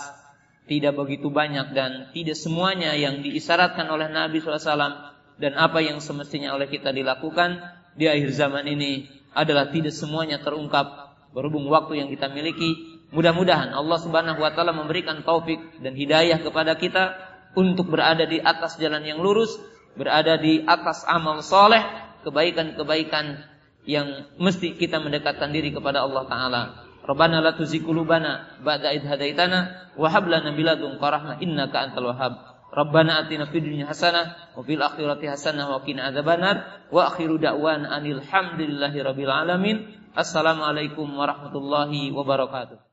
tidak 0.65 0.95
begitu 0.97 1.29
banyak 1.29 1.75
dan 1.75 2.09
tidak 2.15 2.37
semuanya 2.37 2.95
yang 2.95 3.21
diisyaratkan 3.21 3.87
oleh 3.89 4.09
Nabi 4.09 4.39
SAW 4.39 5.13
dan 5.37 5.53
apa 5.57 5.79
yang 5.85 5.99
semestinya 5.99 6.55
oleh 6.55 6.69
kita 6.69 6.93
dilakukan 6.93 7.61
di 7.93 8.09
akhir 8.09 8.33
zaman 8.33 8.65
ini 8.69 9.05
adalah 9.33 9.69
tidak 9.69 9.93
semuanya 9.93 10.41
terungkap 10.41 11.13
berhubung 11.33 11.65
waktu 11.69 12.01
yang 12.01 12.09
kita 12.09 12.29
miliki. 12.29 12.92
Mudah-mudahan 13.13 13.77
Allah 13.77 13.97
Subhanahu 14.01 14.41
wa 14.41 14.49
taala 14.57 14.73
memberikan 14.73 15.21
taufik 15.21 15.61
dan 15.85 15.93
hidayah 15.93 16.41
kepada 16.41 16.73
kita 16.73 17.13
untuk 17.53 17.93
berada 17.93 18.25
di 18.25 18.41
atas 18.41 18.81
jalan 18.81 19.05
yang 19.05 19.21
lurus, 19.21 19.53
berada 19.93 20.41
di 20.41 20.65
atas 20.65 21.05
amal 21.05 21.45
soleh, 21.45 21.85
kebaikan-kebaikan 22.25 23.53
yang 23.85 24.33
mesti 24.41 24.73
kita 24.73 24.97
mendekatkan 24.97 25.53
diri 25.53 25.69
kepada 25.69 26.01
Allah 26.01 26.23
Taala. 26.25 26.61
Rabbana 27.03 27.43
la 27.43 27.51
tuzigh 27.53 27.83
qulubana 27.83 28.63
ba'da 28.63 28.95
idh 28.95 29.03
hadaitana 29.03 29.91
wa 29.99 30.07
hab 30.07 30.23
lana 30.23 30.55
min 30.55 30.63
ladunka 30.63 31.03
rahmah 31.03 31.37
innaka 31.43 31.91
antal 31.91 32.15
wahhab. 32.15 32.33
Rabbana 32.73 33.27
atina 33.27 33.45
fid 33.45 33.67
dunya 33.67 33.85
hasanah 33.85 34.55
wa 34.57 34.63
fil 34.65 34.81
akhirati 34.81 35.29
hasanah 35.29 35.69
wa 35.69 35.83
qina 35.85 36.09
adzabannar 36.09 36.89
wa 36.89 37.11
akhiru 37.11 37.37
da'wana 37.37 37.91
anil 37.91 38.23
hamdulillahi 38.23 39.03
rabbil 39.03 39.29
alamin. 39.29 39.77
Assalamualaikum 40.15 41.05
warahmatullahi 41.11 42.09
wabarakatuh. 42.15 42.92